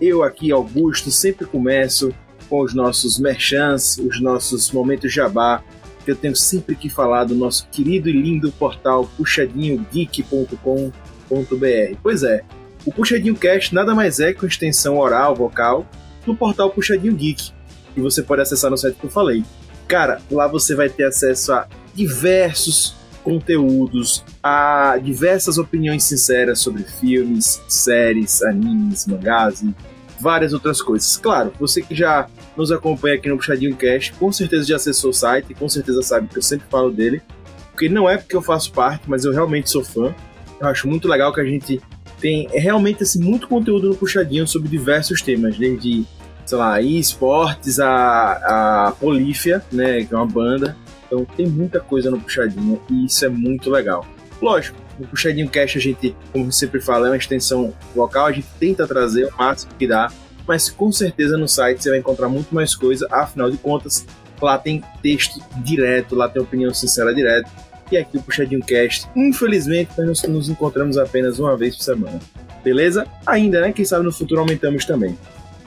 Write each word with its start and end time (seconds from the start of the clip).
eu 0.00 0.24
aqui, 0.24 0.50
Augusto, 0.50 1.12
sempre 1.12 1.46
começo 1.46 2.12
com 2.48 2.62
os 2.62 2.74
nossos 2.74 3.18
merchants, 3.18 3.98
os 3.98 4.20
nossos 4.20 4.72
momentos 4.72 5.12
jabá, 5.12 5.62
que 6.04 6.10
eu 6.10 6.16
tenho 6.16 6.34
sempre 6.34 6.74
que 6.74 6.88
falar 6.88 7.24
do 7.24 7.34
nosso 7.34 7.68
querido 7.68 8.08
e 8.08 8.12
lindo 8.12 8.50
portal 8.52 9.08
puxadinhogeek.com.br. 9.16 11.96
Pois 12.02 12.22
é, 12.22 12.42
o 12.86 12.92
Puxadinho 12.92 13.36
Cast 13.36 13.74
nada 13.74 13.94
mais 13.94 14.18
é 14.18 14.32
que 14.32 14.42
uma 14.42 14.48
extensão 14.48 14.96
oral, 14.96 15.34
vocal, 15.34 15.86
do 16.24 16.34
portal 16.34 16.70
Puxadinho 16.70 17.14
Geek, 17.14 17.52
que 17.94 18.00
você 18.00 18.22
pode 18.22 18.40
acessar 18.40 18.70
no 18.70 18.78
site 18.78 18.96
que 18.96 19.04
eu 19.04 19.10
falei. 19.10 19.44
Cara, 19.86 20.22
lá 20.30 20.46
você 20.46 20.74
vai 20.74 20.88
ter 20.88 21.04
acesso 21.04 21.52
a 21.52 21.68
diversos 21.94 22.96
conteúdos, 23.22 24.24
a 24.42 24.98
diversas 25.02 25.58
opiniões 25.58 26.04
sinceras 26.04 26.60
sobre 26.60 26.82
filmes, 26.82 27.60
séries, 27.68 28.42
animes, 28.42 29.06
mangás 29.06 29.60
e 29.60 29.74
várias 30.18 30.54
outras 30.54 30.80
coisas. 30.80 31.18
Claro, 31.18 31.52
você 31.60 31.82
que 31.82 31.94
já 31.94 32.26
nos 32.58 32.72
acompanha 32.72 33.14
aqui 33.14 33.28
no 33.28 33.36
Puxadinho 33.36 33.76
Cast, 33.76 34.12
com 34.14 34.32
certeza 34.32 34.66
já 34.66 34.76
acessou 34.76 35.10
o 35.10 35.14
site, 35.14 35.54
com 35.54 35.68
certeza 35.68 36.02
sabe 36.02 36.26
que 36.26 36.36
eu 36.36 36.42
sempre 36.42 36.66
falo 36.68 36.90
dele, 36.90 37.22
porque 37.70 37.88
não 37.88 38.10
é 38.10 38.16
porque 38.16 38.34
eu 38.34 38.42
faço 38.42 38.72
parte, 38.72 39.04
mas 39.06 39.24
eu 39.24 39.32
realmente 39.32 39.70
sou 39.70 39.84
fã. 39.84 40.12
Eu 40.60 40.66
acho 40.66 40.88
muito 40.88 41.06
legal 41.06 41.32
que 41.32 41.40
a 41.40 41.44
gente 41.44 41.80
tem 42.20 42.48
realmente 42.50 43.04
assim, 43.04 43.22
muito 43.22 43.46
conteúdo 43.46 43.88
no 43.88 43.94
Puxadinho 43.94 44.46
sobre 44.48 44.68
diversos 44.68 45.22
temas, 45.22 45.56
desde, 45.56 46.04
sei 46.44 46.58
lá, 46.58 46.82
esportes, 46.82 47.78
a, 47.78 48.88
a 48.88 48.92
Polífia, 48.98 49.62
né, 49.70 50.04
que 50.04 50.12
é 50.12 50.16
uma 50.16 50.26
banda. 50.26 50.76
Então 51.06 51.24
tem 51.24 51.46
muita 51.46 51.78
coisa 51.78 52.10
no 52.10 52.18
Puxadinho 52.18 52.82
e 52.90 53.06
isso 53.06 53.24
é 53.24 53.28
muito 53.28 53.70
legal. 53.70 54.04
Lógico, 54.42 54.76
no 54.98 55.06
Puxadinho 55.06 55.48
Cast 55.48 55.78
a 55.78 55.80
gente, 55.80 56.16
como 56.32 56.50
sempre 56.50 56.80
fala, 56.80 57.06
é 57.06 57.10
uma 57.10 57.16
extensão 57.16 57.72
local, 57.94 58.26
a 58.26 58.32
gente 58.32 58.48
tenta 58.58 58.84
trazer 58.84 59.26
o 59.26 59.36
máximo 59.38 59.72
que 59.78 59.86
dá, 59.86 60.10
mas 60.48 60.70
com 60.70 60.90
certeza 60.90 61.36
no 61.36 61.46
site 61.46 61.82
você 61.82 61.90
vai 61.90 61.98
encontrar 61.98 62.28
muito 62.30 62.54
mais 62.54 62.74
coisa, 62.74 63.06
afinal 63.10 63.50
de 63.50 63.58
contas, 63.58 64.06
lá 64.40 64.56
tem 64.56 64.82
texto 65.02 65.38
direto, 65.58 66.14
lá 66.14 66.26
tem 66.28 66.40
opinião 66.40 66.72
sincera 66.72 67.14
direto, 67.14 67.50
e 67.92 67.96
aqui 67.96 68.16
o 68.16 68.22
Puxadinho 68.22 68.62
Cast, 68.62 69.08
infelizmente, 69.14 69.90
nós 69.98 70.22
nos 70.22 70.48
encontramos 70.48 70.96
apenas 70.96 71.38
uma 71.38 71.56
vez 71.56 71.76
por 71.76 71.82
semana. 71.82 72.18
Beleza? 72.62 73.06
Ainda, 73.26 73.60
né? 73.60 73.72
Quem 73.72 73.84
sabe 73.84 74.04
no 74.04 74.12
futuro 74.12 74.40
aumentamos 74.40 74.84
também. 74.84 75.18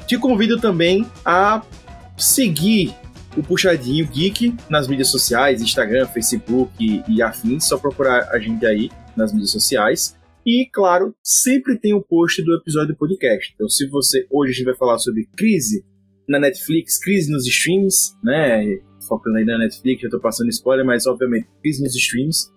Te 0.06 0.18
convido 0.18 0.60
também 0.60 1.06
a 1.26 1.62
seguir 2.18 2.94
o 3.36 3.42
Puxadinho 3.42 4.06
Geek 4.08 4.56
nas 4.70 4.88
mídias 4.88 5.08
sociais, 5.08 5.62
Instagram, 5.62 6.06
Facebook 6.08 6.72
e, 6.80 7.04
e 7.08 7.22
afins, 7.22 7.66
só 7.66 7.78
procurar 7.78 8.30
a 8.30 8.40
gente 8.40 8.66
aí 8.66 8.92
nas 9.16 9.32
mídias 9.32 9.52
sociais. 9.52 10.16
E, 10.46 10.68
claro, 10.72 11.16
sempre 11.24 11.78
tem 11.78 11.94
o 11.94 12.02
post 12.02 12.44
do 12.44 12.56
episódio 12.56 12.94
do 12.94 12.98
podcast. 12.98 13.52
Então, 13.54 13.70
se 13.70 13.88
você. 13.88 14.26
Hoje 14.30 14.52
a 14.52 14.56
gente 14.56 14.66
vai 14.66 14.76
falar 14.76 14.98
sobre 14.98 15.28
crise 15.38 15.86
na 16.28 16.40
Netflix, 16.40 16.98
crise 16.98 17.32
nos 17.32 17.46
streams, 17.46 18.16
né? 18.24 18.80
Focando 19.08 19.38
aí 19.38 19.46
na 19.46 19.58
Netflix, 19.58 20.02
já 20.02 20.10
tô 20.10 20.20
passando 20.20 20.50
spoiler, 20.50 20.86
mas 20.86 21.06
obviamente 21.06 21.48
crise 21.62 21.84
nos 21.84 21.96
streams. 21.96 22.52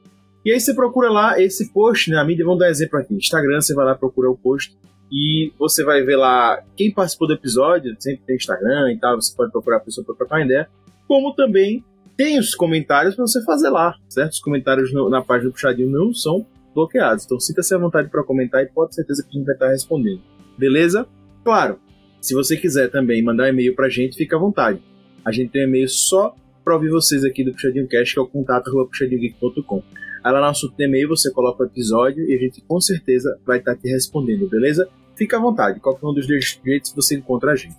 E 0.45 0.53
aí 0.53 0.61
você 0.61 0.75
procura 0.75 1.11
lá 1.11 1.41
esse 1.41 1.73
post, 1.73 2.11
né? 2.11 2.17
A 2.17 2.25
mídia, 2.25 2.45
vamos 2.45 2.61
dar 2.61 2.67
um 2.67 2.71
exemplo 2.71 2.99
aqui. 2.99 3.15
Instagram, 3.15 3.61
você 3.61 3.75
vai 3.75 3.85
lá 3.85 3.95
procurar 3.95 4.31
o 4.31 4.37
post 4.37 4.77
e 5.11 5.53
você 5.59 5.85
vai 5.85 6.03
ver 6.03 6.17
lá 6.17 6.63
quem 6.77 6.91
participou 6.91 7.29
do 7.29 7.35
episódio, 7.35 7.95
sempre 7.99 8.23
tem 8.27 8.37
Instagram 8.37 8.93
e 8.93 8.99
tal, 8.99 9.21
você 9.21 9.35
pode 9.35 9.53
procurar 9.53 9.77
a 9.77 9.81
pessoa 9.81 10.05
para 10.05 10.15
trocar 10.15 10.45
ideia, 10.45 10.69
como 11.07 11.35
também 11.35 11.85
tem 12.17 12.39
os 12.39 12.55
comentários 12.55 13.15
para 13.15 13.27
você 13.27 13.43
fazer 13.45 13.71
lá, 13.71 13.95
certo? 14.09 14.33
Os 14.33 14.41
comentários 14.41 14.93
no, 14.93 15.09
na 15.09 15.23
página 15.23 15.51
do 15.51 15.53
Puxadinho 15.53 15.91
não 15.91 16.13
são 16.13 16.47
bloqueados, 16.75 17.25
então 17.25 17.39
sinta-se 17.39 17.75
à 17.75 17.79
vontade 17.79 18.09
para 18.09 18.25
comentar 18.25 18.63
e 18.63 18.67
pode 18.67 18.91
ter 18.91 18.97
certeza 18.97 19.23
que 19.23 19.29
a 19.31 19.33
gente 19.33 19.47
vai 19.47 19.55
estar 19.55 19.69
respondendo, 19.69 20.21
beleza? 20.59 21.07
Claro, 21.45 21.79
se 22.21 22.35
você 22.35 22.57
quiser 22.57 22.91
também 22.91 23.23
mandar 23.23 23.45
um 23.45 23.49
e-mail 23.49 23.75
para 23.75 23.87
a 23.87 23.91
gente, 23.91 24.17
fica 24.17 24.37
à 24.37 24.39
vontade. 24.39 24.81
A 25.25 25.31
gente 25.31 25.51
tem 25.51 25.63
um 25.63 25.69
e-mail 25.69 25.89
só 25.89 26.35
para 26.65 26.75
ouvir 26.75 26.89
vocês 26.89 27.23
aqui 27.23 27.45
do 27.45 27.53
Puxadinho 27.53 27.87
Cast, 27.87 28.15
que 28.15 28.19
é 28.19 28.23
o 28.23 28.27
contato 28.27 28.71
puxadinhogeek.com. 28.71 29.83
Aí 30.25 30.33
lá 30.33 30.41
no 30.41 30.47
nosso 30.47 30.73
e-mail 30.79 31.09
você 31.09 31.31
coloca 31.31 31.63
o 31.63 31.67
episódio 31.67 32.25
e 32.25 32.35
a 32.35 32.39
gente 32.39 32.63
com 32.63 32.81
certeza 32.81 33.39
vai 33.47 33.59
estar 33.59 33.77
te 33.77 33.89
respondendo, 33.89 34.49
beleza? 34.49 34.89
Fica 35.15 35.37
à 35.37 35.41
vontade, 35.41 35.81
qualquer 35.81 36.07
um 36.07 36.15
dos 36.15 36.27
dois 36.27 36.59
jeitos 36.65 36.95
você 36.95 37.15
encontra 37.15 37.53
a 37.53 37.57
gente. 37.57 37.77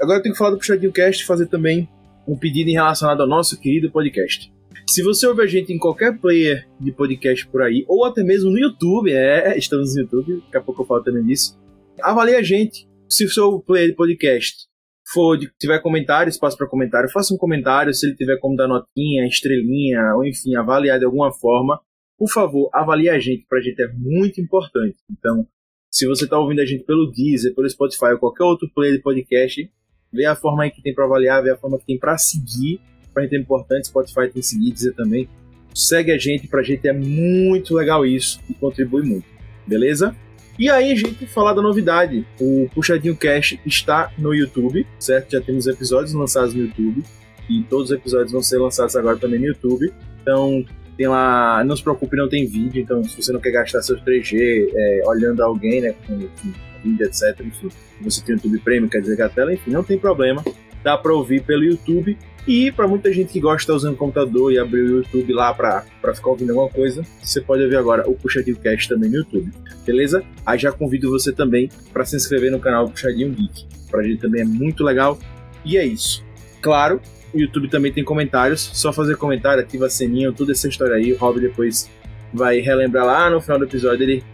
Agora 0.00 0.18
eu 0.18 0.22
tenho 0.22 0.32
que 0.32 0.38
falar 0.38 0.50
do 0.50 0.58
Puxadinho 0.58 0.92
Cast 0.92 1.22
e 1.22 1.26
fazer 1.26 1.46
também 1.46 1.88
um 2.26 2.36
pedido 2.36 2.70
relacionado 2.72 3.20
ao 3.20 3.28
nosso 3.28 3.58
querido 3.58 3.90
podcast. 3.90 4.52
Se 4.88 5.02
você 5.02 5.26
ouve 5.26 5.42
a 5.42 5.46
gente 5.46 5.72
em 5.72 5.78
qualquer 5.78 6.16
player 6.18 6.66
de 6.80 6.92
podcast 6.92 7.46
por 7.48 7.60
aí, 7.60 7.84
ou 7.88 8.04
até 8.04 8.22
mesmo 8.22 8.50
no 8.50 8.58
YouTube, 8.58 9.12
é, 9.12 9.58
estamos 9.58 9.94
no 9.94 10.02
YouTube, 10.02 10.40
daqui 10.42 10.56
a 10.56 10.60
pouco 10.60 10.82
eu 10.82 10.86
falo 10.86 11.02
também 11.02 11.24
disso, 11.24 11.58
avalie 12.00 12.36
a 12.36 12.42
gente. 12.42 12.88
Se 13.08 13.24
o 13.24 13.28
seu 13.28 13.60
player 13.60 13.88
de 13.88 13.96
podcast 13.96 14.66
for 15.12 15.36
tiver 15.58 15.80
comentário, 15.80 16.30
espaço 16.30 16.56
para 16.56 16.68
comentário, 16.68 17.10
faça 17.10 17.34
um 17.34 17.36
comentário. 17.36 17.92
Se 17.92 18.06
ele 18.06 18.16
tiver 18.16 18.38
como 18.38 18.56
dar 18.56 18.68
notinha, 18.68 19.26
estrelinha, 19.26 20.14
ou 20.14 20.24
enfim, 20.24 20.54
avaliar 20.54 21.00
de 21.00 21.04
alguma 21.04 21.32
forma, 21.32 21.80
por 22.16 22.30
favor, 22.30 22.70
avalie 22.72 23.08
a 23.08 23.18
gente, 23.18 23.44
para 23.48 23.58
a 23.58 23.62
gente 23.62 23.82
é 23.82 23.88
muito 23.92 24.40
importante. 24.40 24.96
Então, 25.10 25.46
se 25.90 26.06
você 26.06 26.24
está 26.24 26.38
ouvindo 26.38 26.60
a 26.60 26.64
gente 26.64 26.84
pelo 26.84 27.10
Deezer, 27.10 27.54
pelo 27.56 27.68
Spotify 27.68 28.12
ou 28.12 28.18
qualquer 28.18 28.44
outro 28.44 28.70
player 28.72 28.94
de 28.96 29.02
podcast, 29.02 29.68
vê 30.12 30.24
a 30.26 30.36
forma 30.36 30.62
aí 30.62 30.70
que 30.70 30.80
tem 30.80 30.94
para 30.94 31.04
avaliar, 31.04 31.42
vê 31.42 31.50
a 31.50 31.56
forma 31.56 31.76
que 31.76 31.86
tem 31.86 31.98
para 31.98 32.16
seguir. 32.16 32.80
Para 33.16 33.22
gente 33.22 33.36
é 33.36 33.38
importante, 33.38 33.86
Spotify 33.86 34.28
tem 34.28 34.32
que 34.32 34.42
seguir, 34.42 34.72
Deezer 34.72 34.94
também. 34.94 35.26
Segue 35.74 36.12
a 36.12 36.18
gente, 36.18 36.46
para 36.46 36.60
a 36.60 36.62
gente 36.62 36.86
é 36.86 36.92
muito 36.92 37.74
legal 37.74 38.04
isso 38.04 38.38
e 38.46 38.52
contribui 38.52 39.04
muito. 39.04 39.24
Beleza? 39.66 40.14
E 40.58 40.68
aí, 40.68 40.94
gente, 40.94 41.26
falar 41.26 41.54
da 41.54 41.62
novidade. 41.62 42.26
O 42.38 42.68
Puxadinho 42.74 43.16
Cash 43.16 43.58
está 43.64 44.12
no 44.18 44.34
YouTube, 44.34 44.86
certo? 44.98 45.30
Já 45.32 45.40
temos 45.40 45.66
episódios 45.66 46.12
lançados 46.12 46.52
no 46.52 46.66
YouTube. 46.66 47.02
E 47.48 47.62
todos 47.62 47.90
os 47.90 47.96
episódios 47.96 48.32
vão 48.32 48.42
ser 48.42 48.58
lançados 48.58 48.94
agora 48.94 49.16
também 49.16 49.40
no 49.40 49.46
YouTube. 49.46 49.90
Então, 50.20 50.62
tem 50.98 51.06
lá. 51.08 51.64
Não 51.64 51.74
se 51.74 51.82
preocupe, 51.82 52.18
não 52.18 52.28
tem 52.28 52.44
vídeo. 52.44 52.82
Então, 52.82 53.02
se 53.02 53.16
você 53.16 53.32
não 53.32 53.40
quer 53.40 53.52
gastar 53.52 53.80
seus 53.80 53.98
3G 54.02 54.68
é, 54.74 55.02
olhando 55.06 55.42
alguém, 55.42 55.80
né? 55.80 55.94
Com, 56.06 56.18
com 56.20 56.52
vídeo, 56.84 57.06
etc. 57.06 57.40
Enfim, 57.40 57.70
você 58.02 58.22
tem 58.22 58.34
o 58.34 58.36
YouTube 58.36 58.58
Premium, 58.58 58.90
quer 58.90 59.00
dizer 59.00 59.16
que 59.16 59.22
a 59.22 59.28
tela, 59.30 59.54
enfim, 59.54 59.70
não 59.70 59.82
tem 59.82 59.98
problema. 59.98 60.44
Dá 60.84 60.98
para 60.98 61.14
ouvir 61.14 61.42
pelo 61.42 61.64
YouTube. 61.64 62.18
E 62.46 62.70
para 62.70 62.86
muita 62.86 63.12
gente 63.12 63.32
que 63.32 63.40
gosta 63.40 63.56
de 63.56 63.62
estar 63.62 63.74
usando 63.74 63.94
o 63.94 63.96
computador 63.96 64.52
e 64.52 64.58
abrir 64.58 64.82
o 64.82 64.96
YouTube 64.98 65.32
lá 65.32 65.52
para 65.52 65.82
ficar 66.14 66.30
ouvindo 66.30 66.50
alguma 66.50 66.68
coisa, 66.68 67.02
você 67.20 67.40
pode 67.40 67.64
ouvir 67.64 67.76
agora 67.76 68.08
o 68.08 68.14
Puxadinho 68.14 68.56
Cast 68.56 68.88
também 68.88 69.10
no 69.10 69.16
YouTube, 69.16 69.50
beleza? 69.84 70.22
Aí 70.44 70.56
já 70.56 70.70
convido 70.70 71.10
você 71.10 71.32
também 71.32 71.68
para 71.92 72.04
se 72.04 72.14
inscrever 72.14 72.52
no 72.52 72.60
canal 72.60 72.88
Puxadinho 72.88 73.32
Geek. 73.32 73.66
Pra 73.90 74.02
gente 74.04 74.20
também 74.20 74.42
é 74.42 74.44
muito 74.44 74.84
legal. 74.84 75.18
E 75.64 75.76
é 75.76 75.84
isso. 75.84 76.24
Claro, 76.60 77.00
o 77.34 77.38
YouTube 77.38 77.68
também 77.68 77.92
tem 77.92 78.04
comentários, 78.04 78.70
só 78.72 78.92
fazer 78.92 79.16
comentário, 79.16 79.62
ativa 79.62 79.90
sininho, 79.90 80.32
toda 80.32 80.52
essa 80.52 80.68
história 80.68 80.94
aí. 80.94 81.12
O 81.12 81.16
Rob 81.16 81.40
depois 81.40 81.90
vai 82.32 82.60
relembrar 82.60 83.04
lá 83.04 83.28
no 83.28 83.40
final 83.40 83.58
do 83.58 83.64
episódio, 83.64 84.04
ele 84.04 84.24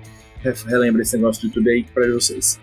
relembra 0.66 1.00
esse 1.00 1.16
negócio 1.16 1.40
do 1.42 1.46
YouTube 1.46 1.70
aí 1.70 1.84
para 1.94 2.12
vocês. 2.12 2.60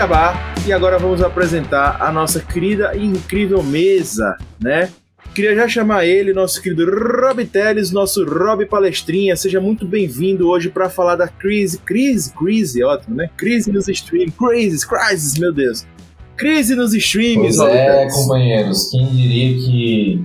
Jabá 0.00 0.32
e 0.66 0.72
agora 0.72 0.98
vamos 0.98 1.22
apresentar 1.22 2.00
a 2.00 2.10
nossa 2.10 2.40
querida 2.40 2.96
e 2.96 3.04
incrível 3.04 3.62
mesa, 3.62 4.34
né? 4.58 4.88
Queria 5.34 5.54
já 5.54 5.68
chamar 5.68 6.06
ele, 6.06 6.32
nosso 6.32 6.62
querido 6.62 6.86
Rob 6.90 7.44
Teles, 7.44 7.92
nosso 7.92 8.24
Rob 8.24 8.64
Palestrinha. 8.64 9.36
Seja 9.36 9.60
muito 9.60 9.86
bem-vindo 9.86 10.48
hoje 10.48 10.70
para 10.70 10.88
falar 10.88 11.16
da 11.16 11.28
crise, 11.28 11.76
crise, 11.80 12.32
crise, 12.32 12.82
ótimo, 12.82 13.14
né? 13.14 13.28
Crise 13.36 13.70
nos 13.70 13.88
streams, 13.88 14.32
crises, 14.38 14.86
crises, 14.86 15.38
meu 15.38 15.52
Deus. 15.52 15.86
Crise 16.34 16.74
nos 16.74 16.94
streams, 16.94 17.58
pois 17.58 17.70
é, 17.70 18.08
companheiros. 18.08 18.90
Quem 18.90 19.06
diria 19.06 19.54
que 19.58 20.24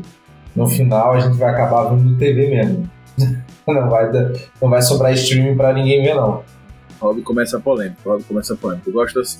no 0.56 0.70
final 0.70 1.16
a 1.16 1.20
gente 1.20 1.36
vai 1.36 1.50
acabar 1.50 1.94
vendo 1.94 2.18
TV 2.18 2.48
mesmo? 2.48 2.90
Não 3.68 3.90
vai, 3.90 4.12
não 4.62 4.70
vai 4.70 4.80
sobrar 4.80 5.12
streaming 5.14 5.58
para 5.58 5.74
ninguém 5.74 6.04
ver, 6.04 6.14
não. 6.14 6.44
Rob 7.02 7.20
começa 7.24 7.58
a 7.58 7.60
polêmica, 7.60 7.98
Rob 8.06 8.24
começa 8.24 8.54
a 8.54 8.58
polêmica. 8.58 8.88
Eu 8.88 8.94
gosto 8.94 9.20
assim. 9.20 9.40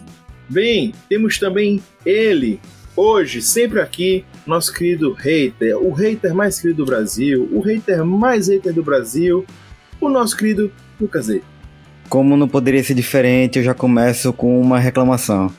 Bem, 0.50 0.94
temos 1.10 1.40
também 1.40 1.82
ele, 2.06 2.60
hoje, 2.96 3.42
sempre 3.42 3.80
aqui, 3.80 4.24
nosso 4.46 4.74
querido 4.74 5.12
hater, 5.14 5.78
o 5.78 5.92
hater 5.92 6.34
mais 6.34 6.60
querido 6.60 6.84
do 6.84 6.86
Brasil, 6.86 7.50
o 7.52 7.60
hater 7.60 8.06
mais 8.06 8.48
hater 8.48 8.74
do 8.74 8.84
Brasil, 8.84 9.46
o 10.00 10.10
nosso 10.10 10.38
querido 10.38 10.72
Lucas 11.00 11.30
E. 11.30 11.42
Como 12.08 12.38
não 12.38 12.48
poderia 12.48 12.84
ser 12.84 12.94
diferente, 12.94 13.58
eu 13.58 13.64
já 13.64 13.74
começo 13.74 14.32
com 14.32 14.62
uma 14.62 14.80
reclamação. 14.80 15.52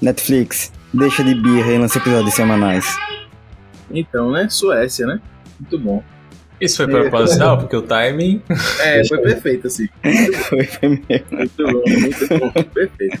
Netflix, 0.00 0.72
deixa 0.92 1.22
de 1.22 1.34
birra 1.34 1.72
e 1.72 1.78
lança 1.78 1.98
episódios 1.98 2.34
semanais. 2.34 2.84
Então, 3.90 4.32
né? 4.32 4.48
Suécia, 4.48 5.06
né? 5.06 5.20
Muito 5.60 5.78
bom. 5.78 6.02
Isso 6.64 6.76
foi 6.76 6.86
proposital, 6.86 7.58
porque 7.58 7.76
o 7.76 7.82
timing. 7.82 8.40
É, 8.80 9.04
foi 9.06 9.18
perfeito, 9.18 9.66
assim. 9.66 9.88
Foi, 10.48 10.64
foi 10.64 10.88
mesmo. 10.88 11.26
Muito 11.30 11.64
bom, 11.64 11.82
muito 12.00 12.28
bom, 12.38 12.50
perfeito. 12.64 13.18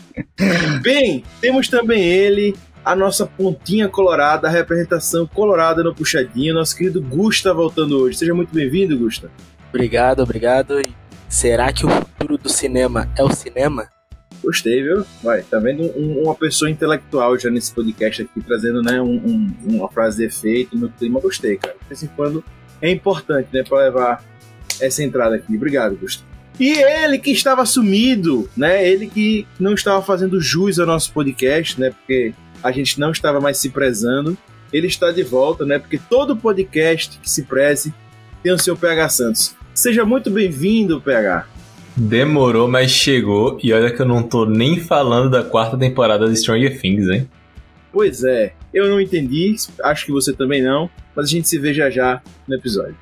Bem, 0.82 1.24
temos 1.40 1.68
também 1.68 2.02
ele, 2.04 2.54
a 2.84 2.94
nossa 2.96 3.26
pontinha 3.26 3.88
colorada, 3.88 4.48
a 4.48 4.50
representação 4.50 5.26
colorada 5.26 5.82
no 5.82 5.94
puxadinho, 5.94 6.54
nosso 6.54 6.76
querido 6.76 7.00
Gusta 7.02 7.52
voltando 7.54 7.98
hoje. 7.98 8.18
Seja 8.18 8.34
muito 8.34 8.54
bem-vindo, 8.54 8.96
Gusta. 8.98 9.30
Obrigado, 9.70 10.20
obrigado. 10.22 10.80
E 10.80 10.94
será 11.28 11.72
que 11.72 11.84
o 11.86 11.88
futuro 11.88 12.38
do 12.38 12.48
cinema 12.48 13.08
é 13.16 13.22
o 13.22 13.30
cinema? 13.32 13.88
Gostei, 14.42 14.82
viu? 14.82 15.04
Vai, 15.22 15.42
tá 15.42 15.58
vendo 15.60 15.84
um- 15.96 16.24
uma 16.24 16.34
pessoa 16.34 16.68
intelectual 16.70 17.38
já 17.38 17.48
nesse 17.48 17.72
podcast 17.72 18.22
aqui, 18.22 18.40
trazendo 18.44 18.82
né, 18.82 19.00
um- 19.00 19.14
um- 19.24 19.54
uma 19.76 19.88
frase 19.88 20.16
de 20.18 20.24
efeito 20.24 20.76
no 20.76 20.88
clima. 20.90 21.20
Gostei, 21.20 21.56
cara. 21.56 21.74
De 21.80 21.88
vez 21.88 22.02
em 22.02 22.08
quando 22.08 22.44
é 22.82 22.90
importante, 22.90 23.48
né, 23.52 23.62
pra 23.62 23.78
levar 23.78 24.24
essa 24.80 25.02
entrada 25.02 25.36
aqui. 25.36 25.56
Obrigado, 25.56 25.96
Gustavo. 25.96 26.30
E 26.60 26.70
ele 26.70 27.18
que 27.18 27.30
estava 27.30 27.64
sumido, 27.64 28.48
né? 28.54 28.86
Ele 28.86 29.06
que 29.06 29.46
não 29.58 29.72
estava 29.72 30.02
fazendo 30.02 30.40
jus 30.40 30.78
ao 30.78 30.86
nosso 30.86 31.12
podcast, 31.12 31.80
né? 31.80 31.90
Porque 31.90 32.34
a 32.62 32.70
gente 32.70 33.00
não 33.00 33.10
estava 33.10 33.40
mais 33.40 33.56
se 33.56 33.70
prezando. 33.70 34.36
Ele 34.70 34.86
está 34.86 35.10
de 35.10 35.22
volta, 35.22 35.64
né? 35.64 35.78
Porque 35.78 35.98
todo 35.98 36.36
podcast 36.36 37.18
que 37.18 37.30
se 37.30 37.44
preze 37.44 37.94
tem 38.42 38.52
o 38.52 38.58
seu 38.58 38.76
PH 38.76 39.08
Santos. 39.08 39.54
Seja 39.74 40.04
muito 40.04 40.30
bem-vindo, 40.30 41.00
PH. 41.00 41.46
Demorou, 41.96 42.68
mas 42.68 42.90
chegou. 42.90 43.58
E 43.62 43.72
olha 43.72 43.90
que 43.90 44.00
eu 44.00 44.06
não 44.06 44.22
tô 44.22 44.44
nem 44.44 44.78
falando 44.78 45.30
da 45.30 45.42
quarta 45.42 45.76
temporada 45.78 46.28
de 46.28 46.36
Stranger 46.36 46.78
Things, 46.80 47.08
hein? 47.08 47.28
Pois 47.92 48.24
é, 48.24 48.54
eu 48.72 48.88
não 48.88 49.00
entendi, 49.00 49.54
acho 49.84 50.06
que 50.06 50.12
você 50.12 50.32
também 50.32 50.62
não, 50.62 50.88
mas 51.14 51.26
a 51.26 51.28
gente 51.28 51.48
se 51.48 51.58
vê 51.58 51.72
já 51.72 51.90
já 51.90 52.22
no 52.46 52.54
episódio. 52.54 52.96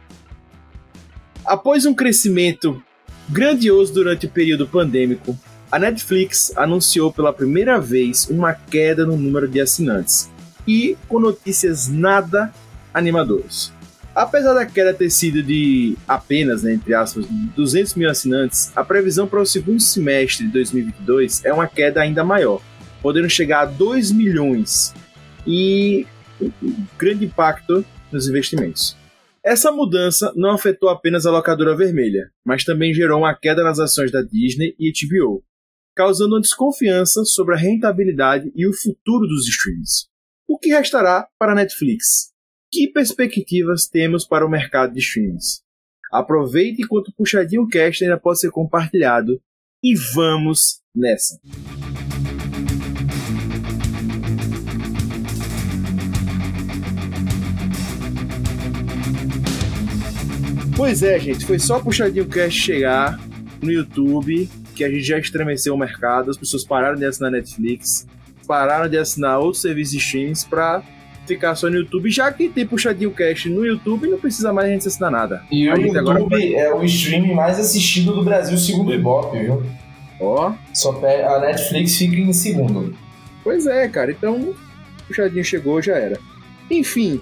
Após 1.45 1.85
um 1.87 1.95
crescimento 1.95 2.83
grandioso 3.29 3.93
durante 3.93 4.27
o 4.27 4.31
período 4.31 4.67
pandêmico, 4.67 5.39
a 5.71 5.79
Netflix 5.79 6.53
anunciou 6.57 7.13
pela 7.13 7.33
primeira 7.33 7.81
vez 7.81 8.29
uma 8.29 8.53
queda 8.53 9.07
no 9.07 9.17
número 9.17 9.47
de 9.47 9.61
assinantes 9.61 10.31
e 10.67 10.97
com 11.09 11.21
notícias 11.21 11.89
nada 11.89 12.53
animadoras. 12.93 13.73
Apesar 14.13 14.55
da 14.55 14.67
queda 14.67 14.93
ter 14.93 15.09
sido 15.11 15.43
de 15.43 15.97
apenas, 16.07 16.65
né, 16.65 16.75
entre 16.75 16.93
aspas, 16.93 17.25
200 17.57 17.95
mil 17.95 18.11
assinantes, 18.11 18.73
a 18.75 18.83
previsão 18.83 19.27
para 19.27 19.41
o 19.41 19.47
segundo 19.47 19.81
semestre 19.81 20.47
de 20.47 20.53
2022 20.53 21.45
é 21.45 21.53
uma 21.53 21.69
queda 21.69 22.01
ainda 22.01 22.25
maior, 22.25 22.61
podendo 23.01 23.31
chegar 23.31 23.61
a 23.61 23.65
2 23.67 24.11
milhões 24.11 24.93
e 25.47 26.07
um 26.41 26.85
grande 26.99 27.25
impacto 27.27 27.85
nos 28.13 28.29
investimentos. 28.29 28.97
Essa 29.45 29.73
mudança 29.73 30.33
não 30.37 30.51
afetou 30.51 30.89
apenas 30.91 31.25
a 31.25 31.31
locadora 31.31 31.75
vermelha, 31.77 32.31
mas 32.45 32.65
também 32.65 32.93
gerou 32.93 33.21
uma 33.21 33.35
queda 33.35 33.63
nas 33.65 33.79
ações 33.79 34.13
da 34.13 34.21
Disney 34.21 34.75
e 34.79 34.93
HBO, 34.93 35.43
causando 35.97 36.35
uma 36.35 36.41
desconfiança 36.41 37.25
sobre 37.25 37.55
a 37.55 37.59
rentabilidade 37.59 38.53
e 38.55 38.69
o 38.69 38.73
futuro 38.75 39.27
dos 39.27 39.49
streams. 39.49 40.09
O 40.47 40.59
que 40.59 40.71
restará 40.71 41.27
para 41.39 41.53
a 41.53 41.55
Netflix? 41.55 42.33
Que 42.71 42.89
perspectivas 42.89 43.89
temos 43.89 44.27
para 44.27 44.45
o 44.45 44.51
mercado 44.51 44.93
de 44.93 45.01
streams? 45.01 45.63
Aproveite 46.13 46.83
enquanto 46.83 47.09
o 47.09 47.15
Puxadinho 47.15 47.69
Cast 47.69 48.05
ainda 48.05 48.19
pode 48.19 48.41
ser 48.41 48.51
compartilhado 48.51 49.41
e 49.83 49.95
vamos 49.95 50.81
nessa! 50.95 51.41
Pois 60.81 61.03
é, 61.03 61.19
gente, 61.19 61.45
foi 61.45 61.59
só 61.59 61.79
Puxadinho 61.79 62.25
Cast 62.27 62.59
chegar 62.59 63.21
no 63.61 63.71
YouTube 63.71 64.49
que 64.75 64.83
a 64.83 64.89
gente 64.89 65.03
já 65.03 65.19
estremeceu 65.19 65.75
o 65.75 65.77
mercado, 65.79 66.31
as 66.31 66.39
pessoas 66.39 66.65
pararam 66.65 66.97
de 66.97 67.05
assinar 67.05 67.31
Netflix, 67.31 68.07
pararam 68.49 68.89
de 68.89 68.97
assinar 68.97 69.39
outros 69.41 69.61
serviços 69.61 69.93
de 69.93 69.99
streams 69.99 70.47
pra 70.49 70.83
ficar 71.27 71.55
só 71.55 71.69
no 71.69 71.77
YouTube, 71.77 72.11
já 72.11 72.33
que 72.33 72.49
tem 72.49 72.67
Puxadinho 72.67 73.11
Cast 73.11 73.51
no 73.51 73.67
YouTube, 73.67 74.09
não 74.09 74.19
precisa 74.19 74.55
mais 74.55 74.71
a 74.71 74.73
gente 74.73 74.89
assinar 74.89 75.11
nada. 75.11 75.43
E 75.53 75.69
A 75.69 75.75
o 75.75 75.77
YouTube 75.83 75.99
agora- 75.99 76.45
é 76.57 76.73
o 76.73 76.83
streaming 76.83 77.35
mais 77.35 77.61
assistido 77.61 78.15
do 78.15 78.25
Brasil, 78.25 78.57
segundo 78.57 78.89
o 78.89 78.95
Ibope, 78.95 79.39
viu? 79.39 79.63
Ó, 80.19 80.55
Só 80.73 80.93
a 80.99 81.41
Netflix 81.41 81.95
fica 81.99 82.17
em 82.17 82.33
segundo. 82.33 82.97
Pois 83.45 83.67
é, 83.67 83.87
cara. 83.87 84.13
Então, 84.13 84.55
Puxadinho 85.07 85.45
chegou, 85.45 85.83
já 85.83 85.97
era. 85.99 86.19
Enfim, 86.71 87.21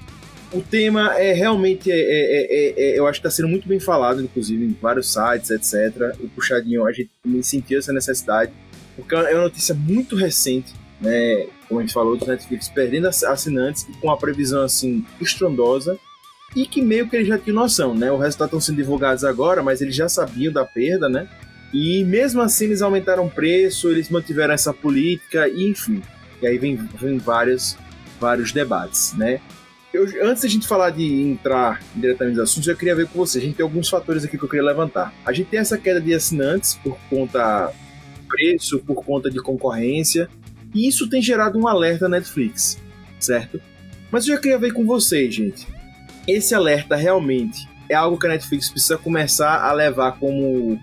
o 0.53 0.61
tema 0.63 1.15
é 1.19 1.33
realmente. 1.33 1.91
É, 1.91 1.95
é- 1.95 1.99
é- 2.01 2.47
é- 2.51 2.75
é- 2.95 2.99
eu 2.99 3.07
acho 3.07 3.21
que 3.21 3.27
está 3.27 3.35
sendo 3.37 3.49
muito 3.49 3.69
bem 3.69 3.79
falado, 3.81 4.23
inclusive, 4.23 4.65
em 4.65 4.77
vários 4.81 5.13
sites, 5.13 5.51
etc. 5.51 6.15
O 6.21 6.29
Puxadinho, 6.29 6.87
a 6.87 6.93
gente 6.93 7.11
também 7.23 7.43
sentiu 7.43 7.79
essa 7.79 7.93
necessidade, 7.93 8.53
porque 8.97 9.15
é 9.15 9.35
uma 9.35 9.45
notícia 9.45 9.75
muito 9.75 10.17
recente, 10.17 10.73
né? 11.01 11.47
Como 11.69 11.81
a 11.81 11.83
gente 11.83 11.93
falou, 11.93 12.17
do 12.17 12.27
Netflix 12.27 12.69
perdendo 12.69 13.09
ass- 13.09 13.25
assinantes 13.25 13.83
e 13.89 13.93
com 14.01 14.07
uma 14.09 14.17
previsão 14.17 14.63
assim 14.63 15.05
estrondosa. 15.21 15.99
E 16.57 16.67
que 16.67 16.81
meio 16.81 17.07
que 17.09 17.15
eles 17.15 17.29
já 17.29 17.37
tinham 17.39 17.57
noção, 17.57 17.95
né? 17.95 18.11
O 18.11 18.17
resultado 18.17 18.49
estão 18.49 18.61
sendo 18.61 18.77
divulgados 18.77 19.23
agora, 19.23 19.63
mas 19.63 19.83
eles 19.83 19.95
já 19.95 20.09
sabiam 20.09 20.51
da 20.53 20.65
perda, 20.65 21.07
né? 21.09 21.29
E 21.75 22.03
mesmo 22.05 22.41
assim 22.41 22.65
eles 22.65 22.81
aumentaram 22.81 23.27
o 23.27 23.31
preço, 23.31 23.91
eles 23.91 24.09
mantiveram 24.09 24.55
essa 24.55 24.73
política, 24.73 25.47
e 25.47 25.69
enfim. 25.71 26.03
E 26.41 26.47
aí 26.47 26.57
vem, 26.57 26.75
vem 26.99 27.19
vários, 27.19 27.77
vários 28.19 28.51
debates, 28.51 29.13
né? 29.13 29.41
Eu, 29.93 30.05
antes 30.23 30.43
da 30.43 30.49
gente 30.49 30.67
falar 30.67 30.91
de 30.91 31.23
entrar 31.23 31.81
diretamente 31.97 32.37
nos 32.37 32.51
assuntos, 32.51 32.69
eu 32.69 32.77
queria 32.77 32.95
ver 32.95 33.09
com 33.09 33.19
você. 33.19 33.39
A 33.39 33.41
gente 33.41 33.57
tem 33.57 33.65
alguns 33.65 33.89
fatores 33.89 34.25
aqui 34.25 34.37
que 34.37 34.45
eu 34.45 34.49
queria 34.49 34.65
levantar. 34.65 35.15
A 35.25 35.33
gente 35.33 35.49
tem 35.49 35.59
essa 35.59 35.79
queda 35.79 36.01
de 36.01 36.13
assinantes 36.13 36.75
por 36.75 36.99
conta 37.09 37.73
do 38.17 38.29
preço, 38.29 38.79
por 38.81 39.03
conta 39.03 39.31
de 39.31 39.41
concorrência, 39.41 40.29
e 40.75 40.87
isso 40.87 41.09
tem 41.09 41.23
gerado 41.23 41.59
um 41.59 41.67
alerta 41.67 42.07
na 42.07 42.19
Netflix, 42.19 42.79
certo? 43.19 43.61
Mas 44.11 44.27
eu 44.27 44.35
já 44.35 44.41
queria 44.41 44.59
ver 44.59 44.73
com 44.73 44.85
vocês, 44.85 45.35
gente. 45.35 45.67
Esse 46.27 46.55
alerta 46.55 46.95
realmente 46.95 47.67
é 47.89 47.95
algo 47.95 48.19
que 48.19 48.27
a 48.27 48.31
Netflix 48.31 48.71
precisa 48.71 48.99
começar 48.99 49.63
a 49.63 49.73
levar 49.73 50.19
como 50.19 50.79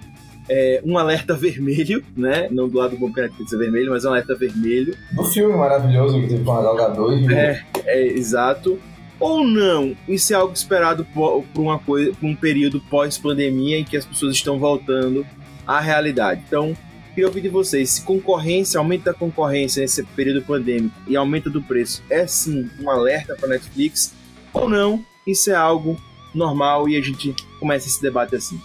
é, 0.50 0.82
um 0.84 0.98
alerta 0.98 1.34
vermelho, 1.38 2.04
né? 2.18 2.48
Não 2.50 2.68
do 2.68 2.80
lado 2.80 2.98
bom 2.98 3.14
que 3.14 3.20
a 3.20 3.24
Netflix 3.24 3.54
é 3.54 3.58
vermelho, 3.58 3.92
mas 3.92 4.04
um 4.04 4.10
alerta 4.10 4.34
vermelho. 4.34 4.96
Do 5.12 5.24
filme 5.26 5.56
maravilhoso 5.56 6.20
que 6.20 6.28
teve 6.28 6.44
com 6.44 6.52
a 6.52 6.76
Gal 6.76 6.94
2 6.94 7.30
É, 7.30 7.64
é 7.86 8.08
exato. 8.08 8.80
Ou 9.20 9.46
não, 9.46 9.96
isso 10.08 10.34
é 10.34 10.36
algo 10.36 10.54
esperado 10.54 11.06
por, 11.06 11.46
uma 11.56 11.80
coisa, 11.80 12.12
por 12.14 12.26
um 12.26 12.36
período 12.36 12.82
pós-pandemia 12.82 13.80
em 13.80 13.84
que 13.84 13.96
as 13.96 14.06
pessoas 14.06 14.36
estão 14.36 14.60
voltando 14.60 15.26
à 15.66 15.80
realidade. 15.80 16.42
Então, 16.46 16.76
queria 17.14 17.28
ouvir 17.28 17.42
de 17.42 17.50
vocês, 17.50 17.92
se 17.92 18.02
concorrência, 18.02 18.78
aumento 18.78 19.06
da 19.06 19.14
concorrência 19.14 19.82
nesse 19.82 20.04
período 20.04 20.42
pandêmico 20.42 20.96
e 21.08 21.16
aumento 21.16 21.50
do 21.50 21.62
preço 21.62 22.04
é 22.10 22.28
sim 22.28 22.70
um 22.82 22.90
alerta 22.90 23.36
para 23.36 23.48
Netflix 23.48 24.14
ou 24.52 24.70
não, 24.70 25.04
isso 25.26 25.50
é 25.50 25.56
algo 25.56 25.98
normal 26.34 26.90
e 26.90 26.98
a 26.98 27.02
gente 27.02 27.34
começa 27.60 27.88
esse 27.88 28.02
debate 28.02 28.36
assim. 28.36 28.60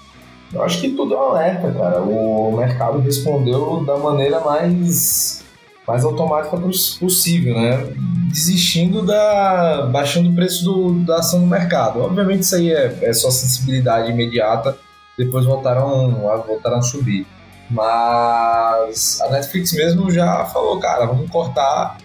Eu 0.53 0.63
acho 0.63 0.81
que 0.81 0.91
tudo 0.91 1.15
é 1.15 1.17
um 1.17 1.23
alerta, 1.23 1.73
cara. 1.73 2.03
O 2.03 2.57
mercado 2.57 2.99
respondeu 2.99 3.85
da 3.85 3.97
maneira 3.97 4.41
mais, 4.41 5.45
mais 5.91 6.05
automática 6.05 6.57
poss- 6.57 6.97
possível, 6.99 7.55
né? 7.55 7.93
Desistindo 8.31 9.05
da. 9.05 9.89
baixando 9.93 10.31
o 10.31 10.35
preço 10.35 10.65
do- 10.65 11.01
da 11.05 11.17
ação 11.19 11.41
no 11.41 11.47
mercado. 11.47 12.01
Obviamente 12.01 12.43
isso 12.43 12.55
aí 12.55 12.73
é, 12.73 12.97
é 13.03 13.13
só 13.13 13.31
sensibilidade 13.31 14.11
imediata, 14.11 14.77
depois 15.19 15.45
voltaram 15.45 16.31
a, 16.31 16.37
voltaram 16.37 16.79
a 16.79 16.83
subir. 16.83 17.27
Mas 17.71 19.21
a 19.21 19.31
Netflix 19.31 19.73
mesmo 19.73 20.11
já 20.11 20.45
falou, 20.47 20.79
cara, 20.79 21.07
vamos 21.07 21.31
cortar 21.31 21.99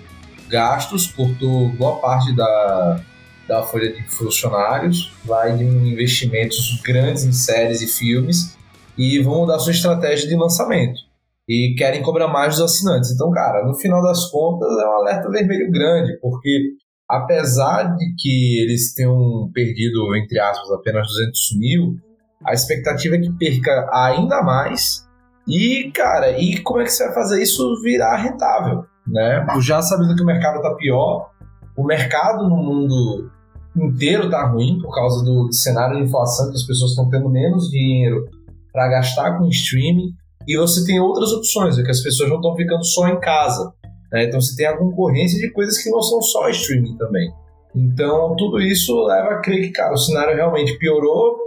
gastos, 0.48 1.08
cortou 1.08 1.70
boa 1.70 1.98
parte 1.98 2.36
da, 2.36 3.00
da 3.48 3.64
folha 3.64 3.92
de 3.92 4.04
funcionários, 4.10 5.14
vai 5.24 5.56
de 5.56 5.64
investimentos 5.64 6.80
grandes 6.84 7.24
em 7.24 7.32
séries 7.32 7.82
e 7.82 7.88
filmes 7.88 8.56
e 8.98 9.20
vão 9.22 9.40
mudar 9.42 9.60
sua 9.60 9.72
estratégia 9.72 10.28
de 10.28 10.36
lançamento. 10.36 11.02
E 11.48 11.76
querem 11.78 12.02
cobrar 12.02 12.28
mais 12.28 12.56
dos 12.56 12.64
assinantes. 12.64 13.12
Então, 13.12 13.30
cara, 13.32 13.66
no 13.66 13.76
final 13.76 14.02
das 14.02 14.30
contas 14.32 14.70
é 14.70 14.88
um 14.88 14.94
alerta 14.94 15.30
vermelho 15.30 15.72
grande, 15.72 16.18
porque 16.20 16.72
apesar 17.10 17.96
de 17.96 18.06
que 18.18 18.62
eles 18.64 18.94
tenham 18.94 19.50
perdido, 19.54 20.16
entre 20.16 20.40
aspas, 20.40 20.72
apenas 20.72 21.08
200 21.08 21.40
mil, 21.60 21.96
a 22.44 22.54
expectativa 22.54 23.16
é 23.16 23.20
que 23.20 23.32
perca 23.38 23.90
ainda 23.94 24.42
mais. 24.42 25.06
E, 25.48 25.92
cara, 25.94 26.40
e 26.40 26.60
como 26.62 26.82
é 26.82 26.84
que 26.84 26.92
você 26.92 27.06
vai 27.06 27.14
fazer 27.14 27.44
isso 27.44 27.80
virar 27.84 28.16
rentável? 28.16 28.84
né? 29.08 29.46
Já 29.62 29.82
sabendo 29.82 30.16
que 30.16 30.24
o 30.24 30.26
mercado 30.26 30.62
tá 30.62 30.74
pior, 30.76 31.30
o 31.78 31.84
mercado 31.84 32.50
no 32.50 32.58
mundo 32.58 33.30
inteiro 33.76 34.30
tá 34.30 34.48
ruim 34.48 34.80
por 34.82 34.94
causa 34.94 35.24
do 35.24 35.52
cenário 35.52 35.98
de 35.98 36.04
inflação, 36.04 36.50
que 36.50 36.56
as 36.56 36.66
pessoas 36.66 36.92
estão 36.92 37.10
tendo 37.10 37.30
menos 37.30 37.70
dinheiro 37.70 38.26
para 38.72 38.90
gastar 38.90 39.38
com 39.38 39.48
streaming, 39.48 40.14
e 40.48 40.58
você 40.58 40.86
tem 40.86 41.00
outras 41.00 41.32
opções, 41.32 41.78
é 41.78 41.84
que 41.84 41.92
as 41.92 42.02
pessoas 42.02 42.30
não 42.30 42.38
estão 42.38 42.56
ficando 42.56 42.84
só 42.84 43.08
em 43.08 43.20
casa. 43.20 43.74
Né? 44.12 44.26
Então 44.26 44.40
você 44.40 44.56
tem 44.56 44.66
a 44.66 44.78
concorrência 44.78 45.40
de 45.40 45.52
coisas 45.52 45.82
que 45.82 45.90
não 45.90 46.02
são 46.02 46.22
só 46.22 46.50
streaming 46.50 46.98
também. 46.98 47.30
Então 47.76 48.36
tudo 48.38 48.62
isso 48.62 48.94
leva 49.06 49.32
a 49.32 49.42
crer 49.42 49.62
que, 49.62 49.72
cara, 49.72 49.94
o 49.94 49.98
cenário 49.98 50.36
realmente 50.36 50.78
piorou, 50.78 51.38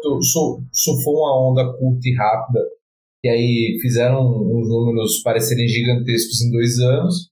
surfou 0.73 1.15
uma 1.15 1.51
onda 1.51 1.65
curta 1.79 2.09
e 2.09 2.15
rápida, 2.15 2.61
e 3.25 3.29
aí 3.29 3.79
fizeram 3.81 4.21
os 4.21 4.69
números 4.69 5.23
parecerem 5.23 5.67
gigantescos 5.67 6.43
em 6.43 6.51
dois 6.51 6.79
anos, 6.79 7.31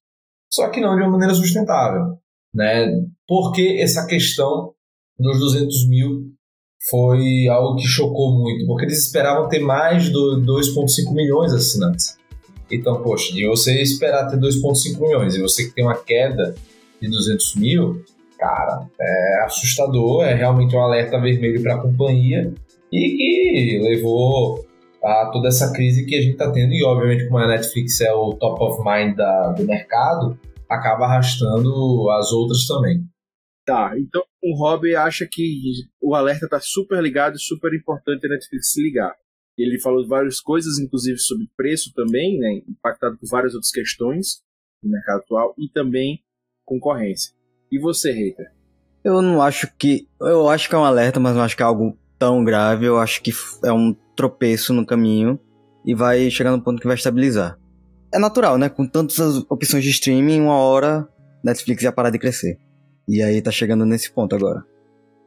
só 0.51 0.69
que 0.71 0.81
não 0.81 0.97
de 0.97 1.03
uma 1.03 1.13
maneira 1.13 1.35
sustentável. 1.35 2.19
Né? 2.55 2.87
Porque 3.29 3.79
essa 3.81 4.07
questão 4.07 4.73
dos 5.19 5.39
200 5.39 5.89
mil 5.89 6.36
foi 6.91 7.49
algo 7.49 7.77
que 7.77 7.87
chocou 7.87 8.39
muito, 8.39 8.67
porque 8.67 8.85
eles 8.85 9.07
esperavam 9.07 9.49
ter 9.49 9.61
mais 9.61 10.05
de 10.05 10.13
2,5 10.13 11.13
milhões 11.13 11.51
de 11.51 11.59
assinantes. 11.59 12.17
Então, 12.71 13.03
poxa, 13.03 13.33
de 13.33 13.47
você 13.47 13.81
esperar 13.81 14.29
ter 14.29 14.37
2,5 14.37 15.01
milhões 15.01 15.35
e 15.35 15.41
você 15.41 15.65
que 15.65 15.75
tem 15.75 15.85
uma 15.85 15.97
queda 15.97 16.55
de 17.01 17.09
200 17.09 17.57
mil, 17.57 18.03
cara, 18.39 18.87
é 19.01 19.45
assustador, 19.45 20.25
é 20.25 20.35
realmente 20.35 20.75
um 20.75 20.81
alerta 20.81 21.21
vermelho 21.21 21.63
para 21.63 21.75
a 21.75 21.79
companhia 21.79 22.53
e 22.93 23.11
que 23.11 23.79
levou 23.83 24.65
a 25.03 25.31
toda 25.33 25.49
essa 25.49 25.73
crise 25.73 26.05
que 26.05 26.17
a 26.17 26.21
gente 26.21 26.33
está 26.33 26.51
tendo. 26.51 26.73
E, 26.73 26.85
obviamente, 26.85 27.27
como 27.27 27.39
a 27.39 27.47
Netflix 27.47 28.01
é 28.01 28.13
o 28.13 28.35
top 28.35 28.63
of 28.63 28.83
mind 28.85 29.17
da, 29.17 29.53
do 29.53 29.65
mercado, 29.65 30.39
acaba 30.69 31.05
arrastando 31.05 32.11
as 32.11 32.33
outras 32.33 32.67
também. 32.67 33.05
Tá, 33.67 33.99
então 33.99 34.23
o 34.41 34.57
Rob 34.57 34.95
acha 34.95 35.27
que 35.29 35.61
o 36.01 36.15
alerta 36.15 36.49
tá 36.49 36.61
super 36.61 37.03
ligado 37.03 37.35
e 37.35 37.41
super 37.41 37.75
importante 37.75 38.25
a 38.25 38.31
Netflix 38.31 38.73
se 38.73 38.81
ligar. 38.81 39.13
Ele 39.59 39.81
falou 39.81 40.07
várias 40.07 40.41
coisas, 40.41 40.79
inclusive 40.79 41.19
sobre 41.19 41.49
preço 41.57 41.93
também, 41.93 42.39
né, 42.39 42.63
impactado 42.69 43.19
por 43.19 43.29
várias 43.29 43.55
outras 43.55 43.73
questões 43.73 44.41
no 44.81 44.91
mercado 44.91 45.19
atual 45.19 45.55
e 45.59 45.69
também 45.69 46.23
concorrência. 46.65 47.33
E 47.73 47.79
você, 47.79 48.13
Reiter? 48.13 48.47
Eu 49.03 49.21
não 49.21 49.43
acho 49.43 49.73
que. 49.77 50.09
Eu 50.21 50.49
acho 50.49 50.69
que 50.69 50.75
é 50.75 50.79
um 50.79 50.85
alerta, 50.85 51.19
mas 51.19 51.35
não 51.35 51.43
acho 51.43 51.57
que 51.57 51.63
é 51.63 51.67
algo 51.67 51.99
tão 52.19 52.45
grave. 52.45 52.87
Eu 52.87 52.99
acho 52.99 53.23
que 53.23 53.33
é 53.65 53.73
um 53.73 53.95
tropeço 54.15 54.73
no 54.73 54.87
caminho 54.87 55.41
e 55.85 55.95
vai 55.95 56.31
chegar 56.31 56.51
no 56.51 56.63
ponto 56.63 56.81
que 56.81 56.87
vai 56.87 56.97
estabilizar. 56.97 57.59
É 58.13 58.19
natural, 58.19 58.59
né? 58.59 58.69
Com 58.69 58.87
tantas 58.87 59.37
opções 59.49 59.85
de 59.85 59.91
streaming, 59.91 60.41
uma 60.41 60.57
hora 60.57 61.09
Netflix 61.45 61.83
ia 61.83 61.93
parar 61.93 62.11
de 62.11 62.19
crescer. 62.19 62.59
E 63.09 63.23
aí 63.23 63.41
tá 63.41 63.51
chegando 63.51 63.85
nesse 63.85 64.13
ponto 64.13 64.35
agora. 64.35 64.65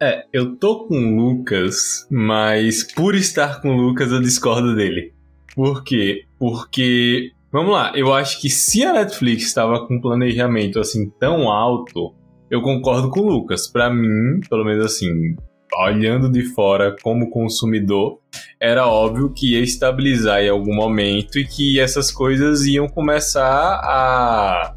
É, 0.02 0.26
eu 0.32 0.56
tô 0.56 0.86
com 0.88 0.96
o 0.96 1.16
Lucas, 1.16 2.08
mas 2.10 2.84
por 2.84 3.16
estar 3.16 3.62
com 3.62 3.70
o 3.70 3.82
Lucas 3.82 4.12
eu 4.12 4.22
discordo 4.22 4.76
dele. 4.76 5.14
Por 5.54 5.84
quê? 5.84 6.24
Porque, 6.38 7.32
vamos 7.52 7.74
lá, 7.74 7.92
eu 7.96 8.14
acho 8.14 8.40
que 8.40 8.50
se 8.50 8.84
a 8.84 8.94
Netflix 8.94 9.44
estava 9.44 9.86
com 9.86 9.96
um 9.96 10.02
planejamento 10.02 10.80
assim 10.80 11.10
tão 11.20 11.50
alto, 11.50 12.14
eu 12.50 12.62
concordo 12.62 13.10
com 13.10 13.20
o 13.20 13.30
Lucas. 13.30 13.68
Para 13.68 13.94
mim, 13.94 14.40
pelo 14.50 14.64
menos 14.64 14.86
assim, 14.86 15.36
olhando 15.78 16.32
de 16.32 16.44
fora 16.44 16.96
como 17.02 17.30
consumidor, 17.30 18.20
era 18.60 18.88
óbvio 18.88 19.34
que 19.34 19.54
ia 19.54 19.62
estabilizar 19.62 20.42
em 20.42 20.50
algum 20.50 20.74
momento 20.74 21.38
e 21.38 21.46
que 21.46 21.80
essas 21.80 22.10
coisas 22.12 22.66
iam 22.66 22.88
começar 22.88 23.82
a 23.84 24.76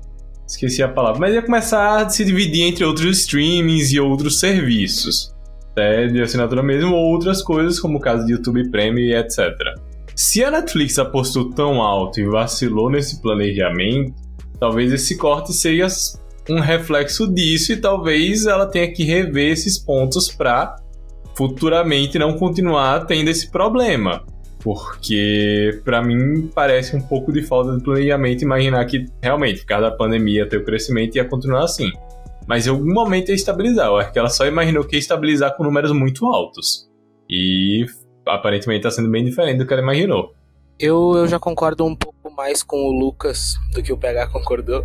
esqueci 0.53 0.83
a 0.83 0.89
palavra, 0.89 1.21
mas 1.21 1.35
ia 1.35 1.43
começar 1.43 2.03
a 2.03 2.09
se 2.09 2.25
dividir 2.25 2.63
entre 2.63 2.85
outros 2.85 3.19
streamings 3.21 3.93
e 3.93 3.99
outros 3.99 4.39
serviços, 4.39 5.35
né, 5.77 6.07
de 6.07 6.21
assinatura 6.21 6.63
mesmo, 6.63 6.95
ou 6.95 7.13
outras 7.13 7.43
coisas, 7.43 7.81
como 7.81 7.99
o 7.99 8.01
caso 8.01 8.27
de 8.27 8.33
YouTube 8.33 8.71
Premium 8.71 9.05
e 9.05 9.15
etc. 9.15 9.51
Se 10.15 10.45
a 10.45 10.51
Netflix 10.51 10.99
apostou 10.99 11.51
tão 11.51 11.81
alto 11.81 12.21
e 12.21 12.25
vacilou 12.25 12.91
nesse 12.91 13.21
planejamento, 13.23 14.15
talvez 14.61 14.93
esse 14.93 15.17
corte 15.17 15.53
seja 15.53 15.87
um 16.51 16.61
reflexo 16.61 17.33
disso 17.33 17.73
e 17.73 17.77
talvez 17.77 18.47
ela 18.47 18.67
tenha 18.67 18.93
que 18.93 19.05
rever 19.05 19.53
esses 19.53 19.79
pontos 19.79 20.29
para 20.29 20.77
futuramente 21.35 22.19
não 22.19 22.37
continuar 22.37 23.07
tendo 23.07 23.29
esse 23.29 23.51
problema. 23.51 24.23
Porque, 24.63 25.81
para 25.85 26.03
mim, 26.03 26.49
parece 26.55 26.95
um 26.95 27.01
pouco 27.01 27.33
de 27.33 27.43
falta 27.43 27.77
de 27.77 27.83
planejamento 27.83 28.43
imaginar 28.43 28.85
que, 28.85 29.07
realmente, 29.21 29.61
por 29.61 29.67
causa 29.67 29.91
da 29.91 29.97
pandemia, 29.97 30.49
ter 30.49 30.59
o 30.59 30.65
crescimento 30.65 31.17
ia 31.17 31.25
continuar 31.25 31.65
assim. 31.65 31.91
Mas 32.47 32.67
em 32.67 32.71
algum 32.71 32.93
momento 32.93 33.31
ia 33.31 33.35
estabilizar. 33.35 33.87
Eu 33.87 33.97
acho 33.97 34.13
que 34.13 34.19
ela 34.19 34.29
só 34.29 34.47
imaginou 34.47 34.85
que 34.85 34.97
ia 34.97 35.01
estabilizar 35.01 35.57
com 35.57 35.65
números 35.65 35.93
muito 35.93 36.27
altos. 36.27 36.89
E 37.29 37.87
aparentemente 38.27 38.87
está 38.87 38.91
sendo 38.91 39.11
bem 39.11 39.25
diferente 39.25 39.59
do 39.59 39.67
que 39.67 39.73
ela 39.73 39.83
imaginou. 39.83 40.33
Eu, 40.79 41.15
eu 41.17 41.27
já 41.27 41.39
concordo 41.39 41.85
um 41.85 41.95
pouco 41.95 42.31
mais 42.31 42.63
com 42.63 42.77
o 42.77 42.93
Lucas 42.93 43.55
do 43.73 43.83
que 43.83 43.93
o 43.93 43.99
PH 43.99 44.29
concordou. 44.29 44.85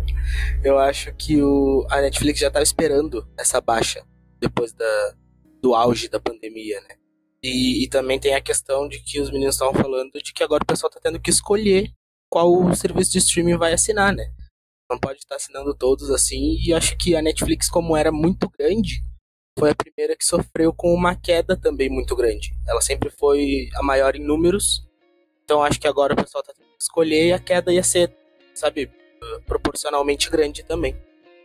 Eu 0.62 0.78
acho 0.78 1.12
que 1.14 1.40
o, 1.42 1.86
a 1.90 2.00
Netflix 2.00 2.40
já 2.40 2.48
estava 2.48 2.62
esperando 2.62 3.26
essa 3.38 3.60
baixa 3.60 4.02
depois 4.40 4.72
da, 4.72 5.14
do 5.62 5.74
auge 5.74 6.08
da 6.08 6.20
pandemia, 6.20 6.80
né? 6.82 6.96
E, 7.42 7.84
e, 7.84 7.88
também 7.88 8.18
tem 8.18 8.34
a 8.34 8.40
questão 8.40 8.88
de 8.88 8.98
que 9.00 9.20
os 9.20 9.30
meninos 9.30 9.54
estavam 9.54 9.74
falando 9.74 10.12
de 10.12 10.32
que 10.32 10.42
agora 10.42 10.62
o 10.62 10.66
pessoal 10.66 10.88
está 10.88 11.00
tendo 11.00 11.20
que 11.20 11.30
escolher 11.30 11.92
qual 12.28 12.74
serviço 12.74 13.12
de 13.12 13.18
streaming 13.18 13.56
vai 13.56 13.72
assinar, 13.72 14.12
né? 14.12 14.32
Não 14.90 14.98
pode 14.98 15.18
estar 15.20 15.36
assinando 15.36 15.74
todos 15.74 16.10
assim. 16.10 16.56
E 16.66 16.74
acho 16.74 16.96
que 16.96 17.14
a 17.14 17.22
Netflix, 17.22 17.68
como 17.68 17.96
era 17.96 18.10
muito 18.10 18.50
grande, 18.50 19.02
foi 19.58 19.70
a 19.70 19.74
primeira 19.74 20.16
que 20.16 20.24
sofreu 20.24 20.72
com 20.72 20.92
uma 20.92 21.14
queda 21.14 21.56
também 21.56 21.88
muito 21.88 22.16
grande. 22.16 22.54
Ela 22.66 22.80
sempre 22.80 23.10
foi 23.10 23.68
a 23.76 23.82
maior 23.82 24.16
em 24.16 24.24
números. 24.24 24.84
Então 25.44 25.62
acho 25.62 25.80
que 25.80 25.86
agora 25.86 26.14
o 26.14 26.16
pessoal 26.16 26.42
está 26.42 26.52
tendo 26.52 26.66
que 26.66 26.82
escolher 26.82 27.28
e 27.28 27.32
a 27.32 27.38
queda 27.38 27.72
ia 27.72 27.82
ser, 27.82 28.12
sabe, 28.52 28.90
proporcionalmente 29.46 30.28
grande 30.28 30.64
também. 30.64 30.96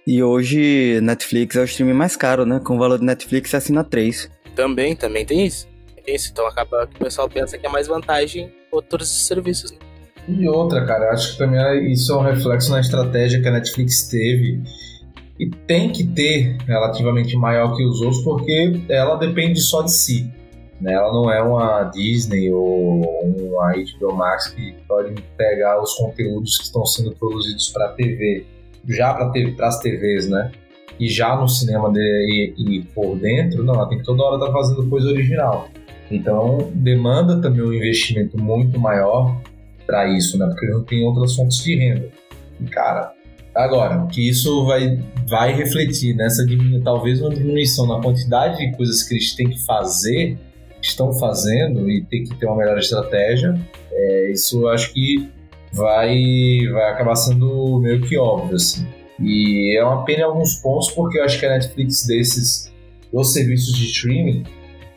E 0.07 0.23
hoje 0.23 0.99
Netflix 1.01 1.55
é 1.55 1.61
o 1.61 1.65
streaming 1.65 1.93
mais 1.93 2.15
caro, 2.15 2.45
né? 2.45 2.59
Com 2.59 2.75
o 2.75 2.79
valor 2.79 2.97
de 2.97 3.05
Netflix 3.05 3.51
você 3.51 3.57
assina 3.57 3.83
3. 3.83 4.29
Também, 4.55 4.95
também 4.95 5.25
tem 5.25 5.45
isso 5.45 5.72
então 6.07 6.45
acaba 6.47 6.87
que 6.87 6.95
o 6.95 6.99
pessoal 6.99 7.29
pensa 7.29 7.57
que 7.57 7.65
é 7.65 7.69
mais 7.69 7.87
vantagem 7.87 8.51
outros 8.71 9.07
serviços. 9.27 9.71
Né? 9.71 9.77
E 10.27 10.47
outra, 10.47 10.85
cara, 10.85 11.11
acho 11.11 11.33
que 11.33 11.37
também 11.37 11.59
é, 11.59 11.91
isso 11.91 12.13
é 12.13 12.17
um 12.17 12.21
reflexo 12.21 12.71
na 12.71 12.79
estratégia 12.79 13.41
que 13.41 13.47
a 13.47 13.51
Netflix 13.51 14.07
teve 14.07 14.61
e 15.39 15.49
tem 15.49 15.91
que 15.91 16.05
ter 16.05 16.57
relativamente 16.65 17.35
maior 17.35 17.75
que 17.75 17.83
os 17.83 18.01
outros 18.01 18.23
porque 18.23 18.81
ela 18.87 19.15
depende 19.15 19.59
só 19.59 19.81
de 19.81 19.91
si. 19.91 20.31
Né? 20.79 20.93
Ela 20.93 21.11
não 21.11 21.31
é 21.31 21.41
uma 21.41 21.83
Disney 21.85 22.51
ou 22.51 23.01
uma 23.01 23.73
HBO 23.73 24.15
Max 24.15 24.47
que 24.49 24.73
pode 24.87 25.13
pegar 25.37 25.81
os 25.81 25.93
conteúdos 25.95 26.57
que 26.57 26.63
estão 26.65 26.85
sendo 26.85 27.11
produzidos 27.11 27.69
para 27.69 27.89
TV, 27.89 28.45
já 28.87 29.13
para 29.13 29.67
as 29.67 29.79
TVs, 29.79 30.29
né? 30.29 30.51
E 30.99 31.07
já 31.07 31.35
no 31.35 31.47
cinema 31.47 31.91
de, 31.91 31.99
e, 31.99 32.77
e, 32.77 32.83
por 32.83 33.17
dentro, 33.17 33.63
não, 33.63 33.73
ela 33.73 33.89
tem 33.89 33.97
que 33.97 34.03
toda 34.03 34.23
hora 34.23 34.35
estar 34.35 34.47
tá 34.47 34.53
fazendo 34.53 34.87
coisa 34.89 35.07
original. 35.07 35.67
Então, 36.13 36.71
demanda 36.75 37.41
também 37.41 37.63
um 37.63 37.73
investimento 37.73 38.37
muito 38.37 38.79
maior 38.79 39.41
para 39.85 40.07
isso, 40.15 40.37
né? 40.37 40.45
Porque 40.47 40.67
não 40.67 40.83
tem 40.83 41.03
outras 41.03 41.35
fontes 41.35 41.63
de 41.63 41.75
renda. 41.75 42.07
E, 42.61 42.65
cara, 42.65 43.13
agora, 43.55 44.05
que 44.07 44.29
isso 44.29 44.65
vai, 44.65 44.99
vai 45.27 45.53
refletir 45.55 46.15
nessa 46.15 46.45
talvez 46.83 47.19
uma 47.19 47.31
diminuição 47.31 47.87
na 47.87 47.99
quantidade 47.99 48.57
de 48.57 48.77
coisas 48.77 49.01
que 49.01 49.15
eles 49.15 49.35
têm 49.35 49.49
que 49.49 49.65
fazer, 49.65 50.37
estão 50.79 51.11
fazendo 51.13 51.89
e 51.89 52.03
tem 52.05 52.23
que 52.23 52.35
ter 52.35 52.45
uma 52.45 52.57
melhor 52.57 52.77
estratégia, 52.77 53.59
é, 53.91 54.31
isso 54.31 54.61
eu 54.61 54.69
acho 54.69 54.93
que 54.93 55.29
vai, 55.73 56.59
vai 56.71 56.91
acabar 56.91 57.15
sendo 57.15 57.79
meio 57.79 58.01
que 58.01 58.15
óbvio, 58.17 58.55
assim. 58.55 58.85
E 59.19 59.75
é 59.75 59.83
uma 59.83 60.05
pena 60.05 60.21
em 60.21 60.25
alguns 60.25 60.55
pontos, 60.55 60.91
porque 60.91 61.17
eu 61.17 61.23
acho 61.23 61.39
que 61.39 61.45
a 61.45 61.49
Netflix 61.49 62.05
desses, 62.05 62.71
dos 63.11 63.33
serviços 63.33 63.73
de 63.73 63.85
streaming, 63.85 64.43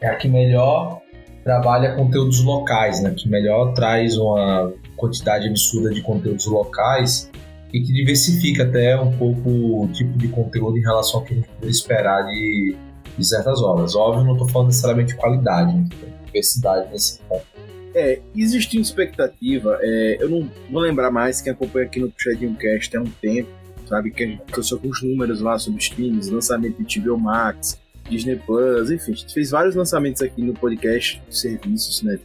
é 0.01 0.09
a 0.09 0.17
que 0.17 0.29
melhor 0.29 1.01
trabalha 1.47 1.95
conteúdos 1.95 2.43
locais, 2.43 3.01
né? 3.01 3.15
Que 3.17 3.29
melhor 3.29 3.73
traz 3.73 4.19
uma 4.19 4.73
quantidade 4.97 5.47
absurda 5.47 5.91
de 5.91 6.03
conteúdos 6.03 6.45
locais 6.47 7.31
e 7.73 7.81
que 7.81 7.93
diversifica 7.93 8.65
até 8.65 9.01
um 9.01 9.17
pouco 9.17 9.49
o 9.85 9.89
tipo 9.93 10.19
de 10.19 10.27
conteúdo 10.27 10.77
em 10.77 10.81
relação 10.81 11.21
ao 11.21 11.25
que 11.25 11.35
a 11.35 11.37
gente 11.37 11.49
poderia 11.49 11.71
esperar 11.71 12.27
de, 12.27 12.77
de 13.17 13.25
certas 13.25 13.63
obras. 13.63 13.95
Óbvio, 13.95 14.25
não 14.25 14.33
estou 14.33 14.49
falando 14.49 14.67
necessariamente 14.69 15.15
de 15.15 15.21
qualidade, 15.21 15.73
né? 15.73 15.89
diversidade 16.27 16.91
nesse 16.91 17.21
ponto. 17.21 17.47
É, 17.95 18.21
existindo 18.35 18.83
expectativa, 18.83 19.79
é, 19.81 20.17
eu 20.21 20.29
não 20.29 20.51
vou 20.69 20.83
lembrar 20.83 21.13
mais, 21.13 21.41
quem 21.41 21.53
acompanha 21.53 21.87
aqui 21.87 22.01
no 22.01 22.11
Puxadinho 22.11 22.57
Cast 22.57 22.97
há 22.97 23.01
um 23.01 23.11
tempo, 23.23 23.49
sabe, 23.87 24.11
que 24.11 24.25
a 24.25 24.27
gente 24.27 24.43
trouxe 24.47 24.75
alguns 24.75 25.01
números 25.01 25.41
lá 25.41 25.57
sobre 25.61 25.81
streams, 25.81 26.29
lançamento 26.29 26.83
de 26.83 27.01
HBO 27.01 27.17
Max, 27.17 27.79
Disney 28.09 28.37
Plus, 28.37 28.91
enfim, 28.91 29.13
a 29.13 29.15
gente 29.15 29.35
fez 29.35 29.51
vários 29.51 29.75
lançamentos 29.75 30.23
aqui 30.23 30.43
no 30.43 30.55
podcast 30.55 31.23
serviços, 31.31 32.03
né? 32.03 32.19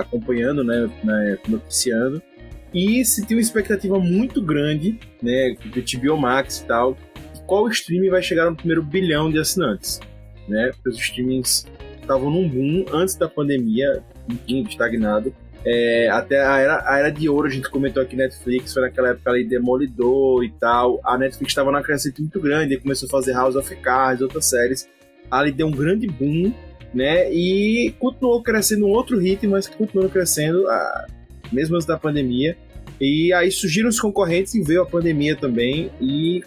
Acompanhando, 0.00 0.64
né? 0.64 0.90
né 1.04 1.38
noticiando. 1.48 2.22
E 2.74 3.04
se 3.04 3.26
tem 3.26 3.36
uma 3.36 3.42
expectativa 3.42 3.98
muito 3.98 4.40
grande, 4.40 4.98
né, 5.22 5.54
do 5.62 5.82
HBO 5.82 6.16
Max 6.16 6.60
e 6.60 6.66
tal, 6.66 6.96
qual 7.46 7.68
streaming 7.68 8.08
vai 8.08 8.22
chegar 8.22 8.48
no 8.48 8.56
primeiro 8.56 8.82
bilhão 8.82 9.30
de 9.30 9.38
assinantes, 9.38 10.00
né? 10.48 10.70
Porque 10.72 10.88
os 10.88 10.98
streamings 10.98 11.66
estavam 12.00 12.30
num 12.30 12.48
boom 12.48 12.86
antes 12.92 13.14
da 13.14 13.28
pandemia, 13.28 14.02
enfim, 14.28 14.62
estagnado. 14.62 15.34
É, 15.64 16.08
até 16.08 16.44
a 16.44 16.58
era, 16.58 16.82
a 16.86 16.98
era 16.98 17.10
de 17.10 17.28
ouro, 17.28 17.46
a 17.46 17.50
gente 17.50 17.70
comentou 17.70 18.02
aqui 18.02 18.16
Netflix, 18.16 18.72
foi 18.72 18.82
naquela 18.82 19.10
época 19.10 19.30
ali 19.30 19.44
Demolidor 19.44 20.44
e 20.44 20.50
tal. 20.50 21.00
A 21.04 21.16
Netflix 21.16 21.52
estava 21.52 21.70
numa 21.70 21.82
crescente 21.82 22.20
muito 22.20 22.40
grande, 22.40 22.76
começou 22.78 23.06
a 23.06 23.10
fazer 23.10 23.32
House 23.32 23.54
of 23.54 23.74
Cards, 23.76 24.22
outras 24.22 24.46
séries. 24.46 24.88
Ali 25.30 25.52
deu 25.52 25.68
um 25.68 25.70
grande 25.70 26.06
boom, 26.06 26.52
né? 26.92 27.32
E 27.32 27.94
continuou 27.98 28.42
crescendo 28.42 28.86
um 28.86 28.90
outro 28.90 29.18
ritmo, 29.18 29.52
mas 29.52 29.68
continuou 29.68 30.10
crescendo, 30.10 30.68
a, 30.68 31.06
mesmo 31.52 31.76
antes 31.76 31.86
da 31.86 31.96
pandemia. 31.96 32.56
E 33.00 33.32
aí 33.32 33.50
surgiram 33.50 33.88
os 33.88 34.00
concorrentes 34.00 34.54
e 34.54 34.62
veio 34.62 34.82
a 34.82 34.86
pandemia 34.86 35.36
também, 35.36 35.90
e 36.00 36.42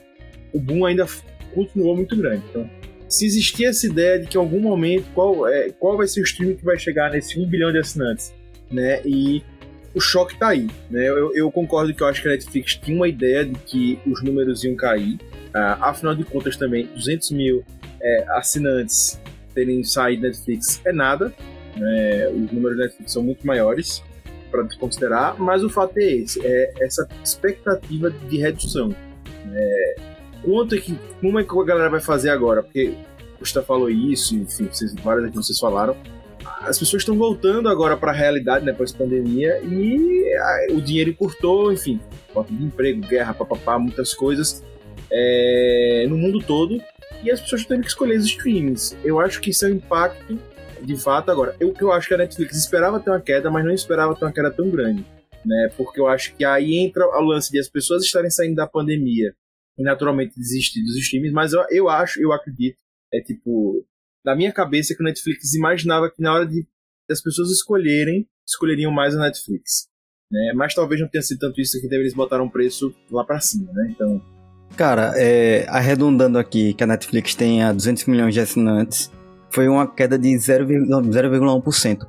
o 0.53 0.60
boom 0.60 0.86
ainda 0.86 1.05
continuou 1.53 1.95
muito 1.95 2.15
grande. 2.15 2.43
Então, 2.50 2.69
se 3.07 3.25
existia 3.25 3.69
essa 3.69 3.86
ideia 3.86 4.19
de 4.19 4.27
que 4.27 4.38
em 4.38 4.39
algum 4.39 4.60
momento, 4.60 5.05
qual, 5.13 5.48
é, 5.48 5.69
qual 5.72 5.98
vai 5.98 6.07
ser 6.07 6.22
o 6.22 6.24
streaming 6.24 6.55
que 6.55 6.65
vai 6.65 6.77
chegar 6.77 7.12
nesse 7.12 7.39
1 7.39 7.48
bilhão 7.48 7.72
de 7.72 7.79
assinantes? 7.79 8.34
Né? 8.72 9.01
E 9.05 9.43
o 9.93 10.00
choque 10.00 10.38
tá 10.38 10.50
aí, 10.50 10.69
né? 10.89 11.07
Eu, 11.07 11.34
eu, 11.36 11.51
concordo 11.51 11.93
que 11.93 12.03
eu 12.03 12.07
acho 12.07 12.22
que 12.22 12.27
a 12.27 12.31
Netflix 12.31 12.75
tinha 12.75 12.98
uma 12.98 13.07
ideia 13.07 13.45
de 13.45 13.55
que 13.60 14.00
os 14.05 14.22
números 14.22 14.63
iam 14.63 14.75
cair. 14.75 15.15
Uh, 15.15 15.81
afinal 15.81 16.13
de 16.13 16.25
contas, 16.25 16.57
também, 16.57 16.88
200 16.88 17.31
mil 17.31 17.63
é, 18.01 18.25
assinantes 18.31 19.19
terem 19.53 19.84
saído 19.84 20.24
da 20.24 20.27
Netflix 20.27 20.81
é 20.86 20.91
nada. 20.91 21.34
Né? 21.77 22.27
Os 22.29 22.51
números 22.51 22.77
da 22.77 22.84
Netflix 22.84 23.13
são 23.13 23.24
muito 23.24 23.48
maiores 23.48 24.03
para 24.51 24.67
considerar, 24.77 25.39
mas 25.39 25.63
o 25.63 25.69
fato 25.69 25.98
é 25.98 26.03
esse, 26.03 26.45
é 26.45 26.74
essa 26.79 27.07
expectativa 27.24 28.12
de 28.12 28.38
redução. 28.38 28.95
É, 29.53 29.95
quanto 30.43 30.75
é 30.75 30.77
que, 30.77 30.98
como 31.19 31.39
é 31.39 31.43
que 31.43 31.57
a 31.57 31.63
galera 31.63 31.89
vai 31.89 32.00
fazer 32.00 32.29
agora? 32.29 32.62
Porque 32.62 32.93
o 33.36 33.39
Gustavo 33.39 33.65
falou 33.65 33.89
isso, 33.89 34.36
enfim, 34.36 34.67
vocês, 34.72 34.93
várias 34.95 35.25
aqui 35.25 35.36
vocês 35.36 35.60
falaram, 35.60 35.95
as 36.62 36.79
pessoas 36.79 37.01
estão 37.01 37.17
voltando 37.17 37.69
agora 37.69 37.97
para 37.97 38.12
a 38.12 38.15
realidade, 38.15 38.65
né, 38.65 38.74
pós-pandemia, 38.74 39.62
e 39.63 40.24
o 40.71 40.81
dinheiro 40.81 41.09
encurtou, 41.09 41.71
enfim, 41.71 42.00
falta 42.33 42.53
de 42.53 42.63
emprego, 42.63 43.01
guerra, 43.01 43.33
papapá, 43.33 43.77
muitas 43.77 44.13
coisas 44.13 44.63
é, 45.12 46.05
no 46.09 46.17
mundo 46.17 46.39
todo, 46.39 46.81
e 47.24 47.31
as 47.31 47.39
pessoas 47.39 47.62
estão 47.62 47.75
tendo 47.75 47.83
que 47.83 47.89
escolher 47.89 48.17
os 48.17 48.25
streams. 48.25 48.95
Eu 49.03 49.19
acho 49.19 49.41
que 49.41 49.50
isso 49.50 49.65
é 49.65 49.69
um 49.69 49.74
impacto, 49.74 50.39
de 50.81 50.95
fato, 50.97 51.31
agora. 51.31 51.55
Eu 51.59 51.74
que 51.74 51.83
eu 51.83 51.91
acho 51.91 52.07
que 52.07 52.13
a 52.13 52.17
Netflix 52.17 52.55
esperava 52.57 53.00
ter 53.00 53.09
uma 53.09 53.21
queda, 53.21 53.50
mas 53.50 53.65
não 53.65 53.71
esperava 53.71 54.15
ter 54.15 54.25
uma 54.25 54.33
queda 54.33 54.51
tão 54.51 54.69
grande, 54.69 55.05
né, 55.45 55.71
porque 55.77 56.00
eu 56.00 56.07
acho 56.07 56.35
que 56.35 56.45
aí 56.45 56.75
entra 56.77 57.05
o 57.05 57.21
lance 57.21 57.51
de 57.51 57.59
as 57.59 57.69
pessoas 57.69 58.03
estarem 58.03 58.29
saindo 58.29 58.55
da 58.55 58.67
pandemia 58.67 59.33
e 59.77 59.83
naturalmente 59.83 60.39
desistir 60.39 60.81
dos 60.83 60.95
streams, 60.95 61.33
mas 61.33 61.53
eu, 61.53 61.63
eu 61.69 61.89
acho, 61.89 62.21
eu 62.21 62.31
acredito, 62.31 62.77
é 63.13 63.19
tipo, 63.21 63.85
da 64.25 64.36
minha 64.36 64.51
cabeça 64.51 64.96
que 64.96 65.01
o 65.01 65.05
Netflix 65.05 65.53
imaginava 65.53 66.10
que 66.10 66.22
na 66.22 66.34
hora 66.34 66.48
de 66.48 66.67
as 67.10 67.22
pessoas 67.22 67.51
escolherem, 67.51 68.27
escolheriam 68.46 68.91
mais 68.91 69.15
a 69.15 69.20
Netflix. 69.20 69.88
Né? 70.32 70.51
Mas 70.55 70.74
talvez 70.74 71.00
não 71.00 71.08
tenha 71.08 71.22
sido 71.22 71.39
tanto 71.39 71.62
isso 71.62 71.79
que 71.79 71.86
eles 71.94 72.15
botaram 72.15 72.46
o 72.46 72.51
preço 72.51 72.94
lá 73.12 73.24
para 73.24 73.39
cima, 73.39 73.72
né? 73.72 73.88
Então. 73.91 74.20
Cara, 74.75 75.13
é, 75.15 75.67
arredondando 75.70 76.39
aqui 76.39 76.74
que 76.74 76.84
a 76.84 76.88
Netflix 76.88 77.36
tenha 77.36 77.72
200 77.72 78.05
milhões 78.05 78.34
de 78.34 78.39
assinantes, 78.39 79.12
foi 79.51 79.67
uma 79.67 79.88
queda 79.88 80.17
de 80.17 80.29
0,1%. 80.29 82.08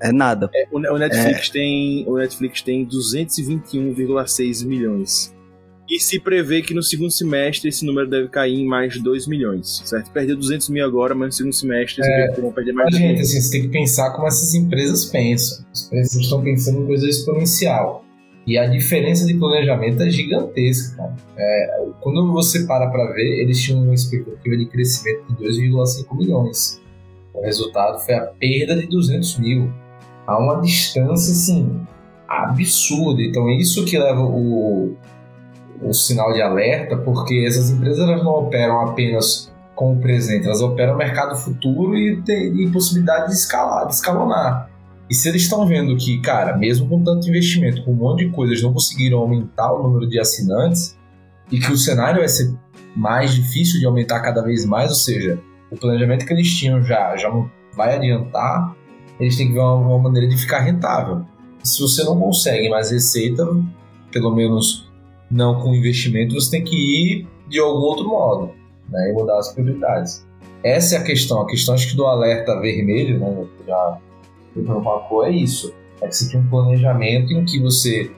É 0.00 0.12
nada. 0.12 0.48
É, 0.54 0.68
o, 0.70 0.98
Netflix 0.98 1.48
é... 1.48 1.52
tem 1.52 2.04
o 2.06 2.16
Netflix 2.16 2.62
tem 2.62 2.86
221,6 2.86 4.64
milhões. 4.64 5.34
E 5.88 6.00
se 6.00 6.18
prevê 6.18 6.62
que 6.62 6.74
no 6.74 6.82
segundo 6.82 7.12
semestre 7.12 7.68
esse 7.68 7.86
número 7.86 8.10
deve 8.10 8.28
cair 8.28 8.58
em 8.58 8.66
mais 8.66 8.94
de 8.94 9.02
2 9.02 9.28
milhões, 9.28 9.82
certo? 9.84 10.10
Perdeu 10.10 10.36
200 10.36 10.68
mil 10.68 10.84
agora, 10.84 11.14
mas 11.14 11.26
no 11.26 11.32
segundo 11.32 11.52
semestre 11.52 12.04
é, 12.04 12.32
vão 12.40 12.50
perder 12.50 12.72
mais 12.72 12.90
de 12.90 12.98
Gente, 12.98 13.20
assim, 13.20 13.40
você 13.40 13.50
tem 13.52 13.62
que 13.62 13.68
pensar 13.68 14.10
como 14.10 14.26
essas 14.26 14.52
empresas 14.54 15.04
pensam. 15.04 15.64
As 15.72 15.86
empresas 15.86 16.14
estão 16.16 16.42
pensando 16.42 16.82
em 16.82 16.86
coisa 16.86 17.08
exponencial. 17.08 18.04
E 18.46 18.56
a 18.58 18.66
diferença 18.66 19.26
de 19.26 19.34
planejamento 19.34 20.02
é 20.02 20.10
gigantesca, 20.10 20.96
cara. 20.96 21.16
É, 21.36 21.86
quando 22.00 22.32
você 22.32 22.64
para 22.64 22.88
para 22.90 23.12
ver, 23.12 23.42
eles 23.42 23.60
tinham 23.60 23.82
uma 23.82 23.94
expectativa 23.94 24.56
de 24.56 24.66
crescimento 24.66 25.26
de 25.34 25.44
2,5 25.44 26.16
milhões. 26.16 26.80
O 27.34 27.42
resultado 27.42 27.98
foi 28.04 28.14
a 28.14 28.22
perda 28.22 28.76
de 28.76 28.86
200 28.86 29.38
mil. 29.38 29.72
Há 30.26 30.38
uma 30.38 30.60
distância, 30.60 31.32
assim, 31.32 31.80
absurda. 32.28 33.20
Então, 33.22 33.48
é 33.48 33.56
isso 33.56 33.84
que 33.84 33.98
leva 33.98 34.22
o, 34.22 34.96
o 35.82 35.92
sinal 35.92 36.32
de 36.32 36.42
alerta, 36.42 36.96
porque 36.96 37.44
essas 37.46 37.70
empresas 37.70 38.00
elas 38.00 38.22
não 38.22 38.32
operam 38.32 38.80
apenas 38.80 39.52
com 39.74 39.92
o 39.92 40.00
presente, 40.00 40.46
elas 40.46 40.62
operam 40.62 40.94
o 40.94 40.96
mercado 40.96 41.36
futuro 41.36 41.96
e 41.96 42.20
tem 42.22 42.70
possibilidade 42.70 43.28
de 43.28 43.34
escalar, 43.34 43.86
de 43.86 43.94
escalonar. 43.94 44.70
E 45.08 45.14
se 45.14 45.28
eles 45.28 45.42
estão 45.42 45.66
vendo 45.66 45.96
que, 45.96 46.20
cara, 46.20 46.56
mesmo 46.56 46.88
com 46.88 47.04
tanto 47.04 47.28
investimento, 47.28 47.84
com 47.84 47.92
um 47.92 47.96
monte 47.96 48.24
de 48.24 48.32
coisas, 48.32 48.60
não 48.62 48.72
conseguiram 48.72 49.18
aumentar 49.18 49.72
o 49.72 49.82
número 49.82 50.08
de 50.08 50.18
assinantes 50.18 50.96
e 51.52 51.60
que 51.60 51.70
o 51.70 51.76
cenário 51.76 52.18
vai 52.18 52.28
ser 52.28 52.52
mais 52.96 53.32
difícil 53.34 53.78
de 53.78 53.86
aumentar 53.86 54.20
cada 54.20 54.42
vez 54.42 54.64
mais, 54.64 54.90
ou 54.90 54.96
seja, 54.96 55.38
o 55.70 55.76
planejamento 55.76 56.24
que 56.26 56.32
eles 56.32 56.52
tinham 56.52 56.82
já, 56.82 57.16
já 57.16 57.30
vai 57.74 57.94
adiantar, 57.94 58.74
eles 59.20 59.36
têm 59.36 59.48
que 59.48 59.52
ver 59.52 59.60
uma, 59.60 59.74
uma 59.74 59.98
maneira 59.98 60.26
de 60.26 60.36
ficar 60.36 60.60
rentável. 60.60 61.24
Se 61.62 61.80
você 61.80 62.02
não 62.02 62.18
consegue 62.18 62.68
mais 62.68 62.90
receita, 62.90 63.44
pelo 64.10 64.34
menos 64.34 64.85
não 65.30 65.60
com 65.60 65.74
investimento, 65.74 66.34
você 66.34 66.50
tem 66.50 66.64
que 66.64 66.76
ir 66.76 67.28
de 67.48 67.58
algum 67.58 67.80
outro 67.80 68.08
modo 68.08 68.52
né, 68.88 69.10
e 69.10 69.12
mudar 69.12 69.38
as 69.38 69.52
prioridades. 69.52 70.26
Essa 70.62 70.96
é 70.96 70.98
a 70.98 71.02
questão. 71.02 71.42
A 71.42 71.46
questão 71.46 71.74
acho 71.74 71.90
que 71.90 71.96
do 71.96 72.06
alerta 72.06 72.60
vermelho, 72.60 73.18
né, 73.18 73.46
já 73.66 73.98
colocou, 74.54 75.24
é 75.24 75.30
isso. 75.30 75.72
É 76.00 76.08
que 76.08 76.16
você 76.16 76.28
tinha 76.28 76.42
um 76.42 76.48
planejamento 76.48 77.32
em 77.32 77.44
que 77.44 77.60
você 77.60 78.10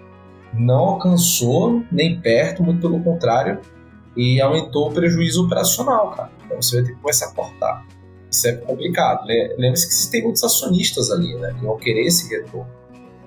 não 0.54 0.78
alcançou 0.78 1.82
nem 1.92 2.20
perto, 2.20 2.62
muito 2.62 2.80
pelo 2.80 3.00
contrário, 3.00 3.60
e 4.16 4.40
aumentou 4.40 4.88
o 4.88 4.92
prejuízo 4.92 5.44
operacional, 5.44 6.10
cara. 6.10 6.30
Então 6.44 6.60
você 6.60 6.76
vai 6.76 6.84
ter 6.86 6.94
que 6.94 7.00
começar 7.00 7.26
a 7.26 7.34
cortar. 7.34 7.86
Isso 8.30 8.48
é 8.48 8.52
complicado. 8.52 9.26
Lembre-se 9.26 9.88
que 9.88 9.94
você 9.94 10.10
tem 10.10 10.22
muitos 10.22 10.42
acionistas 10.42 11.10
ali, 11.10 11.34
né, 11.36 11.54
que 11.58 11.64
vão 11.64 11.76
querer 11.76 12.06
esse 12.06 12.28
retorno. 12.28 12.77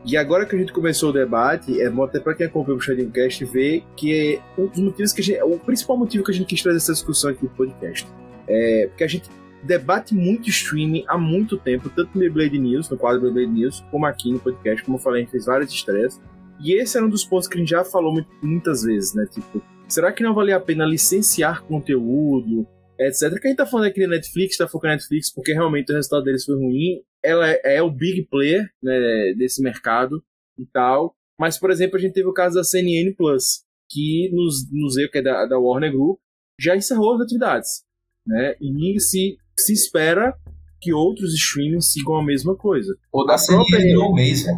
E 0.03 0.17
agora 0.17 0.45
que 0.45 0.55
a 0.55 0.59
gente 0.59 0.73
começou 0.73 1.11
o 1.11 1.13
debate, 1.13 1.79
é 1.79 1.89
bom 1.89 2.03
até 2.03 2.19
para 2.19 2.33
quem 2.33 2.47
acompanha 2.47 2.77
o 2.77 2.81
Shading 2.81 3.11
Cast 3.11 3.45
ver 3.45 3.83
que 3.95 4.13
é 4.13 4.41
um 4.59 4.65
dos 4.65 4.79
motivos 4.79 5.13
que 5.13 5.21
a 5.21 5.23
gente, 5.23 5.41
o 5.43 5.59
principal 5.59 5.95
motivo 5.95 6.23
que 6.23 6.31
a 6.31 6.33
gente 6.33 6.47
quis 6.47 6.61
trazer 6.63 6.77
essa 6.77 6.93
discussão 6.93 7.29
aqui 7.29 7.43
no 7.43 7.51
podcast 7.51 8.07
é 8.47 8.87
porque 8.87 9.03
a 9.03 9.07
gente 9.07 9.29
debate 9.63 10.15
muito 10.15 10.49
streaming 10.49 11.03
há 11.07 11.17
muito 11.17 11.57
tempo, 11.57 11.89
tanto 11.89 12.17
no 12.17 12.31
Blade 12.31 12.57
News, 12.57 12.89
no 12.89 12.97
quadro 12.97 13.31
Blade 13.31 13.51
News, 13.51 13.83
como 13.91 14.05
aqui 14.05 14.31
no 14.31 14.39
podcast, 14.39 14.83
como 14.83 14.97
eu 14.97 15.01
falei, 15.01 15.21
a 15.21 15.23
gente 15.23 15.31
fez 15.31 15.45
várias 15.45 15.71
estreias. 15.71 16.19
E 16.59 16.73
esse 16.73 16.97
era 16.97 17.05
um 17.05 17.09
dos 17.09 17.23
pontos 17.23 17.47
que 17.47 17.55
a 17.55 17.59
gente 17.59 17.69
já 17.69 17.83
falou 17.83 18.13
muitas 18.41 18.83
vezes, 18.83 19.13
né? 19.13 19.25
Tipo, 19.31 19.61
será 19.87 20.11
que 20.11 20.23
não 20.23 20.33
valia 20.33 20.57
a 20.57 20.59
pena 20.59 20.85
licenciar 20.85 21.63
conteúdo, 21.63 22.67
etc. 22.99 23.39
Que 23.39 23.47
a 23.47 23.49
gente 23.49 23.57
tá 23.57 23.65
falando 23.65 23.87
aqui 23.87 24.01
da 24.01 24.07
Netflix, 24.07 24.57
tá 24.57 24.67
focando 24.67 24.89
na 24.89 24.95
Netflix 24.95 25.33
porque 25.33 25.53
realmente 25.53 25.91
o 25.91 25.95
resultado 25.95 26.23
deles 26.23 26.45
foi 26.45 26.55
ruim. 26.55 27.01
Ela 27.23 27.49
é, 27.49 27.75
é 27.75 27.83
o 27.83 27.91
big 27.91 28.27
player 28.29 28.69
né, 28.81 29.33
desse 29.37 29.61
mercado 29.61 30.23
e 30.57 30.65
tal. 30.65 31.15
Mas, 31.39 31.57
por 31.57 31.71
exemplo, 31.71 31.97
a 31.97 31.99
gente 31.99 32.13
teve 32.13 32.27
o 32.27 32.33
caso 32.33 32.55
da 32.55 32.63
CNN 32.63 33.13
Plus, 33.15 33.63
que 33.89 34.29
nos, 34.33 34.67
nos 34.71 34.95
que 35.11 35.17
é 35.17 35.21
da, 35.21 35.45
da 35.45 35.59
Warner 35.59 35.91
Group, 35.91 36.19
já 36.59 36.75
encerrou 36.75 37.15
as 37.15 37.21
atividades. 37.21 37.83
Né? 38.25 38.55
E 38.61 38.99
se, 38.99 39.37
se 39.57 39.73
espera 39.73 40.35
que 40.79 40.93
outros 40.93 41.33
streamings 41.33 41.91
sigam 41.91 42.15
a 42.15 42.23
mesma 42.23 42.55
coisa. 42.55 42.95
O 43.11 43.23
da 43.23 43.37
CNN 43.37 43.65
própria... 43.65 43.93
durou 43.93 44.11
um 44.11 44.15
mês, 44.15 44.45
né? 44.45 44.53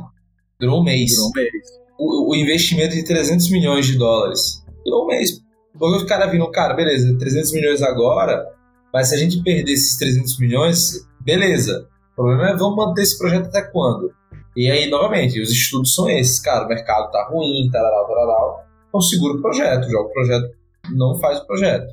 Durou 0.60 0.82
um 0.82 0.84
mês. 0.84 1.12
Durou 1.16 1.30
um 1.30 1.34
mês. 1.34 1.52
O, 2.00 2.32
o 2.32 2.36
investimento 2.36 2.96
de 2.96 3.04
300 3.04 3.50
milhões 3.52 3.86
de 3.86 3.98
dólares. 3.98 4.64
Durou 4.86 5.04
um 5.04 5.08
mês. 5.08 5.42
Porque 5.78 5.98
os 5.98 6.04
caras 6.04 6.32
viram, 6.32 6.52
cara, 6.52 6.74
beleza, 6.74 7.18
300 7.18 7.52
milhões 7.52 7.82
agora, 7.82 8.46
mas 8.94 9.10
se 9.10 9.16
a 9.16 9.18
gente 9.18 9.42
perder 9.42 9.72
esses 9.72 9.98
300 9.98 10.40
milhões, 10.40 11.08
beleza. 11.22 11.88
O 12.14 12.16
problema 12.16 12.50
é 12.50 12.56
vamos 12.56 12.76
manter 12.76 13.02
esse 13.02 13.18
projeto 13.18 13.48
até 13.48 13.64
quando? 13.64 14.14
E 14.56 14.70
aí, 14.70 14.88
novamente, 14.90 15.42
os 15.42 15.52
estudos 15.52 15.94
são 15.94 16.08
esses, 16.10 16.40
cara, 16.40 16.66
o 16.66 16.68
mercado 16.68 17.12
tá 17.12 17.28
ruim, 17.28 17.70
tal, 17.72 18.08
tal. 18.08 18.66
Então 18.88 19.02
segura 19.02 19.34
o 19.34 19.42
projeto, 19.42 19.90
joga 19.90 20.10
o 20.10 20.14
projeto, 20.14 20.56
não 20.92 21.16
faz 21.16 21.40
o 21.40 21.48
projeto. 21.48 21.88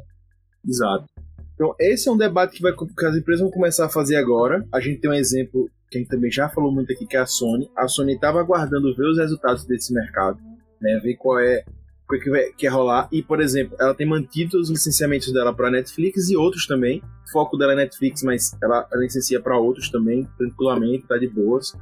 Exato. 0.66 1.06
Então, 1.54 1.74
esse 1.78 2.08
é 2.08 2.12
um 2.12 2.16
debate 2.16 2.56
que, 2.56 2.62
vai, 2.62 2.72
que 2.72 3.06
as 3.06 3.16
empresas 3.16 3.40
vão 3.40 3.50
começar 3.50 3.86
a 3.86 3.90
fazer 3.90 4.16
agora. 4.16 4.66
A 4.72 4.80
gente 4.80 5.00
tem 5.00 5.10
um 5.10 5.14
exemplo 5.14 5.70
que 5.90 5.98
a 5.98 6.00
gente 6.00 6.10
também 6.10 6.30
já 6.30 6.48
falou 6.48 6.70
muito 6.70 6.92
aqui, 6.92 7.06
que 7.06 7.16
é 7.16 7.20
a 7.20 7.26
Sony. 7.26 7.70
A 7.76 7.88
Sony 7.88 8.14
estava 8.14 8.40
aguardando 8.40 8.94
ver 8.94 9.06
os 9.06 9.18
resultados 9.18 9.64
desse 9.64 9.92
mercado, 9.92 10.38
né, 10.80 11.00
ver 11.02 11.16
qual 11.16 11.38
é 11.38 11.64
que 12.18 12.30
vai, 12.30 12.52
que 12.52 12.66
rolar. 12.66 13.08
E, 13.12 13.22
por 13.22 13.40
exemplo, 13.40 13.76
ela 13.78 13.94
tem 13.94 14.06
mantido 14.06 14.58
os 14.58 14.70
licenciamentos 14.70 15.32
dela 15.32 15.54
para 15.54 15.70
Netflix 15.70 16.30
e 16.30 16.36
outros 16.36 16.66
também. 16.66 17.02
O 17.28 17.30
foco 17.30 17.56
dela 17.56 17.72
é 17.72 17.76
Netflix, 17.76 18.22
mas 18.22 18.56
ela, 18.62 18.88
licencia 18.94 19.40
para 19.40 19.58
outros 19.58 19.90
também, 19.90 20.26
tranquilamente, 20.36 21.06
tá 21.06 21.16
de 21.16 21.28
boas. 21.28 21.72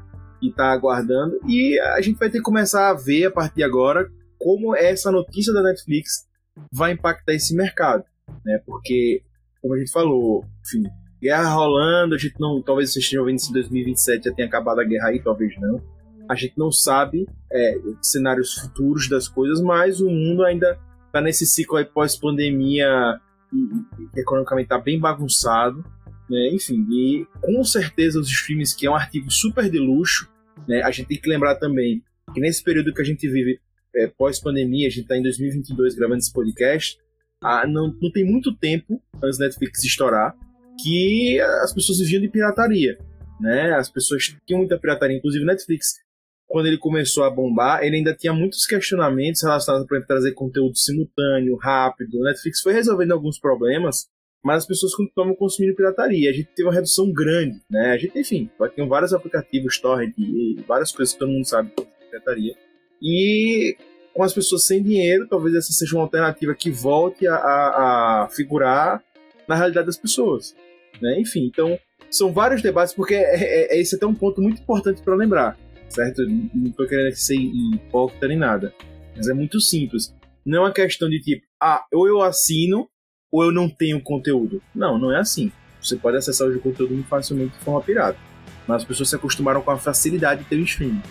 que 0.41 0.49
está 0.49 0.73
aguardando. 0.73 1.39
E 1.47 1.79
a 1.81 2.01
gente 2.01 2.19
vai 2.19 2.31
ter 2.31 2.39
que 2.39 2.45
começar 2.45 2.91
a 2.91 2.95
ver 2.95 3.27
a 3.27 3.31
partir 3.31 3.57
de 3.57 3.65
agora 3.65 4.11
como 4.39 4.75
essa 4.75 5.11
notícia 5.11 5.53
da 5.53 5.63
Netflix 5.63 6.27
vai 6.73 6.93
impactar 6.93 7.35
esse 7.35 7.55
mercado, 7.55 8.05
né? 8.45 8.61
Porque, 8.65 9.23
como 9.61 9.75
a 9.75 9.79
gente 9.79 9.91
falou, 9.91 10.45
enfim, 10.65 10.85
guerra 11.21 11.53
rolando, 11.53 12.15
a 12.15 12.19
gente 12.19 12.37
não, 12.39 12.63
talvez 12.63 12.93
vocês 12.93 13.05
estejam 13.05 13.25
vendo 13.25 13.41
se 13.41 13.51
em 13.51 13.55
2027 13.55 14.25
já 14.25 14.35
tenha 14.35 14.49
acabado 14.49 14.81
a 14.81 14.85
guerra 14.85 15.09
aí, 15.09 15.21
talvez 15.21 15.53
não. 15.61 15.81
A 16.29 16.35
gente 16.35 16.55
não 16.57 16.71
sabe 16.71 17.27
é, 17.51 17.79
cenários 18.03 18.55
futuros 18.55 19.09
das 19.09 19.27
coisas, 19.29 19.61
mas 19.61 20.01
o 20.01 20.11
mundo 20.11 20.45
ainda 20.45 20.79
está 21.07 21.21
nesse 21.21 21.47
ciclo 21.47 21.85
pós-pandemia 21.87 23.19
e, 23.53 24.21
economicamente 24.21 24.67
está 24.67 24.79
bem 24.79 24.99
bagunçado. 24.99 25.85
Né? 26.29 26.51
Enfim, 26.53 26.87
e 26.91 27.27
com 27.41 27.65
certeza 27.65 28.21
os 28.21 28.29
streams, 28.29 28.77
que 28.77 28.87
é 28.87 28.91
um 28.91 28.95
artigo 28.95 29.31
super 29.31 29.71
de 29.71 29.79
luxo, 29.79 30.29
né? 30.67 30.83
a 30.83 30.91
gente 30.91 31.09
tem 31.09 31.21
que 31.21 31.29
lembrar 31.29 31.55
também 31.57 32.03
que 32.35 32.41
nesse 32.41 32.63
período 32.63 32.93
que 32.93 33.01
a 33.01 33.05
gente 33.05 33.27
vive 33.29 33.59
é, 33.97 34.07
pós-pandemia, 34.07 34.87
a 34.87 34.91
gente 34.91 35.03
está 35.03 35.17
em 35.17 35.23
2022 35.23 35.95
gravando 35.95 36.19
esse 36.19 36.33
podcast, 36.33 36.99
ah, 37.43 37.67
não, 37.67 37.95
não 38.01 38.11
tem 38.11 38.25
muito 38.25 38.55
tempo 38.55 39.01
antes 39.23 39.39
da 39.39 39.47
Netflix 39.47 39.83
estourar 39.85 40.35
que 40.83 41.41
as 41.63 41.73
pessoas 41.73 41.99
viviam 41.99 42.21
de 42.21 42.29
pirataria. 42.29 42.99
Né? 43.41 43.73
As 43.73 43.91
pessoas 43.91 44.37
tinham 44.47 44.59
muita 44.59 44.79
pirataria, 44.79 45.17
inclusive 45.17 45.45
Netflix 45.45 46.01
quando 46.49 46.67
ele 46.67 46.79
começou 46.79 47.25
a 47.25 47.31
bombar, 47.31 47.85
ele 47.85 47.97
ainda 47.97 48.15
tinha 48.15 48.33
muitos 48.33 48.65
questionamentos 48.65 49.43
relacionados 49.43 49.87
a 49.93 50.01
trazer 50.07 50.33
conteúdo 50.33 50.77
simultâneo, 50.77 51.57
rápido. 51.57 52.19
O 52.19 52.25
Netflix 52.25 52.63
foi 52.63 52.73
resolvendo 52.73 53.13
alguns 53.13 53.39
problemas, 53.39 54.09
mas 54.43 54.59
as 54.59 54.67
pessoas 54.67 54.95
continuavam 54.95 55.37
consumindo 55.37 55.77
pirataria. 55.77 56.31
A 56.31 56.33
gente 56.33 56.49
teve 56.57 56.67
uma 56.67 56.75
redução 56.75 57.13
grande, 57.13 57.61
né? 57.71 57.91
A 57.91 57.99
gente, 57.99 58.19
enfim, 58.19 58.51
tem 58.75 58.89
vários 58.89 59.13
aplicativos, 59.13 59.79
torrent 59.79 60.15
e 60.17 60.57
várias 60.67 60.91
coisas 60.91 61.13
que 61.13 61.19
todo 61.19 61.31
mundo 61.31 61.47
sabe 61.47 61.71
que 61.71 61.83
é 61.83 62.07
pirataria. 62.11 62.55
E 63.03 63.77
com 64.15 64.23
as 64.23 64.33
pessoas 64.33 64.65
sem 64.65 64.83
dinheiro, 64.83 65.29
talvez 65.29 65.55
essa 65.55 65.73
seja 65.73 65.95
uma 65.95 66.05
alternativa 66.05 66.55
que 66.55 66.71
volte 66.71 67.27
a, 67.27 67.35
a, 67.35 68.23
a 68.25 68.29
figurar 68.31 69.05
na 69.47 69.55
realidade 69.55 69.87
das 69.87 69.99
pessoas. 69.99 70.57
Né? 71.01 71.21
Enfim, 71.21 71.45
então 71.45 71.79
são 72.11 72.33
vários 72.33 72.63
debates, 72.63 72.95
porque 72.95 73.15
é, 73.15 73.37
é, 73.37 73.77
é 73.77 73.81
esse 73.81 73.95
é 73.95 73.97
até 73.99 74.07
um 74.07 74.15
ponto 74.15 74.41
muito 74.41 74.63
importante 74.63 75.03
para 75.03 75.15
lembrar 75.15 75.59
certo? 75.89 76.23
Não 76.55 76.71
tô 76.73 76.87
querendo 76.87 77.15
ser 77.15 77.37
hipócrita 77.37 78.29
nem 78.29 78.37
nada. 78.37 78.75
Mas 79.17 79.29
é 79.29 79.35
muito 79.35 79.61
simples. 79.61 80.15
Não 80.45 80.59
é 80.59 80.61
uma 80.61 80.73
questão 80.73 81.09
de 81.09 81.21
tipo, 81.21 81.47
ah, 81.61 81.85
ou 81.93 82.07
eu 82.07 82.23
assino 82.23 82.89
ou 83.31 83.45
eu 83.45 83.53
não 83.53 83.69
tenho 83.69 84.01
conteúdo. 84.01 84.63
Não, 84.75 84.99
não 84.99 85.13
é 85.13 85.19
assim. 85.19 85.53
Você 85.81 85.97
pode 85.97 86.17
acessar 86.17 86.49
o 86.49 86.61
conteúdo 86.61 86.95
muito 86.95 87.09
facilmente 87.09 87.57
de 87.59 87.65
forma 87.65 87.83
pirata. 87.83 88.19
Mas 88.67 88.83
as 88.83 88.85
pessoas 88.85 89.09
se 89.09 89.17
acostumaram 89.17 89.63
com 89.63 89.71
a 89.71 89.79
facilidade 89.79 90.43
de 90.43 90.49
ter 90.49 90.57
um 90.57 90.65
streaming. 90.65 91.03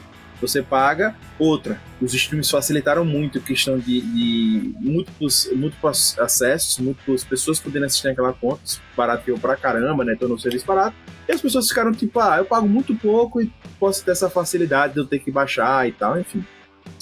Você 0.42 0.62
paga, 0.62 1.16
outra. 1.40 1.80
Os 2.00 2.14
streams 2.14 2.52
facilitaram 2.52 3.04
muito 3.04 3.40
a 3.40 3.42
questão 3.42 3.80
de, 3.80 4.02
de 4.02 4.76
múltiplos, 4.80 5.50
múltiplos 5.56 6.18
acessos, 6.20 6.78
múltiplas 6.78 7.24
pessoas 7.24 7.60
podendo 7.60 7.86
assistir 7.86 8.08
naquela 8.08 8.34
conta. 8.34 8.62
Barateou 8.96 9.40
pra 9.40 9.56
caramba, 9.56 10.06
né? 10.06 10.16
Tornou 10.16 10.38
o 10.38 10.40
serviço 10.40 10.66
barato. 10.66 10.96
E 11.28 11.32
as 11.32 11.42
pessoas 11.42 11.68
ficaram 11.68 11.92
tipo, 11.92 12.20
ah, 12.20 12.38
eu 12.38 12.46
pago 12.46 12.68
muito 12.68 12.96
pouco 12.96 13.42
e 13.42 13.52
posso 13.80 14.04
ter 14.06 14.12
essa 14.12 14.30
facilidade 14.30 14.94
de 14.94 15.00
eu 15.00 15.06
ter 15.06 15.20
que 15.20 15.32
baixar 15.32 15.88
e 15.88 15.92
tal, 15.92 16.20
enfim. 16.20 16.46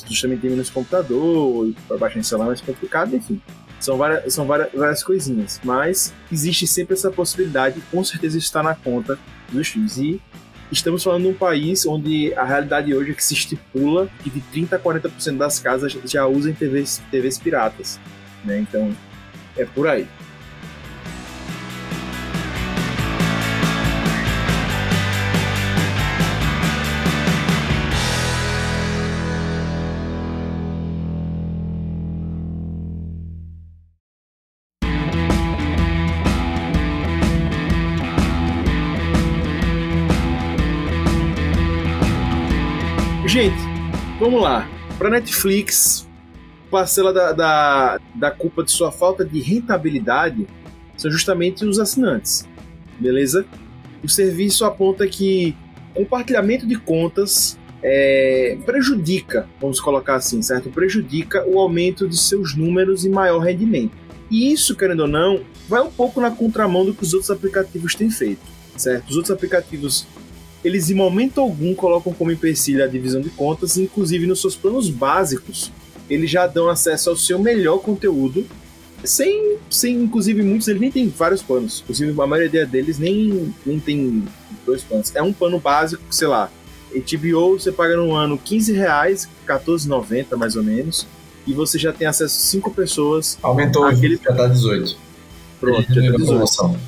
Justamente 0.07 0.41
tem 0.41 0.49
menos 0.49 0.69
computador, 0.69 1.73
para 1.87 1.97
baixar 1.97 2.19
em 2.19 2.23
celular 2.23 2.45
é 2.45 2.49
mais 2.49 2.61
complicado, 2.61 3.15
enfim. 3.15 3.41
São 3.79 3.97
várias, 3.97 4.33
são 4.33 4.47
várias, 4.47 4.71
várias 4.73 5.03
coisinhas. 5.03 5.59
Mas 5.63 6.13
existe 6.31 6.65
sempre 6.65 6.93
essa 6.93 7.11
possibilidade, 7.11 7.81
com 7.91 8.03
certeza 8.03 8.37
está 8.37 8.63
na 8.63 8.73
conta 8.73 9.19
dos 9.51 9.67
filmes. 9.67 9.97
E 9.97 10.21
estamos 10.75 11.03
falando 11.03 11.23
de 11.23 11.29
um 11.29 11.33
país 11.33 11.85
onde 11.85 12.33
a 12.35 12.43
realidade 12.43 12.93
hoje 12.93 13.11
é 13.11 13.13
que 13.13 13.23
se 13.23 13.33
estipula 13.33 14.09
que 14.23 14.29
de 14.29 14.41
30% 14.53 14.73
a 14.73 14.79
40% 14.79 15.37
das 15.37 15.59
casas 15.59 15.93
já 16.05 16.25
usam 16.27 16.53
TVs, 16.53 17.01
TVs 17.09 17.37
piratas. 17.37 17.99
Né? 18.43 18.59
Então, 18.59 18.95
é 19.57 19.65
por 19.65 19.87
aí. 19.87 20.07
Lá. 44.45 44.69
Para 44.99 45.09
Netflix, 45.09 46.07
parcela 46.69 47.11
da, 47.11 47.31
da, 47.31 47.99
da 48.13 48.31
culpa 48.31 48.63
de 48.63 48.71
sua 48.71 48.91
falta 48.91 49.25
de 49.25 49.41
rentabilidade 49.41 50.47
são 50.95 51.09
justamente 51.09 51.65
os 51.65 51.79
assinantes. 51.79 52.47
Beleza? 52.99 53.45
O 54.03 54.07
serviço 54.07 54.63
aponta 54.63 55.07
que 55.07 55.55
compartilhamento 55.95 56.67
de 56.67 56.75
contas 56.75 57.57
é, 57.81 58.57
prejudica, 58.65 59.49
vamos 59.59 59.79
colocar 59.81 60.15
assim, 60.15 60.41
certo? 60.41 60.69
Prejudica 60.69 61.43
o 61.47 61.59
aumento 61.59 62.07
de 62.07 62.17
seus 62.17 62.55
números 62.55 63.03
e 63.03 63.09
maior 63.09 63.39
rendimento. 63.39 63.97
E 64.29 64.51
isso, 64.51 64.75
querendo 64.75 65.01
ou 65.01 65.07
não, 65.07 65.41
vai 65.67 65.81
um 65.81 65.91
pouco 65.91 66.21
na 66.21 66.29
contramão 66.29 66.85
do 66.85 66.93
que 66.93 67.03
os 67.03 67.13
outros 67.13 67.31
aplicativos 67.31 67.95
têm 67.95 68.09
feito, 68.09 68.41
certo? 68.77 69.09
Os 69.09 69.15
outros 69.15 69.31
aplicativos 69.31 70.05
eles 70.65 70.89
em 70.89 70.95
momento 70.95 71.39
algum 71.39 71.75
colocam 71.75 72.11
como 72.11 72.31
empecilho 72.31 72.83
a 72.83 72.87
divisão 72.87 73.21
de 73.21 73.29
contas, 73.29 73.77
inclusive 73.77 74.25
nos 74.25 74.41
seus 74.41 74.55
planos 74.55 74.89
básicos, 74.89 75.71
eles 76.09 76.29
já 76.29 76.47
dão 76.47 76.67
acesso 76.67 77.11
ao 77.11 77.15
seu 77.15 77.37
melhor 77.37 77.77
conteúdo, 77.77 78.43
sem, 79.03 79.57
sem 79.69 79.95
inclusive 79.95 80.41
muitos 80.41 80.65
deles 80.65 80.81
nem 80.81 80.91
tem 80.91 81.07
vários 81.07 81.43
planos, 81.43 81.81
inclusive 81.83 82.19
a 82.19 82.25
maioria 82.25 82.65
deles 82.65 82.97
nem, 82.97 83.53
nem 83.63 83.79
tem 83.79 84.23
dois 84.65 84.81
planos. 84.81 85.15
É 85.15 85.21
um 85.21 85.31
plano 85.31 85.59
básico, 85.59 86.01
sei 86.09 86.27
lá, 86.27 86.49
HBO 86.91 87.59
você 87.59 87.71
paga 87.71 87.95
no 87.95 88.15
ano 88.15 88.35
15 88.35 88.73
reais, 88.73 89.29
14,90 89.47 90.35
mais 90.35 90.55
ou 90.55 90.63
menos, 90.63 91.05
e 91.45 91.53
você 91.53 91.77
já 91.77 91.93
tem 91.93 92.07
acesso 92.07 92.35
a 92.35 92.41
5 92.41 92.71
pessoas. 92.71 93.37
Aumentou, 93.43 93.85
aquele... 93.85 94.17
já 94.17 94.33
tá 94.33 94.47
18. 94.47 94.97
Pronto, 95.59 95.93
já 95.93 96.11
tá 96.11 96.17
18. 96.17 96.79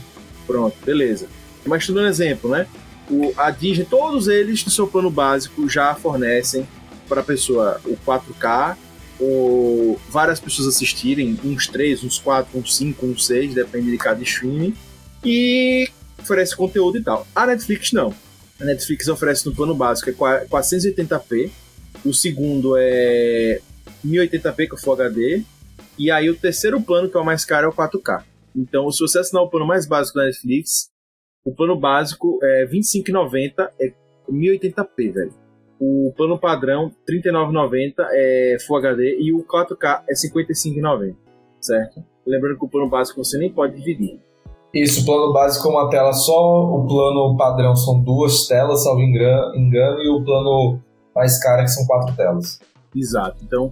Pronto, 0.47 0.75
beleza. 0.83 1.27
Mas 1.63 1.85
tudo 1.85 1.99
um 1.99 2.07
exemplo, 2.07 2.49
né? 2.49 2.65
O, 3.09 3.33
a 3.37 3.51
Disney, 3.51 3.85
todos 3.85 4.27
eles 4.27 4.63
no 4.65 4.71
seu 4.71 4.87
plano 4.87 5.09
básico 5.09 5.67
já 5.69 5.93
fornecem 5.95 6.67
para 7.07 7.21
a 7.21 7.23
pessoa 7.23 7.79
o 7.85 7.95
4K, 7.95 8.77
ou 9.19 9.99
várias 10.09 10.39
pessoas 10.39 10.67
assistirem, 10.67 11.39
uns 11.43 11.67
3, 11.67 12.03
uns 12.03 12.19
4, 12.19 12.59
uns 12.59 12.75
5, 12.75 13.05
uns 13.05 13.25
6, 13.25 13.53
depende 13.53 13.91
de 13.91 13.97
cada 13.97 14.21
streaming, 14.21 14.75
e 15.23 15.89
oferece 16.19 16.55
conteúdo 16.55 16.97
e 16.97 17.03
tal. 17.03 17.25
A 17.35 17.47
Netflix 17.47 17.91
não. 17.91 18.13
A 18.59 18.65
Netflix 18.65 19.07
oferece 19.07 19.45
no 19.45 19.55
plano 19.55 19.73
básico 19.73 20.09
é 20.09 20.45
480p, 20.45 21.49
o 22.05 22.13
segundo 22.13 22.75
é 22.77 23.59
1080p 24.05 24.67
com 24.67 24.77
Full 24.77 24.93
HD, 24.93 25.43
e 25.97 26.11
aí 26.11 26.29
o 26.29 26.35
terceiro 26.35 26.79
plano, 26.81 27.09
que 27.09 27.17
é 27.17 27.19
o 27.19 27.25
mais 27.25 27.43
caro, 27.43 27.67
é 27.67 27.69
o 27.69 27.73
4K. 27.73 28.23
Então, 28.55 28.91
se 28.91 28.99
você 28.99 29.19
assinar 29.19 29.43
o 29.43 29.49
plano 29.49 29.65
mais 29.65 29.85
básico 29.87 30.17
da 30.17 30.25
Netflix, 30.25 30.89
o 31.47 31.55
plano 31.55 31.79
básico 31.79 32.39
é 32.43 32.65
R$25,90, 32.65 33.69
é 33.79 33.93
1080p, 34.29 35.13
velho. 35.13 35.33
O 35.79 36.11
plano 36.17 36.37
padrão, 36.37 36.91
R$39,90 37.07 37.93
é 38.11 38.57
Full 38.67 38.75
HD 38.75 39.17
e 39.21 39.31
o 39.31 39.45
4K 39.45 40.01
é 40.09 40.13
R$55,90, 40.13 41.15
certo? 41.61 42.03
Lembrando 42.25 42.59
que 42.59 42.65
o 42.65 42.67
plano 42.67 42.89
básico 42.89 43.23
você 43.23 43.37
nem 43.37 43.49
pode 43.49 43.77
dividir. 43.77 44.19
Isso, 44.73 45.03
o 45.03 45.05
plano 45.05 45.31
básico 45.31 45.69
é 45.69 45.71
uma 45.71 45.89
tela 45.89 46.11
só, 46.11 46.65
o 46.65 46.85
plano 46.85 47.37
padrão 47.37 47.77
são 47.77 47.97
duas 48.03 48.45
telas, 48.45 48.83
salvo 48.83 49.01
engano, 49.01 50.01
e 50.03 50.09
o 50.09 50.21
plano 50.25 50.81
mais 51.15 51.41
caro 51.41 51.61
é 51.61 51.63
que 51.63 51.71
são 51.71 51.87
quatro 51.87 52.13
telas. 52.13 52.59
Exato, 52.93 53.37
então 53.45 53.69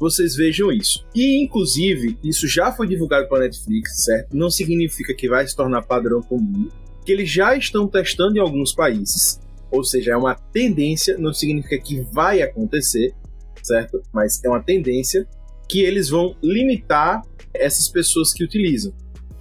vocês 0.00 0.34
vejam 0.34 0.72
isso. 0.72 1.04
E, 1.14 1.44
inclusive, 1.44 2.18
isso 2.24 2.48
já 2.48 2.72
foi 2.72 2.86
divulgado 2.86 3.28
pela 3.28 3.40
Netflix, 3.40 4.04
certo? 4.04 4.34
Não 4.34 4.48
significa 4.48 5.12
que 5.12 5.28
vai 5.28 5.46
se 5.46 5.54
tornar 5.54 5.82
padrão 5.82 6.22
comum, 6.22 6.70
que 7.08 7.12
eles 7.12 7.30
já 7.30 7.56
estão 7.56 7.88
testando 7.88 8.36
em 8.36 8.38
alguns 8.38 8.74
países, 8.74 9.40
ou 9.70 9.82
seja, 9.82 10.12
é 10.12 10.16
uma 10.16 10.34
tendência, 10.34 11.16
não 11.16 11.32
significa 11.32 11.78
que 11.78 12.02
vai 12.12 12.42
acontecer, 12.42 13.14
certo? 13.62 14.02
Mas 14.12 14.44
é 14.44 14.48
uma 14.50 14.62
tendência 14.62 15.26
que 15.66 15.80
eles 15.80 16.10
vão 16.10 16.36
limitar 16.42 17.22
essas 17.54 17.88
pessoas 17.88 18.34
que 18.34 18.44
utilizam, 18.44 18.92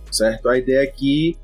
certo? 0.09 0.47
A 0.47 0.57
ideia 0.57 0.83
é 0.83 0.87
que 0.87 1.35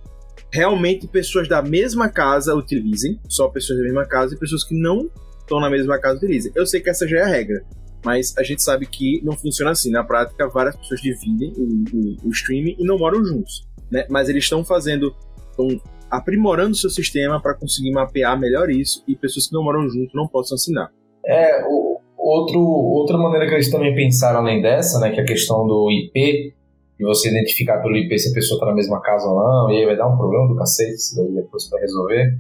realmente 0.50 1.10
pessoas 1.10 1.50
da 1.50 1.62
mesma 1.62 2.08
casa 2.08 2.56
utilizem, 2.56 3.20
só 3.28 3.50
pessoas 3.50 3.80
da 3.80 3.84
mesma 3.84 4.06
casa 4.06 4.34
e 4.34 4.40
pessoas 4.40 4.64
que 4.64 4.74
não 4.74 5.12
estão 5.42 5.60
na 5.60 5.70
mesma 5.70 6.00
casa 6.00 6.20
utilizem. 6.20 6.54
Eu 6.56 6.66
sei 6.66 6.80
que 6.80 6.90
essa 6.90 7.06
já 7.06 7.18
é 7.18 7.24
a 7.24 7.28
regra, 7.28 7.66
mas 8.02 8.34
a 8.38 8.44
gente 8.44 8.64
sabe 8.64 8.86
que 8.86 9.20
não 9.26 9.36
funciona 9.36 9.72
assim. 9.72 9.92
Na 9.92 10.06
prática, 10.06 10.48
várias 10.48 10.78
pessoas 10.78 11.02
dividem 11.02 11.52
o, 11.58 11.64
o, 11.94 12.30
o 12.30 12.30
streaming 12.30 12.78
e 12.80 12.86
não 12.86 12.98
moram 12.98 13.26
juntos, 13.26 13.68
né? 13.92 14.06
Mas 14.10 14.30
eles 14.30 14.46
estão 14.46 14.64
fazendo, 14.64 15.14
estão 15.52 15.82
aprimorando 16.14 16.76
seu 16.76 16.92
sistema 16.92 17.42
para 17.42 17.56
conseguir 17.56 17.92
mapear 17.92 18.40
melhor 18.40 18.70
isso 18.70 19.04
e 19.08 19.16
pessoas 19.16 19.48
que 19.48 19.54
não 19.54 19.64
moram 19.64 19.90
junto 19.90 20.16
não 20.16 20.28
possam 20.28 20.56
assinar. 20.56 20.92
É, 21.26 21.66
o, 21.66 22.00
outro, 22.16 22.60
outra 22.60 23.18
maneira 23.18 23.48
que 23.48 23.56
eles 23.56 23.72
também 23.72 23.96
pensaram 23.96 24.42
além 24.42 24.62
dessa, 24.62 25.00
né, 25.00 25.10
que 25.10 25.20
é 25.20 25.24
a 25.24 25.26
questão 25.26 25.66
do 25.66 25.90
IP, 25.90 26.54
e 27.00 27.04
você 27.04 27.30
identificar 27.30 27.82
pelo 27.82 27.98
IP 27.98 28.18
se 28.20 28.30
a 28.30 28.34
pessoa 28.34 28.58
está 28.58 28.68
na 28.68 28.76
mesma 28.76 29.02
casa 29.02 29.28
ou 29.28 29.36
não, 29.36 29.72
e 29.72 29.80
aí 29.80 29.86
vai 29.88 29.98
dar 29.98 30.08
um 30.08 30.16
problema 30.16 30.48
do 30.48 30.56
cacete, 30.56 30.94
isso 30.94 31.16
daí 31.16 31.34
depois 31.34 31.68
para 31.68 31.80
resolver. 31.80 32.38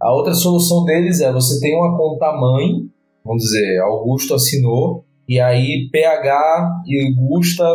A 0.00 0.14
outra 0.14 0.32
solução 0.34 0.84
deles 0.84 1.20
é 1.20 1.32
você 1.32 1.58
tem 1.60 1.76
uma 1.76 1.96
conta 1.96 2.32
mãe, 2.32 2.88
vamos 3.24 3.42
dizer, 3.42 3.80
Augusto 3.80 4.34
assinou, 4.34 5.04
e 5.28 5.40
aí 5.40 5.88
PH 5.90 6.82
e 6.86 7.12
Gusta 7.14 7.66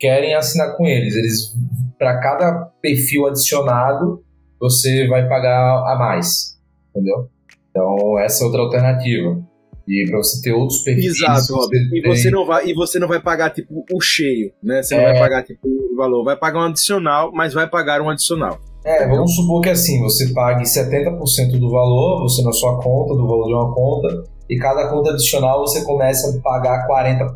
querem 0.00 0.34
assinar 0.34 0.76
com 0.76 0.84
eles. 0.84 1.14
Eles, 1.14 1.54
para 1.96 2.18
cada 2.20 2.72
perfil 2.82 3.26
adicionado, 3.26 4.24
você 4.64 5.06
vai 5.08 5.28
pagar 5.28 5.92
a 5.92 5.96
mais, 5.98 6.58
entendeu? 6.90 7.28
Então 7.70 8.18
essa 8.18 8.42
é 8.42 8.46
outra 8.46 8.62
alternativa. 8.62 9.42
E 9.86 10.06
para 10.08 10.16
você 10.16 10.40
ter 10.40 10.54
outros 10.54 10.78
perfis. 10.78 11.20
Exato. 11.20 11.68
E 11.92 12.00
você, 12.00 12.30
não 12.30 12.46
vai, 12.46 12.66
e 12.66 12.72
você 12.72 12.98
não 12.98 13.06
vai 13.06 13.20
pagar 13.20 13.50
tipo 13.50 13.84
o 13.92 14.00
cheio, 14.00 14.50
né? 14.62 14.82
Você 14.82 14.94
é... 14.94 14.96
não 14.96 15.04
vai 15.04 15.18
pagar 15.18 15.42
tipo 15.42 15.68
o 15.68 15.94
valor, 15.94 16.24
vai 16.24 16.36
pagar 16.36 16.60
um 16.60 16.68
adicional, 16.68 17.30
mas 17.34 17.52
vai 17.52 17.68
pagar 17.68 18.00
um 18.00 18.08
adicional. 18.08 18.58
É, 18.82 19.06
vamos 19.06 19.34
supor 19.34 19.60
que 19.60 19.68
assim, 19.68 20.00
você 20.00 20.32
pague 20.32 20.64
70% 20.64 21.58
do 21.58 21.70
valor, 21.70 22.22
você 22.22 22.42
na 22.42 22.52
sua 22.52 22.80
conta, 22.82 23.14
do 23.14 23.26
valor 23.26 23.46
de 23.46 23.54
uma 23.54 23.74
conta, 23.74 24.24
e 24.48 24.56
cada 24.56 24.88
conta 24.88 25.10
adicional 25.10 25.60
você 25.60 25.84
começa 25.84 26.34
a 26.34 26.40
pagar 26.40 26.86
40%, 26.86 27.34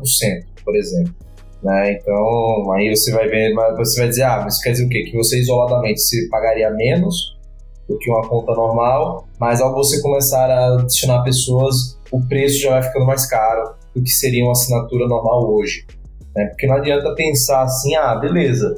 por 0.63 0.75
exemplo. 0.75 1.13
Né? 1.63 1.93
Então, 1.93 2.71
aí 2.71 2.95
você 2.95 3.11
vai 3.11 3.27
ver, 3.27 3.53
você 3.75 3.99
vai 3.99 4.09
dizer, 4.09 4.23
ah, 4.23 4.41
mas 4.43 4.61
quer 4.61 4.71
dizer 4.71 4.85
o 4.85 4.89
quê? 4.89 5.03
Que 5.03 5.17
você 5.17 5.39
isoladamente 5.39 6.01
se 6.01 6.29
pagaria 6.29 6.69
menos 6.71 7.37
do 7.87 7.97
que 7.97 8.09
uma 8.09 8.27
conta 8.27 8.53
normal, 8.53 9.27
mas 9.39 9.59
ao 9.59 9.73
você 9.73 10.01
começar 10.01 10.49
a 10.49 10.75
adicionar 10.75 11.23
pessoas, 11.23 11.99
o 12.11 12.21
preço 12.27 12.59
já 12.59 12.71
vai 12.71 12.83
ficando 12.83 13.05
mais 13.05 13.25
caro 13.25 13.73
do 13.95 14.01
que 14.03 14.11
seria 14.11 14.43
uma 14.43 14.51
assinatura 14.51 15.07
normal 15.07 15.51
hoje. 15.51 15.85
Né? 16.35 16.45
Porque 16.45 16.67
não 16.67 16.75
adianta 16.75 17.13
pensar 17.15 17.63
assim, 17.63 17.95
ah, 17.95 18.15
beleza, 18.15 18.75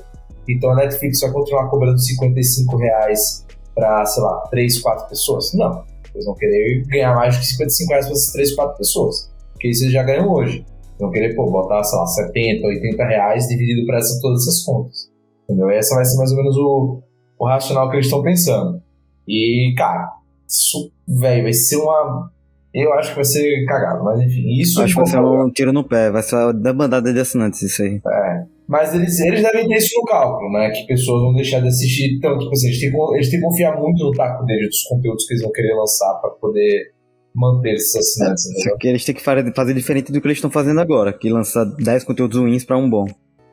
então 0.48 0.72
a 0.72 0.76
Netflix 0.76 1.20
vai 1.22 1.32
continuar 1.32 1.70
cobrando 1.70 2.00
55 2.00 2.78
reais 2.78 3.46
para, 3.76 4.06
sei 4.06 4.24
lá, 4.24 4.40
3, 4.50 4.80
4 4.80 5.08
pessoas? 5.08 5.54
Não. 5.54 5.84
Eles 6.14 6.26
vão 6.26 6.36
querer 6.36 6.84
ganhar 6.88 7.16
mais 7.16 7.40
de 7.40 7.46
55 7.48 7.90
reais 7.90 8.06
para 8.06 8.16
essas 8.16 8.34
3, 8.34 8.56
4 8.56 8.78
pessoas. 8.78 9.32
Porque 9.54 9.70
isso 9.70 9.84
eles 9.84 9.94
já 9.94 10.04
ganham 10.04 10.30
hoje. 10.30 10.66
Vão 11.02 11.10
querer, 11.10 11.34
pô, 11.36 11.50
botar, 11.50 11.84
sei 11.84 11.98
lá, 11.98 12.06
70, 12.06 12.68
80 12.68 13.04
reais 13.04 13.48
dividido 13.48 13.88
por 13.88 13.96
essa, 13.96 14.22
todas 14.22 14.44
essas 14.44 14.64
contas. 14.64 15.10
Entendeu? 15.50 15.68
Essa 15.72 15.96
vai 15.96 16.06
ser 16.06 16.16
mais 16.18 16.32
ou 16.32 16.38
menos 16.38 16.56
o, 16.56 17.02
o 17.40 17.46
racional 17.48 17.90
que 17.90 17.96
eles 17.96 18.06
estão 18.06 18.22
pensando. 18.22 18.80
E, 19.28 19.74
cara, 19.76 20.12
isso, 20.48 20.92
velho, 21.08 21.42
vai 21.42 21.54
ser 21.54 21.78
uma. 21.78 22.30
Eu 22.72 22.94
acho 22.94 23.10
que 23.10 23.16
vai 23.16 23.26
ser 23.26 23.66
cagado, 23.66 24.04
mas 24.04 24.22
enfim, 24.22 24.48
isso. 24.60 24.80
Acho 24.80 24.94
que 24.94 25.02
vai 25.02 25.10
ser 25.10 25.20
um 25.20 25.50
tiro 25.50 25.74
no 25.74 25.84
pé, 25.84 26.12
vai 26.12 26.22
ser 26.22 26.54
da 26.54 26.72
bandada 26.72 27.12
de 27.12 27.20
assinantes 27.20 27.64
isso 27.64 27.82
aí. 27.82 28.00
É. 28.08 28.46
Mas 28.68 28.94
eles, 28.94 29.20
eles 29.20 29.42
devem 29.42 29.68
ter 29.68 29.78
isso 29.78 30.00
no 30.00 30.06
cálculo, 30.06 30.52
né? 30.54 30.70
Que 30.70 30.86
pessoas 30.86 31.24
vão 31.24 31.34
deixar 31.34 31.62
de 31.62 31.68
assistir 31.68 32.20
tanto. 32.22 32.40
Tipo 32.42 32.52
assim, 32.52 32.68
eles, 32.68 32.80
têm, 32.80 32.92
eles 33.16 33.30
têm 33.30 33.40
que 33.40 33.46
confiar 33.46 33.78
muito 33.78 34.04
no 34.04 34.12
taco 34.12 34.46
deles, 34.46 34.68
dos 34.68 34.84
conteúdos 34.84 35.26
que 35.26 35.34
eles 35.34 35.42
vão 35.42 35.52
querer 35.52 35.74
lançar 35.74 36.14
para 36.22 36.30
poder 36.30 36.94
manter 37.34 37.74
esses 37.74 37.96
assinantes. 37.96 38.46
É, 38.68 38.78
que 38.78 38.88
eles 38.88 39.06
têm 39.06 39.16
que 39.16 39.24
fazer 39.24 39.74
diferente 39.74 40.12
do 40.12 40.22
que 40.22 40.28
eles 40.28 40.38
estão 40.38 40.52
fazendo 40.52 40.80
agora, 40.80 41.14
que 41.14 41.30
lançar 41.30 41.66
10 41.66 42.04
conteúdos 42.04 42.38
ruins 42.38 42.66
para 42.66 42.78
um 42.78 42.90
bom. 42.90 43.06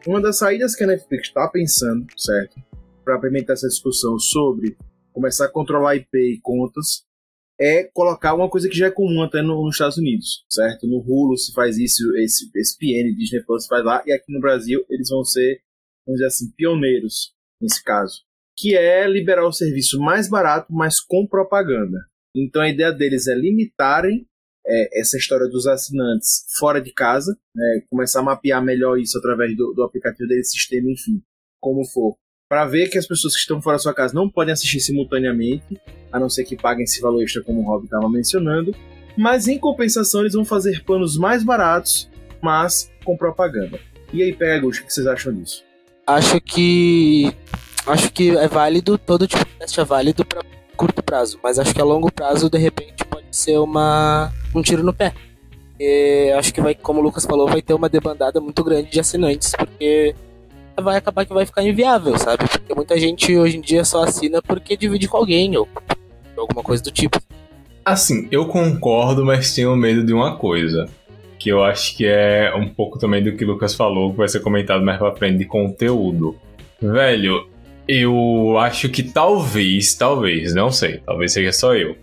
Uma 0.06 0.20
das 0.20 0.38
saídas 0.38 0.74
que 0.74 0.84
a 0.84 0.86
Netflix 0.86 1.28
está 1.28 1.48
pensando, 1.48 2.06
certo? 2.16 2.56
Para 3.04 3.16
implementar 3.16 3.54
essa 3.54 3.68
discussão 3.68 4.18
sobre 4.18 4.76
começar 5.18 5.46
a 5.46 5.50
controlar 5.50 5.96
IP 5.96 6.16
e 6.16 6.40
contas, 6.40 7.02
é 7.60 7.82
colocar 7.92 8.34
uma 8.34 8.48
coisa 8.48 8.68
que 8.68 8.76
já 8.76 8.86
é 8.86 8.90
comum 8.90 9.20
até 9.22 9.42
no, 9.42 9.64
nos 9.64 9.74
Estados 9.74 9.98
Unidos, 9.98 10.44
certo? 10.48 10.86
No 10.86 10.98
Hulu 10.98 11.36
se 11.36 11.52
faz 11.52 11.76
isso, 11.76 12.04
esse 12.18 12.48
ESPN, 12.54 13.16
Disney 13.16 13.42
Plus 13.44 13.66
faz 13.66 13.84
lá, 13.84 14.02
e 14.06 14.12
aqui 14.12 14.32
no 14.32 14.40
Brasil 14.40 14.84
eles 14.88 15.08
vão 15.08 15.24
ser, 15.24 15.60
vamos 16.06 16.20
dizer 16.20 16.26
assim, 16.26 16.52
pioneiros 16.56 17.34
nesse 17.60 17.82
caso, 17.82 18.22
que 18.56 18.76
é 18.76 19.08
liberar 19.08 19.44
o 19.44 19.52
serviço 19.52 20.00
mais 20.00 20.28
barato, 20.28 20.72
mas 20.72 21.00
com 21.00 21.26
propaganda. 21.26 21.98
Então 22.36 22.62
a 22.62 22.68
ideia 22.68 22.92
deles 22.92 23.26
é 23.26 23.34
limitarem 23.34 24.26
é, 24.66 25.00
essa 25.00 25.16
história 25.16 25.48
dos 25.48 25.66
assinantes 25.66 26.44
fora 26.58 26.80
de 26.80 26.92
casa, 26.92 27.36
né, 27.54 27.82
começar 27.90 28.20
a 28.20 28.24
mapear 28.24 28.62
melhor 28.62 28.98
isso 28.98 29.18
através 29.18 29.56
do, 29.56 29.72
do 29.72 29.82
aplicativo 29.82 30.28
deles, 30.28 30.50
sistema, 30.50 30.90
enfim, 30.90 31.22
como 31.60 31.84
for 31.84 32.16
para 32.48 32.64
ver 32.64 32.88
que 32.88 32.96
as 32.96 33.06
pessoas 33.06 33.34
que 33.34 33.40
estão 33.40 33.60
fora 33.60 33.76
da 33.76 33.82
sua 33.82 33.92
casa 33.92 34.14
não 34.14 34.28
podem 34.28 34.52
assistir 34.52 34.80
simultaneamente, 34.80 35.78
a 36.10 36.18
não 36.18 36.30
ser 36.30 36.44
que 36.44 36.56
paguem 36.56 36.84
esse 36.84 37.00
valor 37.00 37.22
extra, 37.22 37.42
como 37.42 37.60
o 37.60 37.64
Rob 37.64 37.84
estava 37.84 38.08
mencionando. 38.08 38.74
Mas 39.16 39.46
em 39.46 39.58
compensação, 39.58 40.22
eles 40.22 40.32
vão 40.32 40.44
fazer 40.44 40.82
planos 40.84 41.18
mais 41.18 41.44
baratos, 41.44 42.08
mas 42.40 42.90
com 43.04 43.16
propaganda. 43.16 43.78
E 44.12 44.22
aí, 44.22 44.32
pega, 44.32 44.66
o 44.66 44.70
que 44.70 44.90
vocês 44.90 45.06
acham 45.06 45.34
disso? 45.34 45.62
Acho 46.06 46.40
que. 46.40 47.30
Acho 47.86 48.10
que 48.12 48.30
é 48.30 48.48
válido, 48.48 48.96
todo 48.96 49.26
tipo 49.26 49.44
de 49.44 49.52
teste 49.58 49.80
é 49.80 49.84
válido 49.84 50.24
para 50.24 50.42
curto 50.78 51.02
prazo, 51.02 51.38
mas 51.42 51.58
acho 51.58 51.74
que 51.74 51.80
a 51.80 51.84
longo 51.84 52.10
prazo, 52.10 52.48
de 52.48 52.56
repente, 52.56 53.04
pode 53.04 53.26
ser 53.32 53.58
uma 53.58 54.32
um 54.54 54.62
tiro 54.62 54.84
no 54.84 54.94
pé. 54.94 55.12
E 55.78 56.32
acho 56.38 56.54
que 56.54 56.60
vai, 56.60 56.74
como 56.74 57.00
o 57.00 57.02
Lucas 57.02 57.26
falou, 57.26 57.48
vai 57.48 57.60
ter 57.60 57.74
uma 57.74 57.88
debandada 57.88 58.40
muito 58.40 58.62
grande 58.62 58.90
de 58.90 59.00
assinantes, 59.00 59.52
porque 59.58 60.14
vai 60.80 60.96
acabar 60.96 61.26
que 61.26 61.34
vai 61.34 61.44
ficar 61.44 61.62
inviável, 61.62 62.16
sabe? 62.16 62.48
Porque 62.48 62.74
muita 62.74 62.98
gente 62.98 63.36
hoje 63.36 63.58
em 63.58 63.60
dia 63.60 63.84
só 63.84 64.04
assina 64.04 64.40
porque 64.40 64.76
divide 64.76 65.08
com 65.08 65.16
alguém 65.16 65.56
ou 65.56 65.68
alguma 66.36 66.62
coisa 66.62 66.82
do 66.82 66.90
tipo. 66.92 67.20
Assim, 67.84 68.28
eu 68.30 68.46
concordo, 68.46 69.24
mas 69.24 69.54
tenho 69.54 69.74
medo 69.76 70.04
de 70.04 70.12
uma 70.12 70.36
coisa. 70.36 70.88
Que 71.38 71.50
eu 71.50 71.62
acho 71.64 71.96
que 71.96 72.06
é 72.06 72.52
um 72.54 72.68
pouco 72.68 72.98
também 72.98 73.22
do 73.22 73.36
que 73.36 73.44
o 73.44 73.48
Lucas 73.48 73.74
falou, 73.74 74.12
que 74.12 74.18
vai 74.18 74.28
ser 74.28 74.40
comentado 74.40 74.84
mais 74.84 74.98
pra 74.98 75.14
frente 75.14 75.38
de 75.38 75.44
conteúdo. 75.44 76.36
Velho, 76.80 77.48
eu 77.88 78.58
acho 78.58 78.88
que 78.88 79.02
talvez, 79.02 79.94
talvez, 79.94 80.54
não 80.54 80.70
sei, 80.70 80.98
talvez 80.98 81.32
seja 81.32 81.52
só 81.52 81.74
eu 81.74 81.96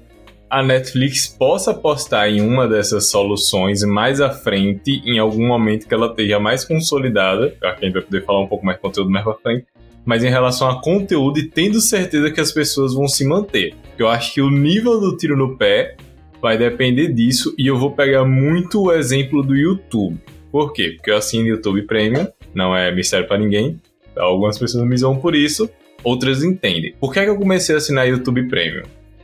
a 0.50 0.64
Netflix 0.64 1.28
possa 1.28 1.72
apostar 1.72 2.30
em 2.30 2.40
uma 2.40 2.68
dessas 2.68 3.10
soluções 3.10 3.84
mais 3.84 4.22
à 4.22 4.30
frente, 4.30 5.02
em 5.06 5.20
algum 5.20 5.46
momento 5.46 5.88
que 5.88 5.94
ela 5.94 6.08
esteja 6.08 6.40
mais 6.40 6.64
consolidada, 6.64 7.54
a 7.62 7.76
gente 7.84 7.94
vai 7.94 8.02
poder 8.02 8.24
falar 8.24 8.42
um 8.42 8.48
pouco 8.48 8.66
mais 8.66 8.78
de 8.78 8.82
conteúdo 8.82 9.10
mais 9.10 9.26
pra 9.26 9.34
frente, 9.34 9.66
mas 10.06 10.24
em 10.24 10.30
relação 10.30 10.70
a 10.70 10.82
conteúdo 10.82 11.40
e 11.40 11.50
tendo 11.50 11.82
certeza 11.82 12.32
que 12.32 12.40
as 12.40 12.52
pessoas 12.52 12.94
vão 12.94 13.08
se 13.08 13.26
manter. 13.26 13.74
Eu 13.98 14.08
acho 14.08 14.34
que 14.34 14.42
o 14.42 14.50
nível 14.50 15.00
do 15.00 15.18
tiro 15.18 15.36
no 15.36 15.58
pé 15.58 15.98
vai 16.42 16.58
depender 16.58 17.12
disso 17.12 17.54
e 17.58 17.68
eu 17.68 17.78
vou 17.78 17.92
pegar 17.92 18.24
muito 18.24 18.84
o 18.84 18.94
exemplo 18.94 19.42
do 19.42 19.56
YouTube. 19.56 20.18
Por 20.52 20.72
quê? 20.72 20.94
Porque 20.96 21.10
eu 21.10 21.18
assino 21.18 21.48
YouTube 21.48 21.82
Premium, 21.82 22.28
não 22.54 22.76
é 22.76 22.94
mistério 22.94 23.28
para 23.28 23.40
ninguém. 23.40 23.78
Algumas 24.18 24.58
pessoas 24.58 24.88
me 24.88 24.98
zoam 24.98 25.18
por 25.18 25.36
isso, 25.36 25.70
outras 26.04 26.44
entendem. 26.44 26.94
Por 27.00 27.12
que, 27.12 27.20
é 27.20 27.24
que 27.24 27.30
eu 27.30 27.38
comecei 27.38 27.76
a 27.76 27.78
assinar 27.78 28.08
YouTube 28.08 28.48
Premium? 28.48 28.84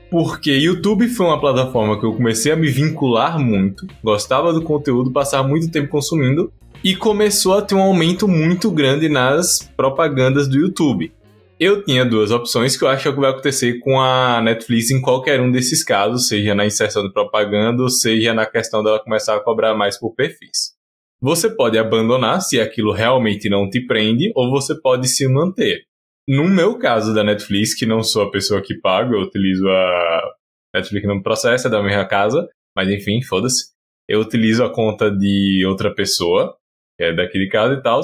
Porque 0.09 0.51
YouTube 0.51 1.07
foi 1.07 1.25
uma 1.25 1.39
plataforma 1.39 1.97
que 1.97 2.05
eu 2.05 2.13
comecei 2.13 2.51
a 2.51 2.55
me 2.55 2.67
vincular 2.67 3.39
muito, 3.39 3.87
gostava 4.03 4.51
do 4.51 4.61
conteúdo, 4.61 5.09
passava 5.09 5.47
muito 5.47 5.71
tempo 5.71 5.87
consumindo 5.87 6.51
e 6.83 6.95
começou 6.95 7.53
a 7.53 7.61
ter 7.61 7.75
um 7.75 7.81
aumento 7.81 8.27
muito 8.27 8.69
grande 8.69 9.07
nas 9.07 9.59
propagandas 9.77 10.49
do 10.49 10.57
YouTube. 10.57 11.13
Eu 11.57 11.83
tinha 11.83 12.03
duas 12.03 12.31
opções 12.31 12.75
que 12.75 12.83
eu 12.83 12.87
acho 12.87 13.13
que 13.13 13.19
vai 13.19 13.29
acontecer 13.29 13.79
com 13.79 14.01
a 14.01 14.41
Netflix 14.41 14.89
em 14.89 14.99
qualquer 14.99 15.39
um 15.39 15.51
desses 15.51 15.83
casos, 15.83 16.27
seja 16.27 16.55
na 16.55 16.65
inserção 16.65 17.03
de 17.03 17.13
propaganda, 17.13 17.83
ou 17.83 17.89
seja 17.89 18.33
na 18.33 18.47
questão 18.47 18.83
dela 18.83 18.99
começar 18.99 19.35
a 19.35 19.39
cobrar 19.39 19.75
mais 19.75 19.97
por 19.97 20.13
perfis. 20.15 20.73
Você 21.21 21.55
pode 21.55 21.77
abandonar 21.77 22.41
se 22.41 22.59
aquilo 22.59 22.91
realmente 22.91 23.47
não 23.47 23.69
te 23.69 23.79
prende, 23.85 24.31
ou 24.35 24.49
você 24.49 24.73
pode 24.81 25.07
se 25.07 25.27
manter. 25.27 25.83
No 26.27 26.47
meu 26.47 26.79
caso 26.79 27.13
da 27.13 27.23
Netflix, 27.23 27.75
que 27.75 27.85
não 27.85 28.01
sou 28.01 28.23
a 28.23 28.31
pessoa 28.31 28.61
que 28.61 28.79
paga, 28.79 29.15
eu 29.15 29.21
utilizo 29.21 29.67
a 29.67 30.31
Netflix 30.73 31.07
no 31.07 31.21
processo, 31.21 31.67
é 31.67 31.69
da 31.69 31.83
minha 31.83 32.05
casa, 32.05 32.47
mas 32.75 32.89
enfim, 32.89 33.21
foda-se. 33.21 33.71
Eu 34.09 34.21
utilizo 34.21 34.63
a 34.63 34.73
conta 34.73 35.11
de 35.11 35.63
outra 35.67 35.93
pessoa, 35.93 36.55
que 36.97 37.03
é 37.03 37.13
daqui 37.13 37.37
de 37.37 37.49
casa 37.49 37.75
e 37.75 37.83
tal. 37.83 38.01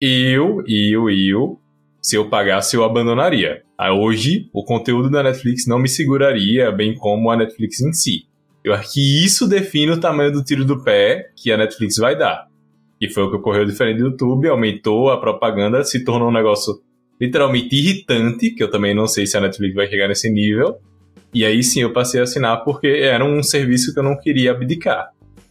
Eu, 0.00 0.62
eu, 0.66 1.08
eu, 1.08 1.60
se 2.02 2.16
eu 2.16 2.28
pagasse, 2.28 2.76
eu 2.76 2.84
abandonaria. 2.84 3.62
Aí, 3.78 3.90
hoje, 3.90 4.50
o 4.52 4.64
conteúdo 4.64 5.08
da 5.08 5.22
Netflix 5.22 5.66
não 5.66 5.78
me 5.78 5.88
seguraria, 5.88 6.70
bem 6.70 6.94
como 6.94 7.30
a 7.30 7.36
Netflix 7.36 7.80
em 7.80 7.92
si. 7.92 8.26
Eu 8.64 8.72
acho 8.72 8.92
que 8.92 9.24
isso 9.24 9.48
define 9.48 9.92
o 9.92 10.00
tamanho 10.00 10.32
do 10.32 10.44
tiro 10.44 10.64
do 10.64 10.82
pé 10.82 11.30
que 11.36 11.50
a 11.50 11.56
Netflix 11.56 11.96
vai 11.96 12.16
dar. 12.16 12.46
E 13.00 13.08
foi 13.08 13.24
o 13.24 13.30
que 13.30 13.36
ocorreu 13.36 13.64
diferente 13.64 13.98
do 13.98 14.10
YouTube, 14.10 14.48
aumentou 14.48 15.10
a 15.10 15.18
propaganda, 15.18 15.82
se 15.82 16.04
tornou 16.04 16.28
um 16.28 16.32
negócio 16.32 16.80
literalmente 17.20 17.74
irritante, 17.74 18.50
que 18.50 18.62
eu 18.62 18.70
também 18.70 18.94
não 18.94 19.06
sei 19.06 19.26
se 19.26 19.36
a 19.36 19.40
Netflix 19.40 19.74
vai 19.74 19.88
chegar 19.88 20.08
nesse 20.08 20.30
nível. 20.30 20.76
E 21.34 21.44
aí 21.44 21.62
sim 21.64 21.80
eu 21.80 21.92
passei 21.92 22.20
a 22.20 22.24
assinar 22.24 22.62
porque 22.62 22.86
era 22.86 23.24
um 23.24 23.42
serviço 23.42 23.92
que 23.92 23.98
eu 23.98 24.04
não 24.04 24.18
queria 24.18 24.52
abdicar. 24.52 25.10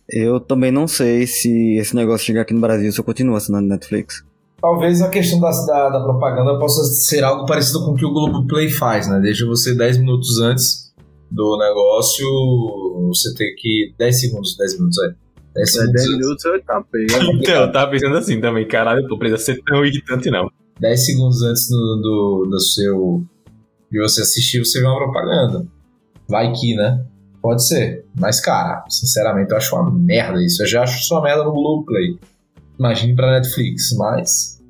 Eu 0.09 0.39
também 0.39 0.71
não 0.71 0.87
sei 0.87 1.25
se 1.25 1.77
esse 1.77 1.95
negócio 1.95 2.25
chegar 2.25 2.41
aqui 2.41 2.53
no 2.53 2.61
Brasil 2.61 2.91
se 2.91 2.99
eu 2.99 3.03
continuo 3.03 3.35
assinando 3.35 3.67
Netflix. 3.67 4.23
Talvez 4.61 5.01
a 5.01 5.09
questão 5.09 5.39
da, 5.39 5.49
da, 5.49 5.89
da, 5.89 6.03
propaganda 6.03 6.59
possa 6.59 6.83
ser 6.83 7.23
algo 7.23 7.45
parecido 7.45 7.83
com 7.83 7.91
o 7.91 7.95
que 7.95 8.05
o 8.05 8.13
Globoplay 8.13 8.69
faz, 8.69 9.07
né? 9.07 9.19
Deixa 9.19 9.45
você 9.45 9.73
10 9.73 9.97
minutos 9.97 10.39
antes 10.39 10.90
do 11.31 11.57
negócio, 11.57 12.27
você 13.07 13.33
ter 13.33 13.55
que. 13.55 13.93
10 13.97 14.19
segundos, 14.19 14.57
10 14.57 14.73
minutos, 14.77 14.97
é. 15.03 15.15
10 15.55 15.71
segundos. 15.71 15.93
10 15.93 16.17
minutos 16.17 16.45
eu 16.45 16.63
tapei. 16.63 17.05
Então, 17.41 17.61
eu 17.63 17.71
tava 17.71 17.91
pensando 17.91 18.17
assim 18.17 18.41
também, 18.41 18.67
caralho, 18.67 19.07
pô, 19.07 19.17
precisa 19.17 19.41
ser 19.41 19.61
tão 19.63 19.85
irritante 19.85 20.29
não. 20.29 20.49
10 20.79 21.05
segundos 21.05 21.41
antes 21.43 21.69
do, 21.69 22.01
do, 22.01 22.49
do 22.51 22.59
seu. 22.59 23.23
de 23.89 23.99
você 23.99 24.21
assistir, 24.21 24.59
você 24.59 24.79
vê 24.79 24.85
uma 24.85 24.97
propaganda. 24.97 25.65
Vai 26.27 26.51
que, 26.51 26.75
né? 26.75 27.05
Pode 27.41 27.65
ser. 27.65 28.05
Mas, 28.17 28.39
cara, 28.39 28.83
sinceramente, 28.89 29.51
eu 29.51 29.57
acho 29.57 29.75
uma 29.75 29.89
merda 29.89 30.43
isso. 30.43 30.61
Eu 30.61 30.67
já 30.67 30.83
acho 30.83 31.13
uma 31.13 31.23
merda 31.23 31.43
no 31.43 31.51
Globoplay. 31.51 32.19
Imagine 32.77 33.15
pra 33.15 33.39
Netflix, 33.39 33.95
mas. 33.97 34.61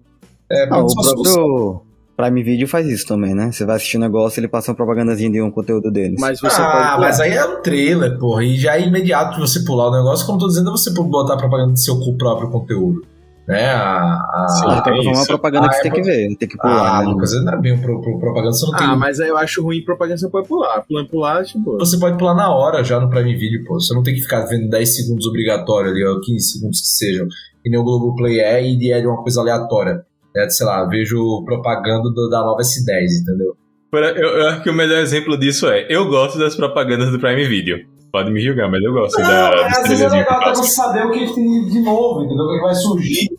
É, 0.50 0.67
ah, 0.69 0.84
o 0.84 0.93
próprio 0.93 1.82
Prime 2.22 2.44
Video 2.44 2.68
faz 2.68 2.88
isso 2.88 3.08
também, 3.08 3.34
né? 3.34 3.52
Você 3.52 3.66
vai 3.66 3.76
assistir 3.78 3.98
um 3.98 4.02
negócio 4.02 4.40
ele 4.40 4.48
passa 4.48 4.72
uma 4.72 4.76
propagandazinha 4.76 5.32
de 5.32 5.42
um 5.42 5.50
conteúdo 5.50 5.90
deles. 5.90 6.20
Mas 6.20 6.40
você 6.40 6.62
ah, 6.62 6.98
mas 7.00 7.20
aí 7.20 7.34
é 7.34 7.46
um 7.46 7.62
trailer, 7.62 8.18
porra. 8.20 8.44
E 8.44 8.58
já 8.58 8.78
é 8.78 8.86
imediato 8.86 9.36
de 9.36 9.42
você 9.42 9.64
pular 9.64 9.90
o 9.90 9.92
negócio. 9.92 10.26
Como 10.26 10.38
eu 10.38 10.42
tô 10.42 10.48
dizendo, 10.48 10.70
é 10.70 10.72
você 10.72 10.92
botar 10.94 11.38
propaganda 11.38 11.74
do 11.74 11.80
seu 11.80 12.00
próprio 12.18 12.50
conteúdo. 12.50 13.02
Né? 13.48 13.70
A, 13.72 14.14
a, 14.14 14.48
Sim, 14.48 14.66
a, 14.68 14.82
tem 14.82 15.12
uma 15.12 15.26
propaganda 15.26 15.68
que 15.68 15.76
você 15.76 15.82
tem 15.82 15.92
que 15.92 16.02
ver, 16.04 16.36
tem 16.38 16.48
que 16.48 16.58
pular. 16.58 17.00
Ah, 17.00 17.04
né? 17.04 17.10
Lucas, 17.10 17.44
não 17.44 17.54
é 17.54 17.58
bem 17.58 17.82
pro, 17.82 18.00
pro, 18.00 18.20
propaganda, 18.20 18.54
você 18.54 18.66
não 18.66 18.78
tem. 18.78 18.88
Ah, 18.88 18.96
mas 18.96 19.20
aí 19.20 19.30
eu 19.30 19.38
acho 19.38 19.64
ruim 19.64 19.84
propaganda 19.84 20.18
você 20.20 20.30
pode 20.30 20.48
pular. 20.48 20.86
Pulando 20.88 21.10
pular, 21.10 21.44
tipo. 21.44 21.78
Você 21.80 22.00
pode 22.00 22.18
pular 22.18 22.36
na 22.36 22.54
hora 22.54 22.84
já 22.84 23.00
no 23.00 23.10
Prime 23.10 23.36
Video, 23.36 23.66
pô. 23.66 23.80
Você 23.80 23.94
não 23.94 24.04
tem 24.04 24.14
que 24.14 24.22
ficar 24.22 24.46
vendo 24.46 24.70
10 24.70 24.96
segundos 24.96 25.26
obrigatório 25.26 25.92
ali, 25.92 26.06
ou 26.06 26.22
15 26.22 26.40
segundos 26.40 26.82
que 26.82 26.88
sejam 26.88 27.28
que 27.64 27.70
nem 27.70 27.80
o 27.80 27.84
Globoplay 27.84 28.40
é, 28.40 28.64
e 28.64 28.92
é 28.92 29.00
de 29.00 29.08
uma 29.08 29.22
coisa 29.22 29.42
aleatória. 29.42 30.04
É, 30.36 30.50
sei 30.50 30.65
lá, 30.65 30.86
vejo 30.86 31.44
propaganda 31.44 32.10
do, 32.10 32.30
da 32.30 32.41
nova 32.41 32.62
S10, 32.62 33.22
entendeu? 33.22 33.56
Eu, 33.94 34.00
eu, 34.00 34.48
acho 34.48 34.63
que 34.63 34.70
o 34.70 34.74
melhor 34.74 35.00
exemplo 35.00 35.38
disso 35.38 35.67
é, 35.67 35.86
eu 35.89 36.08
gosto 36.08 36.39
das 36.39 36.56
propagandas 36.56 37.12
do 37.12 37.20
Prime 37.20 37.46
Video. 37.46 37.78
Pode 38.12 38.32
me 38.32 38.41
julgar, 38.41 38.70
mas 38.70 38.82
eu 38.84 38.94
gosto 38.94 39.20
não, 39.20 39.28
da, 39.28 39.67
às 39.67 39.88
vezes 39.88 40.02
é 40.02 40.10
legal 40.10 40.41
até 40.41 40.50
você 40.56 40.70
saber 40.70 41.06
o 41.06 41.12
que 41.12 41.34
tem 41.34 41.65
de 41.65 41.82
novo, 41.82 42.24
entendeu? 42.24 42.46
O 42.46 42.56
que 42.56 42.62
vai 42.62 42.76
surgir. 42.76 43.30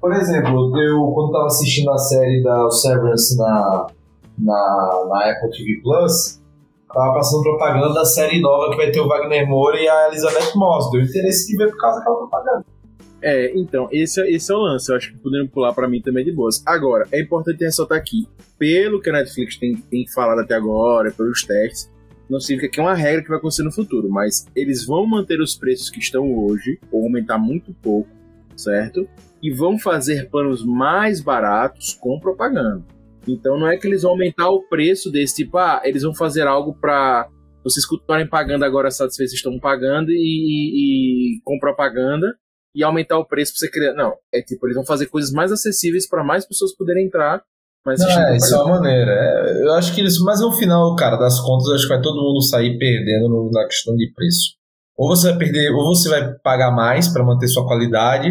Por 0.00 0.12
exemplo, 0.12 0.78
eu 0.80 1.00
quando 1.12 1.32
tava 1.32 1.46
assistindo 1.46 1.90
a 1.90 1.98
série 1.98 2.42
da 2.42 2.70
Severance 2.70 3.36
na, 3.36 3.86
na, 4.38 5.06
na 5.08 5.30
Apple 5.30 5.50
TV 5.50 5.80
Plus, 5.82 6.40
tava 6.92 7.14
passando 7.14 7.42
propaganda 7.42 7.92
da 7.94 8.04
série 8.04 8.40
nova 8.40 8.70
que 8.70 8.76
vai 8.76 8.90
ter 8.90 9.00
o 9.00 9.08
Wagner 9.08 9.48
Moura 9.48 9.80
e 9.80 9.88
a 9.88 10.08
Elizabeth 10.08 10.54
Moss. 10.54 10.90
Deu 10.90 11.02
interesse 11.02 11.48
de 11.48 11.56
ver 11.56 11.70
por 11.70 11.78
causa 11.78 11.98
daquela 11.98 12.16
propaganda. 12.16 12.64
É, 13.22 13.56
então, 13.58 13.88
esse, 13.90 14.20
é, 14.20 14.30
esse 14.30 14.52
é 14.52 14.54
o 14.54 14.58
lance. 14.58 14.90
Eu 14.90 14.96
acho 14.96 15.12
que 15.12 15.18
podemos 15.18 15.50
pular 15.50 15.72
para 15.72 15.88
mim 15.88 16.00
também 16.00 16.24
de 16.24 16.32
boas. 16.32 16.62
Agora, 16.66 17.06
é 17.12 17.20
importante 17.20 17.64
ressaltar 17.64 17.98
aqui, 17.98 18.26
pelo 18.58 19.00
que 19.00 19.10
a 19.10 19.12
Netflix 19.12 19.56
tem, 19.56 19.76
tem 19.76 20.06
falado 20.08 20.40
até 20.40 20.54
agora, 20.54 21.10
pelos 21.10 21.42
testes, 21.42 21.90
não 22.28 22.40
significa 22.40 22.72
que 22.72 22.80
é 22.80 22.82
uma 22.82 22.94
regra 22.94 23.22
que 23.22 23.28
vai 23.28 23.38
acontecer 23.38 23.62
no 23.62 23.72
futuro, 23.72 24.08
mas 24.10 24.46
eles 24.54 24.84
vão 24.84 25.06
manter 25.06 25.40
os 25.40 25.54
preços 25.54 25.90
que 25.90 26.00
estão 26.00 26.36
hoje, 26.36 26.78
ou 26.90 27.04
aumentar 27.04 27.38
muito 27.38 27.72
pouco, 27.74 28.10
certo? 28.56 29.08
E 29.42 29.52
vão 29.52 29.78
fazer 29.78 30.28
planos 30.28 30.64
mais 30.64 31.20
baratos 31.20 31.94
com 31.94 32.18
propaganda. 32.18 32.84
Então 33.28 33.58
não 33.58 33.68
é 33.68 33.76
que 33.76 33.86
eles 33.86 34.02
vão 34.02 34.12
aumentar 34.12 34.48
o 34.50 34.62
preço 34.62 35.10
desse 35.10 35.36
tipo, 35.36 35.58
ah, 35.58 35.82
eles 35.84 36.02
vão 36.02 36.14
fazer 36.14 36.46
algo 36.46 36.74
para 36.74 37.28
vocês 37.62 37.84
continuarem 37.84 38.28
pagando 38.28 38.64
agora 38.64 38.90
satisfeitos 38.90 39.34
estão 39.34 39.58
pagando 39.58 40.12
e, 40.12 40.14
e, 40.14 41.36
e 41.36 41.40
com 41.42 41.58
propaganda 41.58 42.36
e 42.76 42.84
aumentar 42.84 43.18
o 43.18 43.24
preço 43.24 43.52
pra 43.52 43.60
você 43.60 43.70
criar. 43.70 43.94
Não, 43.94 44.12
é 44.32 44.42
tipo, 44.42 44.66
eles 44.66 44.76
vão 44.76 44.84
fazer 44.84 45.06
coisas 45.06 45.32
mais 45.32 45.50
acessíveis 45.50 46.06
para 46.06 46.22
mais 46.22 46.46
pessoas 46.46 46.76
poderem 46.76 47.06
entrar. 47.06 47.42
Mas 47.84 48.00
não, 48.00 48.10
é, 48.10 48.36
isso 48.36 48.54
é 48.54 48.58
uma 48.58 48.80
maneira. 48.80 49.10
É, 49.10 49.62
eu 49.62 49.72
acho 49.72 49.94
que 49.94 50.02
isso, 50.02 50.22
mas 50.24 50.40
no 50.40 50.52
final, 50.52 50.94
cara, 50.94 51.16
das 51.16 51.40
contas, 51.40 51.68
acho 51.68 51.84
que 51.84 51.94
vai 51.94 52.02
todo 52.02 52.22
mundo 52.22 52.42
sair 52.42 52.76
perdendo 52.78 53.28
no, 53.28 53.50
na 53.50 53.64
questão 53.64 53.96
de 53.96 54.12
preço. 54.12 54.56
Ou 54.94 55.08
você 55.08 55.30
vai 55.30 55.38
perder, 55.38 55.70
ou 55.70 55.84
você 55.84 56.08
vai 56.08 56.34
pagar 56.42 56.70
mais 56.70 57.08
para 57.08 57.24
manter 57.24 57.48
sua 57.48 57.66
qualidade, 57.66 58.28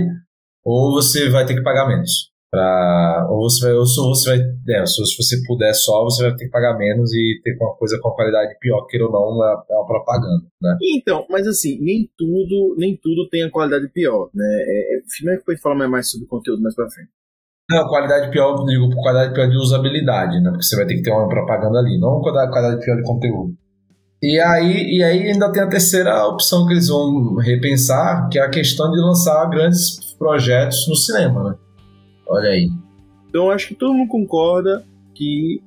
ou 0.64 0.92
você 0.92 1.30
vai 1.30 1.46
ter 1.46 1.56
que 1.56 1.64
pagar 1.64 1.88
menos. 1.88 2.32
Pra, 2.56 3.28
ou 3.30 3.50
você 3.50 3.66
vai, 3.66 3.74
ou 3.74 3.86
você 3.86 4.30
vai 4.30 4.40
é, 4.70 4.86
se 4.86 5.02
você 5.02 5.44
puder 5.46 5.74
só, 5.74 6.06
você 6.06 6.24
vai 6.24 6.36
ter 6.38 6.46
que 6.46 6.52
pagar 6.52 6.78
menos 6.78 7.14
e 7.14 7.42
ter 7.44 7.58
uma 7.60 7.76
coisa 7.76 8.00
com 8.02 8.12
qualidade 8.12 8.58
pior, 8.62 8.86
queira 8.88 9.08
ou 9.08 9.12
não, 9.12 9.44
é 9.44 9.76
uma 9.76 9.86
propaganda, 9.86 10.46
né? 10.62 10.78
Então, 10.98 11.26
mas 11.30 11.46
assim, 11.46 11.78
nem 11.82 12.10
tudo, 12.18 12.76
nem 12.78 12.96
tudo 12.96 13.28
tem 13.28 13.44
a 13.44 13.52
qualidade 13.52 13.90
pior, 13.90 14.30
né? 14.34 14.46
É, 14.46 14.96
é, 14.96 15.34
é 15.34 15.38
que 15.38 15.44
pode 15.44 15.60
falar 15.60 15.86
mais 15.90 16.10
sobre 16.10 16.28
o 16.28 16.30
conteúdo 16.30 16.62
mais 16.62 16.74
pra 16.74 16.90
frente. 16.90 17.10
Não, 17.70 17.86
qualidade 17.90 18.32
pior, 18.32 18.58
eu 18.58 18.66
digo 18.66 18.90
qualidade 19.02 19.34
pior 19.34 19.50
de 19.50 19.58
usabilidade, 19.58 20.40
né? 20.40 20.50
Porque 20.50 20.64
você 20.64 20.78
vai 20.78 20.86
ter 20.86 20.96
que 20.96 21.02
ter 21.02 21.12
uma 21.12 21.28
propaganda 21.28 21.80
ali, 21.80 22.00
não 22.00 22.22
qualidade, 22.22 22.52
qualidade 22.52 22.86
pior 22.86 22.96
de 22.96 23.04
conteúdo. 23.04 23.54
E 24.24 24.40
aí, 24.40 24.98
e 24.98 25.04
aí 25.04 25.24
ainda 25.30 25.52
tem 25.52 25.62
a 25.62 25.68
terceira 25.68 26.26
opção 26.26 26.66
que 26.66 26.72
eles 26.72 26.88
vão 26.88 27.36
repensar, 27.36 28.30
que 28.30 28.40
é 28.40 28.44
a 28.44 28.50
questão 28.50 28.90
de 28.90 28.98
lançar 28.98 29.46
grandes 29.50 30.16
projetos 30.18 30.88
no 30.88 30.96
cinema, 30.96 31.50
né? 31.50 31.65
Olha 32.28 32.50
aí. 32.50 32.70
Então 33.30 33.50
acho 33.50 33.70
que 33.70 33.76
todo 33.76 33.94
mundo 33.94 34.10
concorda 34.10 34.86
que 35.14 35.62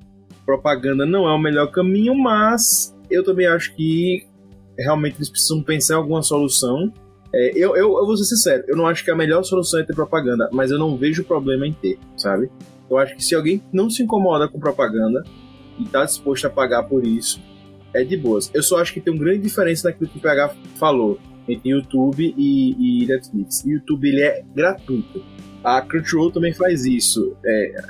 propaganda 0.44 1.04
não 1.04 1.28
é 1.28 1.34
o 1.34 1.38
melhor 1.38 1.70
caminho, 1.70 2.14
mas 2.14 2.96
eu 3.10 3.22
também 3.22 3.46
acho 3.46 3.74
que 3.74 4.26
realmente 4.78 5.16
eles 5.16 5.28
precisam 5.28 5.62
pensar 5.62 5.94
em 5.94 5.96
alguma 5.98 6.22
solução. 6.22 6.92
É, 7.34 7.50
eu, 7.54 7.76
eu, 7.76 7.98
eu 7.98 8.06
vou 8.06 8.16
ser 8.16 8.24
sincero, 8.24 8.64
eu 8.66 8.76
não 8.76 8.86
acho 8.86 9.04
que 9.04 9.10
a 9.10 9.16
melhor 9.16 9.42
solução 9.42 9.80
é 9.80 9.82
ter 9.82 9.94
propaganda, 9.94 10.48
mas 10.50 10.70
eu 10.70 10.78
não 10.78 10.96
vejo 10.96 11.24
problema 11.24 11.66
em 11.66 11.72
ter, 11.72 11.98
sabe? 12.16 12.50
Eu 12.88 12.96
acho 12.96 13.14
que 13.14 13.22
se 13.22 13.34
alguém 13.34 13.62
não 13.70 13.90
se 13.90 14.02
incomoda 14.02 14.48
com 14.48 14.58
propaganda 14.58 15.22
e 15.78 15.82
está 15.82 16.04
disposto 16.04 16.46
a 16.46 16.50
pagar 16.50 16.84
por 16.84 17.06
isso, 17.06 17.38
é 17.92 18.02
de 18.02 18.16
boas. 18.16 18.50
Eu 18.54 18.62
só 18.62 18.80
acho 18.80 18.94
que 18.94 19.00
tem 19.00 19.12
uma 19.12 19.22
grande 19.22 19.42
diferença 19.42 19.88
naquilo 19.88 20.08
que 20.08 20.18
o 20.18 20.20
PH 20.20 20.54
falou 20.76 21.18
entre 21.46 21.70
YouTube 21.70 22.34
e, 22.36 23.02
e 23.02 23.06
Netflix. 23.06 23.64
YouTube 23.64 24.08
ele 24.08 24.22
é 24.22 24.44
gratuito. 24.54 25.22
A 25.62 25.80
Crunchyroll 25.82 26.30
também 26.30 26.52
faz 26.52 26.84
isso. 26.84 27.36
É, 27.44 27.82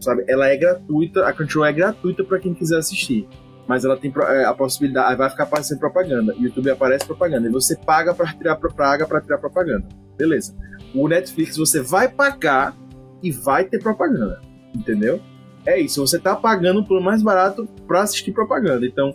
sabe? 0.00 0.24
Ela 0.28 0.48
é 0.48 0.56
gratuita, 0.56 1.26
a 1.26 1.32
Crunchyroll 1.32 1.66
é 1.66 1.72
gratuita 1.72 2.24
para 2.24 2.38
quem 2.38 2.54
quiser 2.54 2.78
assistir. 2.78 3.28
Mas 3.66 3.84
ela 3.84 3.96
tem 3.96 4.12
é, 4.28 4.44
a 4.44 4.52
possibilidade, 4.52 5.16
vai 5.16 5.30
ficar 5.30 5.44
aparecendo 5.44 5.78
propaganda. 5.78 6.34
O 6.34 6.42
YouTube 6.42 6.70
aparece 6.70 7.06
propaganda. 7.06 7.48
E 7.48 7.52
você 7.52 7.76
paga 7.76 8.12
para 8.12 8.32
tirar 8.32 8.56
paga 8.56 9.06
para 9.06 9.20
tirar 9.20 9.38
propaganda. 9.38 9.86
Beleza. 10.16 10.54
O 10.94 11.08
Netflix 11.08 11.56
você 11.56 11.80
vai 11.80 12.08
pagar 12.08 12.76
e 13.22 13.30
vai 13.30 13.64
ter 13.64 13.78
propaganda. 13.78 14.40
Entendeu? 14.74 15.20
É 15.64 15.80
isso. 15.80 16.04
Você 16.04 16.18
tá 16.18 16.34
pagando 16.34 16.84
por 16.84 17.00
mais 17.00 17.22
barato 17.22 17.66
para 17.86 18.02
assistir 18.02 18.32
propaganda. 18.32 18.84
Então, 18.84 19.14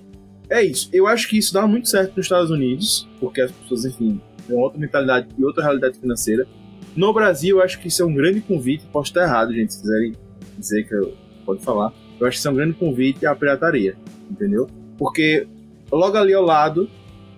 é 0.49 0.63
isso. 0.63 0.89
Eu 0.93 1.07
acho 1.07 1.27
que 1.27 1.37
isso 1.37 1.53
dá 1.53 1.67
muito 1.67 1.89
certo 1.89 2.15
nos 2.15 2.25
Estados 2.25 2.49
Unidos, 2.49 3.07
porque 3.19 3.41
as 3.41 3.51
pessoas, 3.51 3.85
enfim, 3.85 4.21
têm 4.47 4.55
outra 4.55 4.79
mentalidade 4.79 5.27
e 5.37 5.43
outra 5.43 5.63
realidade 5.63 5.99
financeira. 5.99 6.47
No 6.97 7.13
Brasil, 7.13 7.57
eu 7.57 7.63
acho 7.63 7.79
que 7.79 7.89
isso 7.89 8.01
é 8.01 8.05
um 8.05 8.13
grande 8.13 8.41
convite. 8.41 8.83
Posso 8.91 9.11
estar 9.11 9.21
errado, 9.21 9.53
gente, 9.53 9.71
se 9.71 9.81
quiserem 9.81 10.13
dizer 10.57 10.83
que 10.83 10.95
eu 10.95 11.13
pode 11.45 11.63
falar. 11.63 11.93
Eu 12.19 12.25
acho 12.25 12.37
que 12.37 12.39
isso 12.39 12.47
é 12.47 12.51
um 12.51 12.55
grande 12.55 12.73
convite 12.73 13.23
à 13.23 13.35
pirataria, 13.35 13.95
entendeu? 14.31 14.67
Porque 14.97 15.47
logo 15.91 16.17
ali 16.17 16.33
ao 16.33 16.43
lado, 16.43 16.89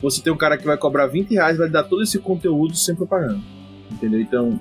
você 0.02 0.22
tem 0.22 0.32
um 0.32 0.38
cara 0.38 0.58
que 0.58 0.66
vai 0.66 0.78
cobrar 0.78 1.08
20 1.08 1.32
reais 1.32 1.58
vai 1.58 1.70
dar 1.70 1.84
todo 1.84 2.02
esse 2.02 2.18
conteúdo 2.20 2.74
sem 2.74 2.96
propaganda, 2.96 3.42
entendeu? 3.92 4.22
Então, 4.22 4.58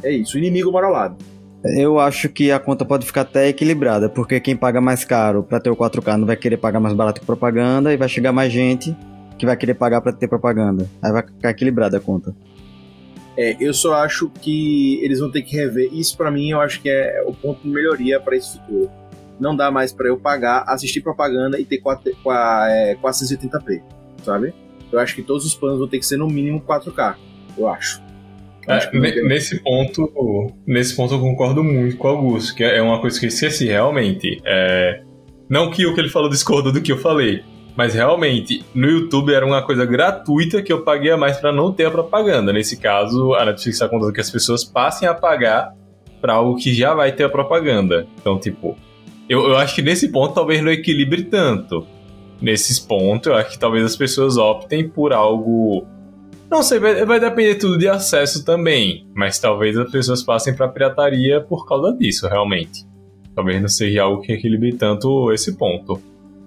é 0.00 0.12
isso. 0.12 0.36
O 0.36 0.38
inimigo 0.38 0.70
mora 0.70 0.86
ao 0.86 0.92
lado. 0.92 1.16
Eu 1.64 1.98
acho 1.98 2.28
que 2.28 2.52
a 2.52 2.60
conta 2.60 2.84
pode 2.84 3.04
ficar 3.04 3.22
até 3.22 3.48
equilibrada, 3.48 4.08
porque 4.08 4.38
quem 4.38 4.56
paga 4.56 4.80
mais 4.80 5.04
caro 5.04 5.42
para 5.42 5.58
ter 5.58 5.70
o 5.70 5.76
4K 5.76 6.16
não 6.16 6.26
vai 6.26 6.36
querer 6.36 6.58
pagar 6.58 6.78
mais 6.78 6.94
barato 6.94 7.20
que 7.20 7.26
propaganda 7.26 7.92
e 7.92 7.96
vai 7.96 8.08
chegar 8.08 8.30
mais 8.30 8.52
gente 8.52 8.96
que 9.36 9.44
vai 9.44 9.56
querer 9.56 9.74
pagar 9.74 10.00
para 10.00 10.12
ter 10.12 10.28
propaganda. 10.28 10.88
Aí 11.02 11.10
vai 11.10 11.22
ficar 11.26 11.50
equilibrada 11.50 11.96
a 11.96 12.00
conta. 12.00 12.32
É, 13.36 13.56
eu 13.60 13.74
só 13.74 13.94
acho 13.94 14.30
que 14.30 14.98
eles 15.04 15.20
vão 15.20 15.30
ter 15.30 15.42
que 15.42 15.54
rever. 15.54 15.90
Isso 15.92 16.16
para 16.16 16.30
mim 16.30 16.50
eu 16.50 16.60
acho 16.60 16.80
que 16.80 16.88
é 16.88 17.22
o 17.26 17.32
ponto 17.32 17.62
de 17.62 17.68
melhoria 17.68 18.18
para 18.18 18.36
esse 18.36 18.58
futuro. 18.58 18.90
Não 19.38 19.54
dá 19.54 19.70
mais 19.70 19.92
para 19.92 20.08
eu 20.08 20.18
pagar, 20.18 20.64
assistir 20.66 21.02
propaganda 21.02 21.60
e 21.60 21.64
ter 21.64 21.78
4, 21.78 22.16
480p, 22.24 23.82
sabe? 24.24 24.54
Eu 24.90 24.98
acho 24.98 25.14
que 25.14 25.22
todos 25.22 25.44
os 25.44 25.54
planos 25.54 25.78
vão 25.78 25.88
ter 25.88 25.98
que 25.98 26.06
ser 26.06 26.16
no 26.16 26.26
mínimo 26.26 26.60
4K, 26.60 27.16
eu 27.58 27.68
acho. 27.68 28.00
É, 28.66 28.98
nesse 29.22 29.62
ponto, 29.62 30.52
nesse 30.66 30.96
ponto 30.96 31.14
eu 31.14 31.20
concordo 31.20 31.62
muito 31.62 31.96
com 31.96 32.08
o 32.08 32.10
Augusto, 32.10 32.54
que 32.54 32.64
é 32.64 32.82
uma 32.82 33.00
coisa 33.00 33.18
que 33.18 33.26
eu 33.26 33.28
esqueci 33.28 33.66
realmente. 33.66 34.40
É, 34.44 35.02
não 35.48 35.70
que 35.70 35.86
o 35.86 35.94
que 35.94 36.00
ele 36.00 36.08
falou 36.08 36.28
discorda 36.28 36.72
do 36.72 36.80
que 36.80 36.90
eu 36.90 36.98
falei, 36.98 37.44
mas 37.76 37.92
realmente, 37.92 38.64
no 38.74 38.88
YouTube 38.88 39.34
era 39.34 39.44
uma 39.44 39.62
coisa 39.62 39.84
gratuita 39.84 40.62
que 40.62 40.72
eu 40.72 40.82
paguei 40.82 41.10
a 41.10 41.16
mais 41.16 41.36
para 41.36 41.52
não 41.52 41.70
ter 41.70 41.84
a 41.84 41.90
propaganda. 41.90 42.50
Nesse 42.50 42.78
caso, 42.78 43.34
a 43.34 43.44
Netflix 43.44 43.76
está 43.76 43.86
contando 43.86 44.12
que 44.14 44.20
as 44.20 44.30
pessoas 44.30 44.64
passem 44.64 45.06
a 45.06 45.12
pagar 45.12 45.74
para 46.20 46.32
algo 46.32 46.56
que 46.56 46.72
já 46.72 46.94
vai 46.94 47.12
ter 47.12 47.24
a 47.24 47.28
propaganda. 47.28 48.06
Então, 48.18 48.38
tipo, 48.38 48.76
eu, 49.28 49.46
eu 49.46 49.56
acho 49.58 49.74
que 49.74 49.82
nesse 49.82 50.08
ponto 50.08 50.34
talvez 50.34 50.62
não 50.62 50.72
equilibre 50.72 51.24
tanto. 51.24 51.86
Nesses 52.40 52.78
pontos, 52.78 53.26
eu 53.26 53.34
acho 53.34 53.50
que 53.50 53.58
talvez 53.58 53.84
as 53.84 53.96
pessoas 53.96 54.36
optem 54.36 54.88
por 54.88 55.12
algo 55.12 55.86
Não 56.50 56.62
sei, 56.62 56.78
vai, 56.78 57.04
vai 57.04 57.20
depender 57.20 57.56
tudo 57.56 57.78
de 57.78 57.88
acesso 57.88 58.42
também. 58.42 59.06
Mas 59.14 59.38
talvez 59.38 59.76
as 59.76 59.90
pessoas 59.90 60.22
passem 60.22 60.56
pra 60.56 60.68
pirataria 60.68 61.42
por 61.42 61.66
causa 61.66 61.94
disso, 61.94 62.26
realmente. 62.26 62.86
Talvez 63.34 63.60
não 63.60 63.68
seja 63.68 64.02
algo 64.02 64.22
que 64.22 64.32
equilibre 64.32 64.72
tanto 64.72 65.30
esse 65.30 65.58
ponto. 65.58 66.00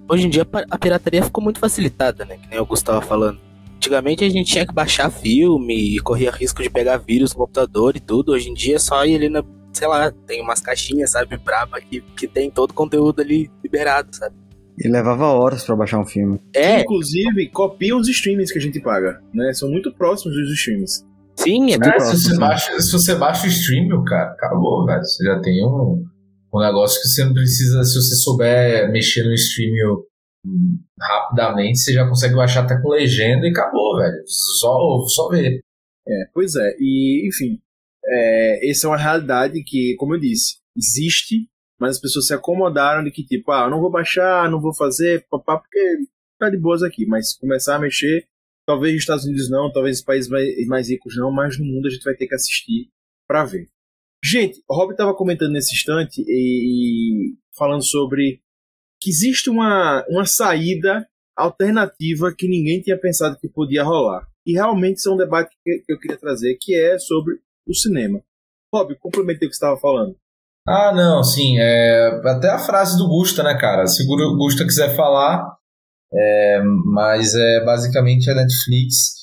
Hoje 0.09 0.25
em 0.25 0.29
dia 0.29 0.45
a 0.71 0.77
pirataria 0.77 1.23
ficou 1.23 1.43
muito 1.43 1.59
facilitada, 1.59 2.25
né? 2.25 2.37
Que 2.37 2.49
nem 2.49 2.59
o 2.59 2.65
Gustavo 2.65 3.01
falando. 3.05 3.39
Antigamente 3.75 4.25
a 4.25 4.29
gente 4.29 4.51
tinha 4.51 4.65
que 4.65 4.73
baixar 4.73 5.09
filme 5.09 5.95
e 5.95 5.99
corria 5.99 6.31
risco 6.31 6.61
de 6.63 6.69
pegar 6.69 6.97
vírus 6.97 7.31
no 7.31 7.37
computador 7.39 7.95
e 7.95 7.99
tudo. 7.99 8.31
Hoje 8.31 8.49
em 8.49 8.53
dia 8.53 8.75
é 8.75 8.79
só 8.79 9.05
ir 9.05 9.15
ali 9.15 9.29
na. 9.29 9.43
Sei 9.71 9.87
lá, 9.87 10.11
tem 10.25 10.41
umas 10.41 10.59
caixinhas, 10.59 11.11
sabe, 11.11 11.37
braba 11.37 11.79
que, 11.79 12.01
que 12.17 12.27
tem 12.27 12.49
todo 12.49 12.71
o 12.71 12.73
conteúdo 12.73 13.21
ali 13.21 13.49
liberado, 13.63 14.09
sabe? 14.13 14.35
E 14.77 14.87
levava 14.89 15.27
horas 15.27 15.63
pra 15.63 15.75
baixar 15.75 15.99
um 15.99 16.05
filme. 16.05 16.39
É, 16.55 16.81
Inclusive, 16.81 17.47
copiam 17.49 17.99
os 17.99 18.07
streamings 18.07 18.51
que 18.51 18.57
a 18.57 18.61
gente 18.61 18.79
paga, 18.81 19.21
né? 19.33 19.53
São 19.53 19.69
muito 19.69 19.93
próximos 19.93 20.35
dos 20.35 20.51
streamings. 20.53 21.05
sim, 21.35 21.71
é 21.71 21.73
É, 21.73 21.75
É, 21.75 21.91
tudo. 21.91 22.05
se, 22.05 22.23
você 22.23 22.37
baixa, 22.37 22.79
se 22.81 22.91
você 22.91 23.15
baixa 23.15 23.45
o 23.45 23.49
stream, 23.49 24.03
cara, 24.05 24.31
acabou, 24.31 24.85
velho. 24.85 25.03
Você 25.03 25.23
já 25.23 25.39
tem 25.39 25.63
um, 25.65 26.03
um 26.53 26.59
negócio 26.59 27.01
que 27.01 27.07
você 27.07 27.23
não 27.23 27.33
precisa, 27.33 27.83
se 27.83 27.95
você 27.95 28.15
souber 28.15 28.91
mexer 28.91 29.23
no 29.23 29.33
stream 29.33 30.03
hum, 30.45 30.79
rapidamente, 30.99 31.79
você 31.79 31.93
já 31.93 32.07
consegue 32.07 32.35
baixar 32.35 32.63
até 32.63 32.81
com 32.81 32.89
legenda 32.89 33.47
e 33.47 33.51
acabou, 33.51 33.97
velho. 33.97 34.23
Só, 34.25 35.05
só 35.07 35.29
ver. 35.29 35.59
É, 36.07 36.25
pois 36.33 36.55
é. 36.55 36.75
E, 36.79 37.27
enfim, 37.27 37.59
é, 38.05 38.69
essa 38.69 38.87
é 38.87 38.89
uma 38.89 38.97
realidade 38.97 39.63
que, 39.63 39.95
como 39.97 40.15
eu 40.15 40.19
disse, 40.19 40.57
existe, 40.75 41.47
mas 41.79 41.91
as 41.91 42.01
pessoas 42.01 42.27
se 42.27 42.33
acomodaram 42.33 43.03
de 43.03 43.11
que, 43.11 43.23
tipo, 43.23 43.51
ah, 43.51 43.69
não 43.69 43.79
vou 43.79 43.91
baixar, 43.91 44.49
não 44.49 44.59
vou 44.59 44.73
fazer, 44.73 45.25
papá, 45.29 45.57
porque 45.57 45.79
tá 46.39 46.49
de 46.49 46.57
boas 46.57 46.81
aqui. 46.81 47.05
Mas 47.05 47.37
começar 47.37 47.75
a 47.75 47.79
mexer, 47.79 48.25
talvez 48.65 48.93
nos 48.93 49.03
Estados 49.03 49.25
Unidos 49.25 49.49
não, 49.49 49.71
talvez 49.71 49.97
nos 49.97 50.05
países 50.05 50.29
mais, 50.29 50.67
mais 50.67 50.89
ricos 50.89 51.15
não, 51.15 51.31
mas 51.31 51.59
no 51.59 51.65
mundo 51.65 51.87
a 51.87 51.91
gente 51.91 52.03
vai 52.03 52.15
ter 52.15 52.27
que 52.27 52.35
assistir 52.35 52.89
pra 53.27 53.45
ver. 53.45 53.67
Gente, 54.23 54.61
o 54.69 54.75
Rob 54.75 54.91
estava 54.91 55.13
comentando 55.13 55.53
nesse 55.53 55.73
instante 55.73 56.21
e, 56.27 57.35
falando 57.57 57.83
sobre 57.83 58.41
que 59.01 59.09
existe 59.09 59.49
uma, 59.49 60.05
uma 60.09 60.25
saída 60.25 61.07
alternativa 61.37 62.33
que 62.37 62.47
ninguém 62.47 62.81
tinha 62.81 62.99
pensado 62.99 63.37
que 63.39 63.47
podia 63.47 63.83
rolar. 63.83 64.27
E 64.45 64.53
realmente 64.53 64.97
isso 64.97 65.09
é 65.09 65.13
um 65.13 65.17
debate 65.17 65.55
que, 65.63 65.83
eu 65.87 65.97
queria 65.97 66.17
trazer, 66.17 66.57
que 66.59 66.75
é 66.75 66.99
sobre 66.99 67.35
o 67.67 67.73
cinema. 67.73 68.21
Rob, 68.73 68.95
complementei 68.99 69.47
o 69.47 69.49
que 69.49 69.55
você 69.55 69.63
estava 69.63 69.79
falando. 69.79 70.15
Ah, 70.67 70.93
não, 70.93 71.23
sim. 71.23 71.57
É, 71.57 72.21
até 72.25 72.49
a 72.49 72.59
frase 72.59 72.97
do 72.97 73.07
Gusta, 73.07 73.41
né, 73.41 73.57
cara? 73.57 73.87
Segura 73.87 74.25
o 74.25 74.35
Gusta 74.35 74.65
quiser 74.65 74.95
falar. 74.95 75.57
É, 76.11 76.61
mas 76.85 77.35
é 77.35 77.63
basicamente 77.63 78.29
a 78.29 78.35
Netflix 78.35 79.18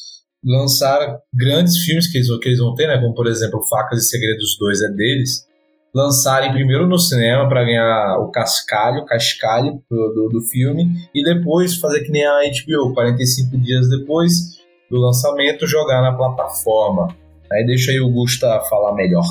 lançar 0.47 1.19
grandes 1.35 1.77
filmes 1.85 2.07
que 2.11 2.19
eles, 2.19 2.29
que 2.39 2.49
eles 2.49 2.59
vão 2.61 2.75
ter, 2.75 2.87
né? 2.87 2.99
Como 2.99 3.15
por 3.15 3.27
exemplo 3.27 3.67
Facas 3.69 4.05
e 4.05 4.09
Segredos 4.09 4.57
2 4.59 4.83
é 4.83 4.89
deles. 4.91 5.45
Lançarem 5.93 6.53
primeiro 6.53 6.87
no 6.87 6.99
cinema 6.99 7.49
para 7.49 7.65
ganhar 7.65 8.19
o 8.19 8.31
cascalho, 8.31 9.05
cascalho 9.07 9.83
do, 9.91 10.09
do, 10.15 10.29
do 10.29 10.41
filme, 10.43 10.91
e 11.15 11.25
depois 11.25 11.77
fazer 11.77 12.05
que 12.05 12.11
nem 12.11 12.25
a 12.25 12.41
HBO, 12.43 12.93
45 12.93 13.57
dias 13.59 13.89
depois 13.89 14.61
do 14.91 14.99
lançamento, 14.99 15.67
jogar 15.67 16.03
na 16.03 16.13
plataforma. 16.13 17.09
Aí 17.51 17.65
deixa 17.65 17.91
aí 17.91 17.99
o 17.99 18.11
Gusta 18.11 18.61
falar 18.69 18.95
melhor. 18.95 19.25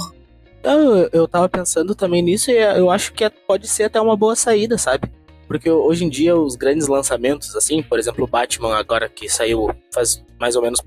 Eu, 0.64 1.10
eu 1.14 1.28
tava 1.28 1.48
pensando 1.48 1.94
também 1.94 2.24
nisso 2.24 2.50
e 2.50 2.56
eu 2.56 2.90
acho 2.90 3.14
que 3.14 3.24
é- 3.24 3.30
pode 3.30 3.68
ser 3.68 3.84
até 3.84 4.02
uma 4.02 4.18
boa 4.18 4.36
saída, 4.36 4.78
sabe? 4.78 5.08
Porque 5.48 5.70
hoje 5.70 6.04
em 6.04 6.10
dia 6.10 6.36
os 6.36 6.56
grandes 6.56 6.88
lançamentos, 6.88 7.56
assim, 7.56 7.84
por 7.84 8.00
exemplo, 8.00 8.24
o 8.24 8.28
Batman 8.28 8.76
agora 8.76 9.08
que 9.08 9.30
saiu 9.30 9.70
faz 9.94 10.24
mais 10.40 10.56
ou 10.56 10.64
menos. 10.64 10.82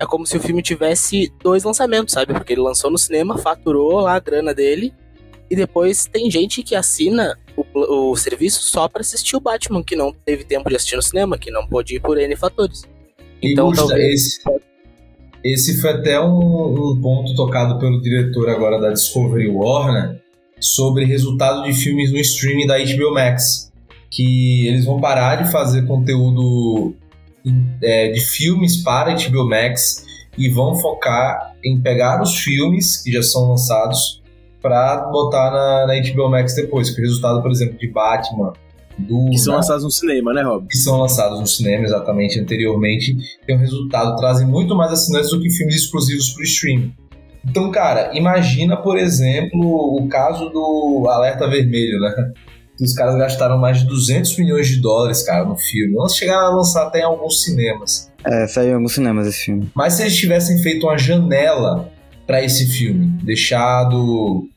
É 0.00 0.06
como 0.06 0.26
se 0.26 0.36
o 0.38 0.40
filme 0.40 0.62
tivesse 0.62 1.30
dois 1.42 1.62
lançamentos, 1.62 2.14
sabe? 2.14 2.32
Porque 2.32 2.54
ele 2.54 2.62
lançou 2.62 2.90
no 2.90 2.96
cinema, 2.96 3.36
faturou 3.36 4.00
lá 4.00 4.14
a 4.14 4.18
grana 4.18 4.54
dele, 4.54 4.94
e 5.50 5.54
depois 5.54 6.06
tem 6.06 6.30
gente 6.30 6.62
que 6.62 6.74
assina 6.74 7.36
o, 7.56 8.10
o 8.10 8.16
serviço 8.16 8.62
só 8.62 8.88
pra 8.88 9.02
assistir 9.02 9.36
o 9.36 9.40
Batman, 9.40 9.82
que 9.82 9.94
não 9.94 10.12
teve 10.12 10.44
tempo 10.44 10.70
de 10.70 10.76
assistir 10.76 10.96
no 10.96 11.02
cinema, 11.02 11.36
que 11.36 11.50
não 11.50 11.66
pôde 11.66 11.96
ir 11.96 12.00
por 12.00 12.18
N 12.18 12.34
fatores. 12.34 12.84
E 13.42 13.52
Então 13.52 13.68
Gusta, 13.68 13.88
talvez. 13.88 14.14
esse, 14.14 14.40
esse 15.44 15.80
foi 15.80 15.90
até 15.90 16.20
um, 16.20 16.92
um 16.92 17.00
ponto 17.02 17.34
tocado 17.34 17.78
pelo 17.78 18.00
diretor 18.00 18.48
agora 18.48 18.80
da 18.80 18.90
Discovery 18.90 19.48
Warner 19.48 20.20
sobre 20.60 21.04
resultado 21.04 21.62
de 21.64 21.72
filmes 21.74 22.12
no 22.12 22.18
streaming 22.18 22.66
da 22.66 22.78
HBO 22.78 23.12
Max. 23.12 23.70
Que 24.10 24.66
eles 24.66 24.84
vão 24.84 25.00
parar 25.00 25.42
de 25.42 25.52
fazer 25.52 25.86
conteúdo 25.86 26.94
de 27.44 28.20
filmes 28.20 28.82
para 28.82 29.14
HBO 29.14 29.48
Max 29.48 30.04
e 30.36 30.48
vão 30.48 30.74
focar 30.76 31.54
em 31.64 31.80
pegar 31.80 32.22
os 32.22 32.36
filmes 32.36 33.02
que 33.02 33.12
já 33.12 33.22
são 33.22 33.50
lançados 33.50 34.22
para 34.62 35.08
botar 35.10 35.50
na, 35.50 35.86
na 35.86 36.10
HBO 36.10 36.28
Max 36.28 36.54
depois. 36.54 36.90
Que 36.90 37.00
o 37.00 37.04
resultado, 37.04 37.42
por 37.42 37.50
exemplo, 37.50 37.78
de 37.78 37.88
Batman, 37.88 38.52
do 38.98 39.30
Que 39.30 39.38
são 39.38 39.54
lançados 39.54 39.84
no 39.84 39.90
cinema, 39.90 40.32
né, 40.32 40.42
Rob? 40.42 40.66
que 40.66 40.76
são 40.76 40.98
lançados 40.98 41.40
no 41.40 41.46
cinema 41.46 41.84
exatamente 41.84 42.38
anteriormente, 42.38 43.16
tem 43.46 43.56
um 43.56 43.58
resultado, 43.58 44.16
trazem 44.16 44.46
muito 44.46 44.74
mais 44.74 44.92
assinantes 44.92 45.30
do 45.30 45.40
que 45.40 45.50
filmes 45.50 45.76
exclusivos 45.76 46.30
para 46.30 46.40
o 46.40 46.44
streaming. 46.44 46.94
Então, 47.48 47.70
cara, 47.70 48.10
imagina, 48.14 48.76
por 48.76 48.98
exemplo, 48.98 49.60
o 49.60 50.06
caso 50.08 50.50
do 50.50 51.06
Alerta 51.08 51.48
Vermelho, 51.48 51.98
né? 52.00 52.32
Que 52.80 52.84
os 52.86 52.94
caras 52.94 53.14
gastaram 53.18 53.58
mais 53.58 53.80
de 53.80 53.86
200 53.86 54.38
milhões 54.38 54.66
de 54.66 54.80
dólares, 54.80 55.22
cara, 55.22 55.44
no 55.44 55.54
filme. 55.54 55.94
Eles 55.98 56.16
chegaram 56.16 56.46
a 56.46 56.56
lançar 56.56 56.86
até 56.86 57.00
em 57.00 57.02
alguns 57.02 57.42
cinemas. 57.44 58.10
É, 58.24 58.46
saiu 58.46 58.70
em 58.70 58.74
alguns 58.76 58.94
cinemas 58.94 59.26
esse 59.26 59.44
filme. 59.44 59.68
Mas 59.74 59.92
se 59.92 60.02
eles 60.02 60.16
tivessem 60.16 60.56
feito 60.62 60.86
uma 60.86 60.96
janela 60.96 61.90
para 62.26 62.42
esse 62.42 62.66
filme, 62.66 63.06
deixado 63.22 64.48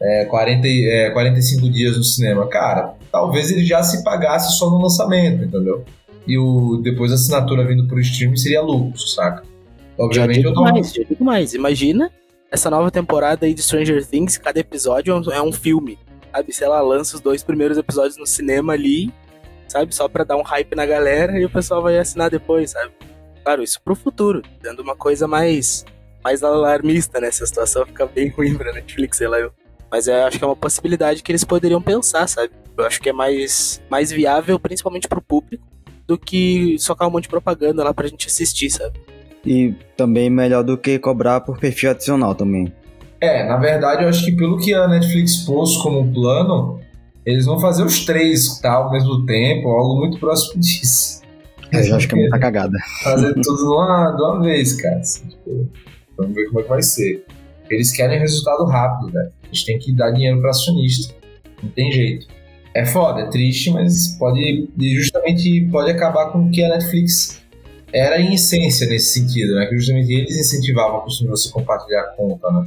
é, 0.00 0.24
40, 0.24 0.66
e- 0.66 0.88
é, 0.88 1.10
45 1.10 1.70
dias 1.70 1.96
no 1.96 2.02
cinema, 2.02 2.48
cara, 2.48 2.94
talvez 3.12 3.48
ele 3.52 3.64
já 3.64 3.80
se 3.84 4.02
pagasse 4.02 4.58
só 4.58 4.68
no 4.68 4.82
lançamento, 4.82 5.44
entendeu? 5.44 5.84
E 6.26 6.36
o, 6.36 6.80
depois 6.82 7.12
a 7.12 7.14
assinatura 7.14 7.64
vindo 7.64 7.86
por 7.86 8.00
streaming 8.00 8.36
seria 8.36 8.60
lucro, 8.60 8.98
saca? 8.98 9.42
Já 9.44 10.04
Obviamente 10.04 10.38
eu 10.38 10.50
digo 10.50 10.54
tô. 10.54 10.62
mais, 10.62 10.92
já 10.92 11.04
digo 11.04 11.24
mais. 11.24 11.54
Imagina 11.54 12.10
essa 12.50 12.68
nova 12.68 12.90
temporada 12.90 13.46
aí 13.46 13.54
de 13.54 13.62
Stranger 13.62 14.04
Things, 14.04 14.36
cada 14.36 14.58
episódio 14.58 15.12
é 15.12 15.16
um- 15.16 15.32
é 15.32 15.42
um 15.42 15.52
filme. 15.52 15.96
Sabe? 16.32 16.52
Se 16.52 16.64
ela 16.64 16.80
lança 16.80 17.16
os 17.16 17.20
dois 17.20 17.42
primeiros 17.42 17.76
episódios 17.76 18.16
no 18.16 18.26
cinema 18.26 18.72
ali, 18.72 19.12
sabe? 19.68 19.94
Só 19.94 20.08
pra 20.08 20.24
dar 20.24 20.36
um 20.36 20.42
hype 20.42 20.74
na 20.74 20.86
galera 20.86 21.38
e 21.38 21.44
o 21.44 21.50
pessoal 21.50 21.82
vai 21.82 21.98
assinar 21.98 22.30
depois, 22.30 22.70
sabe? 22.70 22.92
Claro, 23.44 23.62
isso 23.62 23.80
pro 23.82 23.94
futuro, 23.94 24.42
dando 24.62 24.80
uma 24.80 24.94
coisa 24.94 25.26
mais, 25.26 25.84
mais 26.22 26.42
alarmista, 26.42 27.20
né? 27.20 27.30
Se 27.30 27.42
a 27.42 27.46
situação 27.46 27.84
ficar 27.84 28.06
bem 28.06 28.28
ruim 28.28 28.56
pra 28.56 28.72
Netflix, 28.72 29.16
sei 29.18 29.28
lá 29.28 29.38
eu. 29.38 29.52
Mas 29.90 30.06
eu 30.06 30.24
acho 30.24 30.38
que 30.38 30.44
é 30.44 30.46
uma 30.46 30.56
possibilidade 30.56 31.22
que 31.22 31.30
eles 31.30 31.44
poderiam 31.44 31.82
pensar, 31.82 32.26
sabe? 32.26 32.50
Eu 32.76 32.84
acho 32.86 33.00
que 33.00 33.10
é 33.10 33.12
mais, 33.12 33.82
mais 33.90 34.10
viável, 34.10 34.58
principalmente 34.58 35.06
pro 35.06 35.20
público, 35.20 35.66
do 36.06 36.16
que 36.16 36.78
socar 36.78 37.08
um 37.08 37.10
monte 37.10 37.24
de 37.24 37.28
propaganda 37.28 37.84
lá 37.84 37.92
pra 37.92 38.08
gente 38.08 38.26
assistir, 38.26 38.70
sabe? 38.70 38.98
E 39.44 39.74
também 39.96 40.30
melhor 40.30 40.62
do 40.62 40.78
que 40.78 40.98
cobrar 40.98 41.40
por 41.40 41.58
perfil 41.58 41.90
adicional 41.90 42.34
também. 42.34 42.72
É, 43.22 43.44
na 43.46 43.56
verdade 43.56 44.02
eu 44.02 44.08
acho 44.08 44.24
que 44.24 44.32
pelo 44.32 44.58
que 44.58 44.74
a 44.74 44.88
Netflix 44.88 45.44
pôs 45.44 45.76
como 45.76 46.12
plano, 46.12 46.80
eles 47.24 47.46
vão 47.46 47.60
fazer 47.60 47.84
os 47.84 48.04
três 48.04 48.58
tá, 48.58 48.72
ao 48.72 48.90
mesmo 48.90 49.24
tempo, 49.24 49.68
algo 49.68 50.00
muito 50.00 50.18
próximo 50.18 50.58
disso. 50.60 51.22
Eu 51.70 51.84
já 51.84 51.96
acho 51.96 52.08
que 52.08 52.14
é 52.16 52.18
muita 52.18 52.38
cagada. 52.38 52.76
fazer 53.04 53.32
tudo 53.34 53.56
de 53.56 53.62
uma, 53.62 54.10
de 54.10 54.22
uma 54.22 54.42
vez, 54.42 54.74
cara. 54.74 54.98
assim, 54.98 55.28
tipo, 55.28 55.68
vamos 56.18 56.34
ver 56.34 56.46
como 56.46 56.60
é 56.60 56.62
que 56.64 56.68
vai 56.68 56.82
ser. 56.82 57.24
Eles 57.70 57.92
querem 57.92 58.18
resultado 58.18 58.64
rápido, 58.64 59.12
velho. 59.12 59.32
Eles 59.44 59.64
têm 59.64 59.78
que 59.78 59.92
dar 59.92 60.10
dinheiro 60.10 60.40
para 60.40 60.50
acionista. 60.50 61.14
Não 61.62 61.70
tem 61.70 61.92
jeito. 61.92 62.26
É 62.74 62.84
foda, 62.84 63.20
é 63.20 63.26
triste, 63.30 63.70
mas 63.70 64.16
pode. 64.18 64.68
Justamente 64.96 65.68
pode 65.70 65.92
acabar 65.92 66.32
com 66.32 66.46
o 66.46 66.50
que 66.50 66.62
a 66.62 66.68
Netflix 66.70 67.40
era 67.92 68.20
em 68.20 68.34
essência 68.34 68.86
nesse 68.88 69.20
sentido, 69.20 69.54
né? 69.54 69.66
Que 69.66 69.76
justamente 69.76 70.12
eles 70.12 70.36
incentivavam 70.36 70.98
a 70.98 71.00
costume 71.02 71.30
você 71.30 71.50
compartilhar 71.50 72.00
a 72.00 72.16
conta, 72.16 72.50
né? 72.50 72.66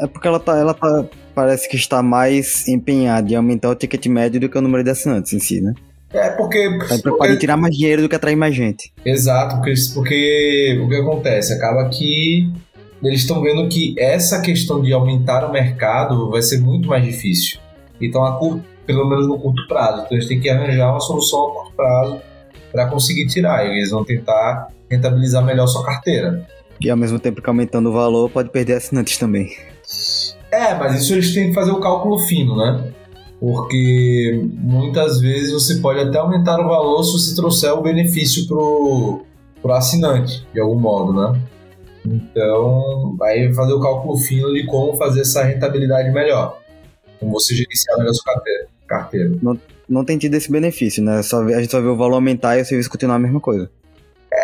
É 0.00 0.06
porque 0.06 0.26
ela 0.26 0.40
tá, 0.40 0.56
ela 0.56 0.74
tá, 0.74 1.04
parece 1.34 1.68
que 1.68 1.76
está 1.76 2.02
mais 2.02 2.66
empenhada 2.66 3.30
em 3.30 3.34
aumentar 3.34 3.68
o 3.68 3.74
ticket 3.74 4.06
médio 4.06 4.40
do 4.40 4.48
que 4.48 4.56
o 4.56 4.62
número 4.62 4.82
de 4.82 4.90
assinantes 4.90 5.32
em 5.32 5.38
si, 5.38 5.60
né? 5.60 5.74
É 6.12 6.30
porque. 6.30 6.78
Tá 6.88 6.98
preocupada 6.98 7.32
em 7.32 7.38
tirar 7.38 7.56
mais 7.56 7.76
dinheiro 7.76 8.02
do 8.02 8.08
que 8.08 8.16
atrair 8.16 8.36
mais 8.36 8.54
gente. 8.54 8.92
Exato, 9.04 9.56
porque, 9.56 9.74
porque 9.94 10.80
o 10.82 10.88
que 10.88 10.96
acontece? 10.96 11.52
Acaba 11.52 11.88
que 11.88 12.50
eles 13.02 13.20
estão 13.20 13.40
vendo 13.40 13.68
que 13.68 13.94
essa 13.98 14.40
questão 14.40 14.82
de 14.82 14.92
aumentar 14.92 15.48
o 15.48 15.52
mercado 15.52 16.30
vai 16.30 16.42
ser 16.42 16.60
muito 16.60 16.88
mais 16.88 17.04
difícil. 17.04 17.58
Então, 18.00 18.24
a 18.24 18.38
curto, 18.38 18.64
pelo 18.86 19.08
menos 19.08 19.28
no 19.28 19.38
curto 19.38 19.66
prazo. 19.68 20.02
Então, 20.02 20.16
eles 20.16 20.26
têm 20.26 20.40
que 20.40 20.48
arranjar 20.48 20.90
uma 20.90 21.00
solução 21.00 21.44
a 21.44 21.52
curto 21.52 21.76
prazo 21.76 22.20
para 22.72 22.86
conseguir 22.86 23.26
tirar. 23.26 23.66
E 23.66 23.70
eles 23.70 23.90
vão 23.90 24.04
tentar 24.04 24.68
rentabilizar 24.90 25.44
melhor 25.44 25.66
sua 25.66 25.84
carteira. 25.84 26.46
E 26.80 26.90
ao 26.90 26.96
mesmo 26.96 27.18
tempo 27.18 27.40
que 27.40 27.48
aumentando 27.48 27.90
o 27.90 27.92
valor, 27.92 28.30
pode 28.30 28.50
perder 28.50 28.74
assinantes 28.74 29.16
também. 29.16 29.50
É, 30.52 30.74
mas 30.74 31.00
isso 31.00 31.12
eles 31.14 31.32
têm 31.32 31.48
que 31.48 31.54
fazer 31.54 31.70
o 31.70 31.80
cálculo 31.80 32.18
fino, 32.20 32.56
né? 32.56 32.92
Porque 33.38 34.44
muitas 34.58 35.20
vezes 35.20 35.52
você 35.52 35.76
pode 35.76 36.00
até 36.00 36.18
aumentar 36.18 36.60
o 36.60 36.68
valor 36.68 37.02
se 37.04 37.12
você 37.12 37.34
trouxer 37.34 37.72
o 37.72 37.82
benefício 37.82 38.46
pro, 38.46 39.22
pro 39.62 39.72
assinante, 39.72 40.46
de 40.52 40.60
algum 40.60 40.78
modo, 40.78 41.12
né? 41.12 41.40
Então, 42.04 43.14
vai 43.18 43.52
fazer 43.52 43.72
o 43.72 43.80
cálculo 43.80 44.18
fino 44.18 44.52
de 44.52 44.66
como 44.66 44.96
fazer 44.96 45.20
essa 45.20 45.44
rentabilidade 45.44 46.10
melhor. 46.10 46.58
Como 47.18 47.32
você 47.32 47.54
gerenciar 47.54 47.98
melhor 47.98 48.10
a 48.10 48.14
sua 48.14 48.34
carteira. 48.34 48.66
carteira. 48.86 49.32
Não, 49.42 49.58
não 49.88 50.04
tem 50.04 50.18
tido 50.18 50.34
esse 50.34 50.50
benefício, 50.50 51.02
né? 51.02 51.22
Só, 51.22 51.42
a 51.42 51.60
gente 51.60 51.70
só 51.70 51.80
vê 51.80 51.88
o 51.88 51.96
valor 51.96 52.14
aumentar 52.14 52.58
e 52.58 52.62
o 52.62 52.64
serviço 52.64 52.90
continuar 52.90 53.16
a 53.16 53.20
mesma 53.20 53.40
coisa. 53.40 53.70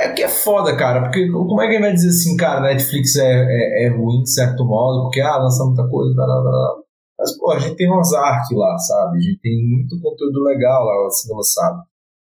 É 0.06 0.12
que 0.12 0.22
é 0.22 0.28
foda, 0.28 0.76
cara, 0.76 1.02
porque 1.02 1.28
como 1.30 1.60
é 1.60 1.66
que 1.66 1.74
ele 1.74 1.82
vai 1.82 1.92
dizer 1.92 2.10
assim, 2.10 2.36
cara, 2.36 2.60
Netflix 2.60 3.16
é, 3.16 3.24
é, 3.24 3.86
é 3.86 3.88
ruim 3.88 4.22
de 4.22 4.32
certo 4.32 4.64
modo, 4.64 5.04
porque, 5.04 5.20
ah, 5.20 5.36
lança 5.36 5.64
muita 5.64 5.88
coisa, 5.88 6.14
blá, 6.14 6.26
blá, 6.26 6.42
blá. 6.42 6.76
mas, 7.18 7.36
pô, 7.36 7.50
a 7.50 7.58
gente 7.58 7.74
tem 7.76 7.90
Ozark 7.90 8.54
lá, 8.54 8.78
sabe? 8.78 9.18
A 9.18 9.20
gente 9.20 9.40
tem 9.40 9.66
muito 9.66 10.00
conteúdo 10.00 10.44
legal 10.44 10.84
lá 10.84 11.10
sendo 11.10 11.36
lançado. 11.36 11.82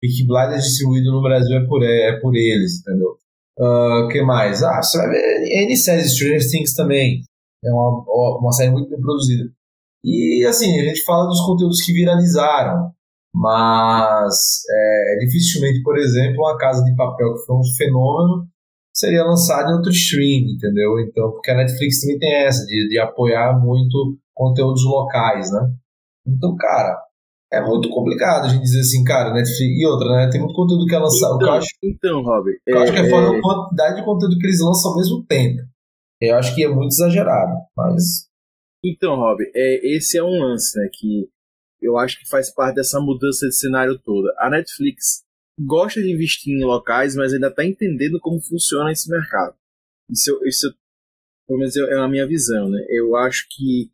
Peaky 0.01 0.27
Blinders 0.27 0.65
distribuído 0.65 1.13
no 1.13 1.23
Brasil 1.23 1.59
é 1.59 1.67
por, 1.67 1.83
é, 1.85 2.19
por 2.21 2.35
eles, 2.35 2.81
entendeu? 2.81 3.17
O 3.59 4.09
que 4.09 4.23
mais? 4.23 4.63
Ah, 4.63 4.83
você 4.83 4.97
vai 4.97 5.11
ver 5.11 5.65
N 5.65 5.77
séries, 5.77 6.15
Stranger 6.15 6.41
Things 6.51 6.75
também. 6.75 7.21
É 7.63 7.71
uma, 7.71 8.39
uma 8.39 8.53
série 8.53 8.71
muito 8.71 8.89
bem 8.89 9.01
produzida. 9.01 9.45
E, 10.03 10.45
assim, 10.47 10.81
a 10.81 10.85
gente 10.85 11.05
fala 11.05 11.27
dos 11.27 11.45
conteúdos 11.45 11.83
que 11.83 11.93
viralizaram, 11.93 12.91
mas 13.35 14.63
é, 14.71 15.17
dificilmente, 15.21 15.83
por 15.83 15.97
exemplo, 15.99 16.39
uma 16.41 16.57
Casa 16.59 16.83
de 16.85 16.95
Papel, 16.97 17.35
que 17.35 17.47
foi 17.47 17.57
um 17.57 17.65
fenômeno, 17.77 18.47
seria 18.95 19.25
lançada 19.25 19.71
em 19.71 19.75
outro 19.75 19.91
stream, 19.91 20.49
entendeu? 20.55 20.99
Então, 21.01 21.31
porque 21.33 21.51
a 21.51 21.57
Netflix 21.57 22.01
também 22.01 22.19
tem 22.19 22.35
essa, 22.35 22.65
de, 22.67 22.89
de 22.89 22.99
apoiar 22.99 23.59
muito 23.59 24.19
conteúdos 24.35 24.85
locais, 24.85 25.51
né? 25.53 25.61
Então, 26.27 26.55
cara, 26.57 26.99
é 27.53 27.61
muito 27.61 27.89
complicado 27.89 28.45
a 28.47 28.49
gente 28.49 28.63
dizer 28.63 28.81
assim, 28.81 29.03
cara, 29.05 29.33
Netflix. 29.33 29.61
E 29.79 29.87
outra, 29.87 30.09
né? 30.17 30.31
Tem 30.31 30.41
muito 30.41 30.55
conteúdo 30.55 30.87
que 30.87 30.95
é 30.95 30.99
lançado. 30.99 31.35
o 31.35 31.39
que 31.39 31.45
eu 31.45 31.49
Então, 31.49 31.57
acho, 31.59 31.69
então 31.83 32.23
Robert. 32.23 32.57
eu 32.67 32.79
acho 32.79 32.93
que 32.93 32.99
é 32.99 33.09
foda 33.11 33.27
é- 33.35 33.39
a 33.39 33.43
quantidade 33.43 33.97
de 33.97 34.05
conteúdo 34.05 34.39
que 34.39 34.47
eles 34.47 34.61
lançam 34.61 34.91
ao 34.93 34.97
mesmo 34.99 35.25
tempo. 35.27 35.63
Eu 36.21 36.37
acho 36.37 36.55
que 36.55 36.63
é 36.65 36.69
muito 36.69 36.93
exagerado, 36.93 37.53
mas. 37.77 38.29
Então, 38.85 39.17
Rob, 39.17 39.43
é, 39.55 39.97
esse 39.97 40.19
é 40.19 40.23
um 40.23 40.39
lance, 40.39 40.79
né, 40.79 40.89
que 40.93 41.29
eu 41.83 41.97
acho 41.99 42.19
que 42.19 42.29
faz 42.29 42.53
parte 42.53 42.77
dessa 42.77 43.01
mudança 43.01 43.47
de 43.47 43.55
cenário 43.55 43.99
toda. 43.99 44.33
A 44.39 44.51
Netflix 44.51 45.23
gosta 45.59 46.01
de 46.01 46.11
investir 46.13 46.55
em 46.55 46.65
locais, 46.65 47.15
mas 47.15 47.33
ainda 47.33 47.49
está 47.49 47.65
entendendo 47.65 48.19
como 48.21 48.41
funciona 48.41 48.93
esse 48.93 49.11
mercado. 49.11 49.55
Isso, 50.11 50.39
isso 50.45 50.75
pelo 51.47 51.59
menos 51.59 51.77
é 51.77 51.95
a 51.95 52.09
minha 52.09 52.27
visão, 52.27 52.69
né? 52.69 52.85
Eu 52.89 53.17
acho 53.17 53.47
que 53.51 53.91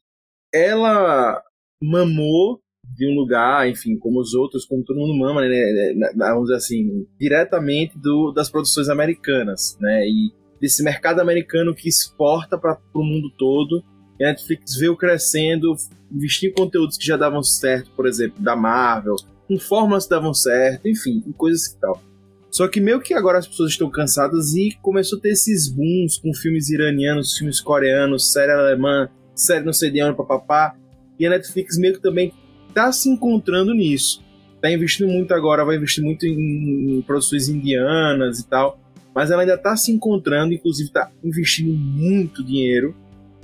ela 0.53 1.43
mamou 1.82 2.61
de 2.97 3.07
um 3.11 3.14
lugar, 3.14 3.68
enfim, 3.68 3.99
como 3.99 4.20
os 4.20 4.32
outros, 4.34 4.64
como 4.64 4.84
todo 4.84 4.99
mundo 4.99 5.18
mama, 5.18 5.41
né, 5.41 5.49
né, 5.49 6.12
na- 6.14 6.28
vamos 6.32 6.45
dizer 6.49 6.57
assim, 6.57 7.07
diretamente 7.18 7.99
do, 7.99 8.30
das 8.32 8.49
produções 8.49 8.89
americanas, 8.89 9.76
né? 9.80 10.07
E 10.07 10.32
desse 10.61 10.82
mercado 10.82 11.20
americano 11.20 11.74
que 11.74 11.89
exporta 11.89 12.57
para 12.57 12.78
o 12.95 13.03
mundo 13.05 13.28
todo. 13.37 13.82
E 14.18 14.24
a 14.24 14.28
Netflix 14.28 14.76
veio 14.76 14.96
crescendo, 14.96 15.74
investiu 16.10 16.50
em 16.50 16.54
conteúdos 16.54 16.96
que 16.96 17.06
já 17.06 17.16
davam 17.16 17.42
certo, 17.42 17.90
por 17.94 18.06
exemplo, 18.06 18.42
da 18.42 18.56
Marvel, 18.56 19.16
com 19.46 19.58
fórmulas 19.58 20.04
que 20.04 20.10
davam 20.10 20.32
certo, 20.32 20.88
enfim, 20.88 21.20
com 21.20 21.32
coisas 21.32 21.68
que 21.68 21.80
tal. 21.80 22.02
Só 22.50 22.66
que 22.68 22.80
meio 22.80 23.00
que 23.00 23.12
agora 23.12 23.38
as 23.38 23.46
pessoas 23.46 23.72
estão 23.72 23.90
cansadas 23.90 24.54
e 24.54 24.76
começou 24.80 25.18
a 25.18 25.20
ter 25.20 25.30
esses 25.30 25.68
booms 25.68 26.16
com 26.16 26.32
filmes 26.32 26.70
iranianos, 26.70 27.36
filmes 27.36 27.60
coreanos, 27.60 28.32
série 28.32 28.52
alemã, 28.52 29.10
série 29.34 29.64
não 29.64 29.74
sei 29.74 29.90
de 29.90 30.02
onde, 30.02 30.16
papapá. 30.16 30.74
E 31.18 31.26
a 31.26 31.30
Netflix 31.30 31.76
meio 31.76 31.94
que 31.94 32.00
também 32.00 32.32
tá 32.72 32.90
se 32.92 33.10
encontrando 33.10 33.74
nisso. 33.74 34.24
Tá 34.62 34.70
investindo 34.70 35.08
muito 35.08 35.34
agora, 35.34 35.64
vai 35.64 35.76
investir 35.76 36.02
muito 36.02 36.24
em, 36.24 36.96
em 36.96 37.02
produções 37.02 37.48
indianas 37.48 38.38
e 38.38 38.48
tal. 38.48 38.80
Mas 39.14 39.30
ela 39.30 39.42
ainda 39.42 39.58
tá 39.58 39.76
se 39.76 39.92
encontrando, 39.92 40.54
inclusive 40.54 40.90
tá 40.90 41.10
investindo 41.22 41.72
muito 41.74 42.42
dinheiro 42.42 42.94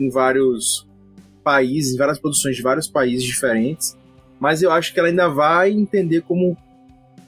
em 0.02 0.10
vários 0.10 0.86
países, 1.42 1.96
várias 1.96 2.18
produções 2.18 2.56
de 2.56 2.62
vários 2.62 2.88
países 2.88 3.24
diferentes. 3.24 3.96
Mas 4.40 4.62
eu 4.62 4.70
acho 4.72 4.92
que 4.92 4.98
ela 4.98 5.08
ainda 5.08 5.28
vai 5.28 5.70
entender 5.70 6.22
como, 6.22 6.56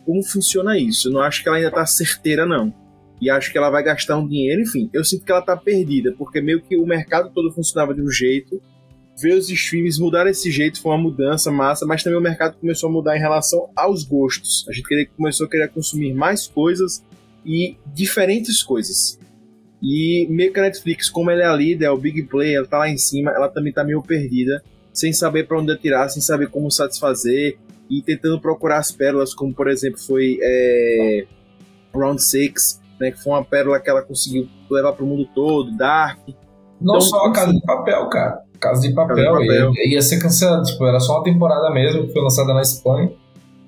como 0.04 0.22
funciona 0.22 0.78
isso. 0.78 1.08
Eu 1.08 1.12
não 1.12 1.20
acho 1.20 1.42
que 1.42 1.48
ela 1.48 1.58
ainda 1.58 1.70
tá 1.70 1.86
certeira, 1.86 2.44
não. 2.44 2.72
E 3.20 3.30
acho 3.30 3.52
que 3.52 3.56
ela 3.56 3.70
vai 3.70 3.82
gastar 3.82 4.18
um 4.18 4.26
dinheiro, 4.26 4.62
enfim. 4.62 4.90
Eu 4.92 5.04
sinto 5.04 5.24
que 5.24 5.30
ela 5.30 5.40
tá 5.40 5.56
perdida, 5.56 6.12
porque 6.18 6.40
meio 6.40 6.60
que 6.60 6.76
o 6.76 6.86
mercado 6.86 7.30
todo 7.32 7.52
funcionava 7.52 7.94
de 7.94 8.02
um 8.02 8.10
jeito. 8.10 8.60
Ver 9.16 9.34
os 9.34 9.48
streams 9.48 10.00
mudar 10.00 10.26
esse 10.26 10.50
jeito 10.50 10.82
foi 10.82 10.90
uma 10.90 10.98
mudança 10.98 11.50
massa, 11.52 11.86
mas 11.86 12.02
também 12.02 12.18
o 12.18 12.22
mercado 12.22 12.56
começou 12.60 12.88
a 12.88 12.92
mudar 12.92 13.16
em 13.16 13.20
relação 13.20 13.70
aos 13.76 14.02
gostos. 14.02 14.66
A 14.68 14.72
gente 14.72 15.08
começou 15.16 15.46
a 15.46 15.50
querer 15.50 15.68
consumir 15.68 16.12
mais 16.12 16.48
coisas 16.48 17.04
e 17.46 17.76
diferentes 17.94 18.60
coisas. 18.62 19.18
E 19.84 20.26
meio 20.30 20.50
que 20.50 20.58
a 20.58 20.62
Netflix, 20.62 21.10
como 21.10 21.30
ela 21.30 21.42
é 21.42 21.46
a 21.46 21.52
líder, 21.52 21.84
é 21.84 21.90
o 21.90 21.98
big 21.98 22.22
play, 22.22 22.56
ela 22.56 22.66
tá 22.66 22.78
lá 22.78 22.88
em 22.88 22.96
cima, 22.96 23.30
ela 23.30 23.48
também 23.48 23.70
tá 23.70 23.84
meio 23.84 24.02
perdida, 24.02 24.62
sem 24.90 25.12
saber 25.12 25.46
para 25.46 25.58
onde 25.60 25.70
atirar, 25.70 26.08
sem 26.08 26.22
saber 26.22 26.48
como 26.48 26.70
satisfazer 26.70 27.58
e 27.90 28.00
tentando 28.00 28.40
procurar 28.40 28.78
as 28.78 28.90
pérolas, 28.90 29.34
como 29.34 29.52
por 29.52 29.68
exemplo 29.68 30.00
foi 30.00 30.38
é, 30.40 31.26
Round 31.94 32.22
6, 32.22 32.80
né, 32.98 33.10
que 33.10 33.22
foi 33.22 33.34
uma 33.34 33.44
pérola 33.44 33.78
que 33.78 33.90
ela 33.90 34.00
conseguiu 34.00 34.48
levar 34.70 34.94
pro 34.94 35.04
mundo 35.04 35.28
todo, 35.34 35.76
Dark. 35.76 36.18
Não 36.80 36.94
Então, 36.96 37.00
só 37.02 37.26
a 37.26 37.32
Casa 37.32 37.52
de 37.52 37.60
Papel, 37.60 38.08
cara. 38.08 38.42
Casa 38.58 38.80
de 38.80 38.94
Papel, 38.94 39.16
Casa 39.16 39.38
de 39.38 39.46
Papel. 39.46 39.72
Ia, 39.74 39.94
ia 39.94 40.02
ser 40.02 40.18
cancelado. 40.18 40.64
Tipo, 40.64 40.86
era 40.86 40.98
só 40.98 41.16
uma 41.16 41.24
temporada 41.24 41.70
mesmo, 41.70 42.06
que 42.06 42.12
foi 42.12 42.22
lançada 42.22 42.54
na 42.54 42.62
Espanha. 42.62 43.12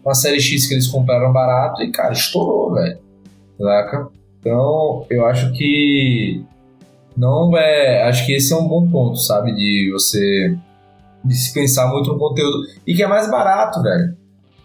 Uma 0.02 0.14
série 0.14 0.40
X 0.40 0.66
que 0.66 0.74
eles 0.74 0.86
compraram 0.86 1.32
barato 1.32 1.82
e, 1.82 1.90
cara, 1.90 2.12
estourou, 2.12 2.74
velho. 2.74 2.98
Saca? 3.58 4.08
Então, 4.46 5.04
eu 5.10 5.26
acho 5.26 5.52
que. 5.52 6.40
Não 7.16 7.56
é. 7.56 8.04
Acho 8.08 8.24
que 8.24 8.32
esse 8.32 8.52
é 8.52 8.56
um 8.56 8.68
bom 8.68 8.88
ponto, 8.88 9.16
sabe? 9.18 9.52
De 9.52 9.90
você. 9.92 10.56
De 11.24 11.34
se 11.34 11.52
pensar 11.52 11.88
muito 11.90 12.12
no 12.12 12.18
conteúdo. 12.18 12.58
E 12.86 12.94
que 12.94 13.02
é 13.02 13.08
mais 13.08 13.28
barato, 13.28 13.82
velho. 13.82 14.16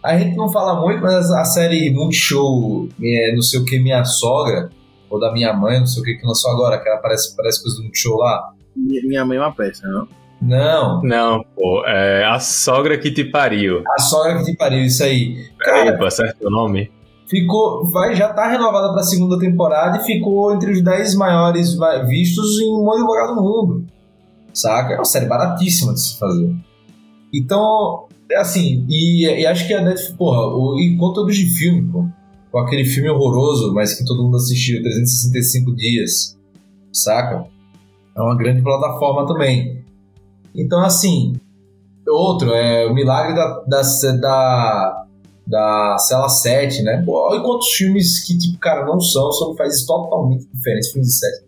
A 0.04 0.16
gente 0.16 0.36
não 0.36 0.50
fala 0.50 0.80
muito, 0.80 1.00
mas 1.02 1.30
a 1.32 1.44
série 1.44 1.90
Multishow, 1.90 2.88
é, 3.02 3.34
não 3.34 3.42
sei 3.42 3.60
o 3.60 3.64
que, 3.64 3.78
Minha 3.78 4.04
Sogra, 4.04 4.68
ou 5.08 5.18
da 5.18 5.32
Minha 5.32 5.52
Mãe, 5.52 5.78
não 5.78 5.86
sei 5.86 6.02
o 6.02 6.04
que, 6.04 6.14
que 6.14 6.26
lançou 6.26 6.50
agora, 6.52 6.78
que 6.80 6.88
ela 6.88 6.98
parece, 6.98 7.36
parece 7.36 7.62
coisa 7.62 7.76
do 7.76 7.84
Multishow 7.84 8.16
lá. 8.16 8.52
Minha 8.74 9.24
mãe 9.24 9.36
é 9.36 9.40
uma 9.40 9.52
peça, 9.54 9.86
não? 9.86 10.08
Não, 10.40 11.02
Não, 11.04 11.44
pô, 11.54 11.84
é 11.86 12.24
a 12.24 12.40
sogra 12.40 12.98
que 12.98 13.12
te 13.12 13.22
pariu. 13.24 13.84
a 13.96 14.00
sogra 14.00 14.38
que 14.38 14.44
te 14.46 14.56
pariu, 14.56 14.82
isso 14.82 15.04
aí. 15.04 15.36
Cara, 15.58 15.90
Epa, 15.90 16.10
certo 16.10 16.48
o 16.48 16.50
nome? 16.50 16.90
Ficou. 17.32 17.88
Vai, 17.90 18.14
já 18.14 18.28
tá 18.28 18.46
renovada 18.46 18.92
pra 18.92 19.02
segunda 19.02 19.38
temporada 19.38 19.96
e 19.96 20.04
ficou 20.04 20.52
entre 20.52 20.70
os 20.70 20.82
10 20.82 21.14
maiores 21.14 21.74
vistos 22.06 22.60
em 22.60 22.70
um 22.70 22.84
monte 22.84 23.00
lugar 23.00 23.26
do 23.28 23.36
mundo. 23.36 23.86
Saca? 24.52 24.92
É 24.92 24.96
uma 24.96 25.04
série 25.06 25.24
baratíssima 25.24 25.94
de 25.94 26.02
se 26.02 26.18
fazer. 26.18 26.54
Então, 27.34 28.06
é 28.30 28.36
assim, 28.36 28.84
e, 28.88 29.24
e 29.24 29.46
acho 29.46 29.66
que 29.66 29.72
a 29.72 29.80
Netflix, 29.80 30.14
porra, 30.14 30.46
o, 30.46 30.78
e 30.78 30.96
conteúdos 30.98 31.34
de 31.34 31.46
filme, 31.46 31.90
pô. 31.90 32.06
Com 32.50 32.58
aquele 32.58 32.84
filme 32.84 33.08
horroroso, 33.08 33.72
mas 33.72 33.94
que 33.94 34.04
todo 34.04 34.22
mundo 34.22 34.36
assistiu, 34.36 34.82
365 34.82 35.74
dias. 35.74 36.38
Saca? 36.92 37.46
É 38.14 38.20
uma 38.20 38.36
grande 38.36 38.60
plataforma 38.60 39.26
também. 39.26 39.82
Então, 40.54 40.84
assim, 40.84 41.32
outro, 42.06 42.52
é 42.52 42.86
o 42.86 42.92
milagre 42.92 43.34
da, 43.34 43.64
da, 43.66 43.80
da, 44.20 45.01
da 45.52 45.98
Cela 45.98 46.30
7, 46.30 46.82
né? 46.82 47.04
Olha 47.06 47.42
quantos 47.42 47.68
filmes 47.72 48.24
que, 48.26 48.38
tipo, 48.38 48.58
cara, 48.58 48.86
não 48.86 48.98
são, 48.98 49.30
são 49.32 49.54
países 49.54 49.84
totalmente 49.84 50.48
diferentes, 50.50 50.90
filmes 50.90 51.08
de 51.08 51.18
série. 51.18 51.44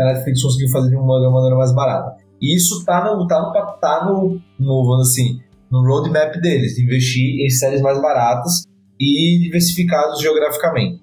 A 0.00 0.12
Netflix 0.12 0.42
conseguiu 0.42 0.68
fazer 0.70 0.90
de 0.90 0.96
uma, 0.96 1.30
maneira 1.30 1.56
mais 1.56 1.72
barata. 1.72 2.16
E 2.42 2.56
isso 2.56 2.84
tá 2.84 3.04
no, 3.04 3.24
tá 3.28 3.40
no, 3.40 3.52
tá 3.80 4.04
no, 4.04 4.40
no 4.58 5.00
assim, 5.00 5.38
no 5.70 5.80
roadmap 5.86 6.34
deles, 6.40 6.74
de 6.74 6.82
investir 6.82 7.46
em 7.46 7.48
séries 7.48 7.80
mais 7.80 8.02
baratas 8.02 8.64
e 9.00 9.38
diversificados 9.44 10.20
geograficamente, 10.20 11.00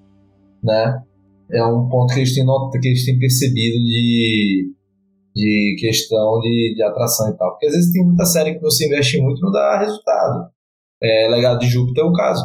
né? 0.62 1.02
É 1.50 1.64
um 1.64 1.88
ponto 1.88 2.12
que 2.12 2.20
eles 2.20 2.34
têm, 2.34 2.44
not- 2.44 2.78
que 2.78 2.88
eles 2.88 3.06
têm 3.06 3.18
percebido 3.18 3.78
de, 3.78 4.70
de 5.34 5.76
questão 5.80 6.40
de, 6.40 6.74
de 6.76 6.82
atração 6.82 7.30
e 7.30 7.36
tal. 7.38 7.52
Porque 7.52 7.66
às 7.66 7.72
vezes 7.72 7.90
tem 7.92 8.04
muita 8.04 8.26
série 8.26 8.54
que 8.54 8.60
você 8.60 8.86
investe 8.86 9.18
muito 9.20 9.38
e 9.38 9.42
não 9.42 9.50
dá 9.50 9.78
resultado. 9.78 10.53
É, 11.04 11.28
Legado 11.28 11.58
de 11.58 11.68
Júpiter 11.68 12.02
é 12.02 12.06
o 12.06 12.12
caso. 12.12 12.42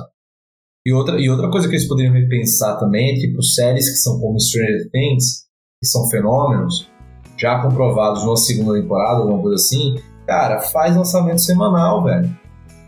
E 0.85 0.91
outra, 0.91 1.19
e 1.19 1.29
outra 1.29 1.49
coisa 1.49 1.67
que 1.67 1.75
eles 1.75 1.87
poderiam 1.87 2.13
repensar 2.13 2.77
também 2.77 3.11
é 3.11 3.19
tipo 3.19 3.41
séries 3.41 3.89
que 3.89 3.95
são 3.95 4.19
como 4.19 4.39
Stranger 4.39 4.89
Things, 4.91 5.45
que 5.81 5.87
são 5.87 6.09
fenômenos, 6.09 6.89
já 7.37 7.61
comprovados 7.61 8.23
numa 8.23 8.35
segunda 8.35 8.79
temporada, 8.79 9.19
alguma 9.19 9.41
coisa 9.41 9.55
assim, 9.55 9.95
cara, 10.27 10.59
faz 10.59 10.95
lançamento 10.95 11.41
semanal, 11.41 12.03
velho. 12.03 12.29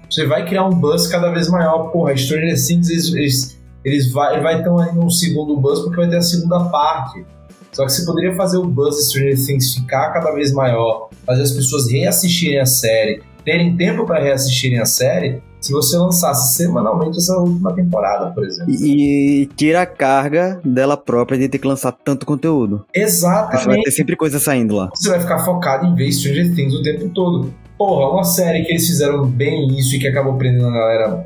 Você 0.09 0.25
vai 0.25 0.45
criar 0.45 0.65
um 0.65 0.75
buzz 0.75 1.07
cada 1.07 1.31
vez 1.31 1.47
maior. 1.47 1.89
Porra, 1.91 2.15
Stranger 2.17 2.55
Things, 2.55 2.89
eles, 2.89 3.13
eles, 3.13 3.59
eles 3.85 4.11
vai, 4.11 4.41
vai 4.41 4.61
ter 4.61 4.69
um, 4.69 5.05
um 5.05 5.09
segundo 5.09 5.55
buzz 5.57 5.79
porque 5.79 5.95
vai 5.95 6.09
ter 6.09 6.17
a 6.17 6.21
segunda 6.21 6.65
parte. 6.65 7.25
Só 7.71 7.85
que 7.85 7.93
você 7.93 8.05
poderia 8.05 8.35
fazer 8.35 8.57
o 8.57 8.67
buzz 8.67 8.97
de 8.97 9.03
Stranger 9.05 9.45
Things 9.45 9.73
ficar 9.73 10.11
cada 10.11 10.31
vez 10.31 10.51
maior, 10.51 11.09
fazer 11.25 11.43
as 11.43 11.51
pessoas 11.51 11.89
reassistirem 11.89 12.59
a 12.59 12.65
série, 12.65 13.23
terem 13.43 13.75
tempo 13.75 14.05
para 14.05 14.21
reassistirem 14.21 14.79
a 14.79 14.85
série 14.85 15.41
se 15.61 15.71
você 15.71 15.95
lançasse 15.95 16.55
semanalmente 16.55 17.19
essa 17.19 17.37
última 17.37 17.73
temporada, 17.73 18.31
por 18.31 18.43
exemplo. 18.43 18.73
E, 18.73 19.43
e 19.43 19.45
tira 19.45 19.83
a 19.83 19.85
carga 19.85 20.59
dela 20.65 20.97
própria 20.97 21.37
de 21.37 21.47
ter 21.47 21.59
que 21.59 21.67
lançar 21.67 21.91
tanto 21.91 22.25
conteúdo. 22.25 22.83
Acho 22.87 22.91
que 22.91 22.99
vai 22.99 23.03
Exatamente. 23.03 23.83
ter 23.83 23.91
sempre 23.91 24.15
coisa 24.15 24.39
saindo 24.39 24.75
lá. 24.75 24.89
Você 24.95 25.09
vai 25.09 25.19
ficar 25.19 25.39
focado 25.45 25.85
em 25.85 25.93
ver 25.93 26.11
Stranger 26.11 26.55
Things 26.55 26.73
o 26.73 26.81
tempo 26.81 27.09
todo. 27.09 27.53
Porra, 27.77 28.11
uma 28.11 28.23
série 28.23 28.63
que 28.63 28.71
eles 28.71 28.87
fizeram 28.87 29.25
bem 29.25 29.67
isso 29.77 29.95
e 29.95 29.99
que 29.99 30.07
acabou 30.07 30.33
prendendo 30.33 30.67
a 30.67 30.71
galera 30.71 31.25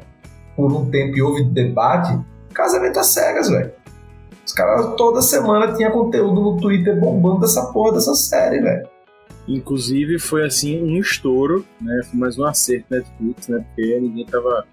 por 0.55 0.71
um 0.71 0.85
tempo 0.89 1.17
e 1.17 1.21
houve 1.21 1.43
debate, 1.43 2.17
Casamento 2.53 2.99
às 2.99 3.13
Cegas, 3.13 3.49
velho. 3.49 3.71
Os 4.45 4.53
caras 4.53 4.95
toda 4.95 5.21
semana 5.21 5.73
tinha 5.73 5.89
conteúdo 5.89 6.41
no 6.41 6.57
Twitter 6.57 6.99
bombando 6.99 7.41
dessa 7.41 7.65
porra 7.67 7.93
dessa 7.93 8.13
série, 8.13 8.59
velho. 8.59 8.87
Inclusive 9.47 10.17
foi 10.17 10.45
assim 10.45 10.81
um 10.81 10.97
estouro, 10.99 11.65
né? 11.79 12.01
Foi 12.09 12.19
mais 12.19 12.37
um 12.37 12.45
acerto 12.45 12.87
Netflix, 12.89 13.47
né? 13.47 13.63
Porque 13.67 13.99
ninguém 13.99 14.25
tava 14.25 14.65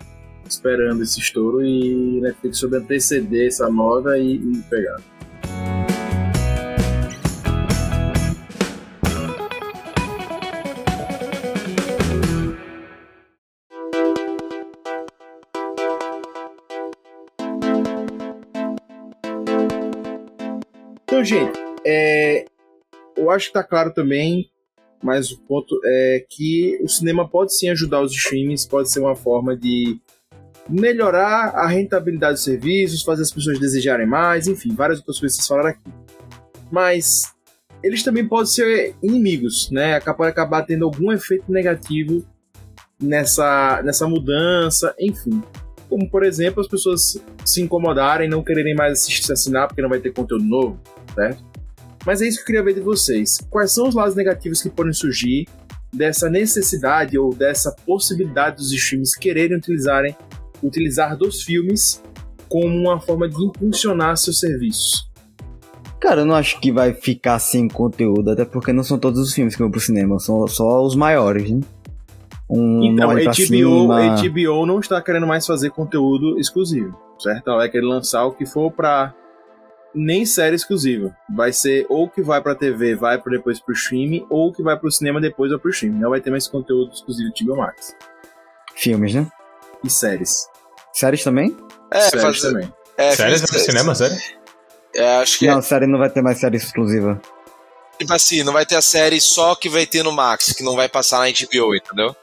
esperando 0.49 1.03
esse 1.03 1.21
estouro 1.21 1.65
e 1.65 2.21
Netflix 2.21 2.59
soube 2.59 2.77
anteceder 2.77 3.49
essa 3.49 3.71
moda 3.71 4.19
e, 4.19 4.37
e 4.37 4.63
pegar. 4.71 5.01
Então, 21.05 21.23
gente, 21.23 21.59
é, 21.87 22.47
eu 23.17 23.31
acho 23.31 23.49
que 23.49 23.53
tá 23.53 23.63
claro 23.63 23.93
também, 23.93 24.51
mas 25.03 25.31
o 25.31 25.41
ponto 25.41 25.79
é 25.85 26.25
que 26.29 26.79
o 26.83 26.89
cinema 26.89 27.29
pode 27.29 27.55
sim 27.55 27.69
ajudar 27.71 28.01
os 28.03 28.13
streamings, 28.13 28.67
pode 28.67 28.91
ser 28.91 29.01
uma 29.01 29.17
forma 29.17 29.57
de 29.57 30.01
melhorar 30.69 31.49
a 31.57 31.67
rentabilidade 31.67 32.35
dos 32.35 32.45
serviços, 32.45 33.03
fazer 33.03 33.23
as 33.23 33.33
pessoas 33.33 33.59
desejarem 33.59 34.07
mais, 34.07 34.47
enfim, 34.47 34.75
várias 34.75 34.99
outras 34.99 35.19
coisas 35.19 35.37
que 35.37 35.43
vocês 35.43 35.49
falaram 35.49 35.71
aqui. 35.71 35.91
Mas 36.71 37.35
eles 37.83 38.03
também 38.03 38.27
podem 38.27 38.47
ser 38.47 38.95
inimigos, 39.03 39.71
né? 39.71 39.99
Pode 40.01 40.31
acabar 40.31 40.63
tendo 40.63 40.85
algum 40.85 41.11
efeito 41.13 41.51
negativo 41.51 42.25
nessa, 43.03 43.83
nessa 43.83 44.07
mudança, 44.07 44.95
enfim. 44.99 45.43
Como, 45.89 46.09
por 46.09 46.25
exemplo, 46.25 46.61
as 46.61 46.69
pessoas 46.69 47.23
se 47.45 47.61
incomodarem, 47.61 48.29
não 48.29 48.43
quererem 48.43 48.75
mais 48.75 48.93
assistir, 48.93 49.31
assinar 49.33 49.67
porque 49.67 49.83
não 49.83 49.89
vai 49.89 49.99
ter 49.99 50.13
conteúdo 50.13 50.45
novo, 50.45 50.81
certo? 51.15 51.52
Mas 52.05 52.21
é 52.21 52.27
isso 52.27 52.39
que 52.39 52.43
eu 52.43 52.47
queria 52.47 52.63
ver 52.63 52.75
de 52.75 52.81
vocês. 52.81 53.39
Quais 53.49 53.73
são 53.73 53.89
os 53.89 53.95
lados 53.95 54.15
negativos 54.15 54.61
que 54.61 54.69
podem 54.69 54.93
surgir 54.93 55.47
dessa 55.93 56.29
necessidade 56.29 57.19
ou 57.19 57.35
dessa 57.35 57.75
possibilidade 57.87 58.57
dos 58.57 58.73
streams 58.73 59.17
quererem 59.19 59.57
utilizarem, 59.57 60.17
utilizar 60.63 61.17
dos 61.17 61.43
filmes 61.43 62.03
como 62.49 62.67
uma 62.67 63.01
forma 63.01 63.29
de 63.29 63.45
impulsionar 63.45 64.17
seus 64.17 64.41
serviços? 64.41 65.11
Cara, 66.01 66.23
eu 66.23 66.25
não 66.25 66.35
acho 66.35 66.61
que 66.61 66.73
vai 66.73 66.93
ficar 66.93 67.39
sem 67.39 67.69
conteúdo, 67.69 68.31
até 68.31 68.45
porque 68.45 68.73
não 68.73 68.83
são 68.83 68.99
todos 68.99 69.21
os 69.21 69.33
filmes 69.33 69.55
que 69.55 69.63
vão 69.63 69.71
pro 69.71 69.81
cinema, 69.81 70.19
são 70.19 70.47
só 70.49 70.83
os 70.85 70.97
maiores, 70.97 71.49
né? 71.49 71.61
Um 72.51 72.83
Então, 72.83 73.09
a 73.09 73.15
HBO, 73.15 73.35
Cima. 73.35 74.17
HBO 74.17 74.67
não 74.67 74.81
está 74.81 75.01
querendo 75.01 75.27
mais 75.27 75.47
fazer 75.47 75.71
conteúdo 75.71 76.39
exclusivo, 76.41 76.99
certo? 77.19 77.49
Ela 77.49 77.59
vai 77.59 77.71
querer 77.71 77.87
lançar 77.87 78.25
o 78.27 78.33
que 78.33 78.45
for 78.45 78.73
pra 78.73 79.15
nem 79.95 80.25
série 80.25 80.57
exclusiva. 80.57 81.15
Vai 81.35 81.53
ser 81.53 81.87
ou 81.89 82.09
que 82.09 82.23
vai 82.23 82.41
pra 82.41 82.55
TV, 82.55 82.95
vai 82.95 83.21
depois 83.23 83.61
pro 83.61 83.75
streaming, 83.75 84.27
ou 84.31 84.53
que 84.53 84.63
vai 84.63 84.77
pro 84.79 84.91
cinema 84.91 85.21
depois 85.21 85.53
ou 85.53 85.59
pro 85.59 85.71
streaming. 85.71 85.99
Não 85.99 86.11
vai 86.11 86.21
ter 86.21 86.31
mais 86.31 86.47
conteúdo 86.49 86.93
exclusivo 86.93 87.33
de 87.33 87.45
HBO 87.45 87.57
Max. 87.57 87.95
Filmes, 88.75 89.15
né? 89.15 89.27
E 89.85 89.91
séries. 89.91 90.47
Séries 90.93 91.25
também? 91.25 91.57
É, 91.91 92.01
séries 92.01 92.23
fazer. 92.23 92.53
também. 92.53 92.73
É, 92.97 93.15
Vai 93.17 93.41
pro 93.41 93.59
cinema, 93.59 93.95
sério? 93.95 94.17
É, 94.95 95.17
acho 95.17 95.39
que 95.39 95.49
é, 95.49 95.55
Não, 95.55 95.63
série 95.63 95.87
não 95.87 95.99
vai 95.99 96.11
ter 96.11 96.23
mais 96.23 96.39
série 96.39 96.57
exclusiva. 96.57 97.21
tipo 97.99 98.13
assim, 98.13 98.43
não 98.43 98.53
vai 98.53 98.67
ter 98.67 98.77
a 98.77 98.83
série 98.83 99.21
só 99.21 99.55
que 99.55 99.69
vai 99.69 99.87
ter 99.87 100.03
no 100.03 100.13
Max, 100.13 100.53
que 100.53 100.63
não 100.63 100.77
vai 100.77 100.89
passar 100.89 101.21
na 101.21 101.27
HBO, 101.27 101.75
entendeu? 101.75 102.15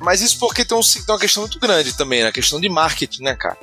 Mas 0.00 0.20
isso 0.20 0.38
porque 0.38 0.64
tem, 0.64 0.76
um, 0.76 0.80
tem 0.80 1.02
uma 1.08 1.18
questão 1.18 1.42
muito 1.44 1.58
grande 1.58 1.96
também, 1.96 2.22
né? 2.22 2.28
A 2.28 2.32
questão 2.32 2.60
de 2.60 2.68
marketing, 2.68 3.22
né, 3.22 3.34
cara? 3.34 3.56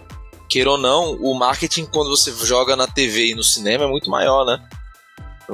Queira 0.49 0.71
ou 0.71 0.77
não, 0.77 1.13
o 1.15 1.33
marketing 1.33 1.85
quando 1.85 2.09
você 2.09 2.31
joga 2.45 2.75
na 2.75 2.87
TV 2.87 3.31
e 3.31 3.35
no 3.35 3.43
cinema 3.43 3.85
é 3.85 3.87
muito 3.87 4.09
maior, 4.09 4.45
né? 4.45 4.61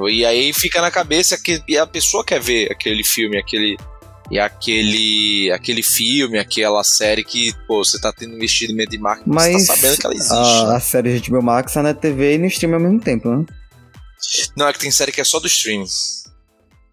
E 0.10 0.26
aí 0.26 0.54
fica 0.54 0.82
na 0.82 0.89
cabeça 0.89 1.38
que 1.38 1.62
a 1.78 1.86
pessoa 1.86 2.24
quer 2.24 2.39
ver 2.39 2.72
aquele 2.72 3.04
filme, 3.04 3.38
aquele 3.38 3.78
e 4.32 4.39
aquele 4.39 5.52
aquele 5.52 5.84
filme, 5.84 6.39
aquela 6.39 6.82
série 6.86 7.22
que, 7.22 7.54
pô, 7.68 7.84
você 7.84 8.00
tá 8.00 8.14
tendo 8.14 8.34
investimento 8.34 8.92
de 8.92 8.98
marketing, 8.98 9.30
Mas 9.30 9.54
você 9.54 9.68
tá 9.68 9.76
sabendo 9.76 9.98
que 9.98 10.06
ela 10.06 10.16
existe. 10.16 10.34
a, 10.34 10.68
né? 10.68 10.76
a 10.76 10.80
série 10.80 11.20
de 11.20 11.30
HBO 11.30 11.44
Max 11.44 11.74
tá 11.74 11.84
na 11.84 11.94
TV 11.94 12.36
e 12.36 12.38
no 12.38 12.46
stream 12.46 12.74
ao 12.74 12.80
mesmo 12.80 13.02
tempo, 13.02 13.30
né? 13.30 13.46
Não, 14.56 14.68
é 14.68 14.74
que 14.74 14.80
tem 14.80 14.92
série 14.92 15.12
que 15.12 15.20
é 15.20 15.24
só 15.26 15.39
do 15.39 15.48
streaming. 15.48 15.86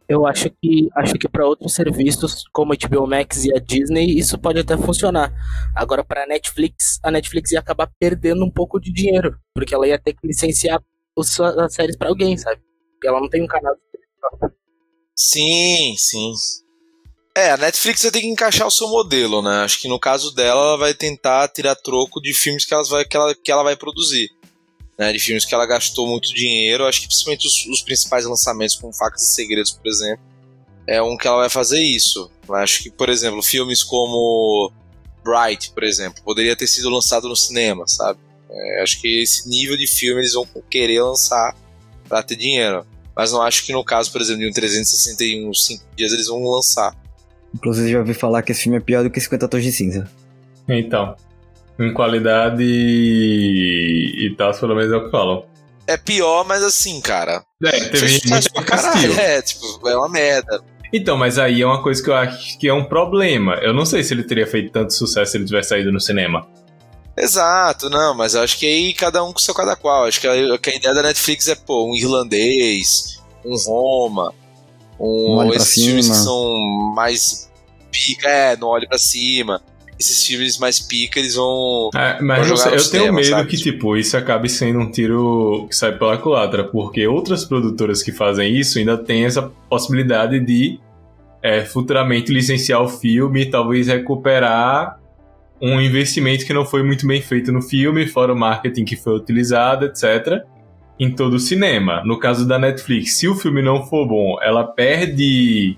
Eu 0.08 0.26
acho 0.26 0.48
que 0.50 0.88
acho 0.96 1.14
que 1.14 1.28
para 1.28 1.46
outros 1.46 1.74
serviços 1.74 2.44
como 2.50 2.72
a 2.72 2.76
HBO 2.76 3.06
Max 3.06 3.44
e 3.44 3.54
a 3.54 3.58
Disney 3.60 4.18
isso 4.18 4.38
pode 4.38 4.58
até 4.58 4.76
funcionar. 4.76 5.32
Agora 5.76 6.02
para 6.02 6.24
a 6.24 6.26
Netflix, 6.26 6.98
a 7.02 7.10
Netflix 7.10 7.52
ia 7.52 7.60
acabar 7.60 7.90
perdendo 8.00 8.42
um 8.44 8.50
pouco 8.50 8.80
de 8.80 8.90
dinheiro, 8.90 9.36
porque 9.54 9.74
ela 9.74 9.86
ia 9.86 9.98
ter 9.98 10.14
que 10.14 10.26
licenciar 10.26 10.82
os- 11.14 11.38
as 11.40 11.74
séries 11.74 11.96
para 11.96 12.08
alguém, 12.08 12.38
sabe? 12.38 12.60
Porque 12.92 13.06
ela 13.06 13.20
não 13.20 13.28
tem 13.28 13.42
um 13.42 13.46
canal. 13.46 13.74
Sim, 15.14 15.94
sim. 15.96 16.32
É, 17.36 17.50
a 17.52 17.56
Netflix 17.56 18.02
vai 18.02 18.10
ter 18.10 18.20
que 18.20 18.26
encaixar 18.26 18.66
o 18.66 18.70
seu 18.70 18.88
modelo, 18.88 19.42
né? 19.42 19.62
Acho 19.62 19.80
que 19.80 19.88
no 19.88 19.98
caso 20.00 20.34
dela, 20.34 20.60
ela 20.60 20.76
vai 20.78 20.94
tentar 20.94 21.46
tirar 21.48 21.76
troco 21.76 22.20
de 22.20 22.32
filmes 22.34 22.64
que, 22.64 22.74
elas 22.74 22.88
vai, 22.88 23.04
que, 23.04 23.16
ela, 23.16 23.34
que 23.34 23.52
ela 23.52 23.62
vai 23.62 23.76
produzir. 23.76 24.28
Né? 24.98 25.12
De 25.12 25.18
filmes 25.18 25.44
que 25.44 25.54
ela 25.54 25.66
gastou 25.66 26.06
muito 26.06 26.34
dinheiro. 26.34 26.86
Acho 26.86 27.02
que 27.02 27.06
principalmente 27.06 27.46
os, 27.46 27.66
os 27.66 27.82
principais 27.82 28.24
lançamentos, 28.24 28.76
como 28.76 28.92
Facas 28.92 29.22
e 29.22 29.34
Segredos, 29.34 29.70
por 29.70 29.88
exemplo, 29.88 30.24
é 30.86 31.02
um 31.02 31.16
que 31.16 31.28
ela 31.28 31.38
vai 31.38 31.50
fazer 31.50 31.80
isso. 31.80 32.30
Acho 32.50 32.82
que, 32.82 32.90
por 32.90 33.08
exemplo, 33.08 33.42
filmes 33.42 33.82
como 33.84 34.72
Bright, 35.22 35.70
por 35.72 35.84
exemplo, 35.84 36.22
poderia 36.24 36.56
ter 36.56 36.66
sido 36.66 36.88
lançado 36.88 37.28
no 37.28 37.36
cinema, 37.36 37.86
sabe? 37.86 38.18
É, 38.50 38.82
acho 38.82 39.00
que 39.00 39.20
esse 39.20 39.48
nível 39.48 39.76
de 39.76 39.86
filme 39.86 40.22
eles 40.22 40.32
vão 40.32 40.48
querer 40.70 41.02
lançar 41.02 41.54
pra 42.08 42.22
ter 42.22 42.36
dinheiro. 42.36 42.86
Mas 43.14 43.32
não 43.32 43.42
acho 43.42 43.66
que 43.66 43.72
no 43.72 43.84
caso, 43.84 44.10
por 44.10 44.20
exemplo, 44.20 44.40
de 44.40 44.48
um 44.48 44.52
361, 44.52 45.52
5 45.52 45.84
dias 45.94 46.12
eles 46.12 46.28
vão 46.28 46.42
lançar. 46.42 46.96
Inclusive 47.54 47.90
já 47.90 47.98
ouvi 47.98 48.14
falar 48.14 48.42
que 48.42 48.52
esse 48.52 48.62
filme 48.62 48.78
é 48.78 48.80
pior 48.80 49.02
do 49.02 49.10
que 49.10 49.20
50 49.20 49.48
Tons 49.48 49.62
de 49.62 49.72
Cinza. 49.72 50.10
Então. 50.68 51.16
Em 51.78 51.92
qualidade 51.92 52.62
e, 52.62 54.26
e 54.26 54.34
tal, 54.36 54.52
pelo 54.52 54.74
menos 54.74 54.92
é 54.92 54.96
o 54.96 55.04
que 55.04 55.10
falam. 55.10 55.44
É 55.86 55.96
pior, 55.96 56.44
mas 56.44 56.62
assim, 56.62 57.00
cara. 57.00 57.42
É, 57.64 57.70
teve 57.84 58.08
gente 58.08 58.50
pra 58.50 58.62
caralho. 58.62 59.18
É, 59.18 59.40
tipo, 59.40 59.88
é 59.88 59.96
uma 59.96 60.08
merda. 60.08 60.62
Então, 60.92 61.16
mas 61.16 61.38
aí 61.38 61.62
é 61.62 61.66
uma 61.66 61.82
coisa 61.82 62.02
que 62.02 62.10
eu 62.10 62.14
acho 62.14 62.58
que 62.58 62.68
é 62.68 62.74
um 62.74 62.84
problema. 62.84 63.54
Eu 63.56 63.72
não 63.72 63.84
sei 63.84 64.02
se 64.02 64.14
ele 64.14 64.22
teria 64.22 64.46
feito 64.46 64.72
tanto 64.72 64.92
sucesso 64.92 65.32
se 65.32 65.38
ele 65.38 65.44
tivesse 65.44 65.70
saído 65.70 65.92
no 65.92 66.00
cinema. 66.00 66.46
Exato, 67.16 67.90
não, 67.90 68.14
mas 68.14 68.34
eu 68.34 68.42
acho 68.42 68.58
que 68.58 68.64
aí 68.64 68.94
cada 68.94 69.24
um 69.24 69.32
com 69.32 69.38
seu 69.38 69.54
cada 69.54 69.74
qual. 69.74 70.04
Acho 70.04 70.20
que 70.20 70.26
a, 70.26 70.58
que 70.58 70.70
a 70.70 70.76
ideia 70.76 70.94
da 70.94 71.02
Netflix 71.02 71.48
é, 71.48 71.54
pô, 71.54 71.90
um 71.90 71.94
irlandês, 71.94 73.20
um 73.44 73.56
Roma, 73.56 74.32
um, 74.98 75.38
Um 75.38 75.52
esses 75.52 75.74
filmes 75.74 76.08
que 76.08 76.16
são 76.16 76.92
mais 76.94 77.50
pica, 77.90 78.28
é, 78.28 78.56
não 78.56 78.68
olhe 78.68 78.86
pra 78.86 78.98
cima. 78.98 79.62
Esses 79.98 80.26
filmes 80.26 80.58
mais 80.58 80.78
pica, 80.78 81.18
eles 81.18 81.34
vão. 81.34 81.90
É, 81.94 82.20
mas 82.22 82.46
sei, 82.46 82.70
no 82.70 82.76
eu 82.76 82.90
tenho 82.90 83.12
medo 83.12 83.28
sabe? 83.28 83.48
que, 83.48 83.56
tipo, 83.56 83.96
isso 83.96 84.16
acabe 84.16 84.48
sendo 84.48 84.78
um 84.78 84.90
tiro 84.90 85.66
que 85.68 85.74
sai 85.74 85.98
pela 85.98 86.16
culatra, 86.16 86.64
porque 86.64 87.06
outras 87.06 87.44
produtoras 87.44 88.02
que 88.02 88.12
fazem 88.12 88.56
isso 88.56 88.78
ainda 88.78 88.96
têm 88.96 89.24
essa 89.24 89.42
possibilidade 89.68 90.38
de 90.38 90.78
é, 91.42 91.64
futuramente 91.64 92.32
licenciar 92.32 92.82
o 92.82 92.88
filme 92.88 93.42
e 93.42 93.50
talvez 93.50 93.88
recuperar 93.88 94.98
um 95.60 95.80
investimento 95.80 96.46
que 96.46 96.52
não 96.52 96.64
foi 96.64 96.82
muito 96.82 97.06
bem 97.06 97.20
feito 97.20 97.50
no 97.50 97.60
filme, 97.60 98.06
fora 98.06 98.32
o 98.32 98.36
marketing 98.36 98.84
que 98.84 98.96
foi 98.96 99.16
utilizado, 99.16 99.86
etc., 99.86 100.44
em 100.98 101.10
todo 101.10 101.34
o 101.34 101.38
cinema. 101.38 102.02
No 102.04 102.18
caso 102.18 102.46
da 102.46 102.58
Netflix, 102.58 103.14
se 103.14 103.28
o 103.28 103.34
filme 103.34 103.62
não 103.62 103.86
for 103.86 104.06
bom, 104.06 104.36
ela 104.42 104.64
perde 104.64 105.76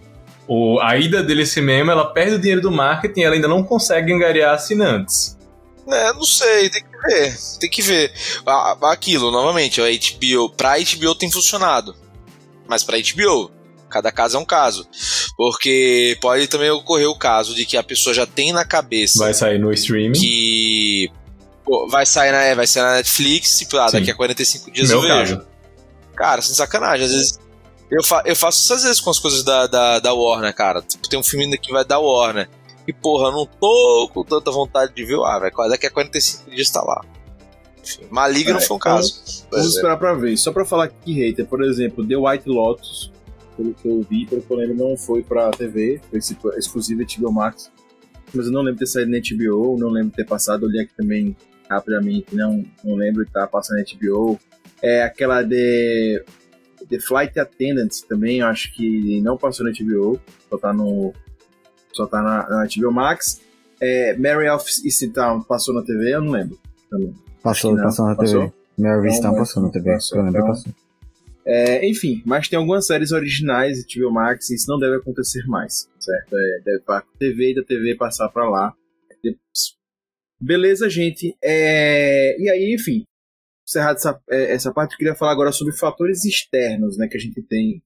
o, 0.53 0.81
a 0.81 0.97
ida 0.99 1.23
dele 1.23 1.43
ao 1.43 1.47
cinema, 1.47 1.93
ela 1.93 2.13
perde 2.13 2.35
o 2.35 2.39
dinheiro 2.41 2.61
do 2.61 2.73
marketing, 2.73 3.21
ela 3.21 3.37
ainda 3.37 3.47
não 3.47 3.63
consegue 3.63 4.13
angariar 4.13 4.53
assinantes. 4.53 5.39
É, 5.87 6.13
não 6.13 6.25
sei, 6.25 6.69
tem 6.69 6.83
que 6.83 7.07
ver. 7.07 7.37
Tem 7.61 7.71
que 7.71 7.83
ver. 7.83 8.13
Aquilo, 8.83 9.31
novamente, 9.31 9.81
a 9.81 9.85
HBO, 9.85 10.51
pra 10.51 10.75
HBO 10.79 11.15
tem 11.15 11.31
funcionado. 11.31 11.95
Mas 12.67 12.83
pra 12.83 12.99
HBO, 12.99 13.49
cada 13.89 14.11
caso 14.11 14.37
é 14.37 14.41
um 14.41 14.45
caso. 14.45 14.89
Porque 15.37 16.19
pode 16.21 16.49
também 16.49 16.69
ocorrer 16.71 17.09
o 17.09 17.17
caso 17.17 17.55
de 17.55 17.65
que 17.65 17.77
a 17.77 17.83
pessoa 17.85 18.13
já 18.13 18.27
tem 18.27 18.53
na 18.53 18.65
cabeça 18.65 19.21
Vai 19.21 19.33
sair 19.33 19.59
no 19.59 19.73
streaming. 19.73 20.19
que 20.19 21.09
pô, 21.65 21.87
vai 21.89 22.05
sair 22.05 22.33
na, 22.33 22.43
é, 22.43 22.57
vai 22.57 22.67
sair 22.67 22.83
na 22.83 22.97
Netflix, 22.97 23.57
tipo, 23.59 23.77
ah, 23.77 23.89
daqui 23.89 24.11
a 24.11 24.15
45 24.17 24.71
dias 24.73 24.89
Meu 24.89 24.99
eu 24.99 25.03
vejo. 25.03 25.37
caso. 25.37 25.49
Cara, 26.17 26.43
sem 26.43 26.55
sacanagem, 26.57 27.07
às 27.07 27.13
vezes. 27.13 27.39
Eu, 27.91 28.05
fa 28.05 28.23
eu 28.25 28.37
faço 28.37 28.63
isso 28.63 28.75
às 28.75 28.83
vezes 28.85 29.01
com 29.01 29.11
as 29.11 29.19
coisas 29.19 29.43
da, 29.43 29.67
da, 29.67 29.99
da 29.99 30.15
Warner, 30.15 30.55
cara. 30.55 30.81
Tipo, 30.83 31.09
tem 31.09 31.19
um 31.19 31.23
filme 31.23 31.45
ainda 31.45 31.59
que 31.59 31.73
vai 31.73 31.85
da 31.85 31.99
Warner. 31.99 32.49
E 32.87 32.93
porra, 32.93 33.31
não 33.31 33.47
tô 33.47 34.11
com 34.15 34.25
tanta 34.25 34.51
vontade 34.51 34.95
de 34.95 35.05
ver. 35.05 35.19
Ah, 35.25 35.39
velho, 35.39 35.53
daqui 35.69 35.87
a 35.87 35.91
45 35.91 36.51
dias 36.51 36.71
tá 36.71 36.83
lá. 36.83 37.05
Enfim, 37.83 38.03
Maligno 38.11 38.59
É, 38.59 38.61
foi 38.61 38.75
um 38.75 38.79
então, 38.79 38.79
caso. 38.79 39.15
Vamos 39.15 39.47
Pois 39.51 39.65
é. 39.65 39.69
esperar 39.69 39.97
pra 39.97 40.15
ver. 40.15 40.37
Só 40.37 40.53
pra 40.53 40.65
falar 40.65 40.89
que 40.89 41.13
hater, 41.13 41.47
por 41.47 41.63
exemplo, 41.65 42.07
The 42.07 42.17
White 42.17 42.49
Lotus, 42.49 43.13
pelo 43.57 43.75
que 43.75 43.89
eu 43.89 44.07
vi, 44.09 44.27
pelo 44.27 44.43
que 44.43 44.51
eu 44.51 44.57
lembro, 44.57 44.77
não 44.77 44.97
foi 44.97 45.23
pra 45.23 45.51
TV, 45.51 46.01
foi 46.11 46.21
exclusivo 46.57 47.03
HBO 47.05 47.33
Max. 47.33 47.71
Mas 48.33 48.47
eu 48.47 48.53
não 48.53 48.63
lembro 48.63 48.79
ter 48.79 48.87
saído 48.87 49.11
na 49.11 49.19
HBO, 49.19 49.77
não 49.79 49.89
lembro 49.89 50.13
ter 50.15 50.25
passado, 50.25 50.65
olhei 50.65 50.83
aqui 50.83 50.93
também 50.97 51.37
rapidamente, 51.69 52.35
não, 52.35 52.65
não 52.85 52.95
lembro 52.95 53.25
de 53.25 53.31
estar 53.31 53.47
passando 53.49 53.79
na 53.79 53.85
HBO. 53.85 54.39
É 54.83 55.03
aquela 55.03 55.43
de 55.43 56.25
The 56.91 56.99
Flight 56.99 57.39
Attendant 57.39 57.91
também, 58.09 58.41
eu 58.41 58.47
acho 58.47 58.73
que 58.75 59.21
não 59.21 59.37
passou 59.37 59.65
na 59.65 59.73
HBO, 59.73 60.21
só 60.49 60.59
tá 60.59 60.73
no. 60.73 61.15
Só 61.93 62.07
tá 62.07 62.21
na, 62.23 62.49
na 62.49 62.67
HBO 62.67 62.93
Max. 62.93 63.41
É, 63.81 64.17
Mary 64.17 64.49
of 64.49 64.65
Easttown 64.85 65.43
passou 65.43 65.75
na 65.75 65.83
TV, 65.83 66.15
eu 66.15 66.21
não 66.23 66.33
lembro. 66.33 66.59
Também. 66.91 67.15
Passou, 67.43 67.75
Não, 67.75 67.83
passou 67.85 68.07
na 68.07 68.15
TV. 68.17 68.27
passou? 68.39 68.55
Mary 68.79 68.97
Não, 68.97 69.03
Vistown 69.03 69.31
mas 69.31 69.39
passou 69.41 69.63
na 69.63 69.71
TV. 69.71 69.93
passou, 69.93 70.19
eu 70.19 70.25
lembro 70.25 70.43
que 70.43 70.49
então. 70.51 70.55
passou. 70.63 70.75
É, 71.47 71.89
enfim, 71.89 72.23
mas 72.27 72.49
tem 72.49 72.59
algumas 72.59 72.87
séries 72.87 73.13
originais 73.13 73.85
de 73.87 73.99
HBO 74.01 74.13
Max 74.13 74.51
e 74.51 74.55
isso 74.57 74.67
não 74.69 74.79
deve 74.79 74.97
acontecer 74.97 75.43
mais, 75.47 75.89
certo? 75.99 76.35
É, 76.37 76.61
deve 76.65 76.81
para 76.81 77.03
TV 77.19 77.53
e 77.53 77.55
da 77.55 77.63
TV 77.65 77.95
passar 77.97 78.29
pra 78.29 78.49
lá. 78.49 78.75
Beleza, 80.41 80.89
gente. 80.89 81.37
É, 81.43 82.37
e 82.41 82.49
aí, 82.49 82.75
enfim, 82.75 83.05
encerrado 83.71 83.97
essa, 83.97 84.21
é, 84.29 84.53
essa 84.53 84.73
parte, 84.73 84.93
eu 84.93 84.99
queria 84.99 85.15
falar 85.15 85.33
agora 85.33 85.53
sobre 85.53 85.77
fatores 85.77 86.25
externos 86.25 86.99
né, 86.99 87.07
que 87.09 87.17
a 87.17 87.21
gente 87.21 87.41
tem 87.43 87.83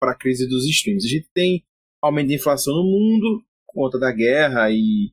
para 0.00 0.12
a 0.12 0.16
crise 0.16 0.48
dos 0.48 0.64
streams. 0.66 1.06
A 1.06 1.08
gente 1.08 1.28
tem 1.34 1.64
aumento 2.02 2.28
de 2.28 2.34
inflação 2.34 2.74
no 2.74 2.84
mundo, 2.84 3.44
conta 3.66 3.98
da 3.98 4.10
guerra 4.10 4.70
e, 4.70 5.12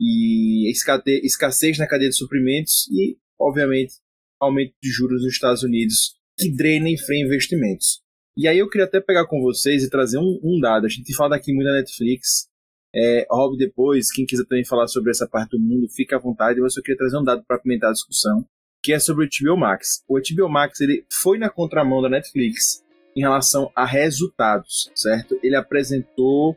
e 0.00 0.70
escassez 0.70 1.78
na 1.78 1.86
cadeia 1.86 2.10
de 2.10 2.16
suprimentos 2.16 2.88
e, 2.90 3.16
obviamente, 3.38 3.94
aumento 4.40 4.74
de 4.82 4.90
juros 4.90 5.22
nos 5.22 5.32
Estados 5.32 5.62
Unidos 5.62 6.16
que 6.36 6.50
drena 6.50 6.90
e 6.90 6.98
freia 6.98 7.24
investimentos. 7.24 8.02
E 8.36 8.46
aí 8.46 8.58
eu 8.58 8.68
queria 8.68 8.84
até 8.84 9.00
pegar 9.00 9.26
com 9.26 9.40
vocês 9.40 9.82
e 9.82 9.88
trazer 9.88 10.18
um, 10.18 10.38
um 10.42 10.60
dado. 10.60 10.84
A 10.84 10.88
gente 10.88 11.14
fala 11.14 11.36
aqui 11.36 11.52
muito 11.54 11.66
da 11.66 11.74
Netflix. 11.74 12.48
É, 12.94 13.26
Rob, 13.30 13.56
depois, 13.56 14.12
quem 14.12 14.26
quiser 14.26 14.44
também 14.44 14.64
falar 14.64 14.86
sobre 14.88 15.10
essa 15.10 15.26
parte 15.26 15.50
do 15.50 15.58
mundo, 15.58 15.88
fica 15.88 16.16
à 16.16 16.18
vontade. 16.18 16.60
Mas 16.60 16.76
eu 16.76 16.82
queria 16.82 16.98
trazer 16.98 17.16
um 17.16 17.24
dado 17.24 17.42
para 17.46 17.56
apimentar 17.56 17.88
a 17.88 17.92
discussão, 17.92 18.46
que 18.86 18.92
é 18.92 19.00
sobre 19.00 19.26
o 19.26 19.28
HBO 19.28 19.56
Max. 19.56 20.04
O 20.06 20.16
HBO 20.16 20.48
Max 20.48 20.80
ele 20.80 21.04
foi 21.10 21.38
na 21.38 21.50
contramão 21.50 22.00
da 22.00 22.08
Netflix 22.08 22.84
em 23.16 23.20
relação 23.20 23.68
a 23.74 23.84
resultados, 23.84 24.92
certo? 24.94 25.36
Ele 25.42 25.56
apresentou 25.56 26.56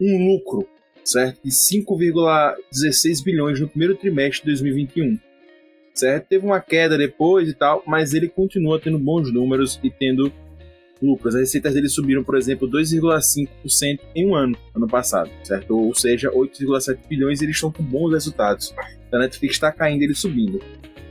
um 0.00 0.24
lucro, 0.24 0.68
certo? 1.04 1.40
De 1.42 1.50
5,16 1.50 3.24
bilhões 3.24 3.58
no 3.58 3.68
primeiro 3.68 3.96
trimestre 3.96 4.42
de 4.42 4.52
2021 4.52 5.18
certo? 5.92 6.26
Teve 6.26 6.46
uma 6.46 6.60
queda 6.60 6.96
depois 6.96 7.48
e 7.48 7.54
tal, 7.54 7.82
mas 7.86 8.14
ele 8.14 8.28
continua 8.28 8.80
tendo 8.80 8.98
bons 8.98 9.32
números 9.32 9.80
e 9.82 9.90
tendo 9.90 10.32
lucros. 11.02 11.34
As 11.34 11.40
receitas 11.40 11.74
dele 11.74 11.88
subiram, 11.88 12.22
por 12.22 12.36
exemplo, 12.36 12.68
2,5% 12.68 14.00
em 14.14 14.28
um 14.28 14.34
ano, 14.36 14.56
ano 14.74 14.86
passado, 14.86 15.30
certo? 15.42 15.76
Ou 15.76 15.92
seja, 15.92 16.30
8,7 16.30 16.98
bilhões 17.08 17.42
eles 17.42 17.56
estão 17.56 17.72
com 17.72 17.82
bons 17.82 18.12
resultados. 18.12 18.72
A 19.12 19.18
Netflix 19.18 19.54
está 19.54 19.72
caindo 19.72 20.02
ele 20.02 20.14
subindo. 20.14 20.60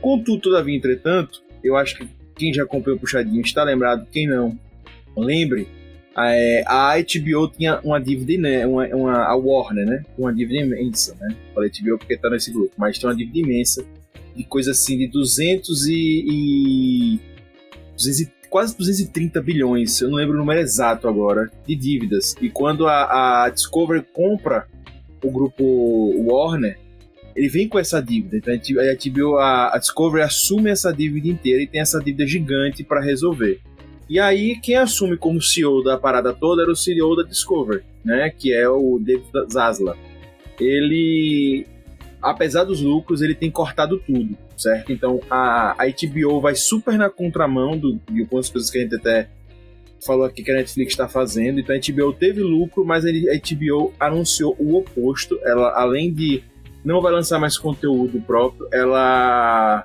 Contudo, 0.04 0.38
todavia, 0.38 0.76
entretanto, 0.76 1.42
eu 1.62 1.78
acho 1.78 1.96
que 1.96 2.06
quem 2.36 2.52
já 2.52 2.64
acompanhou 2.64 2.98
o 2.98 3.00
Puxadinho 3.00 3.40
está 3.40 3.64
lembrado, 3.64 4.06
quem 4.12 4.26
não, 4.26 4.54
lembre, 5.16 5.66
é, 6.14 6.62
a 6.66 6.92
HBO 6.98 7.48
tinha 7.48 7.80
uma 7.82 7.98
dívida, 7.98 8.42
né, 8.42 8.66
uma, 8.66 8.86
uma, 8.88 9.24
a 9.24 9.34
Warner, 9.34 9.86
né, 9.86 10.04
uma 10.18 10.30
dívida 10.30 10.60
imensa, 10.60 11.16
né, 11.18 11.34
falei 11.54 11.70
HBO 11.70 11.96
porque 11.96 12.12
está 12.12 12.28
nesse 12.28 12.52
grupo, 12.52 12.74
mas 12.76 12.98
tem 12.98 13.08
uma 13.08 13.16
dívida 13.16 13.38
imensa 13.38 13.82
de 14.36 14.44
coisa 14.44 14.72
assim 14.72 14.98
de 14.98 15.06
200 15.06 15.86
e, 15.86 16.24
e 16.28 17.20
200 17.96 18.20
e- 18.20 18.32
quase 18.50 18.76
230 18.76 19.40
bilhões, 19.40 20.02
eu 20.02 20.10
não 20.10 20.18
lembro 20.18 20.34
o 20.34 20.38
número 20.38 20.60
exato 20.60 21.08
agora, 21.08 21.50
de 21.66 21.74
dívidas. 21.74 22.36
E 22.42 22.50
quando 22.50 22.86
a, 22.86 23.44
a 23.44 23.48
Discovery 23.48 24.04
compra 24.12 24.68
o 25.22 25.30
grupo 25.30 25.64
Warner, 26.30 26.83
ele 27.34 27.48
vem 27.48 27.68
com 27.68 27.78
essa 27.78 28.00
dívida. 28.00 28.36
Então 28.36 28.54
a 28.54 28.58
HBO, 28.58 29.36
a, 29.36 29.74
a 29.74 29.78
Discovery 29.78 30.22
assume 30.22 30.70
essa 30.70 30.92
dívida 30.92 31.28
inteira 31.28 31.62
e 31.62 31.66
tem 31.66 31.80
essa 31.80 31.98
dívida 31.98 32.26
gigante 32.26 32.84
para 32.84 33.00
resolver. 33.00 33.60
E 34.08 34.20
aí 34.20 34.58
quem 34.60 34.76
assume 34.76 35.16
como 35.16 35.40
CEO 35.40 35.82
da 35.82 35.98
parada 35.98 36.32
toda 36.32 36.62
era 36.62 36.70
o 36.70 36.76
CEO 36.76 37.16
da 37.16 37.22
Discovery, 37.22 37.82
né, 38.04 38.30
que 38.30 38.52
é 38.52 38.68
o 38.68 38.98
David 38.98 39.26
Zaslav. 39.50 39.98
Ele 40.60 41.66
apesar 42.22 42.64
dos 42.64 42.80
lucros, 42.80 43.20
ele 43.20 43.34
tem 43.34 43.50
cortado 43.50 43.98
tudo, 43.98 44.36
certo? 44.56 44.92
Então 44.92 45.20
a, 45.30 45.72
a 45.72 45.86
HBO 45.86 46.40
vai 46.40 46.54
super 46.54 46.96
na 46.96 47.10
contramão 47.10 47.76
do, 47.76 48.00
de 48.10 48.22
algumas 48.22 48.48
coisas 48.48 48.70
que 48.70 48.78
a 48.78 48.80
gente 48.82 48.94
até 48.96 49.28
falou 50.04 50.24
aqui 50.24 50.42
que 50.42 50.50
a 50.50 50.54
Netflix 50.54 50.92
está 50.92 51.08
fazendo. 51.08 51.60
Então 51.60 51.74
a 51.74 51.78
HBO 51.78 52.12
teve 52.12 52.40
lucro, 52.40 52.84
mas 52.84 53.04
a 53.04 53.08
HBO 53.10 53.92
anunciou 54.00 54.56
o 54.58 54.76
oposto. 54.76 55.38
Ela, 55.42 55.78
além 55.78 56.12
de 56.12 56.42
não 56.84 57.00
vai 57.00 57.12
lançar 57.12 57.38
mais 57.38 57.56
conteúdo 57.56 58.20
próprio, 58.20 58.68
ela. 58.72 59.84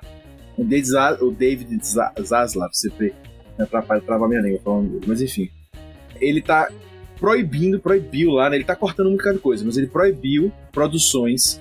O 0.56 0.64
David, 0.64 1.78
Zaslav, 1.82 2.70
CP, 2.72 3.14
me 3.58 3.64
atrapalha, 3.64 4.02
trava 4.02 4.28
minha 4.28 4.42
língua 4.42 4.60
falando 4.62 4.90
dele, 4.90 5.04
mas 5.06 5.22
enfim. 5.22 5.48
Ele 6.20 6.42
tá 6.42 6.68
proibindo, 7.18 7.80
proibiu 7.80 8.32
lá, 8.32 8.50
né? 8.50 8.56
Ele 8.56 8.64
tá 8.64 8.76
cortando 8.76 9.08
um 9.08 9.16
bocado 9.16 9.36
de 9.36 9.42
coisa, 9.42 9.64
mas 9.64 9.78
ele 9.78 9.86
proibiu 9.86 10.52
produções 10.70 11.60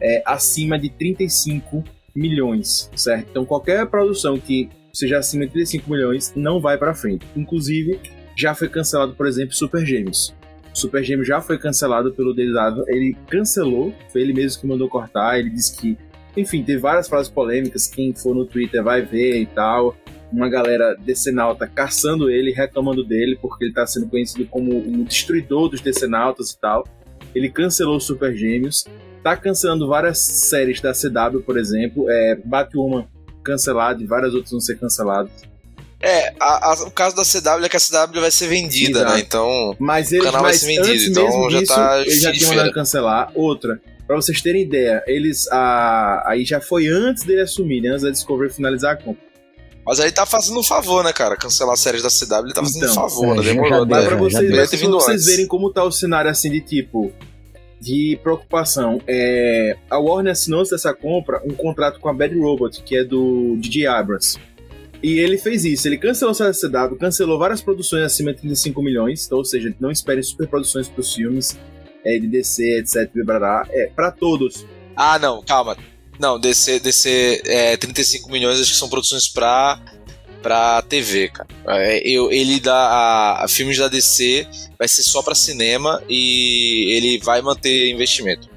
é, 0.00 0.22
acima 0.26 0.76
de 0.76 0.90
35 0.90 1.84
milhões, 2.14 2.90
certo? 2.96 3.28
Então 3.30 3.44
qualquer 3.44 3.86
produção 3.86 4.38
que 4.38 4.68
seja 4.92 5.18
acima 5.18 5.46
de 5.46 5.52
35 5.52 5.90
milhões 5.90 6.32
não 6.34 6.60
vai 6.60 6.76
para 6.76 6.92
frente. 6.92 7.24
Inclusive, 7.36 8.00
já 8.36 8.54
foi 8.54 8.68
cancelado, 8.68 9.14
por 9.14 9.26
exemplo, 9.26 9.54
Super 9.54 9.84
Gêmeos. 9.86 10.34
Super 10.72 11.02
Gêmeos 11.02 11.26
já 11.26 11.40
foi 11.40 11.58
cancelado 11.58 12.12
pelo 12.12 12.34
Desável, 12.34 12.84
ele 12.88 13.16
cancelou, 13.28 13.92
foi 14.10 14.22
ele 14.22 14.32
mesmo 14.32 14.60
que 14.60 14.66
mandou 14.66 14.88
cortar, 14.88 15.38
ele 15.38 15.50
disse 15.50 15.76
que, 15.76 15.98
enfim, 16.36 16.62
teve 16.62 16.78
várias 16.78 17.08
frases 17.08 17.30
polêmicas, 17.30 17.86
quem 17.86 18.14
for 18.14 18.34
no 18.34 18.46
Twitter 18.46 18.82
vai 18.82 19.02
ver 19.02 19.40
e 19.40 19.46
tal. 19.46 19.96
Uma 20.32 20.48
galera 20.48 20.94
decenalta 20.94 21.66
caçando 21.66 22.30
ele, 22.30 22.52
reclamando 22.52 23.02
dele, 23.02 23.36
porque 23.42 23.64
ele 23.64 23.72
tá 23.72 23.84
sendo 23.84 24.08
conhecido 24.08 24.46
como 24.46 24.78
o 24.78 25.04
destruidor 25.04 25.68
dos 25.68 25.80
decenautas 25.80 26.52
e 26.52 26.60
tal. 26.60 26.86
Ele 27.34 27.50
cancelou 27.50 27.98
Super 27.98 28.32
Gêmeos, 28.36 28.84
tá 29.24 29.36
cancelando 29.36 29.88
várias 29.88 30.18
séries 30.18 30.80
da 30.80 30.92
CW, 30.92 31.40
por 31.44 31.58
exemplo, 31.58 32.08
é, 32.08 32.36
Batwoman 32.44 33.08
cancelado 33.42 34.02
e 34.02 34.06
várias 34.06 34.34
outras 34.34 34.52
vão 34.52 34.60
ser 34.60 34.78
canceladas. 34.78 35.49
É, 36.02 36.32
a- 36.40 36.70
a- 36.72 36.84
o 36.86 36.90
caso 36.90 37.14
da 37.14 37.24
CW 37.24 37.64
é 37.64 37.68
que 37.68 37.76
a 37.76 37.80
CW 37.80 38.20
vai 38.20 38.30
ser 38.30 38.46
vendida, 38.48 39.00
Exato. 39.00 39.14
né? 39.14 39.20
Então. 39.20 39.76
Mas 39.78 40.12
eles, 40.12 40.24
canal 40.24 40.42
vai 40.42 40.54
ser 40.54 40.66
vendido, 40.66 41.10
então 41.10 41.24
mesmo 41.24 41.50
já 41.50 41.58
disso, 41.60 41.74
tá 41.74 42.00
eles 42.00 42.22
já 42.22 42.32
tinham 42.32 42.50
mandado 42.50 42.72
cancelar. 42.72 43.30
Outra, 43.34 43.80
pra 44.06 44.16
vocês 44.16 44.40
terem 44.40 44.62
ideia, 44.62 45.02
eles, 45.06 45.46
a, 45.52 46.22
aí 46.26 46.44
já 46.44 46.60
foi 46.60 46.86
antes 46.86 47.22
dele 47.24 47.42
assumir, 47.42 47.82
né, 47.82 47.90
antes 47.90 48.02
da 48.02 48.10
Discovery 48.10 48.50
finalizar 48.52 48.92
a 48.94 48.96
compra. 48.96 49.22
Mas 49.84 49.98
aí 50.00 50.10
tá 50.12 50.24
fazendo 50.24 50.58
um 50.60 50.62
favor, 50.62 51.02
né, 51.04 51.12
cara? 51.12 51.36
Cancelar 51.36 51.74
as 51.74 51.80
séries 51.80 52.02
da 52.02 52.08
CW, 52.10 52.46
ele 52.46 52.52
tá 52.54 52.62
fazendo 52.62 52.82
Então, 52.84 52.92
um 52.92 53.08
favor, 53.08 53.34
né? 53.34 53.40
é, 53.40 53.44
já- 53.44 53.52
Demorou 53.52 53.70
já 53.70 53.82
até. 53.96 54.06
pra 54.06 54.10
já 54.10 54.16
vocês, 54.16 54.40
Deveria 54.42 54.68
ter 54.68 54.78
pra 54.78 54.88
vocês 54.88 55.26
verem 55.26 55.46
como 55.46 55.70
tá 55.72 55.84
o 55.84 55.90
cenário 55.92 56.30
assim 56.30 56.50
de 56.50 56.60
tipo 56.60 57.12
de 57.80 58.18
preocupação. 58.22 59.00
É, 59.08 59.76
a 59.90 59.98
Warner 59.98 60.32
assinou 60.32 60.62
dessa 60.68 60.92
compra 60.94 61.40
um 61.44 61.54
contrato 61.54 61.98
com 61.98 62.08
a 62.08 62.12
Bad 62.12 62.34
Robot, 62.38 62.82
que 62.82 62.94
é 62.96 63.02
do 63.04 63.56
DJ 63.58 63.86
Abrams. 63.86 64.38
E 65.02 65.18
ele 65.18 65.38
fez 65.38 65.64
isso, 65.64 65.88
ele 65.88 65.96
cancelou 65.96 66.34
a 66.34 66.52
CW, 66.52 66.96
cancelou 66.98 67.38
várias 67.38 67.62
produções 67.62 68.02
acima 68.02 68.34
de 68.34 68.40
35 68.40 68.82
milhões, 68.82 69.24
então, 69.24 69.38
ou 69.38 69.44
seja, 69.44 69.74
não 69.80 69.90
esperem 69.90 70.22
superproduções 70.22 70.88
para 70.88 71.00
os 71.00 71.14
filmes 71.14 71.58
é, 72.04 72.18
de 72.18 72.26
DC, 72.26 72.78
etc. 72.78 73.10
É, 73.70 73.90
para 73.94 74.10
todos. 74.10 74.66
Ah, 74.94 75.18
não, 75.18 75.42
calma. 75.42 75.76
Não, 76.18 76.38
DC, 76.38 76.80
DC 76.80 77.42
é, 77.46 77.76
35 77.78 78.30
milhões 78.30 78.60
acho 78.60 78.72
que 78.72 78.76
são 78.76 78.90
produções 78.90 79.26
pra, 79.26 79.80
pra 80.42 80.82
TV, 80.82 81.30
cara. 81.30 81.48
É, 81.66 82.06
eu, 82.06 82.30
ele 82.30 82.60
dá. 82.60 82.74
A, 82.74 83.44
a 83.44 83.48
filmes 83.48 83.78
da 83.78 83.88
DC 83.88 84.46
vai 84.78 84.86
ser 84.86 85.02
só 85.02 85.22
pra 85.22 85.34
cinema 85.34 86.02
e 86.06 86.92
ele 86.94 87.18
vai 87.24 87.40
manter 87.40 87.90
investimento. 87.90 88.50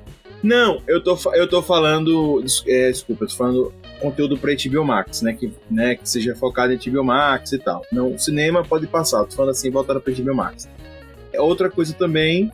Não, 0.44 0.84
eu 0.86 1.02
tô, 1.02 1.18
eu 1.36 1.48
tô 1.48 1.62
falando. 1.62 2.44
é, 2.68 2.92
desculpa, 2.92 3.24
eu 3.24 3.30
tô 3.30 3.36
falando 3.36 3.74
conteúdo 4.04 4.38
pra 4.38 4.52
HBO 4.54 4.84
Max, 4.84 5.22
né? 5.22 5.34
Que, 5.34 5.52
né, 5.72 5.96
que 5.96 6.08
seja 6.08 6.36
focado 6.36 6.74
em 6.74 6.78
HBO 6.78 7.04
Max 7.06 7.54
e 7.54 7.58
tal. 7.58 7.86
Não, 7.92 8.18
cinema 8.18 8.64
pode 8.64 8.86
passar, 8.86 9.24
tô 9.24 9.36
falando 9.36 9.52
assim, 9.52 9.72
voltado 9.72 10.02
pra 10.02 10.14
HBO 10.14 10.36
Max. 10.36 10.68
É, 11.32 11.40
Outra 11.40 11.70
coisa 11.70 11.94
também 11.94 12.52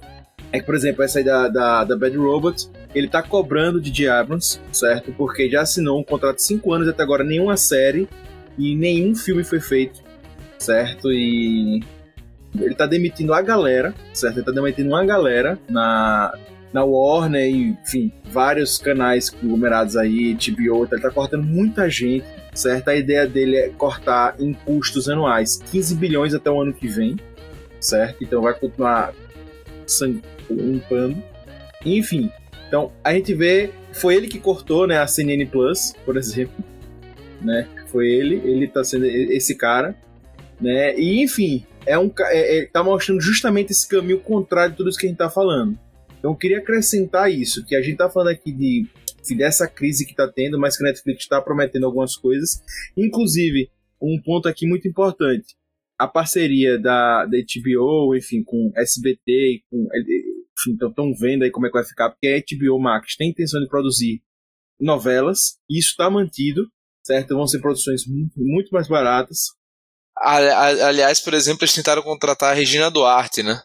é 0.52 0.60
que, 0.60 0.66
por 0.66 0.76
exemplo, 0.76 1.04
essa 1.04 1.20
aí 1.20 1.26
da, 1.26 1.48
da, 1.48 1.84
da 1.84 1.98
Bad 1.98 2.16
Robot, 2.16 2.70
ele 2.94 3.08
tá 3.08 3.24
cobrando 3.24 3.82
de. 3.82 4.08
Abrams, 4.08 4.60
certo? 4.72 5.12
Porque 5.12 5.50
já 5.50 5.62
assinou 5.62 6.00
um 6.00 6.04
contrato 6.04 6.38
de 6.38 6.44
5 6.44 6.74
anos 6.74 6.88
até 6.88 7.04
agora 7.04 7.24
nenhuma 7.24 7.58
série 7.58 8.08
e 8.58 8.76
nenhum 8.76 9.16
filme 9.16 9.44
foi 9.44 9.60
feito, 9.60 10.02
certo? 10.58 11.12
E 11.12 11.84
ele 12.60 12.76
tá 12.76 12.86
demitindo 12.86 13.34
a 13.34 13.42
galera, 13.42 13.94
certo? 14.14 14.38
Ele 14.38 14.46
tá 14.46 14.52
demitindo 14.52 14.90
uma 14.90 15.06
galera 15.06 15.60
na, 15.70 16.34
na 16.72 16.84
Warner 16.84 17.50
enfim, 17.50 18.12
vários 18.26 18.78
canais 18.78 19.30
conglomerados 19.30 19.96
aí, 19.96 20.36
TBO, 20.36 20.88
ele 20.92 21.02
tá 21.02 21.10
cortando 21.10 21.44
muita 21.44 21.90
gente, 21.90 22.26
certo? 22.54 22.90
A 22.90 22.96
ideia 22.96 23.28
dele 23.28 23.58
é 23.58 23.70
cortar 23.70 24.36
em 24.40 24.54
custos 24.54 25.10
anuais 25.10 25.58
15 25.72 25.96
bilhões 25.96 26.34
até 26.34 26.50
o 26.50 26.62
ano 26.62 26.74
que 26.74 26.88
vem, 26.88 27.18
certo? 27.80 28.24
Então 28.24 28.42
vai 28.42 28.54
continuar 28.54 29.14
limpando. 30.50 31.22
Enfim, 31.86 32.32
então 32.68 32.92
a 33.04 33.14
gente 33.14 33.34
vê, 33.34 33.72
foi 33.92 34.16
ele 34.16 34.28
que 34.28 34.40
cortou, 34.40 34.86
né, 34.86 35.00
a 35.00 35.08
CNN 35.08 35.46
Plus, 35.48 35.94
por 36.06 36.18
exemplo, 36.18 36.64
né? 37.42 37.68
Foi 37.88 38.08
ele, 38.08 38.36
ele 38.46 38.68
tá 38.68 38.84
sendo 38.84 39.06
esse 39.06 39.56
cara, 39.56 39.96
né? 40.62 40.96
E 40.96 41.24
enfim, 41.24 41.66
é 41.86 41.98
um 41.98 42.12
é, 42.26 42.60
é, 42.60 42.66
tá 42.66 42.84
mostrando 42.84 43.20
justamente 43.20 43.72
esse 43.72 43.88
caminho 43.88 44.20
contrário 44.20 44.72
de 44.72 44.78
tudo 44.78 44.90
isso 44.90 45.00
que 45.00 45.08
a 45.08 45.10
gente 45.10 45.18
tá 45.18 45.30
falando. 45.30 45.78
Então 46.20 46.32
eu 46.32 46.38
queria 46.38 46.60
acrescentar 46.60 47.32
isso, 47.32 47.66
que 47.66 47.76
a 47.76 47.82
gente 47.82 47.98
tá 47.98 48.10
falando 48.10 48.30
aqui 48.30 48.52
de, 48.52 48.88
de 49.26 49.36
dessa 49.36 49.68
crise 49.68 50.06
que 50.06 50.14
tá 50.14 50.28
tendo, 50.28 50.60
mas 50.60 50.78
que 50.78 50.84
a 50.84 50.88
Netflix 50.88 51.24
está 51.24 51.42
prometendo 51.42 51.86
algumas 51.86 52.16
coisas. 52.16 52.62
Inclusive, 52.96 53.72
um 54.02 54.22
ponto 54.22 54.48
aqui 54.48 54.68
muito 54.68 54.88
importante. 54.88 55.56
A 55.98 56.08
parceria 56.08 56.78
da, 56.78 57.26
da 57.26 57.38
HBO, 57.38 58.16
enfim, 58.16 58.44
com 58.44 58.72
SBT, 58.76 59.64
com, 59.70 59.88
enfim, 59.94 60.78
estão 60.86 61.14
vendo 61.14 61.44
aí 61.44 61.52
como 61.52 61.66
é 61.66 61.70
que 61.70 61.78
vai 61.78 61.86
ficar, 61.86 62.10
porque 62.10 62.28
a 62.28 62.56
HBO 62.56 62.80
Max 62.80 63.16
tem 63.16 63.30
intenção 63.30 63.60
de 63.62 63.68
produzir 63.68 64.22
novelas, 64.80 65.58
e 65.70 65.78
isso 65.78 65.90
está 65.90 66.10
mantido, 66.10 66.66
certo? 67.04 67.36
Vão 67.36 67.48
ser 67.48 67.60
produções 67.60 68.06
muito, 68.08 68.34
muito 68.38 68.70
mais 68.72 68.88
baratas. 68.88 69.48
Aliás, 70.16 71.20
por 71.20 71.34
exemplo, 71.34 71.64
eles 71.64 71.76
tentaram 71.76 72.02
contratar 72.02 72.52
a 72.52 72.54
Regina 72.54 72.90
Duarte, 72.90 73.44
né? 73.44 73.62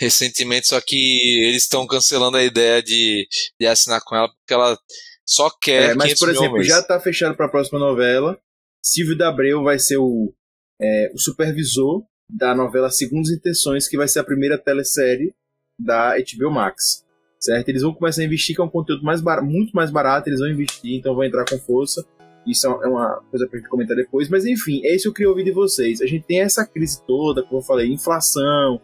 Recentemente, 0.00 0.68
só 0.68 0.80
que 0.80 1.44
eles 1.44 1.64
estão 1.64 1.86
cancelando 1.86 2.36
a 2.36 2.44
ideia 2.44 2.82
de, 2.82 3.26
de 3.60 3.66
assinar 3.66 4.00
com 4.04 4.14
ela 4.14 4.28
porque 4.28 4.54
ela 4.54 4.78
só 5.26 5.50
quer. 5.50 5.90
É, 5.90 5.94
mas, 5.94 6.18
por 6.18 6.28
exemplo, 6.28 6.62
já 6.62 6.80
está 6.80 6.98
fechado 7.00 7.36
para 7.36 7.46
a 7.46 7.50
próxima 7.50 7.78
novela. 7.78 8.38
Silvio 8.82 9.16
Dabreu 9.16 9.62
vai 9.62 9.78
ser 9.78 9.98
o, 9.98 10.32
é, 10.80 11.10
o 11.12 11.18
supervisor 11.18 12.02
da 12.30 12.54
novela 12.54 12.90
Segundas 12.90 13.30
Intenções, 13.30 13.88
que 13.88 13.96
vai 13.96 14.08
ser 14.08 14.20
a 14.20 14.24
primeira 14.24 14.56
telesérie 14.56 15.34
da 15.78 16.14
HBO 16.16 16.50
Max. 16.50 17.04
Certo? 17.40 17.68
Eles 17.68 17.82
vão 17.82 17.94
começar 17.94 18.22
a 18.22 18.24
investir, 18.24 18.54
que 18.54 18.60
é 18.60 18.64
um 18.64 18.70
conteúdo 18.70 19.04
mais 19.04 19.20
bar 19.20 19.42
muito 19.44 19.72
mais 19.72 19.90
barato, 19.90 20.28
eles 20.28 20.40
vão 20.40 20.48
investir, 20.48 20.94
então 20.94 21.14
vão 21.14 21.24
entrar 21.24 21.44
com 21.44 21.58
força. 21.58 22.04
Isso 22.46 22.66
é 22.66 22.88
uma 22.88 23.22
coisa 23.30 23.46
pra 23.46 23.58
gente 23.58 23.68
comentar 23.68 23.96
depois. 23.96 24.28
Mas 24.28 24.44
enfim, 24.44 24.80
é 24.84 24.94
isso 24.94 25.02
que 25.02 25.08
eu 25.08 25.14
queria 25.14 25.30
ouvir 25.30 25.44
de 25.44 25.52
vocês. 25.52 26.00
A 26.00 26.06
gente 26.06 26.26
tem 26.26 26.40
essa 26.40 26.66
crise 26.66 27.04
toda, 27.06 27.42
como 27.42 27.58
eu 27.58 27.64
falei, 27.64 27.92
inflação, 27.92 28.80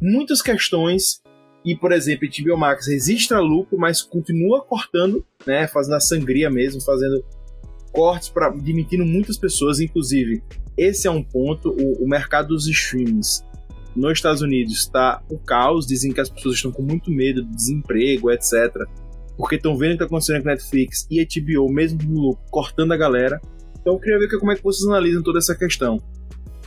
muitas 0.00 0.42
questões 0.42 1.20
e, 1.64 1.76
por 1.76 1.92
exemplo, 1.92 2.26
a 2.26 2.42
HBO 2.42 2.56
Max 2.56 2.86
registra 2.86 3.40
lucro, 3.40 3.78
mas 3.78 4.00
continua 4.00 4.62
cortando, 4.62 5.24
né, 5.46 5.66
fazendo 5.68 5.94
a 5.94 6.00
sangria 6.00 6.50
mesmo, 6.50 6.80
fazendo 6.80 7.24
cortes 7.92 8.28
para 8.28 8.50
demitindo 8.50 9.04
muitas 9.04 9.36
pessoas, 9.36 9.80
inclusive. 9.80 10.42
Esse 10.76 11.08
é 11.08 11.10
um 11.10 11.22
ponto, 11.22 11.70
o, 11.70 12.04
o 12.04 12.08
mercado 12.08 12.48
dos 12.48 12.68
streams 12.68 13.42
nos 13.94 14.12
Estados 14.12 14.42
Unidos 14.42 14.74
está 14.74 15.22
o 15.28 15.38
caos, 15.38 15.86
dizem 15.86 16.12
que 16.12 16.20
as 16.20 16.30
pessoas 16.30 16.54
estão 16.54 16.70
com 16.70 16.82
muito 16.82 17.10
medo 17.10 17.44
de 17.44 17.54
desemprego, 17.54 18.30
etc. 18.30 18.72
Porque 19.36 19.56
estão 19.56 19.76
vendo 19.76 19.94
o 19.94 19.98
que 19.98 20.04
está 20.04 20.06
acontecendo 20.06 20.42
com 20.42 20.48
Netflix 20.48 21.06
e 21.10 21.24
HBO, 21.24 21.70
mesmo 21.72 21.98
no 22.04 22.20
lucro, 22.20 22.44
cortando 22.50 22.92
a 22.92 22.96
galera. 22.96 23.40
Então 23.80 23.94
eu 23.94 23.98
queria 23.98 24.18
ver 24.18 24.38
como 24.38 24.52
é 24.52 24.56
que 24.56 24.62
vocês 24.62 24.88
analisam 24.88 25.22
toda 25.22 25.38
essa 25.38 25.54
questão 25.54 26.00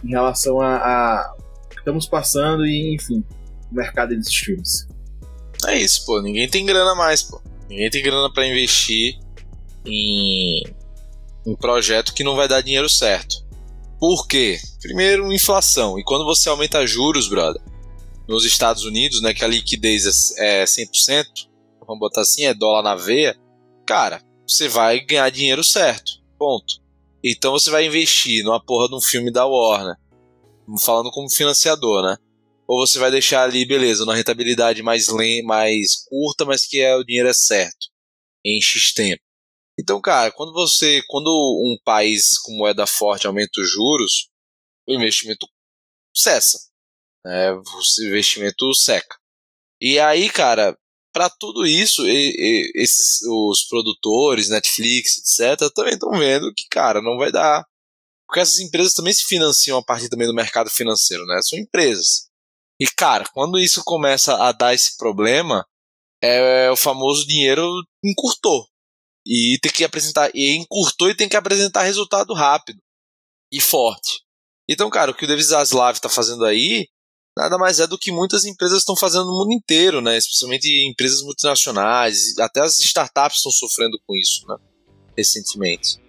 em 0.03 0.09
relação 0.09 0.59
a, 0.59 0.75
a 0.75 1.36
estamos 1.82 2.07
passando 2.07 2.65
e, 2.65 2.95
enfim, 2.95 3.23
o 3.71 3.75
mercado 3.75 4.15
de 4.15 4.21
streams. 4.21 4.88
É 5.67 5.77
isso, 5.77 6.05
pô. 6.05 6.21
Ninguém 6.21 6.49
tem 6.49 6.65
grana 6.65 6.95
mais, 6.95 7.21
pô. 7.21 7.41
Ninguém 7.69 7.89
tem 7.89 8.01
grana 8.01 8.32
para 8.32 8.47
investir 8.47 9.19
em 9.86 10.63
um 11.45 11.55
projeto 11.55 12.13
que 12.13 12.23
não 12.23 12.36
vai 12.36 12.47
dar 12.47 12.61
dinheiro 12.61 12.89
certo. 12.89 13.43
Por 13.99 14.27
quê? 14.27 14.59
Primeiro, 14.82 15.32
inflação. 15.32 15.99
E 15.99 16.03
quando 16.03 16.25
você 16.25 16.49
aumenta 16.49 16.86
juros, 16.88 17.27
brother, 17.27 17.61
nos 18.27 18.45
Estados 18.45 18.84
Unidos, 18.84 19.21
né, 19.21 19.34
que 19.34 19.43
a 19.43 19.47
liquidez 19.47 20.36
é 20.38 20.63
100%, 20.63 21.25
vamos 21.86 21.99
botar 21.99 22.21
assim, 22.21 22.45
é 22.45 22.53
dólar 22.53 22.82
na 22.82 22.95
veia, 22.95 23.38
cara, 23.86 24.21
você 24.47 24.67
vai 24.67 24.99
ganhar 25.01 25.29
dinheiro 25.29 25.63
certo. 25.63 26.13
Ponto. 26.38 26.82
Então 27.23 27.51
você 27.51 27.69
vai 27.69 27.86
investir 27.86 28.43
numa 28.43 28.63
porra 28.63 28.88
de 28.88 28.95
um 28.95 29.01
filme 29.01 29.32
da 29.32 29.45
Warner, 29.45 29.95
falando 30.80 31.11
como 31.11 31.30
financiador, 31.30 32.03
né? 32.03 32.17
Ou 32.67 32.86
você 32.86 32.99
vai 32.99 33.11
deixar 33.11 33.43
ali, 33.43 33.65
beleza, 33.65 34.03
uma 34.03 34.15
rentabilidade 34.15 34.82
mais, 34.82 35.07
mais 35.43 36.03
curta, 36.07 36.45
mas 36.45 36.65
que 36.65 36.80
é, 36.80 36.95
o 36.95 37.03
dinheiro 37.03 37.30
é 37.30 37.34
certo, 37.34 37.88
em 38.45 38.61
X 38.61 38.93
tempo. 38.93 39.22
Então, 39.80 39.99
cara, 39.99 40.32
quando 40.32 40.53
você, 40.53 41.01
quando 41.07 41.28
um 41.28 41.78
país 41.84 42.38
com 42.39 42.55
moeda 42.55 42.86
forte 42.86 43.28
aumenta 43.28 43.59
os 43.59 43.69
juros, 43.69 44.30
o 44.88 44.93
investimento 44.93 45.47
cessa, 46.15 46.59
né? 47.26 47.51
o 47.51 48.05
investimento 48.05 48.74
seca. 48.76 49.17
E 49.80 49.99
aí, 49.99 50.30
cara, 50.30 50.78
para 51.13 51.30
tudo 51.30 51.65
isso, 51.65 52.07
e, 52.07 52.34
e, 52.38 52.72
esses, 52.76 53.22
os 53.24 53.65
produtores, 53.67 54.49
Netflix, 54.49 55.17
etc., 55.17 55.72
também 55.74 55.93
estão 55.93 56.11
vendo 56.11 56.53
que, 56.55 56.67
cara, 56.69 57.01
não 57.01 57.17
vai 57.17 57.32
dar. 57.32 57.65
Porque 58.32 58.39
essas 58.39 58.59
empresas 58.59 58.93
também 58.93 59.11
se 59.11 59.25
financiam 59.25 59.77
a 59.77 59.84
partir 59.84 60.07
também 60.07 60.25
do 60.25 60.34
mercado 60.34 60.69
financeiro, 60.69 61.25
né? 61.25 61.38
São 61.43 61.59
empresas. 61.59 62.29
E, 62.79 62.88
cara, 62.88 63.25
quando 63.34 63.59
isso 63.59 63.84
começa 63.84 64.41
a 64.41 64.53
dar 64.53 64.73
esse 64.73 64.95
problema, 64.95 65.65
é 66.23 66.71
o 66.71 66.77
famoso 66.77 67.27
dinheiro 67.27 67.69
encurtou. 68.01 68.65
E 69.27 69.59
tem 69.61 69.69
que 69.69 69.84
apresentar. 69.84 70.32
E 70.34 70.55
encurtou 70.55 71.09
e 71.09 71.15
tem 71.15 71.27
que 71.27 71.36
apresentar 71.36 71.84
resultado 71.84 72.34
rápido 72.34 72.79
e 73.51 73.59
forte. 73.59 74.21
Então, 74.65 74.89
cara, 74.89 75.11
o 75.11 75.13
que 75.13 75.25
o 75.25 75.27
David 75.27 75.47
Zaslav 75.47 75.97
está 75.97 76.07
fazendo 76.07 76.45
aí 76.45 76.88
nada 77.38 77.57
mais 77.57 77.82
é 77.82 77.88
do 77.88 77.97
que 77.97 78.13
muitas 78.13 78.45
empresas 78.45 78.79
estão 78.79 78.95
fazendo 78.95 79.25
no 79.25 79.39
mundo 79.39 79.51
inteiro, 79.51 79.99
né? 79.99 80.17
Especialmente 80.17 80.69
empresas 80.89 81.21
multinacionais, 81.21 82.38
até 82.39 82.61
as 82.61 82.77
startups 82.79 83.39
estão 83.39 83.51
sofrendo 83.51 83.99
com 84.07 84.15
isso, 84.15 84.47
né? 84.47 84.55
Recentemente. 85.17 86.01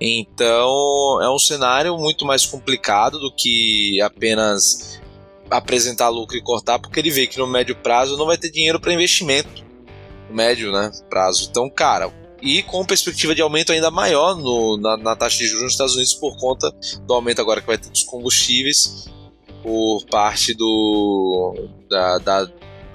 Então 0.00 1.22
é 1.22 1.30
um 1.30 1.38
cenário 1.38 1.96
muito 1.96 2.24
mais 2.24 2.44
complicado 2.44 3.18
do 3.18 3.32
que 3.34 4.00
apenas 4.02 5.00
apresentar 5.50 6.08
lucro 6.08 6.36
e 6.36 6.42
cortar, 6.42 6.78
porque 6.78 7.00
ele 7.00 7.10
vê 7.10 7.26
que 7.26 7.38
no 7.38 7.46
médio 7.46 7.76
prazo 7.76 8.16
não 8.16 8.26
vai 8.26 8.36
ter 8.36 8.50
dinheiro 8.50 8.80
para 8.80 8.92
investimento. 8.92 9.64
No 10.28 10.34
médio 10.34 10.72
né, 10.72 10.90
prazo. 11.08 11.48
Então, 11.48 11.70
cara, 11.70 12.12
e 12.42 12.62
com 12.62 12.84
perspectiva 12.84 13.34
de 13.34 13.40
aumento 13.40 13.72
ainda 13.72 13.90
maior 13.90 14.36
no, 14.36 14.76
na, 14.76 14.96
na, 14.96 15.16
taxa 15.16 15.38
de 15.38 15.46
juros 15.46 15.62
nos 15.62 15.72
Estados 15.72 15.94
Unidos 15.94 16.14
por 16.14 16.36
conta 16.36 16.70
do 17.06 17.14
aumento 17.14 17.40
agora 17.40 17.60
que 17.60 17.66
vai 17.66 17.78
ter 17.78 17.88
dos 17.88 18.04
combustíveis 18.04 19.08
por 19.62 20.04
parte 20.06 20.52
do 20.54 21.54
da, 21.88 22.18
da 22.18 22.50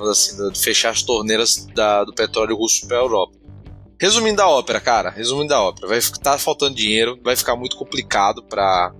assim, 0.09 0.53
fechar 0.55 0.91
as 0.91 1.01
torneiras 1.01 1.65
da, 1.73 2.03
do 2.03 2.13
petróleo 2.13 2.55
russo 2.55 2.87
para 2.87 2.97
a 2.97 3.01
Europa. 3.01 3.40
Resumindo 4.01 4.41
a 4.41 4.49
ópera, 4.49 4.81
cara, 4.81 5.11
resumindo 5.11 5.53
a 5.53 5.61
ópera, 5.61 5.87
vai 5.87 5.99
estar 5.99 6.17
tá 6.19 6.37
faltando 6.39 6.73
dinheiro, 6.73 7.19
vai 7.23 7.35
ficar 7.35 7.55
muito 7.55 7.77
complicado 7.77 8.41
para 8.41 8.91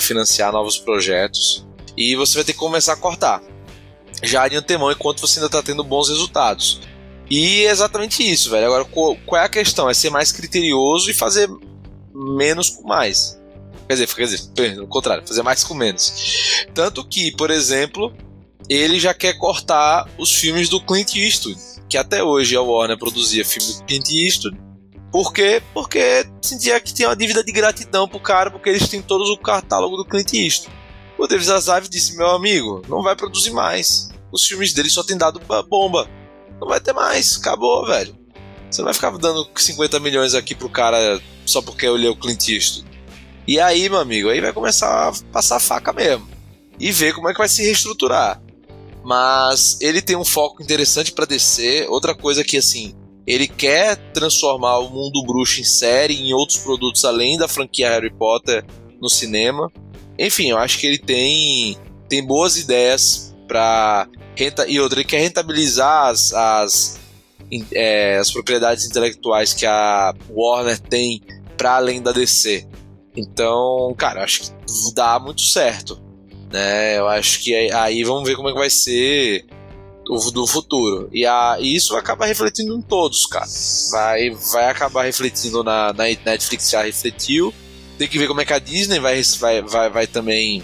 financiar 0.00 0.50
novos 0.52 0.78
projetos 0.78 1.66
e 1.94 2.16
você 2.16 2.36
vai 2.36 2.44
ter 2.44 2.54
que 2.54 2.58
começar 2.58 2.94
a 2.94 2.96
cortar. 2.96 3.42
Já 4.22 4.48
de 4.48 4.56
antemão, 4.56 4.90
enquanto 4.90 5.20
você 5.20 5.38
ainda 5.38 5.48
está 5.48 5.62
tendo 5.62 5.84
bons 5.84 6.08
resultados. 6.08 6.80
E 7.28 7.66
é 7.66 7.70
exatamente 7.70 8.22
isso, 8.22 8.48
velho. 8.48 8.68
Agora, 8.68 8.86
qual, 8.86 9.18
é 9.38 9.44
a 9.44 9.50
questão? 9.50 9.86
É 9.86 9.92
ser 9.92 10.08
mais 10.08 10.32
criterioso 10.32 11.10
e 11.10 11.14
fazer 11.14 11.46
menos 12.14 12.70
com 12.70 12.88
mais. 12.88 13.38
Quer 13.86 13.92
dizer, 13.96 14.06
quer 14.14 14.24
dizer, 14.24 14.76
no 14.76 14.86
contrário, 14.86 15.28
fazer 15.28 15.42
mais 15.42 15.62
com 15.62 15.74
menos. 15.74 16.64
Tanto 16.72 17.06
que, 17.06 17.32
por 17.32 17.50
exemplo, 17.50 18.16
ele 18.66 18.98
já 18.98 19.12
quer 19.12 19.34
cortar 19.34 20.08
os 20.16 20.34
filmes 20.34 20.70
do 20.70 20.80
Clint 20.80 21.16
Eastwood 21.16 21.77
que 21.88 21.96
até 21.96 22.22
hoje 22.22 22.56
a 22.56 22.60
Warner 22.60 22.98
produzia 22.98 23.44
filme 23.44 23.72
do 23.72 23.84
Clint 23.84 24.10
Eastwood. 24.10 24.58
Por 25.10 25.32
quê? 25.32 25.62
Porque 25.72 26.26
sentia 26.42 26.78
que 26.80 26.92
tinha 26.92 27.08
uma 27.08 27.16
dívida 27.16 27.42
de 27.42 27.50
gratidão 27.50 28.06
pro 28.06 28.20
cara, 28.20 28.50
porque 28.50 28.68
eles 28.68 28.88
têm 28.88 29.00
todos 29.00 29.30
o 29.30 29.38
catálogo 29.38 29.96
do 29.96 30.04
Clint 30.04 30.32
Eastwood. 30.34 30.76
O 31.18 31.26
David 31.26 31.46
Zaslav 31.46 31.88
disse: 31.88 32.16
Meu 32.16 32.28
amigo, 32.28 32.82
não 32.88 33.02
vai 33.02 33.16
produzir 33.16 33.50
mais. 33.50 34.10
Os 34.30 34.46
filmes 34.46 34.72
dele 34.72 34.90
só 34.90 35.02
tem 35.02 35.16
dado 35.16 35.40
bomba. 35.68 36.08
Não 36.60 36.68
vai 36.68 36.80
ter 36.80 36.92
mais. 36.92 37.38
Acabou, 37.38 37.86
velho. 37.86 38.16
Você 38.70 38.82
não 38.82 38.86
vai 38.86 38.94
ficar 38.94 39.10
dando 39.16 39.48
50 39.56 39.98
milhões 40.00 40.34
aqui 40.34 40.54
pro 40.54 40.68
cara 40.68 41.20
só 41.46 41.62
porque 41.62 41.86
eu 41.86 41.96
li 41.96 42.06
o 42.06 42.16
Clint 42.16 42.48
Eastwood. 42.48 42.88
E 43.46 43.58
aí, 43.58 43.88
meu 43.88 43.98
amigo, 43.98 44.28
aí 44.28 44.42
vai 44.42 44.52
começar 44.52 45.08
a 45.08 45.12
passar 45.32 45.58
faca 45.58 45.92
mesmo. 45.92 46.28
E 46.78 46.92
ver 46.92 47.14
como 47.14 47.28
é 47.28 47.32
que 47.32 47.38
vai 47.38 47.48
se 47.48 47.62
reestruturar. 47.62 48.40
Mas 49.08 49.78
ele 49.80 50.02
tem 50.02 50.16
um 50.16 50.24
foco 50.24 50.62
interessante 50.62 51.12
para 51.12 51.24
descer. 51.24 51.88
Outra 51.88 52.14
coisa 52.14 52.44
que 52.44 52.58
assim, 52.58 52.94
ele 53.26 53.48
quer 53.48 53.96
transformar 54.12 54.80
o 54.80 54.90
mundo 54.90 55.24
bruxo 55.24 55.62
em 55.62 55.64
série, 55.64 56.12
em 56.12 56.34
outros 56.34 56.58
produtos 56.58 57.06
além 57.06 57.38
da 57.38 57.48
franquia 57.48 57.88
Harry 57.88 58.12
Potter 58.12 58.66
no 59.00 59.08
cinema. 59.08 59.72
Enfim, 60.18 60.50
eu 60.50 60.58
acho 60.58 60.78
que 60.78 60.86
ele 60.86 60.98
tem 60.98 61.78
tem 62.06 62.22
boas 62.22 62.58
ideias 62.58 63.34
para 63.46 64.06
renta 64.36 64.68
e 64.68 64.78
outra 64.78 65.00
ele 65.00 65.08
quer 65.08 65.20
rentabilizar 65.20 66.08
as, 66.08 66.34
as 66.34 67.00
é, 67.72 68.18
as 68.18 68.30
propriedades 68.30 68.84
intelectuais 68.84 69.54
que 69.54 69.64
a 69.64 70.12
Warner 70.28 70.78
tem 70.78 71.22
para 71.56 71.76
além 71.76 72.02
da 72.02 72.12
DC. 72.12 72.68
Então, 73.16 73.94
cara, 73.96 74.22
acho 74.22 74.42
que 74.42 74.94
dá 74.94 75.18
muito 75.18 75.40
certo. 75.40 75.98
Né? 76.50 76.98
Eu 76.98 77.08
acho 77.08 77.42
que 77.42 77.54
aí 77.72 78.02
vamos 78.04 78.28
ver 78.28 78.36
como 78.36 78.48
é 78.48 78.52
que 78.52 78.58
vai 78.58 78.70
ser 78.70 79.44
o 80.08 80.30
do 80.30 80.46
futuro. 80.46 81.08
E, 81.12 81.26
a, 81.26 81.58
e 81.60 81.74
isso 81.74 81.94
acaba 81.96 82.26
refletindo 82.26 82.74
em 82.74 82.82
todos, 82.82 83.26
cara. 83.26 83.46
Vai, 83.90 84.30
vai 84.52 84.70
acabar 84.70 85.04
refletindo 85.04 85.62
na, 85.62 85.92
na 85.92 86.04
Netflix, 86.04 86.70
já 86.70 86.82
refletiu. 86.82 87.52
Tem 87.98 88.08
que 88.08 88.18
ver 88.18 88.26
como 88.26 88.40
é 88.40 88.44
que 88.44 88.52
a 88.52 88.58
Disney 88.58 88.98
vai, 88.98 89.20
vai, 89.38 89.62
vai, 89.62 89.90
vai 89.90 90.06
também 90.06 90.62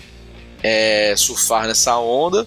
é, 0.63 1.15
surfar 1.17 1.67
nessa 1.67 1.99
onda. 1.99 2.47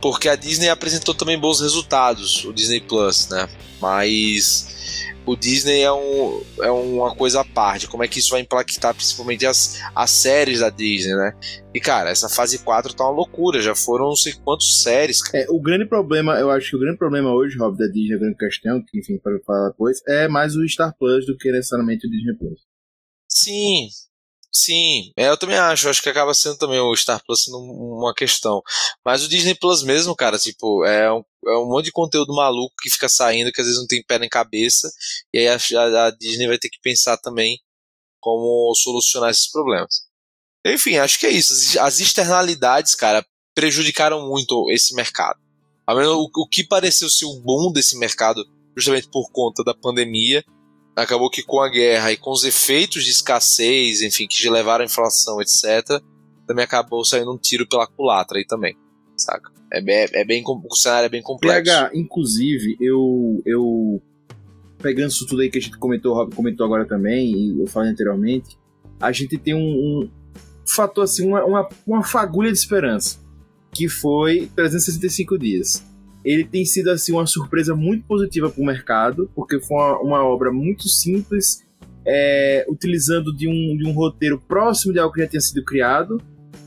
Porque 0.00 0.28
a 0.28 0.36
Disney 0.36 0.68
apresentou 0.68 1.14
também 1.14 1.38
bons 1.38 1.60
resultados, 1.60 2.44
o 2.44 2.52
Disney 2.52 2.80
Plus, 2.80 3.28
né? 3.28 3.48
Mas 3.80 4.76
o 5.26 5.34
Disney 5.34 5.80
é, 5.82 5.92
um, 5.92 6.42
é 6.60 6.70
uma 6.70 7.14
coisa 7.14 7.40
à 7.40 7.44
parte. 7.44 7.88
Como 7.88 8.04
é 8.04 8.08
que 8.08 8.20
isso 8.20 8.30
vai 8.30 8.40
impactar 8.40 8.94
principalmente 8.94 9.44
as, 9.44 9.80
as 9.94 10.10
séries 10.10 10.60
da 10.60 10.70
Disney, 10.70 11.14
né? 11.14 11.34
E, 11.74 11.80
cara, 11.80 12.10
essa 12.10 12.28
fase 12.28 12.60
4 12.60 12.94
tá 12.94 13.04
uma 13.04 13.12
loucura. 13.12 13.60
Já 13.60 13.74
foram 13.74 14.06
não 14.06 14.16
sei 14.16 14.34
quantas 14.34 14.82
séries. 14.82 15.20
Cara. 15.20 15.44
É, 15.44 15.46
o 15.50 15.60
grande 15.60 15.84
problema, 15.84 16.38
eu 16.38 16.50
acho 16.50 16.70
que 16.70 16.76
o 16.76 16.80
grande 16.80 16.96
problema 16.96 17.34
hoje, 17.34 17.58
Rob, 17.58 17.76
da 17.76 17.86
Disney, 17.86 18.14
a 18.14 18.18
grande 18.18 18.36
questão, 18.36 18.82
que 18.86 19.00
enfim, 19.00 19.18
para 19.18 19.38
falar 19.44 19.70
depois, 19.70 20.00
é 20.06 20.28
mais 20.28 20.54
o 20.54 20.66
Star 20.68 20.94
Plus 20.96 21.26
do 21.26 21.36
que 21.36 21.50
necessariamente 21.50 22.06
o 22.06 22.10
Disney 22.10 22.34
Plus. 22.36 22.60
Sim, 23.28 23.88
Sim, 24.56 25.12
é, 25.18 25.28
eu 25.28 25.36
também 25.36 25.58
acho. 25.58 25.88
Acho 25.88 26.02
que 26.02 26.08
acaba 26.08 26.32
sendo 26.32 26.56
também 26.56 26.80
o 26.80 26.96
Star 26.96 27.22
Plus 27.26 27.44
sendo 27.44 27.58
uma 27.58 28.14
questão. 28.14 28.62
Mas 29.04 29.22
o 29.22 29.28
Disney 29.28 29.54
Plus 29.54 29.82
mesmo, 29.82 30.16
cara, 30.16 30.38
tipo, 30.38 30.82
é 30.84 31.12
um, 31.12 31.22
é 31.46 31.58
um 31.58 31.68
monte 31.68 31.86
de 31.86 31.92
conteúdo 31.92 32.34
maluco 32.34 32.74
que 32.80 32.88
fica 32.88 33.08
saindo, 33.08 33.52
que 33.52 33.60
às 33.60 33.66
vezes 33.66 33.80
não 33.80 33.86
tem 33.86 34.02
pé 34.02 34.18
nem 34.18 34.30
cabeça. 34.30 34.90
E 35.34 35.40
aí 35.40 35.48
a, 35.48 36.06
a 36.06 36.10
Disney 36.10 36.46
vai 36.46 36.58
ter 36.58 36.70
que 36.70 36.80
pensar 36.80 37.18
também 37.18 37.58
como 38.18 38.74
solucionar 38.74 39.30
esses 39.30 39.50
problemas. 39.50 40.06
Enfim, 40.66 40.96
acho 40.96 41.18
que 41.18 41.26
é 41.26 41.30
isso. 41.30 41.78
As 41.80 42.00
externalidades, 42.00 42.94
cara, 42.94 43.24
prejudicaram 43.54 44.26
muito 44.26 44.70
esse 44.70 44.94
mercado. 44.94 45.38
O, 45.86 46.48
que 46.48 46.64
pareceu 46.64 47.10
ser 47.10 47.26
o 47.26 47.40
boom 47.40 47.72
desse 47.72 47.98
mercado, 47.98 48.42
justamente 48.76 49.08
por 49.10 49.30
conta 49.30 49.62
da 49.62 49.74
pandemia, 49.74 50.42
acabou 50.96 51.28
que 51.28 51.42
com 51.42 51.60
a 51.60 51.68
guerra 51.68 52.10
e 52.10 52.16
com 52.16 52.30
os 52.30 52.42
efeitos 52.42 53.04
de 53.04 53.10
escassez, 53.10 54.00
enfim, 54.00 54.26
que 54.26 54.48
levaram 54.48 54.82
a 54.82 54.86
inflação, 54.86 55.40
etc., 55.40 56.00
também 56.46 56.64
acabou 56.64 57.04
saindo 57.04 57.32
um 57.32 57.38
tiro 57.38 57.68
pela 57.68 57.86
culatra 57.86 58.38
aí 58.38 58.46
também, 58.46 58.76
saca? 59.16 59.52
É, 59.70 59.78
é, 59.78 60.22
é 60.22 60.24
bem, 60.24 60.42
o 60.46 60.76
cenário 60.76 61.06
é 61.06 61.10
bem 61.10 61.22
complexo. 61.22 61.64
PH, 61.64 61.90
inclusive, 61.92 62.76
eu, 62.80 63.42
eu 63.44 64.00
pegando 64.78 65.10
isso 65.10 65.26
tudo 65.26 65.42
aí 65.42 65.50
que 65.50 65.58
a 65.58 65.60
gente 65.60 65.76
comentou, 65.76 66.12
o 66.12 66.14
Rob 66.14 66.34
comentou 66.34 66.64
agora 66.64 66.86
também, 66.86 67.30
e 67.30 67.60
eu 67.60 67.66
falei 67.66 67.90
anteriormente, 67.90 68.56
a 68.98 69.12
gente 69.12 69.36
tem 69.36 69.54
um, 69.54 69.58
um 69.58 70.10
fator 70.66 71.04
assim, 71.04 71.28
uma, 71.28 71.44
uma, 71.44 71.68
uma 71.86 72.04
fagulha 72.04 72.50
de 72.50 72.58
esperança, 72.58 73.18
que 73.72 73.88
foi 73.88 74.48
365 74.54 75.38
dias 75.38 75.84
ele 76.26 76.44
tem 76.44 76.64
sido 76.64 76.90
assim 76.90 77.12
uma 77.12 77.24
surpresa 77.24 77.74
muito 77.76 78.04
positiva 78.04 78.50
para 78.50 78.60
o 78.60 78.66
mercado, 78.66 79.30
porque 79.32 79.60
foi 79.60 79.76
uma, 79.76 80.00
uma 80.00 80.24
obra 80.24 80.52
muito 80.52 80.88
simples, 80.88 81.64
é, 82.04 82.66
utilizando 82.68 83.32
de 83.32 83.48
um, 83.48 83.76
de 83.76 83.86
um 83.86 83.92
roteiro 83.92 84.40
próximo 84.40 84.92
de 84.92 84.98
algo 84.98 85.14
que 85.14 85.20
já 85.20 85.28
tinha 85.28 85.40
sido 85.40 85.64
criado, 85.64 86.20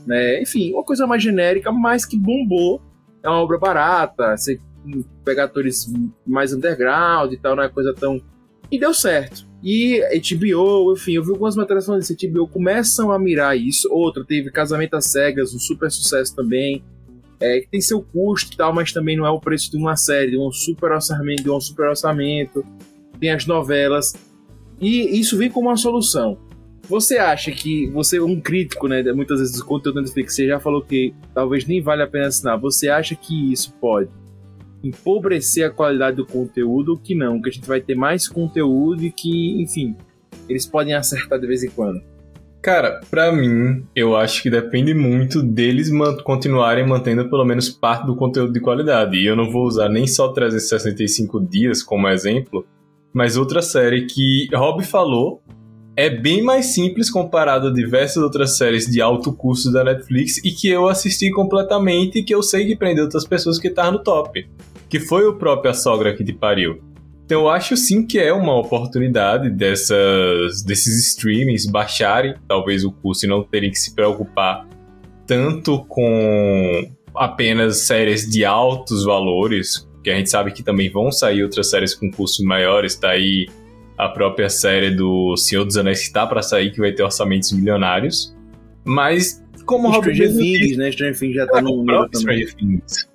né? 0.06 0.40
Enfim, 0.40 0.72
uma 0.72 0.82
coisa 0.82 1.06
mais 1.06 1.22
genérica, 1.22 1.70
mas 1.70 2.06
que 2.06 2.18
bombou. 2.18 2.80
É 3.22 3.28
uma 3.28 3.42
obra 3.42 3.58
barata, 3.58 4.34
você 4.34 4.58
pega 5.22 5.44
atores 5.44 5.92
mais 6.26 6.54
underground 6.54 7.30
e 7.30 7.36
tal, 7.36 7.54
não 7.54 7.62
é 7.62 7.68
coisa 7.68 7.92
tão. 7.92 8.18
E 8.70 8.80
deu 8.80 8.94
certo. 8.94 9.46
E 9.62 10.00
HBO, 10.00 10.94
enfim, 10.94 11.12
eu 11.12 11.22
vi 11.22 11.32
algumas 11.32 11.54
matérias 11.54 11.84
falando 11.84 12.00
isso. 12.00 12.16
HBO 12.16 12.48
começam 12.48 13.12
a 13.12 13.18
mirar 13.18 13.58
isso. 13.58 13.92
Outra, 13.92 14.24
teve 14.24 14.50
Casamento 14.50 14.94
às 14.94 15.10
Cegas, 15.10 15.52
um 15.52 15.58
super 15.58 15.90
sucesso 15.90 16.34
também 16.34 16.82
é, 17.40 17.60
que 17.60 17.68
tem 17.68 17.80
seu 17.80 18.02
custo 18.02 18.52
e 18.52 18.56
tal, 18.56 18.72
mas 18.72 18.92
também 18.92 19.16
não 19.16 19.26
é 19.26 19.30
o 19.30 19.40
preço 19.40 19.70
de 19.70 19.76
uma 19.76 19.96
série, 19.96 20.32
de 20.32 20.38
um 20.38 20.52
super 20.52 20.92
orçamento, 20.92 21.42
de 21.42 21.50
um 21.50 21.60
super 21.60 21.88
orçamento. 21.88 22.64
Tem 23.18 23.30
as 23.30 23.46
novelas. 23.46 24.14
E 24.80 25.18
isso 25.18 25.36
vem 25.36 25.50
como 25.50 25.68
uma 25.68 25.76
solução. 25.76 26.38
Você 26.88 27.18
acha 27.18 27.52
que 27.52 27.86
você 27.88 28.18
é 28.18 28.22
um 28.22 28.40
crítico, 28.40 28.88
né? 28.88 29.02
Muitas 29.12 29.38
vezes 29.38 29.56
do 29.56 29.64
conteúdo 29.64 29.96
da 29.96 30.00
Netflix, 30.02 30.34
você 30.34 30.46
já 30.46 30.58
falou 30.58 30.82
que 30.82 31.14
talvez 31.32 31.64
nem 31.66 31.80
vale 31.80 32.02
a 32.02 32.06
pena 32.06 32.26
assinar. 32.26 32.58
Você 32.58 32.88
acha 32.88 33.14
que 33.14 33.52
isso 33.52 33.72
pode 33.80 34.10
empobrecer 34.82 35.66
a 35.66 35.70
qualidade 35.70 36.16
do 36.16 36.26
conteúdo 36.26 36.92
ou 36.92 36.98
que 36.98 37.14
não? 37.14 37.40
Que 37.40 37.48
a 37.48 37.52
gente 37.52 37.66
vai 37.66 37.80
ter 37.80 37.94
mais 37.94 38.26
conteúdo 38.28 39.04
e 39.04 39.12
que, 39.12 39.62
enfim, 39.62 39.94
eles 40.48 40.66
podem 40.66 40.94
acertar 40.94 41.38
de 41.38 41.46
vez 41.46 41.62
em 41.62 41.70
quando? 41.70 42.02
Cara, 42.62 43.00
para 43.10 43.32
mim, 43.32 43.86
eu 43.96 44.14
acho 44.14 44.42
que 44.42 44.50
depende 44.50 44.92
muito 44.92 45.42
deles 45.42 45.90
man 45.90 46.16
continuarem 46.18 46.86
mantendo 46.86 47.28
pelo 47.30 47.44
menos 47.44 47.70
parte 47.70 48.06
do 48.06 48.14
conteúdo 48.14 48.52
de 48.52 48.60
qualidade. 48.60 49.16
E 49.16 49.24
eu 49.24 49.34
não 49.34 49.50
vou 49.50 49.64
usar 49.64 49.88
nem 49.88 50.06
só 50.06 50.28
365 50.28 51.40
dias 51.40 51.82
como 51.82 52.06
exemplo, 52.06 52.66
mas 53.14 53.36
outra 53.38 53.62
série 53.62 54.06
que 54.06 54.48
Rob 54.54 54.84
falou 54.84 55.42
é 55.96 56.10
bem 56.10 56.42
mais 56.42 56.66
simples 56.66 57.10
comparado 57.10 57.68
a 57.68 57.72
diversas 57.72 58.22
outras 58.22 58.56
séries 58.56 58.86
de 58.86 59.00
alto 59.00 59.32
custo 59.32 59.72
da 59.72 59.82
Netflix 59.82 60.36
e 60.44 60.50
que 60.50 60.68
eu 60.68 60.86
assisti 60.86 61.30
completamente 61.30 62.18
e 62.18 62.22
que 62.22 62.34
eu 62.34 62.42
sei 62.42 62.66
que 62.66 62.76
prendeu 62.76 63.04
outras 63.04 63.26
pessoas 63.26 63.58
que 63.58 63.68
estavam 63.68 63.92
no 63.92 64.02
top. 64.02 64.46
Que 64.88 65.00
foi 65.00 65.26
o 65.26 65.36
próprio 65.36 65.70
A 65.70 65.74
Sogra 65.74 66.14
que 66.14 66.24
te 66.24 66.32
pariu. 66.32 66.89
Então 67.30 67.42
eu 67.42 67.48
acho 67.48 67.76
sim 67.76 68.04
que 68.04 68.18
é 68.18 68.32
uma 68.32 68.58
oportunidade 68.58 69.50
dessas, 69.50 70.64
desses 70.64 71.10
streamings 71.10 71.64
baixarem 71.64 72.34
talvez 72.48 72.84
o 72.84 72.90
custo 72.90 73.24
e 73.24 73.28
não 73.28 73.44
terem 73.44 73.70
que 73.70 73.78
se 73.78 73.94
preocupar 73.94 74.66
tanto 75.28 75.84
com 75.84 76.90
apenas 77.14 77.82
séries 77.82 78.28
de 78.28 78.44
altos 78.44 79.04
valores, 79.04 79.88
que 80.02 80.10
a 80.10 80.16
gente 80.16 80.28
sabe 80.28 80.50
que 80.50 80.60
também 80.64 80.90
vão 80.90 81.12
sair 81.12 81.44
outras 81.44 81.70
séries 81.70 81.94
com 81.94 82.10
custos 82.10 82.44
maiores, 82.44 82.96
tá 82.96 83.10
aí 83.10 83.46
a 83.96 84.08
própria 84.08 84.48
série 84.48 84.90
do 84.90 85.36
Senhor 85.36 85.64
dos 85.64 85.76
Anéis 85.76 86.00
que 86.00 86.06
está 86.06 86.26
para 86.26 86.42
sair, 86.42 86.72
que 86.72 86.80
vai 86.80 86.90
ter 86.90 87.04
orçamentos 87.04 87.52
milionários. 87.52 88.36
Mas, 88.84 89.40
como 89.64 89.88
Stranger 89.94 90.36
Things, 90.36 90.76
né? 90.76 90.90
Stranger 90.90 91.16
Things 91.16 91.36
já 91.36 91.46
tá 91.46 91.58
é, 91.58 91.62
no 91.62 91.76
número 91.76 92.08
também. 92.08 92.44
Stranger 92.44 92.54
Things 92.56 93.09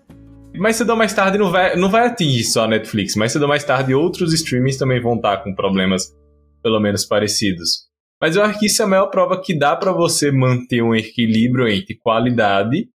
mais 0.57 0.75
cedo 0.75 0.91
ou 0.91 0.95
mais 0.95 1.13
tarde 1.13 1.37
não 1.37 1.51
vai, 1.51 1.75
não 1.75 1.89
vai 1.89 2.07
atingir 2.07 2.43
só 2.43 2.63
a 2.63 2.67
Netflix, 2.67 3.15
mais 3.15 3.31
cedo 3.31 3.43
ou 3.43 3.47
mais 3.47 3.63
tarde 3.63 3.93
outros 3.93 4.33
streamings 4.33 4.77
também 4.77 5.01
vão 5.01 5.15
estar 5.15 5.37
com 5.37 5.53
problemas 5.53 6.13
pelo 6.61 6.79
menos 6.79 7.05
parecidos. 7.05 7.85
Mas 8.21 8.35
eu 8.35 8.43
acho 8.43 8.59
que 8.59 8.65
isso 8.65 8.81
é 8.81 8.85
a 8.85 8.87
maior 8.87 9.07
prova 9.07 9.41
que 9.41 9.57
dá 9.57 9.75
para 9.75 9.91
você 9.91 10.31
manter 10.31 10.81
um 10.81 10.95
equilíbrio 10.95 11.67
entre 11.67 11.95
qualidade 11.95 12.89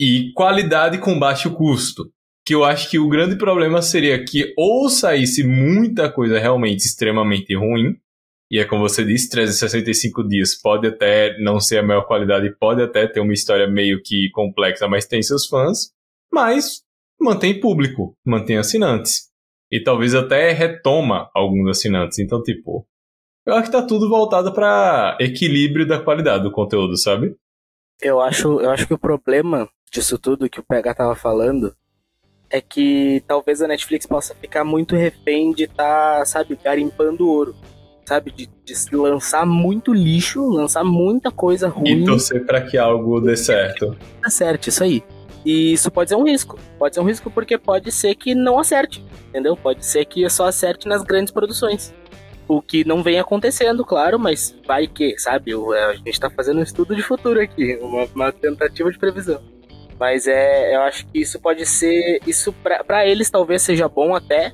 e 0.00 0.32
qualidade 0.34 0.98
com 0.98 1.18
baixo 1.18 1.54
custo. 1.54 2.10
Que 2.46 2.54
eu 2.54 2.64
acho 2.64 2.90
que 2.90 2.98
o 2.98 3.08
grande 3.08 3.36
problema 3.36 3.80
seria 3.80 4.22
que 4.22 4.52
ou 4.56 4.88
saísse 4.88 5.44
muita 5.44 6.10
coisa 6.10 6.38
realmente 6.38 6.84
extremamente 6.84 7.54
ruim, 7.54 7.96
e 8.50 8.58
é 8.58 8.64
como 8.64 8.82
você 8.82 9.04
disse, 9.04 9.30
365 9.30 10.22
dias 10.28 10.54
pode 10.54 10.86
até 10.86 11.38
não 11.40 11.58
ser 11.58 11.78
a 11.78 11.82
maior 11.82 12.06
qualidade, 12.06 12.54
pode 12.58 12.82
até 12.82 13.06
ter 13.06 13.20
uma 13.20 13.32
história 13.32 13.66
meio 13.66 14.02
que 14.02 14.30
complexa, 14.30 14.86
mas 14.86 15.06
tem 15.06 15.22
seus 15.22 15.46
fãs, 15.46 15.90
mas 16.32 16.83
mantém 17.24 17.58
público, 17.58 18.16
mantém 18.24 18.58
assinantes. 18.58 19.30
E 19.70 19.82
talvez 19.82 20.14
até 20.14 20.52
retoma 20.52 21.28
alguns 21.34 21.68
assinantes. 21.70 22.18
Então, 22.18 22.42
tipo, 22.42 22.86
eu 23.46 23.54
acho 23.54 23.70
que 23.70 23.76
tá 23.76 23.82
tudo 23.82 24.08
voltado 24.08 24.52
para 24.52 25.16
equilíbrio 25.20 25.86
da 25.86 26.00
qualidade 26.00 26.44
do 26.44 26.52
conteúdo, 26.52 26.96
sabe? 26.96 27.34
Eu 28.00 28.20
acho, 28.20 28.60
eu 28.60 28.70
acho 28.70 28.86
que 28.86 28.94
o 28.94 28.98
problema 28.98 29.68
disso 29.90 30.18
tudo 30.18 30.48
que 30.48 30.60
o 30.60 30.64
PH 30.64 30.94
tava 30.94 31.14
falando 31.14 31.74
é 32.50 32.60
que 32.60 33.22
talvez 33.26 33.60
a 33.62 33.68
Netflix 33.68 34.06
possa 34.06 34.34
ficar 34.34 34.64
muito 34.64 34.94
refém 34.94 35.52
de 35.52 35.64
estar, 35.64 36.18
tá, 36.18 36.24
sabe, 36.24 36.58
garimpando 36.62 37.28
ouro. 37.28 37.54
Sabe, 38.06 38.30
de, 38.30 38.46
de, 38.46 38.94
lançar 38.94 39.46
muito 39.46 39.90
lixo, 39.92 40.46
lançar 40.50 40.84
muita 40.84 41.30
coisa 41.30 41.68
ruim. 41.68 42.02
E 42.02 42.04
torcer 42.04 42.44
para 42.44 42.60
que 42.60 42.76
algo 42.76 43.18
dê 43.18 43.34
certo. 43.34 43.96
Dá 44.22 44.28
certo, 44.28 44.68
isso 44.68 44.84
aí. 44.84 45.02
E 45.44 45.72
isso 45.72 45.90
pode 45.90 46.10
ser 46.10 46.16
um 46.16 46.24
risco. 46.24 46.58
Pode 46.78 46.94
ser 46.94 47.00
um 47.00 47.04
risco 47.04 47.30
porque 47.30 47.58
pode 47.58 47.92
ser 47.92 48.14
que 48.14 48.34
não 48.34 48.58
acerte, 48.58 49.04
entendeu? 49.28 49.56
Pode 49.56 49.84
ser 49.84 50.04
que 50.06 50.28
só 50.30 50.46
acerte 50.46 50.88
nas 50.88 51.02
grandes 51.02 51.32
produções. 51.32 51.94
O 52.48 52.60
que 52.60 52.84
não 52.84 53.02
vem 53.02 53.18
acontecendo, 53.18 53.84
claro, 53.84 54.18
mas 54.18 54.54
vai 54.66 54.86
que, 54.86 55.18
sabe? 55.18 55.52
É, 55.52 55.84
a 55.84 55.94
gente 55.94 56.20
tá 56.20 56.30
fazendo 56.30 56.60
um 56.60 56.62
estudo 56.62 56.94
de 56.94 57.02
futuro 57.02 57.40
aqui, 57.40 57.78
uma, 57.80 58.06
uma 58.14 58.32
tentativa 58.32 58.90
de 58.90 58.98
previsão. 58.98 59.40
Mas 59.98 60.26
é, 60.26 60.74
eu 60.74 60.82
acho 60.82 61.06
que 61.06 61.20
isso 61.20 61.40
pode 61.40 61.64
ser. 61.64 62.20
Isso 62.26 62.52
para 62.52 63.06
eles 63.06 63.30
talvez 63.30 63.62
seja 63.62 63.88
bom 63.88 64.14
até, 64.14 64.52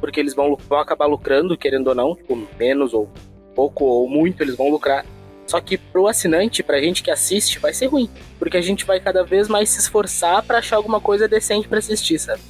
porque 0.00 0.20
eles 0.20 0.34
vão, 0.34 0.56
vão 0.68 0.78
acabar 0.78 1.06
lucrando, 1.06 1.56
querendo 1.56 1.88
ou 1.88 1.94
não, 1.94 2.14
tipo, 2.14 2.36
menos 2.58 2.92
ou 2.92 3.08
pouco 3.54 3.84
ou 3.84 4.08
muito, 4.08 4.42
eles 4.42 4.56
vão 4.56 4.68
lucrar. 4.68 5.04
Só 5.50 5.60
que 5.60 5.76
pro 5.76 6.06
assinante, 6.06 6.62
pra 6.62 6.80
gente 6.80 7.02
que 7.02 7.10
assiste, 7.10 7.58
vai 7.58 7.74
ser 7.74 7.86
ruim. 7.86 8.08
Porque 8.38 8.56
a 8.56 8.60
gente 8.60 8.84
vai 8.84 9.00
cada 9.00 9.24
vez 9.24 9.48
mais 9.48 9.68
se 9.68 9.80
esforçar 9.80 10.44
para 10.44 10.58
achar 10.58 10.76
alguma 10.76 11.00
coisa 11.00 11.26
decente 11.26 11.66
para 11.66 11.80
assistir, 11.80 12.20
sabe? 12.20 12.40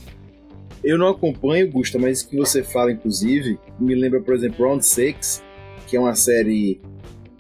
Eu 0.84 0.98
não 0.98 1.09
acompanho, 1.09 1.70
Gusta, 1.70 1.98
mas 1.98 2.22
que 2.22 2.36
você 2.36 2.62
fala, 2.62 2.92
inclusive, 2.92 3.59
me 3.78 3.94
lembra, 3.94 4.20
por 4.20 4.34
exemplo, 4.34 4.66
Round 4.66 4.84
6, 4.84 5.42
que 5.86 5.96
é 5.96 6.01
uma 6.01 6.14
série 6.14 6.78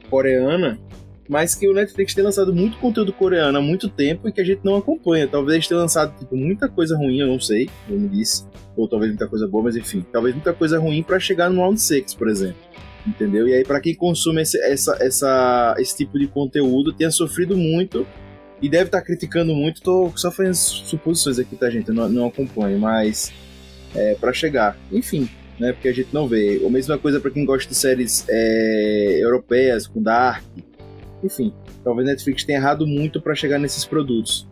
coreana, 0.08 0.80
mas 1.28 1.54
que 1.54 1.68
o 1.68 1.74
Netflix 1.74 2.14
tem 2.14 2.24
lançado 2.24 2.54
muito 2.54 2.78
conteúdo 2.78 3.12
coreano 3.12 3.58
há 3.58 3.60
muito 3.60 3.86
tempo 3.86 4.30
e 4.30 4.32
que 4.32 4.40
a 4.40 4.44
gente 4.44 4.64
não 4.64 4.76
acompanha. 4.76 5.28
Talvez 5.28 5.56
eles 5.56 5.68
tenham 5.68 5.82
lançado 5.82 6.18
tipo, 6.18 6.34
muita 6.34 6.70
coisa 6.70 6.96
ruim, 6.96 7.20
eu 7.20 7.26
não 7.26 7.38
sei, 7.38 7.68
como 7.86 8.08
disse, 8.08 8.46
ou 8.74 8.88
talvez 8.88 9.10
muita 9.10 9.28
coisa 9.28 9.46
boa, 9.46 9.64
mas 9.64 9.76
enfim, 9.76 10.02
talvez 10.10 10.34
muita 10.34 10.54
coisa 10.54 10.78
ruim 10.78 11.02
para 11.02 11.20
chegar 11.20 11.50
no 11.50 11.60
Round 11.60 11.78
6, 11.78 12.14
por 12.14 12.30
exemplo. 12.30 12.70
Entendeu? 13.06 13.48
E 13.48 13.54
aí, 13.54 13.64
para 13.64 13.80
quem 13.80 13.94
consome 13.94 14.42
esse, 14.42 14.60
essa, 14.62 14.96
essa, 15.00 15.74
esse 15.78 15.96
tipo 15.96 16.18
de 16.18 16.26
conteúdo, 16.26 16.92
tenha 16.92 17.10
sofrido 17.10 17.56
muito 17.56 18.06
e 18.60 18.68
deve 18.68 18.84
estar 18.86 19.00
tá 19.00 19.04
criticando 19.04 19.54
muito. 19.54 19.80
Tô 19.80 20.12
só 20.16 20.30
fazendo 20.30 20.54
suposições 20.54 21.38
aqui, 21.38 21.56
tá, 21.56 21.70
gente? 21.70 21.88
Eu 21.88 21.94
não, 21.94 22.08
não 22.08 22.26
acompanho, 22.26 22.78
mas 22.78 23.32
é, 23.94 24.14
para 24.14 24.32
chegar. 24.32 24.76
Enfim, 24.92 25.28
né? 25.58 25.72
Porque 25.72 25.88
a 25.88 25.92
gente 25.92 26.12
não 26.12 26.28
vê. 26.28 26.62
A 26.64 26.70
mesma 26.70 26.98
coisa 26.98 27.20
para 27.20 27.30
quem 27.30 27.44
gosta 27.44 27.68
de 27.68 27.74
séries 27.74 28.24
é, 28.28 29.18
europeias, 29.22 29.86
com 29.86 30.02
Dark. 30.02 30.44
Enfim, 31.22 31.52
talvez 31.84 32.08
Netflix 32.08 32.44
tenha 32.44 32.58
errado 32.58 32.86
muito 32.86 33.20
para 33.20 33.34
chegar 33.34 33.58
nesses 33.58 33.84
produtos. 33.84 34.48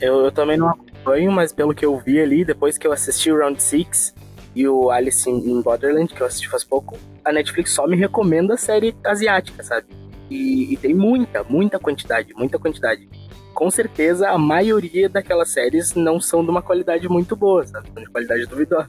Eu, 0.00 0.24
eu, 0.24 0.32
também 0.32 0.56
não 0.56 0.68
acompanho, 0.68 1.30
mas 1.30 1.52
pelo 1.52 1.74
que 1.74 1.84
eu 1.84 1.98
vi 1.98 2.20
ali, 2.20 2.44
depois 2.44 2.78
que 2.78 2.86
eu 2.86 2.92
assisti 2.92 3.30
o 3.30 3.38
Round 3.38 3.62
6 3.62 4.14
e 4.56 4.66
o 4.66 4.90
Alice 4.90 5.28
in 5.28 5.60
Borderland, 5.62 6.12
que 6.12 6.20
eu 6.20 6.26
assisti 6.26 6.48
faz 6.48 6.64
pouco, 6.64 6.98
a 7.24 7.32
Netflix 7.32 7.72
só 7.72 7.86
me 7.86 7.96
recomenda 7.96 8.56
série 8.56 8.94
asiática, 9.04 9.62
sabe? 9.62 9.86
E, 10.30 10.72
e 10.72 10.76
tem 10.76 10.94
muita, 10.94 11.42
muita 11.44 11.78
quantidade, 11.78 12.32
muita 12.34 12.58
quantidade. 12.58 13.08
Com 13.52 13.70
certeza, 13.70 14.28
a 14.30 14.38
maioria 14.38 15.08
daquelas 15.08 15.52
séries 15.52 15.94
não 15.94 16.20
são 16.20 16.44
de 16.44 16.50
uma 16.50 16.62
qualidade 16.62 17.08
muito 17.08 17.34
boa, 17.34 17.66
sabe? 17.66 17.88
São 17.92 18.02
de 18.02 18.10
qualidade 18.10 18.46
duvidosa. 18.46 18.86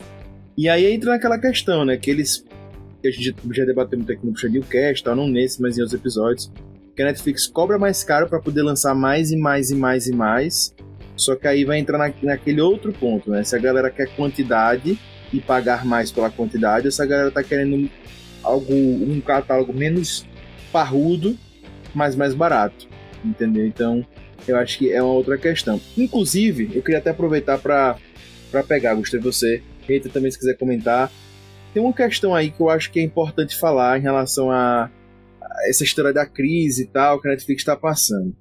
E 0.58 0.70
aí 0.70 0.86
entra 0.86 1.12
naquela 1.12 1.40
questão, 1.40 1.84
né? 1.84 1.98
Que 1.98 2.12
eles. 2.12 2.46
Que 3.02 3.08
a 3.08 3.12
gente 3.12 3.36
já 3.52 3.66
debateu 3.66 3.98
muito 3.98 4.12
aqui 4.12 4.26
no 4.26 4.34
Puxadinho 4.34 4.64
Cast, 4.64 5.04
tá? 5.04 5.16
não 5.16 5.28
nesse, 5.28 5.62
mas 5.62 5.78
em 5.78 5.82
outros 5.82 6.00
episódios. 6.00 6.52
Que 6.96 7.02
a 7.02 7.06
Netflix 7.06 7.48
cobra 7.48 7.80
mais 7.80 8.04
caro 8.04 8.28
para 8.30 8.40
poder 8.40 8.62
lançar 8.62 8.94
mais 8.94 9.32
e 9.32 9.38
mais 9.38 9.72
e 9.72 9.76
mais 9.76 10.08
e 10.08 10.14
mais. 10.14 10.76
Só 11.16 11.36
que 11.36 11.48
aí 11.48 11.66
vai 11.66 11.80
entrar 11.80 11.98
na, 11.98 12.14
naquele 12.22 12.62
outro 12.62 12.94
ponto, 12.94 13.32
né? 13.32 13.44
Se 13.44 13.56
a 13.56 13.60
galera 13.60 13.90
quer 13.90 14.16
quantidade 14.16 15.00
e 15.34 15.40
pagar 15.40 15.86
mais 15.86 16.12
pela 16.12 16.30
quantidade, 16.30 16.88
ou 16.88 16.92
se 16.92 17.02
a 17.02 17.06
galera 17.06 17.32
tá 17.32 17.42
querendo 17.44 17.90
algo, 18.44 18.74
um 18.74 19.20
catálogo 19.22 19.74
menos 19.74 20.26
parrudo, 20.72 21.38
mas 21.94 22.16
mais 22.16 22.34
barato. 22.34 22.88
Entendeu? 23.24 23.66
Então, 23.66 24.06
eu 24.48 24.58
acho 24.58 24.78
que 24.78 24.92
é 24.92 25.02
uma 25.02 25.14
outra 25.14 25.38
questão. 25.38 25.80
Inclusive, 25.98 26.72
eu 26.74 26.82
queria 26.82 27.00
até 27.00 27.12
aproveitar 27.12 27.60
para 27.60 27.98
pegar, 28.68 28.96
Gustavo, 28.96 29.32
você 29.32 29.62
hater 29.88 30.12
também 30.12 30.32
se 30.32 30.40
quiser 30.40 30.58
comentar. 30.58 31.12
Tem 31.74 31.82
uma 31.82 31.94
questão 31.94 32.36
aí 32.36 32.52
que 32.52 32.60
eu 32.60 32.70
acho 32.70 32.92
que 32.92 33.00
é 33.00 33.04
importante 33.04 33.58
falar 33.58 33.98
em 33.98 34.02
relação 34.02 34.52
a, 34.52 34.86
a 35.42 35.70
essa 35.70 35.84
história 35.84 36.12
da 36.12 36.26
crise 36.26 36.84
e 36.84 36.88
tal 36.88 37.22
que 37.22 37.28
a 37.28 37.32
Netflix 37.32 37.62
está 37.62 37.76
passando. 37.76 38.36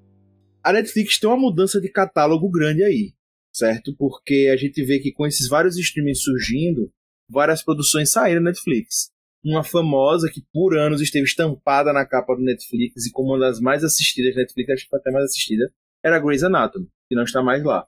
A 0.62 0.72
Netflix 0.72 1.18
tem 1.18 1.28
uma 1.28 1.38
mudança 1.38 1.80
de 1.80 1.88
catálogo 1.88 2.50
grande 2.50 2.82
aí, 2.82 3.12
certo? 3.52 3.94
Porque 3.96 4.50
a 4.52 4.56
gente 4.56 4.82
vê 4.84 4.98
que 4.98 5.12
com 5.12 5.26
esses 5.26 5.48
vários 5.48 5.78
streamings 5.78 6.22
surgindo, 6.22 6.90
várias 7.28 7.62
produções 7.62 8.10
saíram 8.10 8.42
da 8.42 8.50
Netflix. 8.50 9.10
Uma 9.44 9.64
famosa 9.64 10.30
que 10.30 10.44
por 10.52 10.76
anos 10.76 11.00
esteve 11.00 11.24
estampada 11.24 11.92
na 11.92 12.04
capa 12.04 12.34
do 12.34 12.42
Netflix 12.42 13.06
e 13.06 13.10
como 13.10 13.30
uma 13.30 13.38
das 13.38 13.58
mais 13.60 13.82
assistidas 13.82 14.34
da 14.34 14.42
Netflix, 14.42 14.70
acho 14.70 14.84
que 14.84 14.90
foi 14.90 14.98
até 14.98 15.10
mais 15.10 15.24
assistida, 15.24 15.72
era 16.04 16.18
Grey's 16.18 16.42
Anatomy, 16.42 16.86
que 17.08 17.16
não 17.16 17.24
está 17.24 17.42
mais 17.42 17.62
lá. 17.64 17.86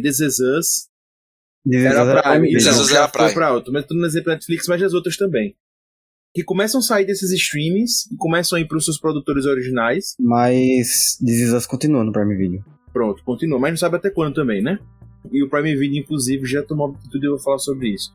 This 0.00 0.20
Is 0.20 0.38
Us 0.38 0.88
era 1.66 2.22
Prime. 2.22 2.52
Isso, 2.52 2.70
não, 2.70 2.88
já 2.88 3.08
foi 3.08 3.32
pra 3.32 3.52
outro. 3.52 3.72
Mas 3.72 3.84
tudo 3.84 4.00
no 4.00 4.06
exemplo 4.06 4.32
Netflix, 4.32 4.66
mas 4.68 4.82
as 4.82 4.94
outras 4.94 5.16
também. 5.16 5.54
Que 6.34 6.44
começam 6.44 6.80
a 6.80 6.82
sair 6.82 7.04
desses 7.04 7.30
streamings 7.32 8.06
e 8.12 8.16
começam 8.16 8.56
a 8.56 8.60
ir 8.60 8.66
pros 8.66 8.84
seus 8.84 8.98
produtores 8.98 9.44
originais. 9.44 10.14
Mas 10.20 11.18
This 11.24 11.52
Is 11.52 11.66
continua 11.66 12.04
no 12.04 12.12
Prime 12.12 12.36
Video. 12.36 12.64
Pronto, 12.92 13.22
continua. 13.24 13.58
Mas 13.58 13.72
não 13.72 13.76
sabe 13.76 13.96
até 13.96 14.10
quando 14.10 14.34
também, 14.34 14.62
né? 14.62 14.78
E 15.32 15.42
o 15.42 15.48
Prime 15.48 15.76
Video, 15.76 15.98
inclusive, 15.98 16.46
já 16.46 16.62
tomou 16.62 16.94
atitude 16.94 17.24
e 17.24 17.28
eu 17.28 17.32
vou 17.32 17.40
falar 17.40 17.58
sobre 17.58 17.88
isso. 17.88 18.14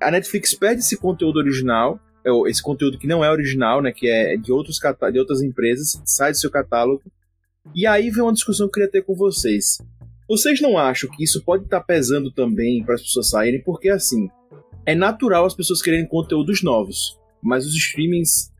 A 0.00 0.10
Netflix 0.10 0.54
perde 0.54 0.80
esse 0.80 0.96
conteúdo 0.96 1.38
original, 1.38 1.98
é, 2.15 2.15
esse 2.46 2.62
conteúdo 2.62 2.98
que 2.98 3.06
não 3.06 3.24
é 3.24 3.30
original, 3.30 3.80
né? 3.80 3.92
Que 3.92 4.08
é 4.08 4.36
de, 4.36 4.52
outros 4.52 4.78
de 5.12 5.18
outras 5.18 5.42
empresas, 5.42 6.00
sai 6.04 6.32
do 6.32 6.38
seu 6.38 6.50
catálogo. 6.50 7.02
E 7.74 7.86
aí 7.86 8.10
vem 8.10 8.22
uma 8.22 8.32
discussão 8.32 8.66
que 8.66 8.70
eu 8.70 8.72
queria 8.86 8.90
ter 8.90 9.02
com 9.02 9.14
vocês. 9.14 9.78
Vocês 10.28 10.60
não 10.60 10.76
acham 10.76 11.08
que 11.10 11.22
isso 11.22 11.42
pode 11.44 11.64
estar 11.64 11.80
tá 11.80 11.84
pesando 11.84 12.30
também 12.32 12.82
para 12.84 12.96
as 12.96 13.02
pessoas 13.02 13.30
saírem? 13.30 13.62
Porque, 13.62 13.88
assim, 13.88 14.28
é 14.84 14.94
natural 14.94 15.44
as 15.44 15.54
pessoas 15.54 15.80
quererem 15.80 16.06
conteúdos 16.06 16.62
novos, 16.62 17.18
mas 17.42 17.64
os 17.64 17.74
streamings, 17.74 18.52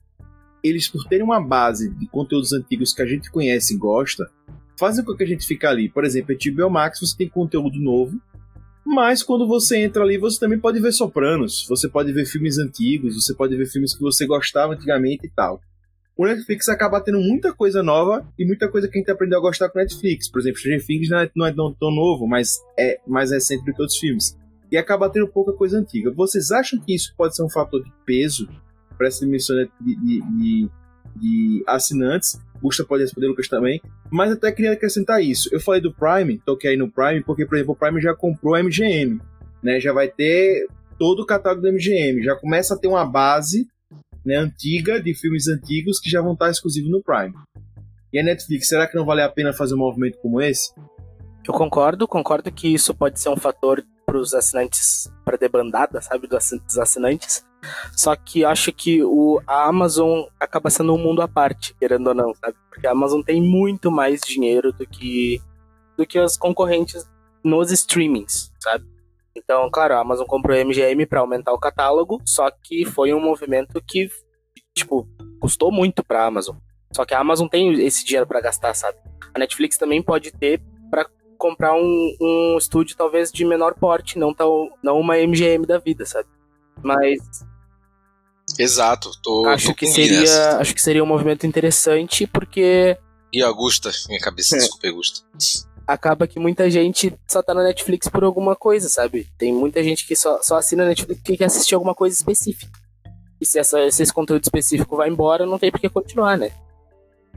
eles, 0.62 0.88
por 0.88 1.04
terem 1.04 1.24
uma 1.24 1.40
base 1.40 1.90
de 1.90 2.06
conteúdos 2.06 2.52
antigos 2.52 2.92
que 2.92 3.02
a 3.02 3.06
gente 3.06 3.30
conhece 3.30 3.74
e 3.74 3.78
gosta, 3.78 4.30
fazem 4.78 5.04
com 5.04 5.16
que 5.16 5.24
a 5.24 5.26
gente 5.26 5.46
fique 5.46 5.66
ali. 5.66 5.88
Por 5.88 6.04
exemplo, 6.04 6.34
a 6.34 6.50
HBO 6.50 6.70
Max 6.70 7.00
você 7.00 7.16
tem 7.16 7.28
conteúdo 7.28 7.80
novo, 7.80 8.20
mas 8.86 9.22
quando 9.22 9.46
você 9.46 9.78
entra 9.78 10.02
ali, 10.02 10.16
você 10.16 10.38
também 10.38 10.58
pode 10.58 10.80
ver 10.80 10.92
Sopranos, 10.92 11.66
você 11.68 11.88
pode 11.88 12.12
ver 12.12 12.24
filmes 12.24 12.58
antigos, 12.58 13.14
você 13.14 13.34
pode 13.34 13.56
ver 13.56 13.66
filmes 13.66 13.94
que 13.94 14.00
você 14.00 14.26
gostava 14.26 14.74
antigamente 14.74 15.26
e 15.26 15.30
tal 15.30 15.60
o 16.16 16.24
Netflix 16.24 16.68
acaba 16.68 17.00
tendo 17.00 17.20
muita 17.20 17.52
coisa 17.52 17.82
nova 17.82 18.26
e 18.38 18.46
muita 18.46 18.70
coisa 18.70 18.88
que 18.88 18.96
a 18.96 19.00
gente 19.00 19.10
aprendeu 19.10 19.38
a 19.38 19.42
gostar 19.42 19.68
com 19.68 19.78
o 19.78 19.82
Netflix. 19.82 20.30
Por 20.30 20.40
exemplo, 20.40 20.58
Stranger 20.58 20.86
Things 20.86 21.10
não 21.10 21.18
é, 21.18 21.30
não 21.36 21.46
é 21.46 21.52
tão, 21.52 21.90
novo, 21.90 22.26
mas 22.26 22.58
é 22.78 22.98
mais 23.06 23.30
recente 23.30 23.64
do 23.64 23.74
que 23.74 23.82
outros 23.82 23.98
filmes. 23.98 24.36
E 24.72 24.78
acaba 24.78 25.10
tendo 25.10 25.28
pouca 25.28 25.52
coisa 25.52 25.78
antiga. 25.78 26.10
Vocês 26.10 26.50
acham 26.50 26.80
que 26.80 26.94
isso 26.94 27.14
pode 27.16 27.36
ser 27.36 27.42
um 27.42 27.50
fator 27.50 27.84
de 27.84 27.92
peso 28.06 28.48
para 28.96 29.08
essa 29.08 29.26
emissão 29.26 29.56
de, 29.56 29.94
de, 29.94 30.20
de, 30.22 30.70
de 31.16 31.64
assinantes? 31.66 32.40
Gusta 32.60 32.84
pode 32.84 33.02
responder, 33.02 33.28
Lucas 33.28 33.48
também. 33.48 33.80
Mas 34.10 34.32
até 34.32 34.50
queria 34.52 34.72
acrescentar 34.72 35.22
isso. 35.22 35.48
Eu 35.52 35.60
falei 35.60 35.80
do 35.80 35.92
Prime, 35.92 36.38
toquei 36.38 36.70
aí 36.70 36.76
no 36.76 36.90
Prime, 36.90 37.22
porque, 37.22 37.46
por 37.46 37.56
exemplo, 37.56 37.74
o 37.74 37.76
Prime 37.76 38.00
já 38.00 38.14
comprou 38.14 38.54
a 38.54 38.62
MGM. 38.62 39.20
Né? 39.62 39.80
Já 39.80 39.92
vai 39.92 40.08
ter 40.08 40.66
todo 40.98 41.20
o 41.20 41.26
catálogo 41.26 41.62
da 41.62 41.70
MGM. 41.70 42.22
Já 42.22 42.34
começa 42.36 42.74
a 42.74 42.78
ter 42.78 42.88
uma 42.88 43.04
base 43.04 43.66
né, 44.24 44.36
antiga, 44.36 45.00
de 45.00 45.14
filmes 45.14 45.46
antigos 45.46 46.00
que 46.00 46.10
já 46.10 46.20
vão 46.20 46.32
estar 46.32 46.50
exclusivos 46.50 46.90
no 46.90 47.02
Prime. 47.02 47.34
E 48.12 48.18
a 48.18 48.22
Netflix, 48.22 48.68
será 48.68 48.86
que 48.86 48.96
não 48.96 49.04
vale 49.04 49.22
a 49.22 49.28
pena 49.28 49.52
fazer 49.52 49.74
um 49.74 49.78
movimento 49.78 50.18
como 50.18 50.40
esse? 50.40 50.72
Eu 51.46 51.54
concordo, 51.54 52.08
concordo 52.08 52.50
que 52.50 52.66
isso 52.66 52.92
pode 52.92 53.20
ser 53.20 53.28
um 53.28 53.36
fator 53.36 53.84
para 54.04 54.18
os 54.18 54.34
assinantes, 54.34 55.10
para 55.24 55.36
debandada, 55.36 56.00
sabe, 56.00 56.26
dos 56.26 56.78
assinantes. 56.78 57.44
Só 57.92 58.14
que 58.16 58.44
acho 58.44 58.72
que 58.72 59.02
o, 59.02 59.40
a 59.46 59.68
Amazon 59.68 60.24
acaba 60.38 60.70
sendo 60.70 60.94
um 60.94 60.98
mundo 60.98 61.22
à 61.22 61.28
parte, 61.28 61.74
querendo 61.74 62.08
ou 62.08 62.14
não, 62.14 62.34
sabe? 62.34 62.56
Porque 62.70 62.86
a 62.86 62.92
Amazon 62.92 63.22
tem 63.22 63.40
muito 63.40 63.90
mais 63.90 64.20
dinheiro 64.20 64.72
do 64.72 64.86
que, 64.86 65.40
do 65.96 66.06
que 66.06 66.18
as 66.18 66.36
concorrentes 66.36 67.08
nos 67.42 67.70
streamings, 67.70 68.52
sabe? 68.60 68.84
Então, 69.36 69.68
claro, 69.70 69.94
a 69.94 70.00
Amazon 70.00 70.26
comprou 70.26 70.56
a 70.56 70.64
MGM 70.64 71.06
para 71.06 71.20
aumentar 71.20 71.52
o 71.52 71.58
catálogo, 71.58 72.20
só 72.24 72.50
que 72.50 72.84
foi 72.84 73.12
um 73.12 73.20
movimento 73.20 73.82
que, 73.86 74.08
tipo, 74.74 75.06
custou 75.40 75.70
muito 75.70 76.02
para 76.02 76.22
a 76.22 76.26
Amazon. 76.26 76.56
Só 76.92 77.04
que 77.04 77.14
a 77.14 77.20
Amazon 77.20 77.46
tem 77.46 77.72
esse 77.84 78.04
dinheiro 78.04 78.26
para 78.26 78.40
gastar, 78.40 78.74
sabe? 78.74 78.98
A 79.34 79.38
Netflix 79.38 79.76
também 79.76 80.02
pode 80.02 80.32
ter 80.32 80.62
para 80.90 81.06
comprar 81.36 81.74
um, 81.74 82.16
um 82.20 82.56
estúdio 82.56 82.96
talvez 82.96 83.30
de 83.30 83.44
menor 83.44 83.74
porte, 83.74 84.18
não, 84.18 84.32
tão, 84.32 84.70
não 84.82 84.98
uma 84.98 85.18
MGM 85.18 85.66
da 85.66 85.78
vida, 85.78 86.06
sabe? 86.06 86.28
Mas 86.82 87.18
Exato, 88.58 89.10
tô, 89.22 89.46
acho 89.48 89.68
tô 89.68 89.74
que 89.74 89.86
seria, 89.86 90.58
acho 90.58 90.74
que 90.74 90.80
seria 90.80 91.02
um 91.02 91.06
movimento 91.06 91.46
interessante 91.46 92.26
porque 92.26 92.96
e 93.32 93.42
Augusta, 93.42 93.90
minha 94.08 94.20
cabeça, 94.20 94.56
é. 94.56 94.60
desculpa, 94.60 94.88
Augusta 94.88 95.20
acaba 95.86 96.26
que 96.26 96.38
muita 96.38 96.68
gente 96.68 97.14
só 97.28 97.42
tá 97.42 97.54
na 97.54 97.62
Netflix 97.62 98.08
por 98.08 98.24
alguma 98.24 98.56
coisa, 98.56 98.88
sabe? 98.88 99.28
Tem 99.38 99.52
muita 99.52 99.82
gente 99.84 100.06
que 100.06 100.16
só, 100.16 100.42
só 100.42 100.56
assina 100.56 100.82
a 100.82 100.86
Netflix 100.86 101.20
porque 101.20 101.36
quer 101.36 101.44
assistir 101.44 101.74
alguma 101.74 101.94
coisa 101.94 102.14
específica. 102.16 102.72
E 103.40 103.46
se, 103.46 103.58
essa, 103.58 103.90
se 103.90 104.02
esse 104.02 104.12
conteúdo 104.12 104.42
específico 104.42 104.96
vai 104.96 105.08
embora, 105.08 105.46
não 105.46 105.58
tem 105.58 105.70
por 105.70 105.80
que 105.80 105.88
continuar, 105.88 106.36
né? 106.36 106.50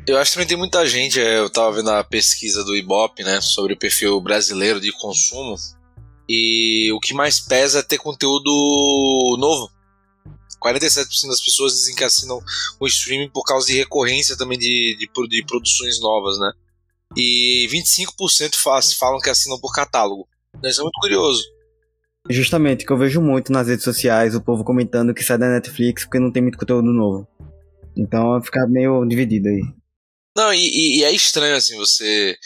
Eu 0.07 0.17
acho 0.17 0.31
que 0.31 0.37
também 0.37 0.47
tem 0.47 0.57
muita 0.57 0.87
gente, 0.87 1.19
é, 1.19 1.39
eu 1.39 1.49
tava 1.49 1.73
vendo 1.73 1.91
a 1.91 2.03
pesquisa 2.03 2.63
do 2.63 2.75
Ibope, 2.75 3.21
né, 3.21 3.41
sobre 3.41 3.73
o 3.73 3.77
perfil 3.77 4.19
brasileiro 4.21 4.79
de 4.79 4.91
consumo, 4.93 5.55
e 6.27 6.89
o 6.93 6.99
que 6.99 7.13
mais 7.13 7.39
pesa 7.39 7.79
é 7.79 7.83
ter 7.83 7.97
conteúdo 7.97 9.37
novo. 9.37 9.69
47% 10.59 11.27
das 11.27 11.41
pessoas 11.41 11.73
dizem 11.73 11.95
que 11.95 12.03
assinam 12.03 12.39
o 12.79 12.87
streaming 12.87 13.29
por 13.29 13.43
causa 13.43 13.67
de 13.67 13.77
recorrência 13.77 14.37
também 14.37 14.57
de, 14.57 14.97
de, 14.97 15.27
de 15.27 15.45
produções 15.45 15.99
novas, 15.99 16.37
né? 16.39 16.51
e 17.15 17.67
25% 17.71 18.55
faz, 18.55 18.93
falam 18.93 19.19
que 19.19 19.29
assinam 19.29 19.59
por 19.59 19.73
catálogo. 19.73 20.27
Isso 20.63 20.81
é 20.81 20.83
muito 20.83 20.99
curioso. 20.99 21.43
Justamente, 22.29 22.85
que 22.85 22.91
eu 22.91 22.97
vejo 22.97 23.21
muito 23.21 23.51
nas 23.51 23.67
redes 23.67 23.83
sociais 23.83 24.35
o 24.35 24.41
povo 24.41 24.63
comentando 24.63 25.13
que 25.13 25.23
sai 25.23 25.37
da 25.37 25.49
Netflix 25.49 26.03
porque 26.03 26.19
não 26.19 26.31
tem 26.31 26.43
muito 26.43 26.57
conteúdo 26.57 26.91
novo. 26.91 27.27
Então 27.97 28.41
fica 28.41 28.67
meio 28.67 29.05
dividido 29.05 29.47
aí. 29.47 29.61
Não, 30.37 30.53
e, 30.53 30.99
e, 30.99 31.03
é 31.03 31.11
estranho 31.11 31.55
assim, 31.55 31.75
você. 31.75 32.37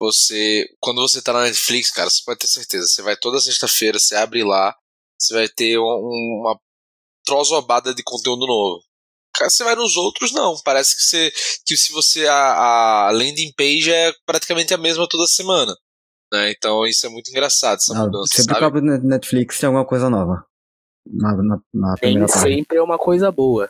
Você. 0.00 0.66
Quando 0.80 1.00
você 1.00 1.22
tá 1.22 1.32
na 1.32 1.44
Netflix, 1.44 1.90
cara, 1.90 2.10
você 2.10 2.22
pode 2.24 2.40
ter 2.40 2.48
certeza. 2.48 2.86
Você 2.86 3.02
vai 3.02 3.16
toda 3.16 3.38
sexta-feira, 3.38 3.98
você 3.98 4.16
abre 4.16 4.42
lá, 4.42 4.74
Você 5.18 5.32
vai 5.32 5.48
ter 5.48 5.78
um, 5.78 6.40
uma 6.40 6.58
trozobada 7.24 7.94
de 7.94 8.02
conteúdo 8.02 8.46
novo. 8.46 8.82
Você 9.40 9.64
vai 9.64 9.74
nos 9.74 9.96
outros, 9.96 10.32
não. 10.32 10.54
Parece 10.64 10.94
que, 10.96 11.02
você, 11.02 11.32
que 11.66 11.76
se 11.76 11.90
você. 11.92 12.26
A, 12.26 13.06
a 13.06 13.10
landing 13.10 13.52
page 13.56 13.90
é 13.90 14.12
praticamente 14.26 14.74
a 14.74 14.78
mesma 14.78 15.08
toda 15.08 15.26
semana. 15.26 15.74
Né? 16.32 16.50
Então 16.52 16.86
isso 16.86 17.06
é 17.06 17.08
muito 17.08 17.30
engraçado, 17.30 17.76
essa 17.78 17.94
Ah, 17.94 18.04
mudança. 18.04 18.28
sempre 18.34 18.44
sabe? 18.54 18.58
que 18.58 18.62
eu 18.64 18.68
abro 18.68 18.80
no 18.82 18.98
Netflix 19.08 19.58
tem 19.58 19.66
alguma 19.66 19.84
coisa 19.86 20.08
nova. 20.10 20.44
Na, 21.06 21.32
na, 21.36 21.56
na 21.74 21.88
Nem 21.88 21.96
primeira 22.00 22.26
parte. 22.26 22.40
sempre 22.42 22.78
é 22.78 22.82
uma 22.82 22.98
coisa 22.98 23.30
boa. 23.32 23.68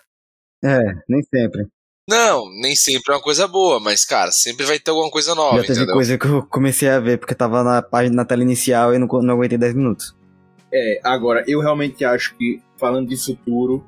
É, 0.64 0.78
nem 1.08 1.22
sempre. 1.22 1.66
Não, 2.08 2.44
nem 2.60 2.74
sempre 2.76 3.12
é 3.12 3.16
uma 3.16 3.22
coisa 3.22 3.46
boa, 3.48 3.78
mas, 3.80 4.04
cara, 4.04 4.30
sempre 4.32 4.66
vai 4.66 4.78
ter 4.78 4.90
alguma 4.90 5.10
coisa 5.10 5.34
nova, 5.34 5.56
Já 5.58 5.62
teve 5.62 5.72
entendeu? 5.78 5.94
coisa 5.94 6.18
que 6.18 6.26
eu 6.26 6.46
comecei 6.46 6.88
a 6.88 6.98
ver 7.00 7.18
porque 7.18 7.34
tava 7.34 7.62
na 7.62 7.80
página 7.80 8.16
na 8.16 8.24
tela 8.24 8.42
inicial 8.42 8.92
e 8.94 8.98
não, 8.98 9.06
não 9.06 9.34
aguentei 9.34 9.56
10 9.56 9.74
minutos. 9.74 10.14
É, 10.72 11.00
agora, 11.04 11.44
eu 11.46 11.60
realmente 11.60 12.04
acho 12.04 12.34
que, 12.36 12.62
falando 12.78 13.08
de 13.08 13.16
futuro, 13.16 13.84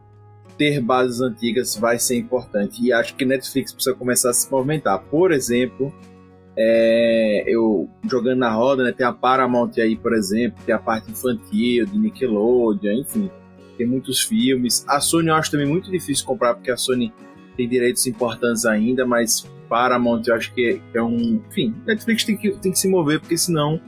ter 0.59 0.81
bases 0.81 1.21
antigas 1.21 1.77
vai 1.77 1.99
ser 1.99 2.17
importante. 2.17 2.83
E 2.83 2.93
acho 2.93 3.15
que 3.17 3.25
Netflix 3.25 3.73
precisa 3.73 3.95
começar 3.97 4.31
a 4.31 4.33
se 4.35 4.51
movimentar. 4.51 5.01
Por 5.05 5.33
exemplo, 5.33 5.93
é, 6.57 7.45
eu 7.47 7.89
jogando 8.09 8.39
na 8.39 8.53
roda, 8.53 8.85
né, 8.85 8.93
tem 8.93 9.07
a 9.07 9.13
Paramount 9.13 9.73
aí, 9.79 9.97
por 9.97 10.15
exemplo, 10.15 10.63
tem 10.65 10.75
a 10.75 10.79
parte 10.79 11.11
infantil, 11.11 11.87
de 11.87 11.99
Nickelodeon, 11.99 13.01
enfim. 13.01 13.31
Tem 13.77 13.87
muitos 13.87 14.21
filmes. 14.21 14.85
A 14.87 15.01
Sony 15.01 15.29
eu 15.29 15.35
acho 15.35 15.51
também 15.51 15.67
muito 15.67 15.91
difícil 15.91 16.25
comprar, 16.25 16.55
porque 16.55 16.71
a 16.71 16.77
Sony 16.77 17.13
tem 17.57 17.69
direitos 17.69 18.07
importantes 18.07 18.65
ainda, 18.65 19.05
mas 19.05 19.45
Paramount 19.69 20.23
eu 20.27 20.35
acho 20.35 20.53
que 20.55 20.81
é 20.93 21.03
um. 21.03 21.43
Enfim, 21.49 21.75
Netflix 21.85 22.25
tem 22.25 22.37
que, 22.37 22.51
tem 22.53 22.71
que 22.71 22.79
se 22.79 22.89
mover, 22.89 23.19
porque 23.19 23.37
senão 23.37 23.81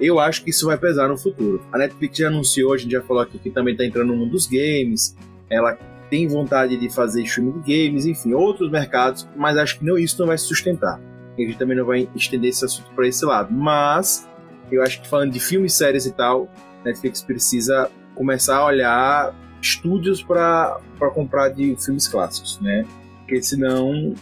eu 0.00 0.18
acho 0.18 0.42
que 0.42 0.50
isso 0.50 0.66
vai 0.66 0.78
pesar 0.78 1.08
no 1.08 1.16
futuro. 1.16 1.62
A 1.72 1.78
Netflix 1.78 2.18
já 2.18 2.28
anunciou, 2.28 2.72
a 2.72 2.78
gente 2.78 2.92
já 2.92 3.02
falou 3.02 3.22
aqui 3.22 3.38
que 3.38 3.50
também 3.50 3.72
está 3.72 3.84
entrando 3.84 4.08
no 4.08 4.16
mundo 4.16 4.30
dos 4.30 4.46
games, 4.46 5.14
ela 5.48 5.76
tem 6.08 6.26
vontade 6.26 6.76
de 6.76 6.90
fazer 6.90 7.22
streaming 7.22 7.60
de 7.60 7.88
games, 7.88 8.06
enfim, 8.06 8.32
outros 8.32 8.70
mercados, 8.70 9.28
mas 9.36 9.56
acho 9.56 9.78
que 9.78 9.84
não, 9.84 9.96
isso 9.96 10.18
não 10.18 10.26
vai 10.26 10.36
se 10.36 10.44
sustentar. 10.44 11.00
A 11.36 11.40
gente 11.40 11.56
também 11.56 11.76
não 11.76 11.86
vai 11.86 12.08
estender 12.14 12.50
esse 12.50 12.64
assunto 12.64 12.90
para 12.94 13.06
esse 13.06 13.24
lado. 13.24 13.52
Mas 13.52 14.28
eu 14.70 14.82
acho 14.82 15.00
que 15.00 15.08
falando 15.08 15.32
de 15.32 15.40
filmes, 15.40 15.72
séries 15.74 16.06
e 16.06 16.12
tal, 16.12 16.48
Netflix 16.84 17.22
precisa 17.22 17.90
começar 18.14 18.56
a 18.56 18.66
olhar 18.66 19.34
estúdios 19.62 20.22
para 20.22 20.80
comprar 21.14 21.48
de 21.50 21.76
filmes 21.76 22.08
clássicos, 22.08 22.58
né? 22.60 22.84
Porque 23.20 23.42
senão 23.42 24.14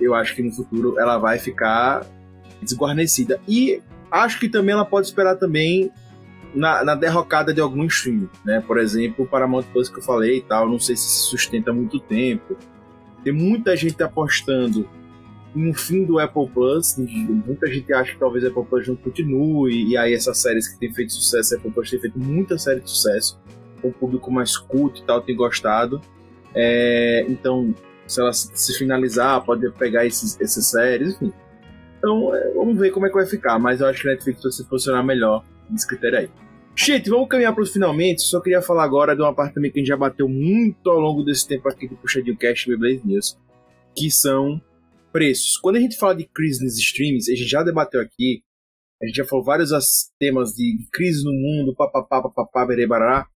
eu 0.00 0.14
acho 0.14 0.34
que 0.34 0.42
no 0.42 0.50
futuro 0.50 0.98
ela 0.98 1.18
vai 1.18 1.38
ficar 1.38 2.06
desguarnecida. 2.62 3.40
E 3.46 3.82
acho 4.22 4.38
que 4.38 4.48
também 4.48 4.72
ela 4.72 4.84
pode 4.84 5.06
esperar 5.06 5.36
também 5.36 5.90
na, 6.54 6.84
na 6.84 6.94
derrocada 6.94 7.52
de 7.52 7.60
algum 7.60 7.84
stream, 7.86 8.28
né? 8.44 8.62
Por 8.64 8.78
exemplo, 8.78 9.24
o 9.24 9.28
Paramount 9.28 9.64
Plus 9.72 9.88
que 9.88 9.98
eu 9.98 10.02
falei 10.02 10.38
e 10.38 10.42
tal, 10.42 10.68
não 10.68 10.78
sei 10.78 10.96
se 10.96 11.08
se 11.08 11.30
sustenta 11.30 11.72
muito 11.72 11.98
tempo. 11.98 12.56
Tem 13.24 13.32
muita 13.32 13.76
gente 13.76 14.02
apostando 14.02 14.88
em 15.56 15.68
um 15.68 15.74
fim 15.74 16.04
do 16.04 16.18
Apple 16.18 16.48
Plus, 16.48 16.96
muita 16.98 17.72
gente 17.72 17.92
acha 17.92 18.12
que 18.12 18.18
talvez 18.18 18.44
o 18.44 18.48
Apple 18.48 18.64
Plus 18.64 18.88
não 18.88 18.96
continue, 18.96 19.88
e 19.88 19.96
aí 19.96 20.12
essas 20.12 20.38
séries 20.38 20.68
que 20.68 20.78
têm 20.78 20.92
feito 20.92 21.12
sucesso, 21.12 21.54
a 21.54 21.58
Apple 21.58 21.70
Plus 21.70 21.90
tem 21.90 22.00
feito 22.00 22.18
muita 22.18 22.58
série 22.58 22.80
de 22.80 22.90
sucesso, 22.90 23.40
o 23.82 23.92
público 23.92 24.32
mais 24.32 24.56
culto 24.56 25.00
e 25.00 25.04
tal 25.04 25.20
tem 25.20 25.36
gostado. 25.36 26.00
É, 26.54 27.24
então, 27.28 27.74
se 28.06 28.20
ela 28.20 28.32
se 28.32 28.50
se 28.52 28.76
finalizar, 28.76 29.44
pode 29.44 29.70
pegar 29.72 30.04
esses, 30.06 30.40
essas 30.40 30.70
séries, 30.70 31.14
enfim. 31.14 31.32
Então, 32.04 32.34
é, 32.34 32.52
vamos 32.52 32.76
ver 32.78 32.90
como 32.90 33.06
é 33.06 33.08
que 33.08 33.14
vai 33.14 33.24
ficar, 33.24 33.58
mas 33.58 33.80
eu 33.80 33.86
acho 33.86 34.02
que 34.02 34.08
a 34.08 34.10
Netflix 34.10 34.42
vai 34.42 34.52
se 34.52 34.62
funcionar 34.68 35.02
melhor 35.02 35.42
nesse 35.70 35.86
critério 35.88 36.18
aí. 36.18 36.28
Gente, 36.76 37.08
vamos 37.08 37.28
caminhar 37.28 37.54
para 37.54 37.62
os 37.62 37.72
finalmente. 37.72 38.20
Só 38.20 38.40
queria 38.42 38.60
falar 38.60 38.84
agora 38.84 39.16
de 39.16 39.22
uma 39.22 39.34
parte 39.34 39.54
também 39.54 39.70
que 39.70 39.78
a 39.78 39.80
gente 39.80 39.88
já 39.88 39.96
bateu 39.96 40.28
muito 40.28 40.90
ao 40.90 41.00
longo 41.00 41.22
desse 41.22 41.48
tempo 41.48 41.66
aqui 41.66 41.88
do 41.88 41.96
Puxadinho 41.96 42.36
Cast 42.36 42.68
e 42.70 42.76
Beyblade 42.76 43.06
News, 43.08 43.38
que 43.96 44.10
são 44.10 44.60
preços. 45.10 45.56
Quando 45.56 45.76
a 45.76 45.80
gente 45.80 45.96
fala 45.96 46.14
de 46.14 46.24
crise 46.24 46.62
nos 46.62 46.76
streams, 46.78 47.32
a 47.32 47.36
gente 47.36 47.48
já 47.48 47.62
debateu 47.62 48.02
aqui, 48.02 48.42
a 49.02 49.06
gente 49.06 49.16
já 49.16 49.24
falou 49.24 49.42
vários 49.42 49.72
as- 49.72 50.10
temas 50.18 50.50
de 50.50 50.76
crise 50.92 51.24
no 51.24 51.32
mundo, 51.32 51.74
papapá, 51.74 52.20
papapá, 52.20 52.66
berebará. 52.66 53.26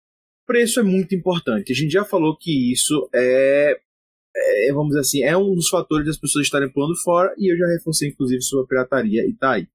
Preço 0.46 0.78
é 0.80 0.82
muito 0.82 1.14
importante. 1.14 1.72
A 1.72 1.74
gente 1.74 1.92
já 1.92 2.04
falou 2.04 2.36
que 2.36 2.70
isso 2.70 3.08
é, 3.14 3.78
é, 4.38 4.72
vamos 4.72 4.88
dizer 4.88 5.00
assim, 5.00 5.22
é 5.22 5.36
um 5.36 5.54
dos 5.54 5.68
fatores 5.68 6.06
das 6.06 6.16
pessoas 6.16 6.46
estarem 6.46 6.70
pulando 6.70 6.96
fora, 7.02 7.34
e 7.36 7.52
eu 7.52 7.56
já 7.56 7.66
reforcei, 7.66 8.08
inclusive, 8.08 8.42
sobre 8.42 8.64
a 8.64 8.68
pirataria 8.68 9.26
e 9.26 9.32
tá 9.34 9.52
aí. 9.52 9.66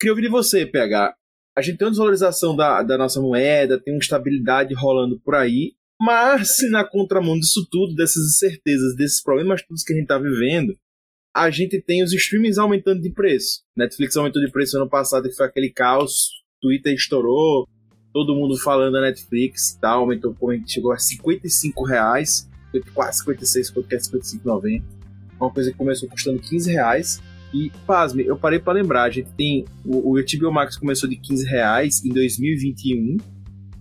Queria 0.00 0.12
ouvir 0.12 0.22
de 0.22 0.28
você, 0.28 0.66
PH. 0.66 1.14
A 1.56 1.62
gente 1.62 1.78
tem 1.78 1.86
uma 1.86 1.90
desvalorização 1.90 2.56
da, 2.56 2.82
da 2.82 2.96
nossa 2.96 3.20
moeda, 3.20 3.80
tem 3.80 3.94
uma 3.94 4.00
estabilidade 4.00 4.74
rolando 4.74 5.20
por 5.20 5.34
aí, 5.34 5.74
mas 6.00 6.56
na 6.70 6.84
contramão 6.84 7.38
disso 7.38 7.66
tudo, 7.70 7.94
dessas 7.94 8.24
incertezas, 8.24 8.96
desses 8.96 9.22
problemas 9.22 9.62
todos 9.62 9.84
que 9.84 9.92
a 9.92 9.96
gente 9.96 10.08
tá 10.08 10.18
vivendo, 10.18 10.76
a 11.34 11.50
gente 11.50 11.80
tem 11.80 12.02
os 12.02 12.12
streamings 12.12 12.58
aumentando 12.58 13.00
de 13.00 13.10
preço. 13.10 13.62
Netflix 13.76 14.16
aumentou 14.16 14.44
de 14.44 14.50
preço 14.50 14.76
ano 14.76 14.88
passado, 14.88 15.28
que 15.28 15.36
foi 15.36 15.46
aquele 15.46 15.70
caos, 15.70 16.42
Twitter 16.60 16.94
estourou, 16.94 17.68
todo 18.12 18.34
mundo 18.34 18.56
falando 18.58 18.92
da 18.92 19.00
Netflix, 19.00 19.78
tá? 19.80 19.90
aumentou, 19.90 20.34
como 20.34 20.52
a 20.52 20.56
gente 20.56 20.72
chegou 20.72 20.92
a 20.92 20.98
55 20.98 21.84
reais, 21.84 22.48
quase 22.94 23.18
56, 23.18 23.70
quanto 23.70 23.88
que 23.88 23.94
é 23.94 23.98
55,90. 23.98 24.82
Uma 25.40 25.50
coisa 25.50 25.70
que 25.70 25.76
começou 25.76 26.08
custando 26.08 26.38
15 26.40 26.70
reais. 26.70 27.22
E, 27.52 27.70
pasme, 27.86 28.24
eu 28.24 28.36
parei 28.36 28.58
para 28.58 28.72
lembrar, 28.72 29.02
a 29.02 29.10
gente 29.10 29.30
tem, 29.36 29.64
o, 29.84 30.12
o 30.12 30.14
HBO 30.14 30.52
Max 30.52 30.76
começou 30.76 31.08
de 31.08 31.16
15 31.16 31.44
reais 31.46 32.02
em 32.02 32.08
2021, 32.08 33.18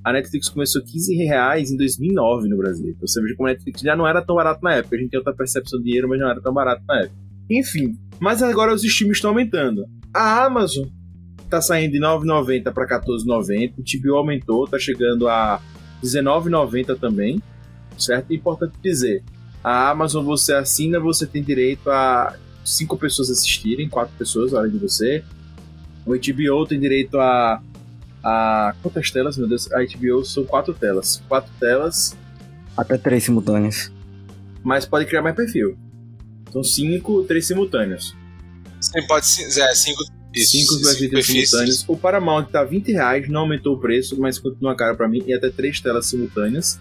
a 0.04 0.12
Netflix 0.12 0.50
começou 0.50 0.82
15 0.82 1.16
reais 1.16 1.72
em 1.72 1.78
2009 1.78 2.50
no 2.50 2.58
Brasil. 2.58 2.90
Então 2.90 3.08
você 3.08 3.22
veja 3.22 3.36
como 3.36 3.48
a 3.48 3.52
Netflix 3.54 3.80
já 3.82 3.96
não 3.96 4.06
era 4.06 4.22
tão 4.22 4.36
barato 4.36 4.62
na 4.62 4.76
época, 4.76 4.96
a 4.96 5.00
gente 5.00 5.12
tem 5.12 5.18
outra 5.18 5.34
percepção 5.34 5.80
de 5.80 5.86
dinheiro, 5.86 6.10
mas 6.10 6.20
não 6.20 6.30
era 6.30 6.42
tão 6.42 6.54
barato 6.54 6.84
na 6.86 7.02
época. 7.02 7.16
Enfim, 7.50 7.98
mas 8.20 8.44
agora 8.44 8.74
os 8.74 8.84
streams 8.84 9.18
estão 9.18 9.30
aumentando. 9.30 9.86
A 10.14 10.44
Amazon 10.46 10.88
tá 11.50 11.62
saindo 11.62 11.92
de 11.92 12.00
9,90 12.00 12.72
para 12.74 12.88
14,90. 13.02 13.74
O 13.78 13.84
TBO 13.84 14.16
aumentou, 14.16 14.68
tá 14.68 14.80
chegando 14.80 15.28
a 15.28 15.62
19,90 16.04 16.98
também. 17.00 17.42
Certo? 18.02 18.32
É 18.32 18.36
importante 18.36 18.74
dizer, 18.84 19.24
a 19.64 19.90
Amazon 19.92 20.26
você 20.26 20.54
assina, 20.54 21.00
você 21.00 21.26
tem 21.26 21.44
direito 21.44 21.90
a 21.90 22.36
cinco 22.66 22.98
pessoas 22.98 23.30
assistirem, 23.30 23.88
quatro 23.88 24.14
pessoas 24.18 24.54
além 24.54 24.72
de 24.72 24.78
você. 24.80 25.24
O 26.06 26.12
HBO 26.12 26.66
tem 26.66 26.80
direito 26.80 27.20
a 27.20 27.62
a 28.24 28.76
quantas 28.84 29.10
telas, 29.10 29.36
meu 29.38 29.48
Deus? 29.48 29.72
A 29.72 29.80
HBO 29.84 30.24
são 30.24 30.44
quatro 30.44 30.74
telas. 30.74 31.22
Quatro 31.28 31.52
telas, 31.60 32.16
Até 32.78 32.98
três 32.98 33.24
simultâneas. 33.24 33.92
mas 34.64 34.86
pode 34.86 35.06
criar 35.06 35.22
mais 35.22 35.36
perfil. 35.36 35.76
São 36.52 36.64
cinco, 36.64 37.24
três 37.24 37.48
simultâneos. 37.48 38.16
Sim, 38.80 39.08
pode 39.08 39.26
ser. 39.26 39.62
É, 39.62 39.74
cinco, 39.74 40.04
isso, 40.34 40.52
cinco 40.52 41.10
perfis 41.10 41.50
simultâneos. 41.50 41.86
O 41.88 41.98
Paramount 41.98 42.46
tá 42.46 42.64
20 42.64 42.92
reais, 42.92 43.28
não 43.30 43.42
aumentou 43.42 43.76
o 43.76 43.80
preço, 43.80 44.20
mas 44.20 44.38
continua 44.38 44.76
caro 44.76 44.96
pra 44.96 45.08
mim, 45.08 45.24
e 45.26 45.34
até 45.34 45.50
três 45.50 45.80
telas 45.80 46.08
simultâneas. 46.08 46.80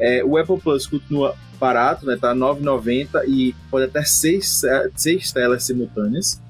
É, 0.00 0.24
o 0.24 0.36
Apple 0.36 0.60
Plus 0.60 0.86
continua 0.86 1.34
barato, 1.58 2.06
né? 2.06 2.16
Tá 2.16 2.34
9,90 2.34 3.24
e 3.26 3.54
pode 3.70 3.86
até 3.86 4.02
seis, 4.04 4.62
eh, 4.64 4.90
seis 4.94 5.32
telas 5.32 5.64
simultâneas, 5.64 6.40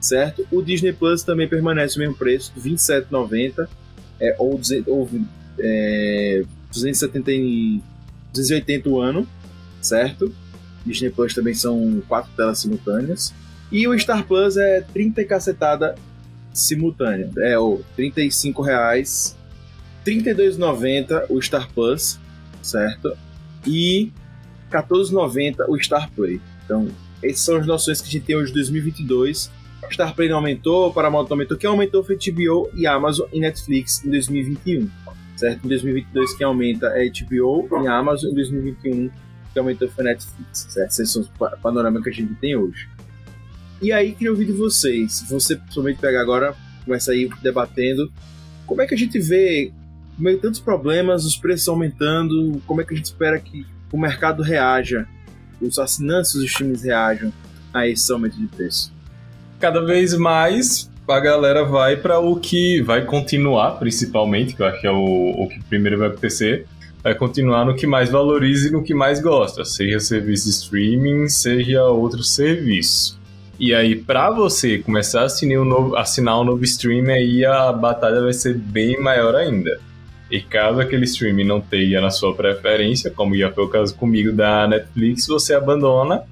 certo? 0.00 0.46
O 0.50 0.62
Disney 0.62 0.92
Plus 0.92 1.22
também 1.22 1.48
permanece 1.48 1.96
o 1.96 2.00
mesmo 2.00 2.14
preço, 2.14 2.52
27,90 2.58 3.68
é, 4.20 4.36
ou, 4.38 4.58
200 4.58 4.86
ou 4.88 5.08
é, 5.58 6.42
270 6.68 7.32
e 7.32 7.82
280 8.32 8.88
o 8.88 9.00
ano, 9.00 9.26
certo? 9.80 10.32
Disney 10.84 11.10
Plus 11.10 11.34
também 11.34 11.54
são 11.54 12.02
quatro 12.06 12.30
telas 12.36 12.58
simultâneas. 12.58 13.34
E 13.72 13.86
o 13.86 13.98
Star 13.98 14.26
Plus 14.26 14.56
é 14.56 14.80
30 14.80 15.22
e 15.22 15.24
cacetada 15.24 15.94
simultânea. 16.52 17.30
É, 17.38 17.58
ou 17.58 17.84
35 17.96 18.62
reais, 18.62 19.36
32,90 20.04 21.26
o 21.28 21.40
Star 21.40 21.68
Plus, 21.72 22.18
certo? 22.62 23.16
E 23.66 24.12
14,90 24.70 25.64
o 25.68 25.78
Star 25.82 26.10
Play. 26.10 26.40
Então, 26.64 26.88
essas 27.22 27.40
são 27.40 27.56
as 27.56 27.66
noções 27.66 28.00
que 28.00 28.08
a 28.08 28.10
gente 28.10 28.24
tem 28.24 28.36
hoje 28.36 28.48
de 28.48 28.54
2022. 28.54 29.50
Star 29.92 30.14
Play 30.14 30.28
não 30.28 30.36
aumentou, 30.36 30.92
Paramount 30.92 31.24
não 31.24 31.32
aumentou. 31.32 31.56
Quem 31.58 31.68
aumentou 31.68 32.04
foi 32.04 32.16
HBO 32.16 32.70
e 32.74 32.86
Amazon 32.86 33.26
e 33.32 33.40
Netflix 33.40 34.04
em 34.04 34.10
2021, 34.10 34.88
certo? 35.36 35.64
Em 35.64 35.68
2022 35.68 36.34
quem 36.34 36.46
aumenta 36.46 36.86
é 36.94 37.08
HBO 37.10 37.68
e 37.82 37.88
Amazon. 37.88 38.30
Em 38.30 38.34
2021 38.34 39.10
quem 39.52 39.60
aumentou 39.60 39.88
foi 39.88 40.04
Netflix, 40.04 40.66
certo? 40.70 40.90
Esses 40.90 41.10
são 41.10 41.22
os 41.22 41.28
pa- 41.28 41.56
panorama 41.60 42.00
que 42.00 42.08
a 42.08 42.12
gente 42.12 42.34
tem 42.36 42.54
hoje. 42.56 42.88
E 43.82 43.90
aí, 43.92 44.12
queria 44.12 44.30
ouvir 44.30 44.44
de 44.44 44.52
vocês. 44.52 45.24
Você, 45.28 45.56
principalmente, 45.56 45.98
pega 45.98 46.20
agora, 46.20 46.54
começa 46.84 47.10
aí 47.12 47.28
debatendo. 47.42 48.12
Como 48.66 48.80
é 48.82 48.86
que 48.86 48.94
a 48.94 48.96
gente 48.98 49.18
vê, 49.18 49.72
no 50.20 50.24
meio 50.24 50.36
de 50.36 50.42
tantos 50.42 50.60
problemas, 50.60 51.24
os 51.24 51.36
preços 51.36 51.66
aumentando, 51.66 52.60
como 52.66 52.82
é 52.82 52.84
que 52.84 52.92
a 52.92 52.96
gente 52.96 53.06
espera 53.06 53.40
que 53.40 53.66
o 53.90 53.98
mercado 53.98 54.42
reaja, 54.42 55.08
os 55.60 55.78
assinantes 55.78 56.34
dos 56.34 56.52
times 56.52 56.82
reajam 56.82 57.32
a 57.72 57.88
esse 57.88 58.12
aumento 58.12 58.36
de 58.36 58.46
preço? 58.46 58.92
Cada 59.58 59.84
vez 59.84 60.14
mais 60.14 60.90
a 61.08 61.18
galera 61.18 61.64
vai 61.64 61.96
para 61.96 62.20
o 62.20 62.36
que 62.36 62.82
vai 62.82 63.04
continuar, 63.04 63.72
principalmente, 63.78 64.54
que 64.54 64.62
eu 64.62 64.66
acho 64.66 64.80
que 64.80 64.86
é 64.86 64.92
o, 64.92 65.42
o 65.42 65.48
que 65.48 65.60
primeiro 65.64 65.98
vai 65.98 66.08
acontecer, 66.08 66.66
vai 67.02 67.14
continuar 67.14 67.64
no 67.64 67.74
que 67.74 67.86
mais 67.86 68.10
valoriza 68.10 68.68
e 68.68 68.70
no 68.70 68.82
que 68.82 68.94
mais 68.94 69.20
gosta, 69.20 69.64
seja 69.64 69.98
serviço 69.98 70.44
de 70.44 70.50
streaming, 70.50 71.28
seja 71.28 71.82
outro 71.84 72.22
serviço. 72.22 73.18
E 73.58 73.74
aí, 73.74 73.96
para 73.96 74.30
você 74.30 74.78
começar 74.78 75.22
a 75.22 75.24
assinar 75.24 75.60
um, 75.60 75.64
novo, 75.64 75.96
assinar 75.96 76.40
um 76.40 76.44
novo 76.44 76.62
stream, 76.64 77.06
aí 77.08 77.44
a 77.44 77.72
batalha 77.72 78.20
vai 78.20 78.32
ser 78.32 78.54
bem 78.54 79.00
maior 79.00 79.34
ainda. 79.34 79.80
E 80.30 80.40
caso 80.40 80.80
aquele 80.80 81.04
stream 81.04 81.44
não 81.44 81.60
tenha 81.60 82.00
na 82.00 82.10
sua 82.10 82.34
preferência, 82.34 83.10
como 83.10 83.36
já 83.36 83.52
foi 83.52 83.64
o 83.64 83.68
caso 83.68 83.94
comigo 83.96 84.32
da 84.32 84.68
Netflix, 84.68 85.26
você 85.26 85.54
abandona 85.54 86.24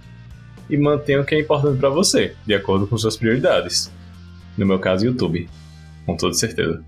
e 0.70 0.76
mantém 0.76 1.18
o 1.18 1.24
que 1.24 1.34
é 1.34 1.40
importante 1.40 1.80
para 1.80 1.88
você, 1.88 2.36
de 2.46 2.54
acordo 2.54 2.86
com 2.86 2.96
suas 2.96 3.16
prioridades. 3.16 3.90
No 4.56 4.66
meu 4.66 4.78
caso, 4.78 5.04
YouTube. 5.04 5.48
Com 6.06 6.16
toda 6.16 6.34
certeza. 6.34 6.84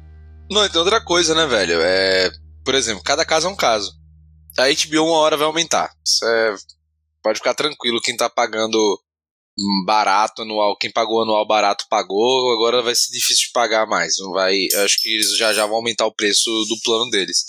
Não, 0.50 0.64
então 0.64 0.82
outra 0.82 1.00
coisa, 1.00 1.34
né, 1.34 1.46
velho? 1.46 1.80
É, 1.80 2.30
por 2.64 2.74
exemplo, 2.74 3.02
cada 3.02 3.24
caso 3.24 3.46
é 3.46 3.50
um 3.50 3.56
caso. 3.56 3.92
A 4.58 4.64
HBO 4.68 5.04
uma 5.04 5.18
hora 5.18 5.36
vai 5.36 5.46
aumentar. 5.46 5.90
É, 6.24 6.54
pode 7.22 7.38
ficar 7.38 7.54
tranquilo, 7.54 8.00
quem 8.00 8.16
tá 8.16 8.28
pagando 8.28 9.00
barato 9.84 10.42
anual, 10.42 10.76
quem 10.76 10.90
pagou 10.90 11.22
anual 11.22 11.46
barato 11.46 11.86
pagou, 11.88 12.52
agora 12.52 12.82
vai 12.82 12.94
ser 12.94 13.12
difícil 13.12 13.46
de 13.48 13.52
pagar 13.52 13.86
mais. 13.86 14.14
Não 14.18 14.32
vai, 14.32 14.56
acho 14.84 15.00
que 15.00 15.14
eles 15.14 15.36
já 15.36 15.52
já 15.52 15.66
vão 15.66 15.76
aumentar 15.76 16.06
o 16.06 16.14
preço 16.14 16.50
do 16.68 16.80
plano 16.82 17.10
deles. 17.10 17.46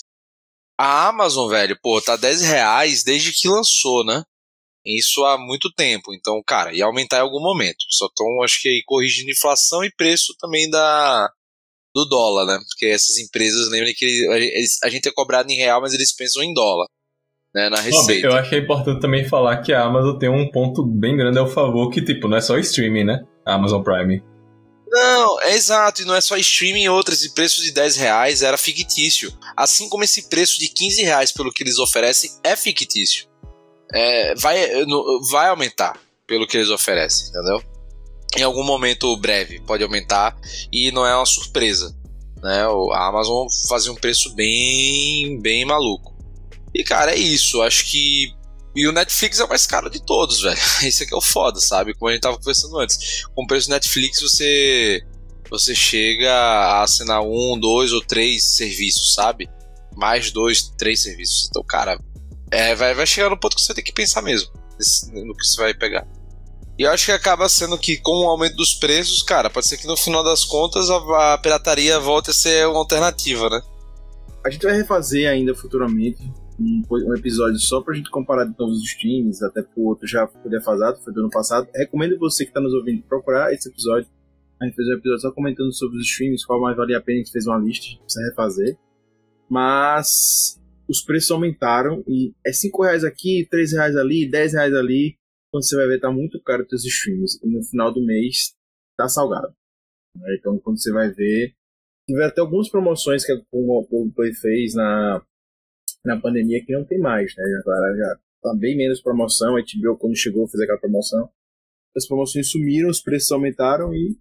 A 0.78 1.08
Amazon, 1.08 1.48
velho, 1.48 1.78
pô, 1.82 2.00
tá 2.00 2.16
10 2.16 2.42
reais 2.42 3.04
desde 3.04 3.32
que 3.32 3.48
lançou, 3.48 4.04
né? 4.04 4.22
Isso 4.84 5.24
há 5.24 5.38
muito 5.38 5.72
tempo. 5.74 6.12
Então, 6.14 6.42
cara, 6.46 6.74
ia 6.74 6.84
aumentar 6.86 7.18
em 7.18 7.20
algum 7.20 7.40
momento. 7.40 7.84
Só 7.90 8.06
estão, 8.06 8.42
acho 8.42 8.60
que 8.60 8.68
aí, 8.68 8.82
corrigindo 8.84 9.30
inflação 9.30 9.84
e 9.84 9.92
preço 9.94 10.34
também 10.40 10.68
da 10.70 11.30
do 11.94 12.06
dólar, 12.06 12.46
né? 12.46 12.58
Porque 12.68 12.86
essas 12.86 13.18
empresas, 13.18 13.68
lembrem 13.70 13.94
que 13.94 14.06
eles, 14.06 14.78
a 14.82 14.88
gente 14.88 15.08
é 15.08 15.12
cobrado 15.12 15.50
em 15.52 15.56
real, 15.56 15.80
mas 15.80 15.92
eles 15.92 16.14
pensam 16.14 16.42
em 16.42 16.54
dólar 16.54 16.86
né, 17.54 17.68
na 17.68 17.80
receita. 17.80 18.26
eu 18.26 18.34
acho 18.34 18.48
que 18.48 18.56
é 18.56 18.58
importante 18.58 19.00
também 19.00 19.28
falar 19.28 19.58
que 19.58 19.72
a 19.72 19.82
Amazon 19.82 20.16
tem 20.16 20.28
um 20.28 20.50
ponto 20.50 20.84
bem 20.84 21.16
grande 21.16 21.38
ao 21.38 21.46
favor 21.46 21.90
que, 21.90 22.02
tipo, 22.02 22.28
não 22.28 22.36
é 22.36 22.40
só 22.40 22.56
streaming, 22.58 23.04
né? 23.04 23.22
A 23.44 23.54
Amazon 23.54 23.82
Prime. 23.82 24.22
Não, 24.88 25.40
é 25.40 25.54
exato, 25.54 26.02
e 26.02 26.04
não 26.04 26.14
é 26.14 26.20
só 26.20 26.36
streaming 26.36 26.88
outras, 26.88 27.22
e 27.22 27.32
preço 27.32 27.62
de 27.62 27.72
10 27.72 27.96
reais 27.96 28.42
era 28.42 28.58
fictício. 28.58 29.32
Assim 29.56 29.88
como 29.88 30.04
esse 30.04 30.28
preço 30.28 30.58
de 30.58 30.68
15 30.68 31.02
reais 31.02 31.32
pelo 31.32 31.50
que 31.50 31.62
eles 31.62 31.78
oferecem 31.78 32.30
é 32.44 32.54
fictício. 32.56 33.26
É, 33.92 34.34
vai, 34.36 34.58
vai 35.30 35.48
aumentar 35.48 35.98
pelo 36.26 36.46
que 36.46 36.56
eles 36.56 36.70
oferecem, 36.70 37.28
entendeu? 37.28 37.62
Em 38.36 38.42
algum 38.42 38.64
momento 38.64 39.14
breve 39.18 39.60
pode 39.60 39.82
aumentar 39.82 40.36
e 40.72 40.90
não 40.90 41.06
é 41.06 41.14
uma 41.14 41.26
surpresa. 41.26 41.94
Né? 42.42 42.64
A 42.92 43.08
Amazon 43.08 43.46
fazia 43.68 43.92
um 43.92 43.96
preço 43.96 44.34
bem, 44.34 45.40
bem 45.40 45.64
maluco. 45.64 46.11
E, 46.74 46.82
cara, 46.84 47.12
é 47.12 47.18
isso. 47.18 47.62
Acho 47.62 47.84
que. 47.86 48.34
E 48.74 48.86
o 48.86 48.92
Netflix 48.92 49.38
é 49.38 49.44
o 49.44 49.48
mais 49.48 49.66
caro 49.66 49.90
de 49.90 50.00
todos, 50.00 50.40
velho. 50.40 50.58
Esse 50.82 51.04
aqui 51.04 51.14
é 51.14 51.16
o 51.16 51.20
foda, 51.20 51.60
sabe? 51.60 51.94
Como 51.94 52.08
a 52.08 52.12
gente 52.12 52.22
tava 52.22 52.38
conversando 52.38 52.78
antes. 52.78 53.24
Com 53.34 53.44
o 53.44 53.46
preço 53.46 53.68
do 53.68 53.72
Netflix, 53.72 54.20
você. 54.20 55.02
Você 55.50 55.74
chega 55.74 56.32
a 56.32 56.82
assinar 56.82 57.20
um, 57.22 57.58
dois 57.60 57.92
ou 57.92 58.00
três 58.00 58.42
serviços, 58.42 59.14
sabe? 59.14 59.50
Mais 59.94 60.30
dois, 60.30 60.72
três 60.78 61.02
serviços. 61.02 61.48
Então, 61.50 61.62
cara, 61.62 62.00
é, 62.50 62.74
vai, 62.74 62.94
vai 62.94 63.06
chegar 63.06 63.28
no 63.28 63.38
ponto 63.38 63.56
que 63.56 63.60
você 63.60 63.74
tem 63.74 63.84
que 63.84 63.92
pensar 63.92 64.22
mesmo 64.22 64.50
no 65.12 65.34
que 65.34 65.46
você 65.46 65.60
vai 65.60 65.74
pegar. 65.74 66.06
E 66.78 66.82
eu 66.82 66.90
acho 66.90 67.06
que 67.06 67.12
acaba 67.12 67.48
sendo 67.48 67.78
que, 67.78 67.98
com 67.98 68.24
o 68.24 68.28
aumento 68.28 68.56
dos 68.56 68.74
preços, 68.74 69.22
cara, 69.22 69.50
pode 69.50 69.66
ser 69.66 69.76
que 69.76 69.86
no 69.86 69.96
final 69.96 70.24
das 70.24 70.44
contas 70.44 70.88
a, 70.90 71.34
a 71.34 71.38
pirataria 71.38 72.00
volte 72.00 72.30
a 72.30 72.34
ser 72.34 72.66
uma 72.66 72.78
alternativa, 72.78 73.48
né? 73.48 73.62
A 74.44 74.50
gente 74.50 74.62
vai 74.62 74.74
refazer 74.74 75.30
ainda 75.30 75.54
futuramente 75.54 76.22
um, 76.58 76.82
um 76.90 77.14
episódio 77.14 77.58
só 77.58 77.80
pra 77.80 77.94
gente 77.94 78.10
comparar 78.10 78.44
de 78.44 78.54
todos 78.54 78.78
os 78.78 78.84
streams, 78.84 79.44
até 79.44 79.62
porque 79.62 79.80
o 79.80 79.84
outro 79.84 80.06
já 80.06 80.26
foi 80.26 80.50
defasado, 80.50 81.00
foi 81.02 81.12
do 81.12 81.20
ano 81.20 81.30
passado. 81.30 81.68
Recomendo 81.74 82.18
você 82.18 82.44
que 82.44 82.52
tá 82.52 82.60
nos 82.60 82.72
ouvindo 82.74 83.02
procurar 83.02 83.52
esse 83.52 83.68
episódio. 83.68 84.08
A 84.60 84.64
gente 84.64 84.76
fez 84.76 84.88
um 84.88 84.92
episódio 84.92 85.20
só 85.20 85.32
comentando 85.32 85.72
sobre 85.72 85.96
os 85.96 86.06
streams, 86.06 86.46
qual 86.46 86.60
mais 86.60 86.76
valia 86.76 86.98
a 86.98 87.00
pena, 87.00 87.18
a 87.18 87.22
gente 87.22 87.32
fez 87.32 87.46
uma 87.46 87.58
lista, 87.58 87.84
a 87.84 87.88
gente 87.88 88.02
precisa 88.02 88.28
refazer. 88.28 88.78
Mas 89.48 90.60
os 90.88 91.02
preços 91.02 91.30
aumentaram 91.30 92.04
e 92.06 92.32
é 92.46 92.52
5 92.52 92.82
reais 92.82 93.04
aqui, 93.04 93.46
3 93.50 93.72
reais 93.72 93.96
ali, 93.96 94.30
10 94.30 94.52
reais 94.54 94.74
ali. 94.74 95.16
Quando 95.50 95.64
você 95.64 95.76
vai 95.76 95.86
ver, 95.86 96.00
tá 96.00 96.10
muito 96.10 96.40
caro 96.42 96.62
os 96.62 96.68
teus 96.68 96.84
streams. 96.84 97.38
E 97.42 97.48
no 97.48 97.62
final 97.64 97.92
do 97.92 98.04
mês 98.04 98.54
tá 98.96 99.08
salgado. 99.08 99.52
Então 100.38 100.58
quando 100.58 100.80
você 100.80 100.92
vai 100.92 101.10
ver. 101.10 101.54
Tiver 102.08 102.26
até 102.26 102.40
algumas 102.40 102.68
promoções 102.68 103.24
que 103.24 103.32
o 103.52 104.12
Play 104.14 104.34
fez 104.34 104.74
na 104.74 105.22
na 106.04 106.18
pandemia 106.20 106.64
que 106.64 106.72
não 106.72 106.84
tem 106.84 106.98
mais, 106.98 107.34
né? 107.36 107.44
Agora 107.60 107.96
já 107.96 108.18
tá 108.42 108.54
bem 108.58 108.76
menos 108.76 109.00
promoção, 109.00 109.56
a 109.56 109.60
HBO 109.60 109.96
quando 109.96 110.16
chegou 110.16 110.46
fez 110.48 110.62
aquela 110.62 110.78
promoção. 110.78 111.28
As 111.96 112.06
promoções 112.06 112.50
sumiram, 112.50 112.88
os 112.88 113.00
preços 113.00 113.30
aumentaram 113.30 113.94
e 113.94 114.16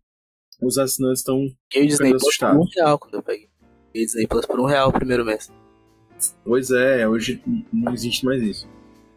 os 0.61 0.77
assinantes 0.77 1.21
estão 1.21 1.47
E 1.73 1.81
o 1.81 1.87
Disney 1.87 2.11
Plus 2.11 2.37
por 2.37 2.57
um 2.57 2.65
real 2.75 2.99
quando 2.99 3.13
eu 3.15 3.23
peguei. 3.23 3.49
E 3.93 4.01
o 4.01 4.05
Disney 4.05 4.27
Plus 4.27 4.45
por 4.45 4.59
um 4.59 4.65
real 4.65 4.89
o 4.89 4.93
primeiro 4.93 5.25
mês. 5.25 5.51
Pois 6.43 6.69
é, 6.69 7.07
hoje 7.07 7.41
não 7.73 7.93
existe 7.93 8.25
mais 8.25 8.41
isso. 8.43 8.69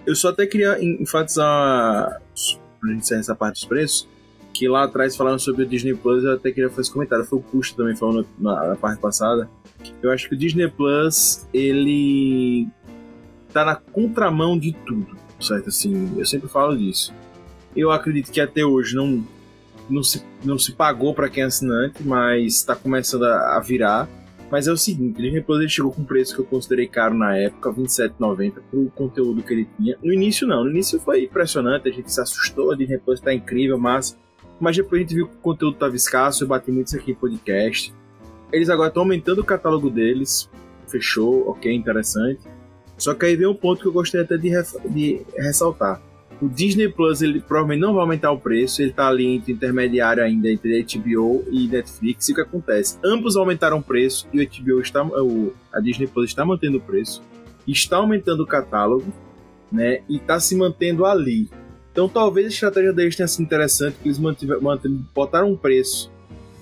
Eu 0.07 0.15
só 0.15 0.29
até 0.29 0.47
queria 0.47 0.83
enfatizar, 0.83 2.23
pra 2.81 2.91
gente 2.91 3.03
encerrar 3.03 3.21
essa 3.21 3.35
parte 3.35 3.61
dos 3.61 3.69
preços, 3.69 4.09
que 4.55 4.69
lá 4.69 4.85
atrás 4.85 5.17
falando 5.17 5.41
sobre 5.41 5.65
o 5.65 5.67
Disney 5.67 5.95
Plus, 5.95 6.25
eu 6.25 6.35
até 6.35 6.51
queria 6.51 6.71
fazer 6.71 6.83
esse 6.83 6.93
comentário. 6.93 7.25
Foi 7.25 7.41
o 7.41 7.43
Puxa 7.43 7.75
também 7.77 7.97
falando 7.97 8.27
na, 8.39 8.69
na 8.69 8.77
parte 8.77 9.01
passada 9.01 9.51
eu 10.03 10.11
acho 10.11 10.29
que 10.29 10.35
o 10.35 10.39
Disney 10.39 10.69
Plus, 10.69 11.47
ele 11.53 12.69
tá 13.53 13.65
na 13.65 13.77
contramão 13.77 14.59
de 14.59 14.73
tudo, 14.73 15.17
certo? 15.41 15.69
Assim, 15.69 16.13
eu 16.17 16.27
sempre 16.27 16.49
falo 16.49 16.77
disso. 16.77 17.13
Eu 17.77 17.91
acredito 17.91 18.31
que 18.31 18.41
até 18.41 18.65
hoje 18.65 18.95
não, 18.95 19.25
não, 19.89 20.03
se, 20.03 20.23
não 20.45 20.59
se 20.59 20.73
pagou 20.73 21.15
para 21.15 21.29
quem 21.29 21.43
é 21.43 21.47
assinante, 21.47 22.03
mas 22.03 22.55
está 22.55 22.75
começando 22.77 23.25
a, 23.25 23.57
a, 23.57 23.61
virar. 23.61 24.09
Mas 24.51 24.69
é 24.69 24.73
o 24.73 24.77
seguinte, 24.77 25.19
o 25.19 25.23
Disney 25.23 25.41
Plus 25.41 25.59
ele 25.59 25.69
chegou 25.69 25.91
com 25.91 26.03
um 26.03 26.05
preço 26.05 26.35
que 26.35 26.41
eu 26.41 26.45
considerei 26.45 26.87
caro 26.87 27.15
na 27.15 27.37
época, 27.37 27.71
R$27,90, 27.71 28.53
pro 28.71 28.93
conteúdo 28.95 29.43
que 29.43 29.53
ele 29.53 29.69
tinha. 29.77 29.97
No 30.03 30.13
início 30.13 30.47
não, 30.47 30.65
no 30.65 30.71
início 30.71 31.01
foi 31.01 31.25
impressionante, 31.25 31.89
a 31.89 31.93
gente 31.93 32.13
se 32.13 32.21
assustou, 32.21 32.71
a 32.71 32.77
Disney 32.77 32.99
Plus 32.99 33.21
tá 33.21 33.33
incrível, 33.35 33.79
mas, 33.79 34.17
mas 34.65 34.77
depois 34.77 35.01
a 35.01 35.03
gente 35.03 35.15
viu 35.15 35.29
que 35.29 35.35
o 35.35 35.39
conteúdo 35.39 35.75
estava 35.75 35.95
escasso, 35.95 36.43
eu 36.43 36.49
bati 36.49 36.73
muito 36.73 36.89
isso 36.89 36.97
aqui 36.97 37.13
em 37.13 37.15
podcast 37.15 37.95
eles 38.55 38.71
agora 38.71 38.89
estão 38.89 39.03
aumentando 39.03 39.41
o 39.41 39.45
catálogo 39.45 39.91
deles. 39.91 40.49
Fechou, 40.87 41.49
ok, 41.49 41.73
interessante. 41.75 42.41
Só 42.97 43.13
que 43.13 43.27
aí 43.27 43.35
vem 43.35 43.49
um 43.49 43.55
ponto 43.55 43.83
que 43.83 43.89
eu 43.89 43.93
gostaria 43.93 44.25
até 44.25 44.37
de, 44.37 44.51
de 44.89 45.23
ressaltar. 45.37 46.01
O 46.41 46.49
Disney 46.49 46.89
Plus 46.89 47.21
ele 47.21 47.41
provavelmente 47.41 47.81
não 47.81 47.95
vai 47.95 48.03
aumentar 48.03 48.31
o 48.31 48.39
preço, 48.39 48.81
ele 48.81 48.91
está 48.91 49.09
ali 49.09 49.27
entre 49.27 49.53
intermediário 49.53 50.23
ainda 50.23 50.49
entre 50.49 50.85
HBO 50.85 51.45
e 51.51 51.67
Netflix. 51.67 52.29
E 52.29 52.33
o 52.33 52.35
que 52.37 52.41
acontece? 52.41 52.99
Ambos 53.05 53.37
aumentaram 53.37 53.79
o 53.79 53.83
preço 53.83 54.29
e 54.33 54.41
o 54.41 54.49
HBO 54.49 54.81
está, 54.81 55.05
o, 55.05 55.53
a 55.73 55.81
Disney 55.81 56.07
Plus 56.07 56.31
está 56.31 56.45
mantendo 56.45 56.79
o 56.79 56.81
preço, 56.81 57.23
está 57.67 57.97
aumentando 57.97 58.45
o 58.45 58.47
catálogo, 58.47 59.13
né? 59.71 60.03
E 60.09 60.17
está 60.17 60.39
se 60.39 60.57
mantendo 60.57 61.05
ali. 61.05 61.49
Então 61.95 62.09
talvez 62.09 62.47
a 62.47 62.49
estratégia 62.49 62.93
deles 62.93 63.15
tenha 63.15 63.29
sido 63.29 63.45
interessante, 63.45 63.97
que 64.03 64.09
eles 64.09 64.19
mantiveram, 64.19 64.61
botaram 65.15 65.53
um 65.53 65.57
preço, 65.57 66.11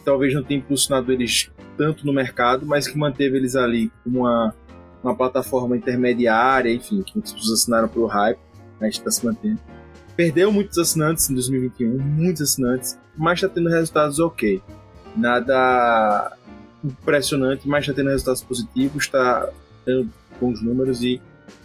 talvez 0.04 0.34
não 0.34 0.42
tenha 0.42 0.60
impulsionado 0.60 1.10
eles 1.10 1.50
tanto 1.74 2.04
no 2.04 2.12
mercado, 2.12 2.66
mas 2.66 2.86
que 2.86 2.98
manteve 2.98 3.38
eles 3.38 3.56
ali 3.56 3.90
como 4.04 4.20
uma, 4.20 4.54
uma 5.02 5.14
plataforma 5.14 5.74
intermediária, 5.74 6.70
enfim, 6.70 7.00
que 7.00 7.14
muitas 7.14 7.32
pessoas 7.32 7.60
assinaram 7.60 7.88
pelo 7.88 8.04
hype, 8.04 8.38
a 8.78 8.84
gente 8.84 8.98
está 8.98 9.10
se 9.10 9.24
mantendo. 9.24 9.59
Perdeu 10.14 10.52
muitos 10.52 10.76
assinantes 10.76 11.30
em 11.30 11.34
2021, 11.34 11.98
muitos 11.98 12.42
assinantes, 12.42 12.98
mas 13.16 13.38
está 13.38 13.48
tendo 13.48 13.70
resultados 13.70 14.18
ok. 14.18 14.62
Nada 15.16 16.36
impressionante, 16.84 17.66
mas 17.66 17.84
está 17.84 17.94
tendo 17.94 18.10
resultados 18.10 18.42
positivos, 18.42 19.04
está 19.04 19.48
tendo 19.86 20.10
bons 20.38 20.60
números 20.60 21.02
e 21.02 21.22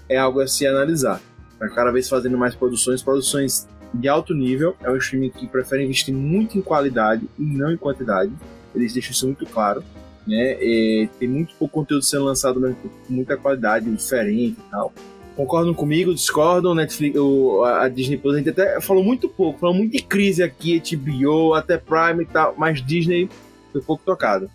é 0.07 0.18
algo 0.18 0.39
a 0.39 0.48
se 0.48 0.65
analisar. 0.65 1.22
Está 1.61 1.69
cada 1.69 1.91
vez 1.91 2.07
fazendo 2.07 2.38
mais 2.38 2.55
produções, 2.55 3.01
produções 3.01 3.67
de 3.93 4.07
alto 4.07 4.34
nível. 4.34 4.75
É 4.84 4.91
um 4.91 4.97
streaming 4.97 5.29
que 5.29 5.47
prefere 5.47 5.84
investir 5.84 6.13
muito 6.13 6.57
em 6.57 6.61
qualidade 6.61 7.27
e 7.38 7.43
não 7.43 7.71
em 7.71 7.77
quantidade. 7.77 8.31
Eles 8.75 8.93
deixam 8.93 9.11
isso 9.11 9.25
muito 9.25 9.45
claro 9.45 9.84
né? 10.27 10.61
E 10.61 11.09
tem 11.17 11.27
muito 11.27 11.55
pouco 11.55 11.73
conteúdo 11.73 12.03
sendo 12.03 12.25
lançado 12.25 12.59
com 12.59 12.89
muita 13.09 13.38
qualidade, 13.38 13.89
diferente 13.89 14.57
e 14.59 14.69
tal. 14.69 14.93
Concordam 15.35 15.73
comigo? 15.73 16.13
Discordam? 16.13 16.75
Netflix, 16.75 17.17
o, 17.17 17.63
a 17.63 17.88
Disney 17.88 18.17
Plus, 18.17 18.35
a 18.35 18.38
gente 18.39 18.49
até 18.49 18.81
falou 18.81 19.03
muito 19.03 19.29
pouco, 19.29 19.59
falou 19.59 19.75
muito 19.75 19.93
de 19.93 20.03
crise 20.03 20.43
aqui, 20.43 20.81
HBO, 20.81 21.53
até 21.53 21.77
Prime 21.77 22.23
e 22.23 22.25
tal, 22.25 22.55
mas 22.57 22.84
Disney 22.84 23.29
foi 23.71 23.81
pouco 23.81 24.03
tocado. 24.03 24.49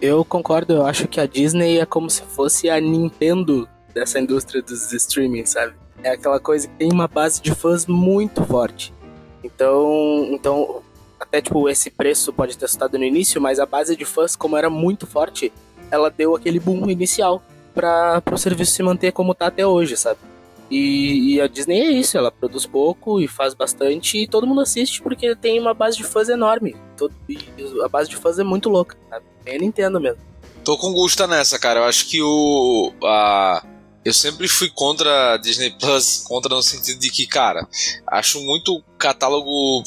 Eu 0.00 0.24
concordo, 0.24 0.74
eu 0.74 0.86
acho 0.86 1.08
que 1.08 1.20
a 1.20 1.26
Disney 1.26 1.78
é 1.78 1.86
como 1.86 2.08
se 2.08 2.22
fosse 2.22 2.70
a 2.70 2.80
Nintendo 2.80 3.68
dessa 3.94 4.20
indústria 4.20 4.62
dos 4.62 4.92
streaming, 4.92 5.44
sabe? 5.46 5.74
É 6.02 6.10
aquela 6.10 6.40
coisa 6.40 6.66
que 6.66 6.74
tem 6.74 6.92
uma 6.92 7.06
base 7.06 7.40
de 7.40 7.54
fãs 7.54 7.86
muito 7.86 8.44
forte. 8.44 8.92
Então, 9.44 10.28
então 10.30 10.82
até 11.18 11.40
tipo 11.40 11.68
esse 11.68 11.90
preço 11.90 12.32
pode 12.32 12.56
ter 12.56 12.64
assustado 12.64 12.98
no 12.98 13.04
início, 13.04 13.40
mas 13.40 13.60
a 13.60 13.66
base 13.66 13.94
de 13.94 14.04
fãs, 14.04 14.34
como 14.34 14.56
era 14.56 14.70
muito 14.70 15.06
forte, 15.06 15.52
ela 15.90 16.10
deu 16.10 16.34
aquele 16.34 16.58
boom 16.58 16.88
inicial 16.88 17.42
para 17.74 18.22
o 18.32 18.38
serviço 18.38 18.72
se 18.72 18.82
manter 18.82 19.12
como 19.12 19.34
tá 19.34 19.46
até 19.46 19.66
hoje, 19.66 19.96
sabe? 19.96 20.18
E, 20.70 21.34
e, 21.34 21.40
a 21.40 21.48
Disney 21.48 21.80
é 21.80 21.90
isso, 21.90 22.16
ela 22.16 22.30
produz 22.30 22.64
pouco 22.64 23.20
e 23.20 23.26
faz 23.26 23.54
bastante 23.54 24.18
e 24.18 24.28
todo 24.28 24.46
mundo 24.46 24.60
assiste 24.60 25.02
porque 25.02 25.34
tem 25.34 25.58
uma 25.58 25.74
base 25.74 25.96
de 25.96 26.04
fãs 26.04 26.28
enorme. 26.28 26.76
Todo, 26.96 27.12
a 27.82 27.88
base 27.88 28.08
de 28.08 28.16
fãs 28.16 28.38
é 28.38 28.44
muito 28.44 28.68
louca, 28.68 28.96
sabe? 29.10 29.24
É 29.44 29.58
Nintendo 29.58 30.00
mesmo. 30.00 30.20
Tô 30.64 30.78
com 30.78 30.92
gosto 30.92 31.26
nessa, 31.26 31.58
cara. 31.58 31.80
Eu 31.80 31.84
acho 31.84 32.06
que 32.08 32.22
o. 32.22 32.92
A, 33.02 33.64
eu 34.04 34.14
sempre 34.14 34.48
fui 34.48 34.70
contra 34.70 35.34
a 35.34 35.36
Disney 35.36 35.70
Plus, 35.70 36.22
contra 36.24 36.54
no 36.54 36.62
sentido 36.62 36.98
de 36.98 37.10
que, 37.10 37.26
cara, 37.26 37.66
acho 38.06 38.40
muito 38.40 38.82
catálogo 38.98 39.82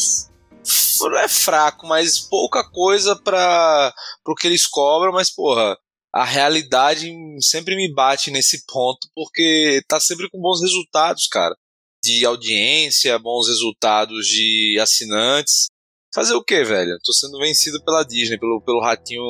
não 1.02 1.18
é 1.18 1.28
fraco, 1.28 1.88
mas 1.88 2.20
pouca 2.20 2.64
coisa 2.64 3.16
para 3.16 3.94
o 4.26 4.36
que 4.36 4.48
eles 4.48 4.66
cobram, 4.66 5.12
mas 5.12 5.30
porra, 5.30 5.78
a 6.14 6.24
realidade 6.24 7.12
sempre 7.42 7.76
me 7.76 7.92
bate 7.92 8.32
nesse 8.32 8.66
ponto, 8.66 9.08
porque 9.16 9.82
tá 9.88 10.00
sempre 10.00 10.30
com 10.30 10.40
bons 10.40 10.62
resultados, 10.62 11.28
cara. 11.28 11.56
De 12.04 12.26
audiência, 12.26 13.18
bons 13.18 13.48
resultados 13.48 14.28
de 14.28 14.78
assinantes. 14.80 15.68
Fazer 16.14 16.34
o 16.34 16.44
que, 16.44 16.64
velho? 16.64 17.00
Tô 17.04 17.12
sendo 17.14 17.40
vencido 17.40 17.84
pela 17.84 18.04
Disney, 18.04 18.38
pelo, 18.38 18.62
pelo 18.62 18.82
ratinho. 18.82 19.24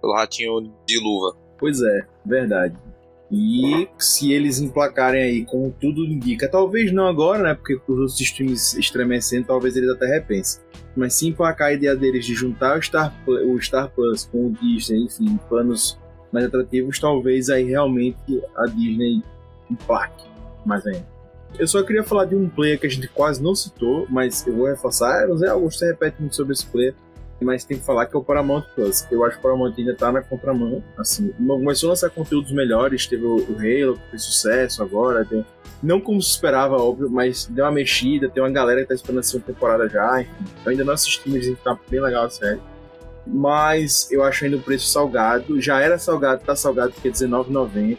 pelo 0.00 0.14
ratinho 0.14 0.60
de 0.86 0.98
luva. 0.98 1.36
Pois 1.58 1.80
é, 1.82 2.06
verdade. 2.24 2.76
E 3.32 3.88
se 3.98 4.30
eles 4.30 4.60
emplacarem 4.60 5.22
aí, 5.22 5.44
como 5.46 5.74
tudo 5.80 6.04
indica, 6.04 6.46
talvez 6.46 6.92
não 6.92 7.06
agora, 7.06 7.42
né? 7.42 7.54
Porque 7.54 7.74
os 7.74 7.98
outros 7.98 8.20
streams 8.20 8.78
estremecendo, 8.78 9.46
talvez 9.46 9.74
eles 9.74 9.88
até 9.88 10.06
repensem. 10.06 10.62
Mas 10.94 11.14
se 11.14 11.26
emplacar 11.26 11.68
a 11.68 11.72
ideia 11.72 11.96
deles 11.96 12.26
de 12.26 12.34
juntar 12.34 12.78
o 12.78 12.82
Star, 12.82 13.14
o 13.26 13.58
Star 13.58 13.90
Plus 13.90 14.26
com 14.26 14.48
o 14.48 14.52
Disney, 14.52 15.04
enfim, 15.04 15.40
planos 15.48 15.98
mais 16.30 16.44
atrativos, 16.44 16.98
talvez 16.98 17.48
aí 17.48 17.64
realmente 17.64 18.42
a 18.54 18.66
Disney 18.66 19.22
emplaque 19.70 20.26
mais 20.66 20.86
ainda. 20.86 21.10
Eu 21.58 21.66
só 21.66 21.82
queria 21.82 22.02
falar 22.02 22.26
de 22.26 22.34
um 22.34 22.50
player 22.50 22.78
que 22.78 22.86
a 22.86 22.90
gente 22.90 23.08
quase 23.08 23.42
não 23.42 23.54
citou, 23.54 24.06
mas 24.10 24.46
eu 24.46 24.54
vou 24.54 24.66
reforçar. 24.66 25.22
Eu 25.22 25.30
não 25.30 25.38
sei, 25.38 25.48
Augusto 25.48 25.84
repete 25.86 26.20
muito 26.20 26.36
sobre 26.36 26.52
esse 26.52 26.66
player, 26.66 26.94
mas 27.42 27.64
tem 27.64 27.76
que 27.76 27.84
falar 27.84 28.06
que 28.06 28.16
é 28.16 28.18
o 28.18 28.24
Paramount 28.24 28.64
Plus. 28.74 29.06
Eu 29.10 29.24
acho 29.24 29.34
que 29.34 29.40
o 29.40 29.42
Paramount 29.42 29.74
ainda 29.76 29.94
tá 29.94 30.12
na 30.12 30.22
contramão. 30.22 30.82
Assim, 30.96 31.32
começou 31.46 31.88
a 31.88 31.90
lançar 31.90 32.10
conteúdos 32.10 32.52
melhores, 32.52 33.06
teve 33.06 33.24
o, 33.24 33.36
Halo, 33.36 33.98
que 33.98 34.10
fez 34.10 34.22
sucesso 34.22 34.82
agora. 34.82 35.24
Tem, 35.24 35.44
não 35.82 36.00
como 36.00 36.20
se 36.22 36.30
esperava, 36.30 36.76
óbvio, 36.76 37.10
mas 37.10 37.46
deu 37.46 37.64
uma 37.64 37.72
mexida. 37.72 38.28
Tem 38.28 38.42
uma 38.42 38.50
galera 38.50 38.82
que 38.82 38.88
tá 38.88 38.94
esperando 38.94 39.20
a 39.20 39.22
segunda 39.22 39.46
temporada 39.46 39.88
já. 39.88 40.20
Enfim, 40.20 40.30
eu 40.64 40.70
ainda 40.70 40.84
não 40.84 40.94
assisti, 40.94 41.28
mas 41.28 41.50
tá 41.62 41.78
bem 41.90 42.00
legal 42.00 42.24
a 42.24 42.30
série 42.30 42.60
mas 43.26 44.10
eu 44.10 44.22
acho 44.22 44.44
ainda 44.44 44.56
o 44.56 44.60
preço 44.60 44.88
salgado. 44.88 45.60
Já 45.60 45.80
era 45.80 45.98
salgado, 45.98 46.42
tá 46.44 46.56
salgado 46.56 46.92
porque 46.92 47.08
é 47.08 47.10
R$19,90 47.12 47.98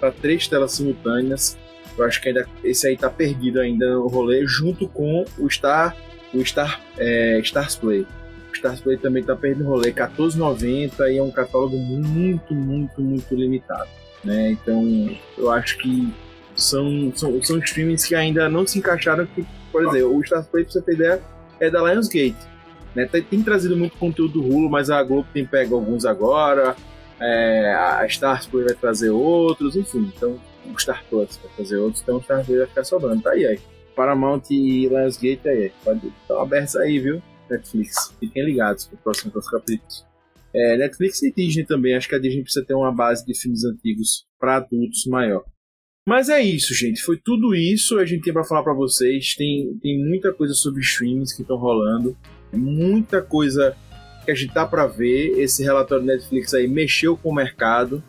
para 0.00 0.10
três 0.10 0.48
telas 0.48 0.72
simultâneas. 0.72 1.56
Eu 1.96 2.04
acho 2.04 2.20
que 2.20 2.28
ainda 2.28 2.48
esse 2.64 2.86
aí 2.86 2.96
tá 2.96 3.10
perdido 3.10 3.60
ainda 3.60 3.94
no 3.94 4.08
rolê, 4.08 4.44
junto 4.46 4.88
com 4.88 5.24
o 5.38 5.50
Star, 5.50 5.96
o 6.32 6.44
Star, 6.44 6.80
é, 6.96 7.38
Stars 7.40 7.76
Play. 7.76 8.06
O 8.52 8.54
Stars 8.54 8.80
Play 8.80 8.96
também 8.98 9.22
tá 9.22 9.34
perdido 9.34 9.64
no 9.64 9.70
rolê, 9.70 9.90
R$14,90 9.90 11.12
e 11.12 11.18
é 11.18 11.22
um 11.22 11.30
catálogo 11.30 11.76
muito, 11.76 12.54
muito, 12.54 13.00
muito 13.00 13.34
limitado. 13.34 13.88
Né? 14.22 14.52
Então 14.52 15.10
eu 15.36 15.50
acho 15.50 15.78
que 15.78 16.12
são, 16.54 17.12
são, 17.16 17.42
são 17.42 17.58
streamings 17.58 18.04
que 18.04 18.14
ainda 18.14 18.48
não 18.48 18.66
se 18.66 18.78
encaixaram. 18.78 19.26
Que, 19.26 19.44
por 19.72 19.82
exemplo, 19.86 20.16
o 20.16 20.20
Stars 20.20 20.46
Play, 20.46 20.64
pra 20.64 20.72
você 20.72 20.82
ter 20.82 20.94
ideia, 20.94 21.22
é 21.58 21.70
da 21.70 21.82
Lionsgate 21.82 22.52
né? 22.94 23.06
Tem, 23.06 23.22
tem, 23.22 23.42
trazido 23.42 23.76
muito 23.76 23.96
conteúdo 23.96 24.34
do 24.34 24.46
Hulu, 24.46 24.70
mas 24.70 24.90
a 24.90 25.02
Globo 25.02 25.26
tem 25.32 25.44
pego 25.44 25.74
alguns 25.74 26.04
agora, 26.04 26.76
é, 27.20 27.74
a 27.74 28.06
Star 28.08 28.48
Plus 28.48 28.64
vai 28.64 28.74
trazer 28.74 29.10
outros, 29.10 29.76
enfim. 29.76 30.10
Então, 30.14 30.38
o 30.66 30.78
Star 30.78 31.02
vai 31.10 31.26
trazer 31.56 31.76
outros, 31.76 32.02
então 32.02 32.16
o 32.16 32.22
Star 32.22 32.42
vai 32.42 32.66
ficar 32.66 32.84
sobrando. 32.84 33.22
Tá 33.22 33.30
aí, 33.30 33.46
aí. 33.46 33.60
Paramount 33.94 34.42
e 34.50 34.88
Lionsgate 34.88 35.48
aí. 35.48 35.72
Estão 36.22 36.40
abertos 36.40 36.76
aí, 36.76 36.98
viu? 36.98 37.22
Netflix. 37.52 38.14
Fiquem 38.18 38.44
ligados 38.44 38.86
para 38.86 38.96
os 38.96 39.02
próximos 39.02 39.48
capítulos. 39.48 40.04
É, 40.54 40.76
Netflix 40.76 41.22
e 41.22 41.32
Disney 41.32 41.64
também. 41.64 41.94
Acho 41.94 42.08
que 42.08 42.14
a 42.14 42.18
Disney 42.18 42.42
precisa 42.42 42.64
ter 42.64 42.74
uma 42.74 42.92
base 42.92 43.24
de 43.24 43.34
filmes 43.38 43.64
antigos 43.64 44.26
para 44.38 44.56
adultos 44.56 45.06
maior. 45.06 45.44
Mas 46.06 46.28
é 46.28 46.40
isso, 46.40 46.74
gente. 46.74 47.00
Foi 47.00 47.16
tudo 47.16 47.54
isso 47.54 47.98
a 47.98 48.04
gente 48.04 48.22
tem 48.22 48.32
para 48.32 48.44
falar 48.44 48.62
para 48.62 48.74
vocês. 48.74 49.34
Tem, 49.34 49.78
tem 49.80 50.04
muita 50.04 50.32
coisa 50.32 50.52
sobre 50.52 50.80
streams 50.82 51.34
que 51.34 51.42
estão 51.42 51.56
rolando. 51.56 52.16
Muita 52.52 53.22
coisa 53.22 53.76
que 54.24 54.30
a 54.30 54.34
gente 54.34 54.52
tá 54.52 54.66
para 54.66 54.86
ver. 54.86 55.38
Esse 55.38 55.62
relatório 55.62 56.04
Netflix 56.04 56.52
aí 56.52 56.66
mexeu 56.66 57.16
com 57.16 57.30
o 57.30 57.34
mercado. 57.34 58.02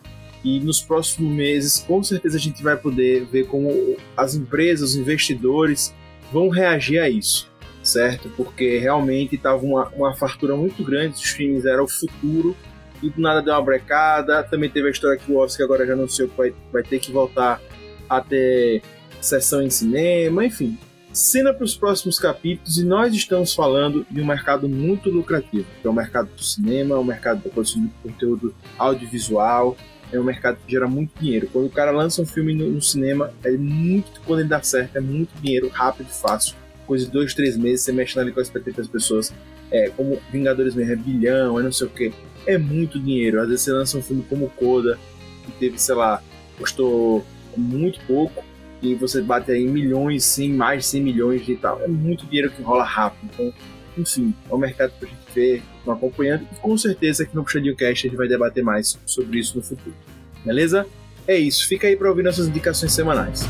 E 0.44 0.60
nos 0.60 0.82
próximos 0.82 1.32
meses, 1.32 1.80
com 1.80 2.04
certeza, 2.04 2.36
a 2.36 2.40
gente 2.40 2.62
vai 2.62 2.76
poder 2.76 3.26
ver 3.26 3.48
como 3.48 3.96
as 4.18 4.36
empresas, 4.36 4.90
os 4.90 4.96
investidores 4.98 5.94
vão 6.34 6.50
reagir 6.50 7.00
a 7.00 7.08
isso, 7.10 7.50
certo? 7.84 8.30
Porque 8.30 8.78
realmente 8.78 9.36
estava 9.36 9.64
uma, 9.64 9.90
uma 9.90 10.16
fartura 10.16 10.56
muito 10.56 10.84
grande, 10.84 11.16
os 11.16 11.24
filmes 11.24 11.66
era 11.66 11.84
o 11.84 11.88
futuro 11.88 12.56
e 13.02 13.10
do 13.10 13.22
nada 13.22 13.42
deu 13.42 13.54
uma 13.54 13.62
brecada. 13.62 14.42
Também 14.44 14.70
teve 14.70 14.88
a 14.88 14.92
história 14.92 15.18
que 15.18 15.32
o 15.32 15.38
Oscar 15.38 15.66
agora 15.66 15.86
já 15.86 15.94
anunciou 15.94 16.30
que 16.30 16.38
vai, 16.38 16.54
vai 16.72 16.84
ter 16.84 17.00
que 17.00 17.12
voltar 17.12 17.62
a 18.10 18.22
ter 18.22 18.82
sessão 19.20 19.62
em 19.62 19.70
cinema, 19.70 20.46
enfim. 20.46 20.78
Cena 21.12 21.54
para 21.54 21.64
os 21.64 21.76
próximos 21.76 22.18
capítulos 22.18 22.78
e 22.78 22.84
nós 22.84 23.14
estamos 23.14 23.54
falando 23.54 24.06
de 24.10 24.20
um 24.20 24.26
mercado 24.26 24.68
muito 24.68 25.12
lucrativo, 25.12 25.68
que 25.80 25.88
é 25.88 25.90
o 25.90 25.94
mercado 25.94 26.30
do 26.36 26.44
cinema, 26.44 26.98
o 26.98 27.04
mercado 27.04 27.44
da 27.44 27.50
produção 27.52 27.84
de 27.84 27.92
conteúdo 28.02 28.56
audiovisual, 28.80 29.78
é 30.12 30.20
um 30.20 30.24
mercado 30.24 30.58
que 30.66 30.72
gera 30.72 30.88
muito 30.88 31.12
dinheiro. 31.20 31.48
Quando 31.52 31.66
o 31.66 31.70
cara 31.70 31.92
lança 31.92 32.22
um 32.22 32.26
filme 32.26 32.56
no, 32.56 32.70
no 32.70 32.82
cinema, 32.82 33.32
é 33.44 33.52
muito, 33.52 34.22
quando 34.26 34.40
ele 34.40 34.50
dá 34.50 34.62
certo, 34.62 34.96
é 34.98 35.02
muito 35.02 35.30
dinheiro, 35.40 35.70
rápido 35.70 36.08
e 36.10 36.14
fácil. 36.14 36.56
Coisa 36.86 37.06
de 37.06 37.12
dois, 37.12 37.34
três 37.34 37.58
meses, 37.58 37.86
você 37.86 37.92
mexe 37.92 38.14
com 38.14 38.40
as 38.40 38.48
expectativas 38.48 38.88
das 38.88 38.88
pessoas. 38.88 39.34
É, 39.72 39.90
como 39.90 40.22
Vingadores 40.32 40.76
mesmo, 40.76 40.92
é 40.92 40.96
bilhão, 40.96 41.60
é 41.60 41.64
não 41.64 41.72
sei 41.72 41.88
o 41.88 41.90
que. 41.90 42.14
É 42.46 42.58
muito 42.58 43.00
dinheiro. 43.00 43.42
Às 43.42 43.48
vezes 43.48 43.62
você 43.62 43.72
lança 43.72 43.98
um 43.98 44.02
filme 44.02 44.24
como 44.30 44.50
Coda, 44.50 45.00
que 45.46 45.52
teve, 45.54 45.80
sei 45.80 45.96
lá, 45.96 46.22
custou 46.58 47.26
muito 47.56 48.00
pouco, 48.06 48.44
e 48.82 48.96
você 48.96 49.22
bate 49.22 49.52
aí 49.52 49.66
milhões, 49.66 50.26
sim, 50.26 50.54
mais 50.54 50.84
de 50.84 50.90
100 50.90 51.02
milhões 51.02 51.48
e 51.48 51.56
tal. 51.56 51.82
É 51.82 51.88
muito 51.88 52.26
dinheiro 52.26 52.52
que 52.52 52.62
rola 52.62 52.84
rápido. 52.84 53.30
Então, 53.34 53.54
enfim, 53.98 54.34
é 54.50 54.54
um 54.54 54.58
mercado 54.58 54.92
pra 55.00 55.08
gente 55.08 55.22
ver, 55.34 55.64
acompanhando, 55.88 56.46
e 56.52 56.56
com 56.56 56.78
certeza 56.78 57.24
aqui 57.24 57.36
no 57.36 57.44
Puxadinho 57.44 57.76
Cast 57.76 58.08
a 58.08 58.10
gente 58.10 58.18
vai 58.18 58.28
debater 58.28 58.64
mais 58.64 59.00
sobre 59.06 59.40
isso 59.40 59.58
no 59.58 59.64
futuro. 59.64 59.96
Beleza? 60.44 60.86
É 61.28 61.38
isso, 61.38 61.68
fica 61.68 61.88
aí 61.88 61.96
para 61.96 62.10
ouvir 62.10 62.24
nossas 62.24 62.48
indicações 62.48 62.92
semanais. 62.92 63.48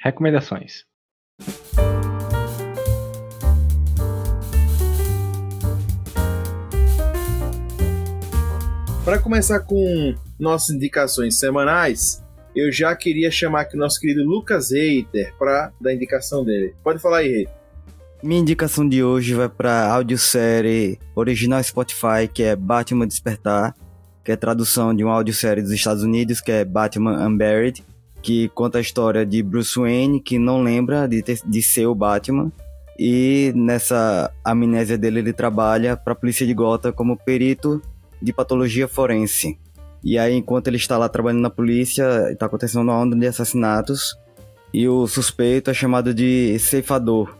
Recomendações. 0.00 0.84
Para 9.04 9.18
começar 9.18 9.60
com 9.60 10.14
nossas 10.38 10.76
indicações 10.76 11.36
semanais, 11.36 12.22
eu 12.54 12.70
já 12.70 12.94
queria 12.94 13.30
chamar 13.30 13.62
aqui 13.62 13.76
o 13.76 13.78
nosso 13.78 13.98
querido 13.98 14.22
Lucas 14.22 14.70
Reiter 14.70 15.34
para 15.36 15.72
dar 15.80 15.90
a 15.90 15.94
indicação 15.94 16.44
dele. 16.44 16.74
Pode 16.84 17.00
falar 17.00 17.18
aí, 17.18 17.28
Reiter. 17.28 17.54
Minha 18.22 18.40
indicação 18.40 18.88
de 18.88 19.02
hoje 19.02 19.34
vai 19.34 19.48
para 19.48 19.86
a 19.86 19.94
audiosérie 19.94 20.98
original 21.16 21.62
Spotify, 21.62 22.28
que 22.32 22.44
é 22.44 22.54
Batman 22.54 23.06
Despertar, 23.06 23.74
que 24.24 24.30
é 24.30 24.36
tradução 24.36 24.94
de 24.94 25.02
uma 25.02 25.14
audiosérie 25.14 25.62
dos 25.62 25.72
Estados 25.72 26.02
Unidos, 26.04 26.40
que 26.40 26.52
é 26.52 26.64
Batman 26.64 27.26
Unburied, 27.26 27.84
que 28.22 28.48
conta 28.50 28.78
a 28.78 28.80
história 28.80 29.24
de 29.24 29.42
Bruce 29.42 29.78
Wayne, 29.78 30.20
que 30.20 30.38
não 30.38 30.62
lembra 30.62 31.06
de, 31.06 31.22
ter, 31.22 31.40
de 31.44 31.62
ser 31.62 31.86
o 31.86 31.94
Batman, 31.94 32.52
e 32.98 33.52
nessa 33.54 34.32
amnésia 34.44 34.98
dele 34.98 35.20
ele 35.20 35.32
trabalha 35.32 35.96
para 35.96 36.12
a 36.12 36.16
polícia 36.16 36.46
de 36.46 36.52
Gotham 36.52 36.92
como 36.92 37.16
perito 37.16 37.80
de 38.20 38.32
patologia 38.32 38.88
forense. 38.88 39.58
E 40.02 40.18
aí, 40.18 40.34
enquanto 40.34 40.68
ele 40.68 40.76
está 40.76 40.96
lá 40.96 41.08
trabalhando 41.08 41.42
na 41.42 41.50
polícia, 41.50 42.30
está 42.30 42.46
acontecendo 42.46 42.82
uma 42.82 42.98
onda 42.98 43.16
de 43.16 43.26
assassinatos, 43.26 44.16
e 44.72 44.88
o 44.88 45.06
suspeito 45.06 45.70
é 45.70 45.74
chamado 45.74 46.12
de 46.12 46.58
ceifador, 46.58 47.34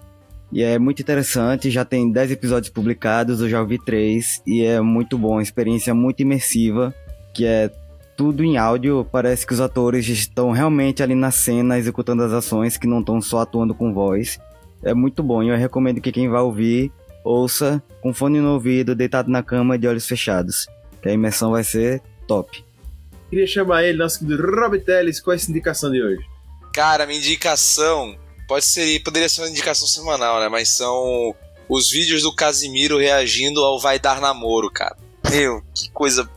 e 0.51 0.63
é 0.63 0.79
muito 0.79 1.03
interessante, 1.03 1.71
já 1.71 1.85
tem 1.85 2.11
10 2.11 2.31
episódios 2.31 2.73
publicados, 2.73 3.41
eu 3.41 3.49
já 3.49 3.61
ouvi 3.61 3.79
3 3.79 4.43
e 4.47 4.65
é 4.65 4.81
muito 4.81 5.19
bom, 5.19 5.41
experiência 5.41 5.95
muito 5.95 6.21
imersiva, 6.21 6.95
que 7.35 7.45
é 7.45 7.71
tudo 8.19 8.43
em 8.43 8.59
áudio, 8.59 9.07
parece 9.13 9.47
que 9.47 9.55
os 9.55 9.61
atores 9.61 10.09
estão 10.09 10.51
realmente 10.51 11.05
ali 11.05 11.15
na 11.15 11.31
cena 11.31 11.79
executando 11.79 12.25
as 12.25 12.33
ações, 12.33 12.77
que 12.77 12.85
não 12.85 12.99
estão 12.99 13.23
só 13.23 13.43
atuando 13.43 13.73
com 13.73 13.95
voz. 13.95 14.41
é 14.83 14.93
muito 14.93 15.23
bom. 15.23 15.41
E 15.41 15.49
eu 15.49 15.57
recomendo 15.57 16.01
que 16.01 16.11
quem 16.11 16.29
vai 16.29 16.41
ouvir, 16.41 16.91
ouça 17.23 17.81
com 18.03 18.13
fone 18.13 18.41
no 18.41 18.55
ouvido, 18.55 18.97
deitado 18.97 19.31
na 19.31 19.41
cama 19.41 19.79
de 19.79 19.87
olhos 19.87 20.05
fechados. 20.05 20.67
Que 21.01 21.09
a 21.09 21.13
imersão 21.13 21.53
vai 21.53 21.63
ser 21.63 22.03
top. 22.27 22.65
Queria 23.31 23.47
chamar 23.47 23.85
ele, 23.85 23.99
nosso 23.99 24.19
querido 24.19 24.51
Rob 24.51 24.81
Teles, 24.81 25.21
qual 25.21 25.35
é 25.35 25.37
essa 25.37 25.49
indicação 25.49 25.89
de 25.89 26.03
hoje? 26.03 26.27
Cara, 26.75 27.07
minha 27.07 27.21
indicação 27.21 28.19
pode 28.49 28.65
ser, 28.65 29.01
poderia 29.05 29.29
ser 29.29 29.43
uma 29.43 29.51
indicação 29.51 29.87
semanal, 29.87 30.41
né? 30.41 30.49
Mas 30.49 30.77
são 30.77 31.37
os 31.69 31.89
vídeos 31.89 32.23
do 32.23 32.35
Casimiro 32.35 32.99
reagindo 32.99 33.61
ao 33.61 33.79
Vai 33.79 34.01
Dar 34.01 34.21
Namoro, 34.21 34.69
cara. 34.73 34.97
Meu, 35.31 35.63
que 35.75 35.91
coisa. 35.91 36.29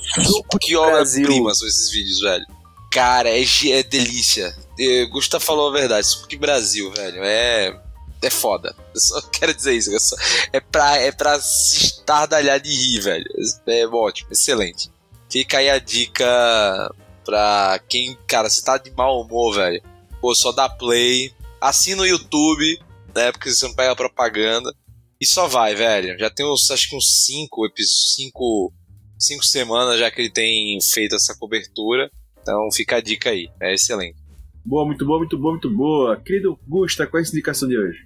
Que 0.59 0.75
obra-prima 0.75 1.53
são 1.53 1.67
esses 1.67 1.89
vídeos, 1.89 2.19
velho. 2.21 2.45
Cara, 2.91 3.29
é, 3.29 3.43
é 3.69 3.83
delícia. 3.83 4.55
É, 4.79 5.05
Gustavo 5.05 5.43
falou 5.43 5.69
a 5.69 5.73
verdade. 5.73 6.05
Suco 6.07 6.27
de 6.27 6.37
Brasil, 6.37 6.91
velho. 6.91 7.23
É. 7.23 7.79
É 8.21 8.29
foda. 8.29 8.75
Eu 8.93 9.01
só 9.01 9.21
quero 9.31 9.53
dizer 9.53 9.73
isso. 9.73 9.97
Só, 9.99 10.15
é, 10.53 10.59
pra, 10.59 10.97
é 10.97 11.11
pra 11.11 11.39
se 11.39 11.85
estardalhar 11.85 12.59
de 12.59 12.69
rir, 12.69 12.99
velho. 12.99 13.25
É 13.65 13.87
ótimo, 13.87 14.29
excelente. 14.31 14.91
Fica 15.29 15.57
aí 15.57 15.69
a 15.69 15.79
dica 15.79 16.93
pra 17.25 17.79
quem, 17.87 18.17
cara, 18.27 18.49
se 18.49 18.63
tá 18.63 18.77
de 18.77 18.91
mau 18.91 19.21
humor, 19.21 19.55
velho. 19.55 19.81
Pô, 20.19 20.35
só 20.35 20.51
dá 20.51 20.69
play. 20.69 21.33
Assina 21.59 22.03
o 22.03 22.05
YouTube, 22.05 22.79
né? 23.15 23.31
Porque 23.31 23.49
você 23.49 23.65
não 23.65 23.73
pega 23.73 23.95
propaganda. 23.95 24.73
E 25.21 25.25
só 25.25 25.47
vai, 25.47 25.75
velho. 25.75 26.17
Já 26.17 26.29
tem 26.29 26.45
uns, 26.45 26.71
acho 26.71 26.89
que 26.89 26.95
uns 26.95 27.25
5 27.25 27.65
episódios. 27.67 28.15
5 28.15 28.73
cinco 29.21 29.45
semanas 29.45 29.99
já 29.99 30.09
que 30.09 30.19
ele 30.19 30.31
tem 30.31 30.79
feito 30.81 31.15
essa 31.15 31.35
cobertura. 31.37 32.09
Então 32.41 32.69
fica 32.71 32.97
a 32.97 33.01
dica 33.01 33.29
aí, 33.29 33.49
é 33.61 33.73
excelente. 33.73 34.17
Boa, 34.65 34.85
muito 34.85 35.05
boa, 35.05 35.19
muito 35.19 35.37
boa, 35.37 35.51
muito 35.53 35.69
boa. 35.69 36.17
Querido 36.17 36.59
Gusta, 36.67 37.05
qual 37.05 37.21
é 37.21 37.25
a 37.25 37.29
indicação 37.29 37.69
de 37.69 37.77
hoje? 37.77 37.99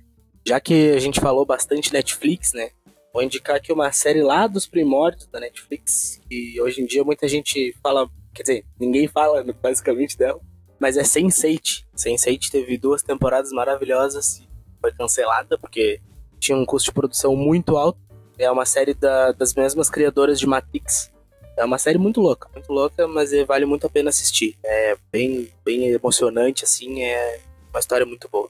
Já 0.46 0.60
que 0.60 0.92
a 0.92 1.00
gente 1.00 1.20
falou 1.20 1.46
bastante 1.46 1.92
Netflix, 1.92 2.54
né? 2.54 2.70
Vou 3.14 3.24
indicar 3.24 3.56
aqui 3.56 3.72
uma 3.72 3.92
série 3.94 4.22
lá 4.22 4.46
dos 4.46 4.68
primórdios 4.68 5.28
da 5.28 5.40
Netflix, 5.40 6.20
que 6.30 6.60
hoje 6.62 6.82
em 6.82 6.86
dia 6.86 7.04
muita 7.04 7.28
gente 7.30 7.74
fala, 7.82 8.10
quer 8.34 8.44
dizer, 8.44 8.66
ninguém 8.78 9.08
fala 9.08 9.42
basicamente 9.62 10.18
dela, 10.18 10.40
mas 10.80 10.98
é 10.98 11.04
Sense8. 11.04 11.86
Sense8 11.96 12.50
teve 12.52 12.78
duas 12.78 13.02
temporadas 13.02 13.52
maravilhosas 13.52 14.40
e 14.40 14.48
foi 14.82 14.92
cancelada 14.92 15.58
porque 15.58 16.02
tinha 16.46 16.58
um 16.58 16.66
custo 16.66 16.90
de 16.90 16.94
produção 16.94 17.36
muito 17.36 17.78
alto 17.78 18.06
é 18.38 18.52
uma 18.52 18.66
série 18.66 18.94
da, 18.94 19.32
das 19.32 19.54
mesmas 19.54 19.90
criadoras 19.90 20.40
de 20.40 20.48
Matrix. 20.48 21.12
É 21.58 21.64
uma 21.64 21.78
série 21.78 21.98
muito 21.98 22.20
louca, 22.20 22.50
muito 22.54 22.72
louca, 22.72 23.08
mas 23.08 23.32
é, 23.32 23.46
vale 23.46 23.66
muito 23.66 23.88
a 23.88 23.90
pena 23.90 24.10
assistir. 24.10 24.56
É 24.64 24.98
bem, 25.12 25.50
bem 25.64 25.88
emocionante, 25.88 26.66
assim, 26.66 27.02
é 27.02 27.40
uma 27.70 27.80
história 27.80 28.06
muito 28.06 28.28
boa. 28.30 28.50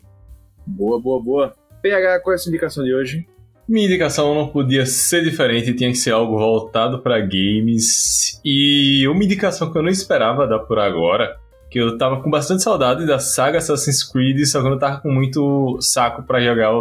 Boa, 0.66 1.00
boa, 1.00 1.22
boa. 1.22 1.56
PH, 1.84 2.22
qual 2.22 2.34
é 2.34 2.36
a 2.36 2.38
sua 2.40 2.50
indicação 2.50 2.84
de 2.84 2.94
hoje? 2.94 3.28
Minha 3.68 3.86
indicação 3.86 4.34
não 4.34 4.48
podia 4.48 4.86
ser 4.88 5.24
diferente, 5.24 5.74
tinha 5.74 5.92
que 5.92 5.98
ser 5.98 6.12
algo 6.12 6.38
voltado 6.38 7.00
para 7.00 7.20
games. 7.20 8.40
E 8.44 9.08
uma 9.08 9.24
indicação 9.24 9.72
que 9.72 9.78
eu 9.78 9.84
não 9.84 9.90
esperava 9.90 10.48
dar 10.48 10.60
por 10.60 10.80
agora, 10.80 11.38
que 11.70 11.80
eu 11.80 11.98
tava 11.98 12.22
com 12.24 12.30
bastante 12.30 12.64
saudade 12.64 13.06
da 13.06 13.20
saga 13.20 13.60
Assassin's 13.60 14.04
Creed, 14.04 14.46
só 14.46 14.62
que 14.62 14.68
eu 14.68 14.72
não 14.72 14.80
tava 14.80 15.00
com 15.00 15.12
muito 15.12 15.78
saco 15.80 16.24
para 16.24 16.44
jogar 16.44 16.72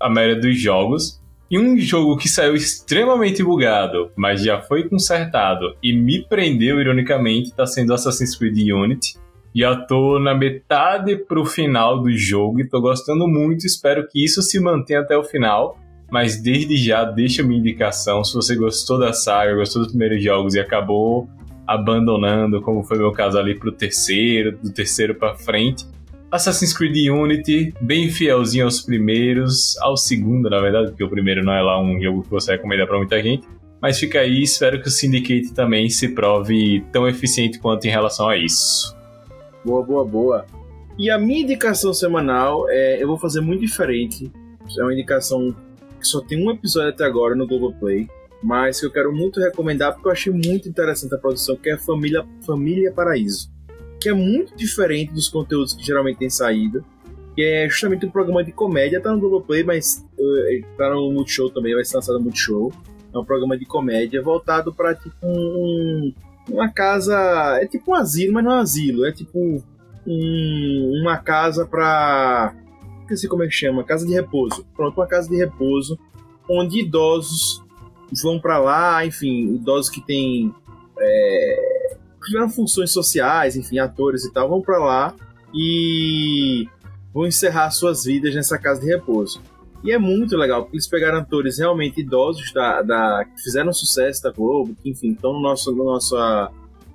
a 0.00 0.08
maioria 0.08 0.40
dos 0.40 0.60
jogos. 0.60 1.20
E 1.50 1.58
um 1.58 1.78
jogo 1.78 2.16
que 2.18 2.28
saiu 2.28 2.54
extremamente 2.54 3.42
bugado, 3.42 4.10
mas 4.14 4.42
já 4.42 4.60
foi 4.60 4.86
consertado 4.86 5.74
e 5.82 5.94
me 5.94 6.22
prendeu, 6.22 6.78
ironicamente, 6.78 7.48
está 7.48 7.66
sendo 7.66 7.94
Assassin's 7.94 8.36
Creed 8.36 8.70
Unity. 8.70 9.16
Já 9.54 9.74
tô 9.74 10.18
na 10.18 10.34
metade 10.34 11.16
pro 11.16 11.46
final 11.46 12.02
do 12.02 12.10
jogo 12.12 12.60
e 12.60 12.68
tô 12.68 12.80
gostando 12.82 13.26
muito, 13.26 13.66
espero 13.66 14.06
que 14.06 14.22
isso 14.22 14.42
se 14.42 14.60
mantenha 14.60 15.00
até 15.00 15.16
o 15.16 15.24
final. 15.24 15.78
Mas 16.10 16.40
desde 16.40 16.76
já, 16.76 17.04
deixa 17.04 17.42
minha 17.42 17.58
indicação, 17.58 18.22
se 18.24 18.34
você 18.34 18.54
gostou 18.54 18.98
da 18.98 19.12
saga, 19.12 19.54
gostou 19.54 19.82
dos 19.82 19.90
primeiros 19.90 20.22
jogos 20.22 20.54
e 20.54 20.60
acabou 20.60 21.28
abandonando, 21.66 22.62
como 22.62 22.82
foi 22.82 22.96
meu 22.96 23.12
caso 23.12 23.38
ali 23.38 23.58
pro 23.58 23.70
terceiro, 23.70 24.56
do 24.56 24.72
terceiro 24.72 25.14
para 25.14 25.34
frente, 25.34 25.84
Assassin's 26.30 26.76
Creed 26.76 27.10
Unity, 27.10 27.72
bem 27.80 28.10
fielzinho 28.10 28.66
aos 28.66 28.82
primeiros, 28.82 29.78
ao 29.78 29.96
segundo, 29.96 30.50
na 30.50 30.60
verdade, 30.60 30.88
porque 30.88 31.02
o 31.02 31.08
primeiro 31.08 31.42
não 31.42 31.54
é 31.54 31.62
lá 31.62 31.80
um 31.80 31.98
jogo 32.02 32.22
que 32.22 32.28
você 32.28 32.52
recomenda 32.52 32.86
para 32.86 32.98
muita 32.98 33.22
gente. 33.22 33.48
Mas 33.80 33.98
fica 33.98 34.20
aí, 34.20 34.42
espero 34.42 34.82
que 34.82 34.88
o 34.88 34.90
Syndicate 34.90 35.54
também 35.54 35.88
se 35.88 36.08
prove 36.08 36.84
tão 36.92 37.08
eficiente 37.08 37.58
quanto 37.58 37.86
em 37.86 37.90
relação 37.90 38.28
a 38.28 38.36
isso. 38.36 38.94
Boa, 39.64 39.82
boa, 39.82 40.04
boa. 40.04 40.46
E 40.98 41.08
a 41.08 41.18
minha 41.18 41.40
indicação 41.40 41.94
semanal 41.94 42.68
é, 42.68 43.02
eu 43.02 43.06
vou 43.06 43.16
fazer 43.16 43.40
muito 43.40 43.60
diferente. 43.60 44.30
É 44.78 44.82
uma 44.82 44.92
indicação 44.92 45.56
que 45.98 46.06
só 46.06 46.20
tem 46.20 46.44
um 46.44 46.50
episódio 46.50 46.90
até 46.90 47.04
agora 47.04 47.34
no 47.34 47.46
Globoplay, 47.46 48.06
mas 48.42 48.80
que 48.80 48.84
eu 48.84 48.90
quero 48.90 49.12
muito 49.14 49.40
recomendar 49.40 49.94
porque 49.94 50.08
eu 50.08 50.12
achei 50.12 50.32
muito 50.32 50.68
interessante 50.68 51.14
a 51.14 51.18
produção, 51.18 51.56
que 51.56 51.70
é 51.70 51.78
Família, 51.78 52.26
Família 52.44 52.92
Paraíso 52.92 53.56
que 54.00 54.08
é 54.08 54.14
muito 54.14 54.56
diferente 54.56 55.12
dos 55.12 55.28
conteúdos 55.28 55.74
que 55.74 55.84
geralmente 55.84 56.18
tem 56.18 56.30
saído, 56.30 56.84
que 57.34 57.42
é 57.42 57.68
justamente 57.68 58.06
um 58.06 58.10
programa 58.10 58.42
de 58.42 58.52
comédia, 58.52 59.00
tá 59.00 59.12
no 59.12 59.20
Globoplay, 59.20 59.62
mas 59.62 60.04
uh, 60.18 60.66
tá 60.76 60.90
no 60.90 61.12
Multishow 61.12 61.50
também, 61.50 61.74
vai 61.74 61.84
ser 61.84 61.96
lançado 61.96 62.18
no 62.18 62.24
Multishow. 62.24 62.72
É 63.14 63.18
um 63.18 63.24
programa 63.24 63.56
de 63.56 63.64
comédia 63.64 64.22
voltado 64.22 64.72
para 64.72 64.94
tipo 64.94 65.16
um, 65.22 66.12
uma 66.50 66.68
casa, 66.68 67.58
é 67.60 67.66
tipo 67.66 67.92
um 67.92 67.94
asilo, 67.94 68.34
mas 68.34 68.44
não 68.44 68.52
é 68.52 68.56
um 68.56 68.60
asilo, 68.60 69.06
é 69.06 69.12
tipo 69.12 69.38
um, 70.06 71.00
uma 71.00 71.16
casa 71.16 71.66
para 71.66 72.54
sei 73.16 73.28
como 73.28 73.42
é 73.42 73.46
que 73.46 73.54
chama, 73.54 73.84
casa 73.84 74.06
de 74.06 74.12
repouso. 74.12 74.66
Pronto, 74.76 74.98
uma 74.98 75.06
casa 75.06 75.28
de 75.28 75.36
repouso 75.36 75.98
onde 76.48 76.80
idosos 76.80 77.62
vão 78.22 78.40
para 78.40 78.58
lá, 78.58 79.04
enfim, 79.04 79.54
idosos 79.54 79.90
que 79.90 80.00
têm 80.00 80.52
é, 80.98 81.77
tiveram 82.28 82.48
funções 82.48 82.90
sociais, 82.90 83.56
enfim, 83.56 83.78
atores 83.78 84.24
e 84.24 84.32
tal, 84.32 84.48
vão 84.48 84.60
para 84.60 84.78
lá 84.78 85.14
e 85.54 86.66
vão 87.12 87.26
encerrar 87.26 87.70
suas 87.70 88.04
vidas 88.04 88.34
nessa 88.34 88.58
casa 88.58 88.80
de 88.80 88.86
repouso. 88.86 89.40
E 89.82 89.92
é 89.92 89.98
muito 89.98 90.36
legal, 90.36 90.62
porque 90.62 90.76
eles 90.76 90.88
pegaram 90.88 91.18
atores 91.18 91.58
realmente 91.58 92.00
idosos 92.00 92.52
da, 92.52 92.82
da 92.82 93.24
que 93.24 93.42
fizeram 93.42 93.72
sucesso 93.72 94.22
da 94.22 94.32
Globo, 94.32 94.74
que 94.82 94.90
enfim, 94.90 95.12
estão 95.12 95.32
no 95.32 95.40
nosso, 95.40 95.72
no 95.72 95.84
nossa, 95.84 96.50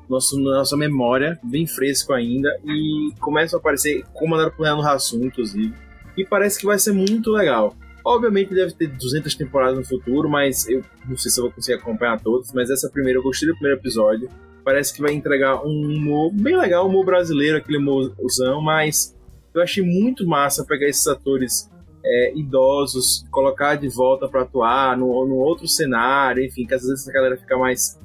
nosso, 0.10 0.40
nossa 0.40 0.76
memória, 0.76 1.40
bem 1.44 1.66
fresco 1.66 2.12
ainda, 2.14 2.50
e 2.66 3.12
começam 3.20 3.58
a 3.58 3.60
aparecer, 3.62 4.04
comandaram 4.14 4.52
por 4.52 4.64
Leandro 4.64 4.86
Hassum, 4.86 5.24
inclusive. 5.24 5.74
E 6.18 6.26
parece 6.26 6.60
que 6.60 6.66
vai 6.66 6.78
ser 6.78 6.92
muito 6.92 7.32
legal. 7.32 7.74
Obviamente 8.06 8.54
deve 8.54 8.74
ter 8.74 8.88
200 8.88 9.34
temporadas 9.34 9.78
no 9.78 9.86
futuro, 9.86 10.30
mas 10.30 10.68
eu 10.68 10.84
não 11.08 11.16
sei 11.16 11.32
se 11.32 11.40
eu 11.40 11.46
vou 11.46 11.54
conseguir 11.54 11.80
acompanhar 11.80 12.20
todas, 12.20 12.52
mas 12.52 12.70
essa 12.70 12.90
primeira 12.90 13.18
eu 13.18 13.24
gostei 13.24 13.48
do 13.48 13.56
primeiro 13.56 13.80
episódio 13.80 14.30
parece 14.64 14.94
que 14.94 15.02
vai 15.02 15.14
entregar 15.14 15.66
um 15.66 15.82
humor 15.86 16.32
bem 16.34 16.58
legal, 16.58 16.86
um 16.86 16.90
humor 16.90 17.06
brasileiro, 17.06 17.58
aquele 17.58 17.78
humorzão, 17.78 18.62
mas 18.62 19.16
eu 19.54 19.62
achei 19.62 19.84
muito 19.84 20.26
massa 20.26 20.66
pegar 20.66 20.88
esses 20.88 21.06
atores 21.08 21.70
é, 22.04 22.34
idosos, 22.36 23.26
colocar 23.32 23.76
de 23.76 23.88
volta 23.88 24.28
para 24.28 24.42
atuar 24.42 24.98
no, 24.98 25.08
outro 25.08 25.68
cenário, 25.68 26.44
enfim, 26.44 26.66
que 26.66 26.74
às 26.74 26.84
vezes 26.84 27.08
a 27.08 27.12
galera 27.12 27.38
fica 27.38 27.58
mais 27.58 28.00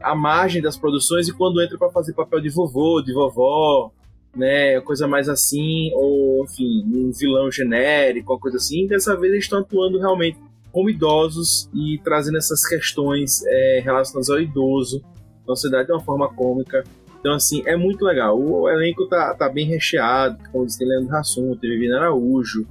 à 0.00 0.14
margem 0.14 0.62
das 0.62 0.76
produções 0.76 1.28
e 1.28 1.32
quando 1.32 1.60
entra 1.60 1.78
para 1.78 1.90
fazer 1.90 2.12
papel 2.12 2.40
de 2.40 2.48
vovô, 2.48 3.02
de 3.02 3.12
vovó, 3.12 3.92
né, 4.34 4.80
coisa 4.80 5.06
mais 5.06 5.28
assim, 5.28 5.90
ou 5.94 6.44
enfim, 6.44 6.84
um 6.86 7.12
vilão 7.12 7.50
genérico, 7.50 8.32
uma 8.32 8.40
coisa 8.40 8.56
assim, 8.56 8.86
dessa 8.86 9.14
vez 9.16 9.32
eles 9.32 9.44
estão 9.44 9.60
atuando 9.60 9.98
realmente 9.98 10.38
como 10.72 10.88
idosos 10.88 11.68
e 11.74 12.00
trazendo 12.02 12.38
essas 12.38 12.66
questões 12.66 13.44
é, 13.44 13.80
relacionadas 13.84 14.30
ao 14.30 14.40
idoso 14.40 15.04
sociedade 15.46 15.86
de 15.86 15.92
uma 15.92 16.00
forma 16.00 16.28
cômica. 16.32 16.84
Então, 17.20 17.34
assim, 17.34 17.62
é 17.66 17.76
muito 17.76 18.04
legal. 18.04 18.38
O 18.38 18.68
elenco 18.68 19.06
tá, 19.06 19.34
tá 19.34 19.48
bem 19.48 19.66
recheado, 19.66 20.38
como 20.50 20.66
disse, 20.66 20.78
tem 20.78 20.88
Leandro 20.88 21.14
Hassum, 21.14 21.56
tem 21.56 21.70
Viviane 21.70 21.96
Araújo, 21.96 22.66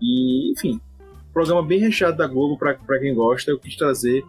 e, 0.00 0.52
enfim, 0.52 0.78
programa 1.32 1.62
bem 1.62 1.80
recheado 1.80 2.16
da 2.16 2.26
Globo 2.26 2.58
para 2.58 2.98
quem 3.00 3.14
gosta. 3.14 3.50
Eu 3.50 3.58
quis 3.58 3.76
trazer. 3.76 4.22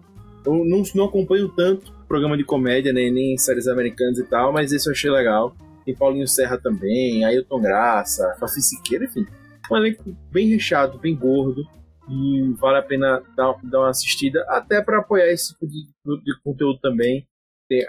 Eu 0.46 0.54
não, 0.66 0.82
não 0.96 1.06
acompanho 1.06 1.50
tanto 1.50 1.94
programa 2.08 2.38
de 2.38 2.44
comédia, 2.44 2.94
né, 2.94 3.10
nem 3.10 3.38
séries 3.38 3.68
americanas 3.68 4.20
e 4.20 4.24
tal, 4.24 4.54
mas 4.54 4.72
esse 4.72 4.88
eu 4.88 4.94
achei 4.94 5.10
legal. 5.10 5.56
Tem 5.84 5.96
Paulinho 5.96 6.28
Serra 6.28 6.58
também, 6.58 7.26
Ailton 7.26 7.62
Graça, 7.62 8.36
Fafi 8.40 8.62
Siqueira, 8.62 9.06
enfim. 9.06 9.26
Um 9.72 9.78
elenco 9.78 10.16
bem 10.32 10.48
recheado, 10.48 10.98
bem 10.98 11.16
gordo 11.16 11.64
e 12.08 12.54
vale 12.60 12.78
a 12.78 12.84
pena 12.84 13.22
dar, 13.36 13.56
dar 13.64 13.80
uma 13.80 13.90
assistida, 13.90 14.46
até 14.48 14.82
para 14.82 15.00
apoiar 15.00 15.32
esse 15.32 15.54
tipo 15.54 15.68
de, 15.68 15.88
de, 16.24 16.40
conteúdo 16.44 16.80
também 16.80 17.28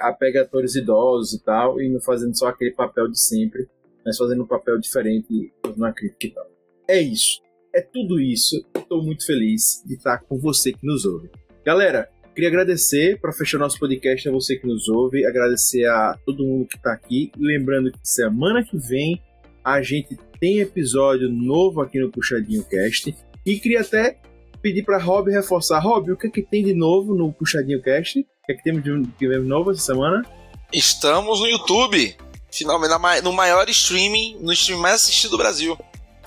apega 0.00 0.42
atores 0.42 0.74
idosos 0.74 1.34
e 1.34 1.44
tal, 1.44 1.80
e 1.80 1.88
não 1.88 2.00
fazendo 2.00 2.36
só 2.36 2.48
aquele 2.48 2.72
papel 2.72 3.08
de 3.08 3.20
sempre, 3.20 3.68
mas 4.04 4.16
fazendo 4.16 4.42
um 4.42 4.46
papel 4.46 4.78
diferente 4.78 5.52
na 5.76 5.92
crítica 5.92 6.26
e 6.26 6.30
tal. 6.30 6.50
É 6.88 7.00
isso. 7.00 7.40
É 7.74 7.82
tudo 7.82 8.20
isso. 8.20 8.64
Estou 8.76 9.02
muito 9.02 9.26
feliz 9.26 9.82
de 9.84 9.94
estar 9.94 10.18
com 10.20 10.38
você 10.38 10.72
que 10.72 10.86
nos 10.86 11.04
ouve. 11.04 11.30
Galera, 11.64 12.08
queria 12.34 12.48
agradecer 12.48 13.20
para 13.20 13.32
fechar 13.32 13.58
nosso 13.58 13.78
podcast 13.78 14.28
a 14.28 14.32
você 14.32 14.56
que 14.56 14.66
nos 14.66 14.88
ouve, 14.88 15.26
agradecer 15.26 15.84
a 15.86 16.18
todo 16.24 16.44
mundo 16.44 16.66
que 16.66 16.76
está 16.76 16.92
aqui. 16.92 17.30
Lembrando 17.36 17.92
que 17.92 17.98
semana 18.02 18.64
que 18.64 18.78
vem 18.78 19.20
a 19.64 19.82
gente 19.82 20.16
tem 20.38 20.60
episódio 20.60 21.28
novo 21.28 21.80
aqui 21.80 21.98
no 21.98 22.10
Puxadinho 22.10 22.64
Cast. 22.64 23.14
E 23.44 23.58
queria 23.58 23.80
até 23.80 24.18
pedir 24.62 24.84
para 24.84 24.96
Rob 24.96 25.30
reforçar. 25.30 25.80
Rob, 25.80 26.12
o 26.12 26.16
que, 26.16 26.28
é 26.28 26.30
que 26.30 26.42
tem 26.42 26.64
de 26.64 26.72
novo 26.72 27.14
no 27.14 27.32
Puxadinho 27.32 27.82
Cast? 27.82 28.24
O 28.46 28.48
que 28.48 28.52
é 28.52 28.54
que 28.58 28.62
temos 28.62 28.84
de, 28.84 29.02
de 29.18 29.38
novo 29.40 29.72
essa 29.72 29.80
semana? 29.80 30.24
Estamos 30.72 31.40
no 31.40 31.48
YouTube. 31.48 32.16
Finalmente, 32.48 33.24
no 33.24 33.32
maior 33.32 33.68
streaming, 33.68 34.38
no 34.40 34.52
streaming 34.52 34.82
mais 34.82 34.94
assistido 35.02 35.32
do 35.32 35.38
Brasil. 35.38 35.76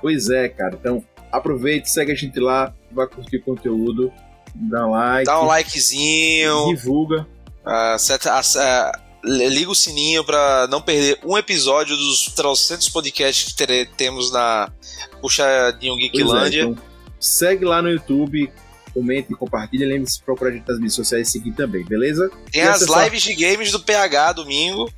Pois 0.02 0.30
é, 0.30 0.50
cara. 0.50 0.76
Então, 0.76 1.02
aproveite, 1.32 1.90
segue 1.90 2.12
a 2.12 2.16
gente 2.16 2.38
lá, 2.38 2.74
vai 2.92 3.08
curtir 3.08 3.38
o 3.38 3.42
conteúdo, 3.42 4.12
dá 4.54 4.86
um 4.86 4.92
like. 4.92 5.26
Dá 5.28 5.42
um 5.42 5.48
likezinho. 5.48 6.76
Divulga. 6.76 7.26
Uh, 7.66 7.98
seta, 7.98 8.38
uh, 8.38 9.00
liga 9.24 9.72
o 9.72 9.76
sininho 9.76 10.22
para 10.26 10.68
não 10.68 10.82
perder 10.82 11.20
um 11.24 11.38
episódio 11.38 11.96
dos 11.96 12.26
300 12.36 12.90
podcasts 12.90 13.54
que 13.54 13.56
tere, 13.56 13.86
temos 13.86 14.30
na 14.30 14.70
Puxadinho 15.22 15.96
Geeklândia. 15.96 16.64
É, 16.64 16.66
então, 16.66 16.84
segue 17.18 17.64
lá 17.64 17.82
no 17.82 17.90
YouTube, 17.90 18.52
comente, 18.90 19.34
compartilha. 19.34 19.88
Lembre-se 19.88 20.20
de 20.20 20.24
procurar 20.24 20.52
a 20.52 20.54
gente 20.54 20.68
nas 20.68 20.78
mídias 20.78 20.96
sociais 20.96 21.28
e 21.28 21.32
seguir 21.32 21.52
também, 21.52 21.84
beleza? 21.86 22.30
Tem 22.52 22.62
e 22.62 22.68
as 22.68 22.82
acessar... 22.82 23.06
lives 23.06 23.22
de 23.22 23.36
games 23.36 23.72
do 23.72 23.80
PH 23.80 24.34
domingo. 24.34 24.92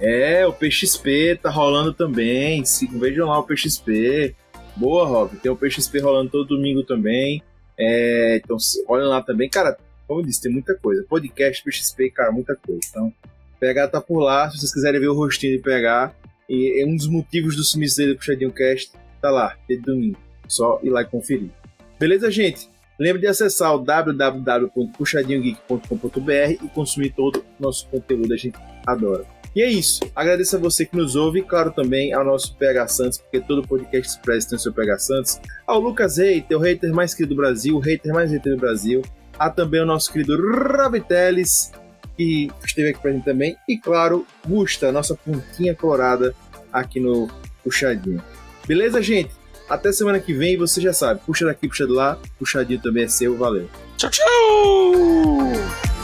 É, 0.00 0.46
o 0.46 0.52
PXP 0.52 1.38
tá 1.42 1.50
rolando 1.50 1.92
também. 1.92 2.62
Vejam 2.92 3.28
lá 3.28 3.38
o 3.38 3.44
PXP. 3.44 4.34
Boa, 4.76 5.06
Rob. 5.06 5.36
Tem 5.36 5.50
o 5.50 5.56
PXP 5.56 6.00
rolando 6.00 6.30
todo 6.30 6.56
domingo 6.56 6.82
também. 6.82 7.42
É, 7.78 8.40
então, 8.42 8.56
olhem 8.88 9.06
lá 9.06 9.22
também. 9.22 9.48
Cara, 9.48 9.76
como 10.06 10.20
eu 10.20 10.24
disse, 10.24 10.42
tem 10.42 10.52
muita 10.52 10.74
coisa. 10.74 11.04
Podcast, 11.08 11.62
PXP, 11.62 12.10
cara, 12.10 12.30
muita 12.30 12.54
coisa. 12.54 12.80
Então, 12.90 13.12
PH 13.58 13.88
tá 13.88 14.00
por 14.00 14.20
lá. 14.20 14.50
Se 14.50 14.58
vocês 14.58 14.72
quiserem 14.72 15.00
ver 15.00 15.08
o 15.08 15.14
rostinho 15.14 15.56
de 15.56 15.62
PH, 15.62 16.14
e 16.48 16.82
é 16.82 16.86
um 16.86 16.96
dos 16.96 17.08
motivos 17.08 17.56
do 17.56 17.64
sumiço 17.64 17.96
dele 17.96 18.12
do 18.12 18.18
Puxadinho 18.18 18.52
Cast, 18.52 18.92
tá 19.20 19.30
lá, 19.30 19.56
de 19.68 19.76
domingo. 19.78 20.18
Só 20.46 20.78
ir 20.82 20.90
lá 20.90 21.02
e 21.02 21.06
conferir. 21.06 21.50
Beleza, 21.98 22.30
gente? 22.30 22.68
Lembre 22.98 23.20
de 23.20 23.26
acessar 23.26 23.74
o 23.74 23.78
www.puxadinhogeek.com.br 23.78 26.64
e 26.64 26.68
consumir 26.74 27.10
todo 27.10 27.38
o 27.38 27.62
nosso 27.62 27.86
conteúdo, 27.88 28.32
a 28.32 28.36
gente 28.36 28.58
adora. 28.86 29.36
E 29.56 29.62
é 29.62 29.70
isso. 29.70 30.02
Agradeço 30.14 30.56
a 30.56 30.58
você 30.58 30.84
que 30.84 30.94
nos 30.94 31.16
ouve 31.16 31.38
e, 31.38 31.42
claro, 31.42 31.72
também 31.72 32.12
ao 32.12 32.22
nosso 32.22 32.54
PH 32.56 32.88
Santos, 32.88 33.18
porque 33.18 33.40
todo 33.40 33.66
podcast 33.66 34.12
express 34.12 34.44
tem 34.44 34.56
o 34.56 34.60
seu 34.60 34.70
PH 34.70 34.98
Santos. 34.98 35.40
Ao 35.66 35.80
Lucas 35.80 36.18
Reiter, 36.18 36.58
o 36.58 36.60
hater 36.60 36.92
mais 36.92 37.14
querido 37.14 37.34
do 37.34 37.38
Brasil, 37.38 37.74
o 37.74 37.80
hater 37.80 38.12
mais 38.12 38.30
hater 38.30 38.54
do 38.54 38.60
Brasil. 38.60 39.00
Há 39.38 39.48
também 39.48 39.80
o 39.80 39.86
nosso 39.86 40.12
querido 40.12 40.36
Rabiteles, 40.36 41.72
que 42.16 42.50
esteve 42.64 42.90
aqui 42.90 43.00
pra 43.00 43.12
gente 43.12 43.24
também. 43.24 43.56
E, 43.66 43.78
claro, 43.78 44.26
Gusta, 44.46 44.92
nossa 44.92 45.14
pontinha 45.14 45.74
colorada 45.74 46.34
aqui 46.70 47.00
no 47.00 47.26
Puxadinho. 47.64 48.22
Beleza, 48.66 49.00
gente? 49.00 49.30
Até 49.68 49.92
semana 49.92 50.20
que 50.20 50.32
vem, 50.32 50.56
você 50.56 50.80
já 50.80 50.92
sabe. 50.92 51.20
Puxa 51.26 51.44
daqui, 51.44 51.68
puxa 51.68 51.86
de 51.86 51.92
lá. 51.92 52.18
Puxadinho 52.38 52.80
também 52.80 53.04
é 53.04 53.08
seu. 53.08 53.36
Valeu. 53.36 53.68
Tchau, 53.96 54.10
tchau! 54.10 55.95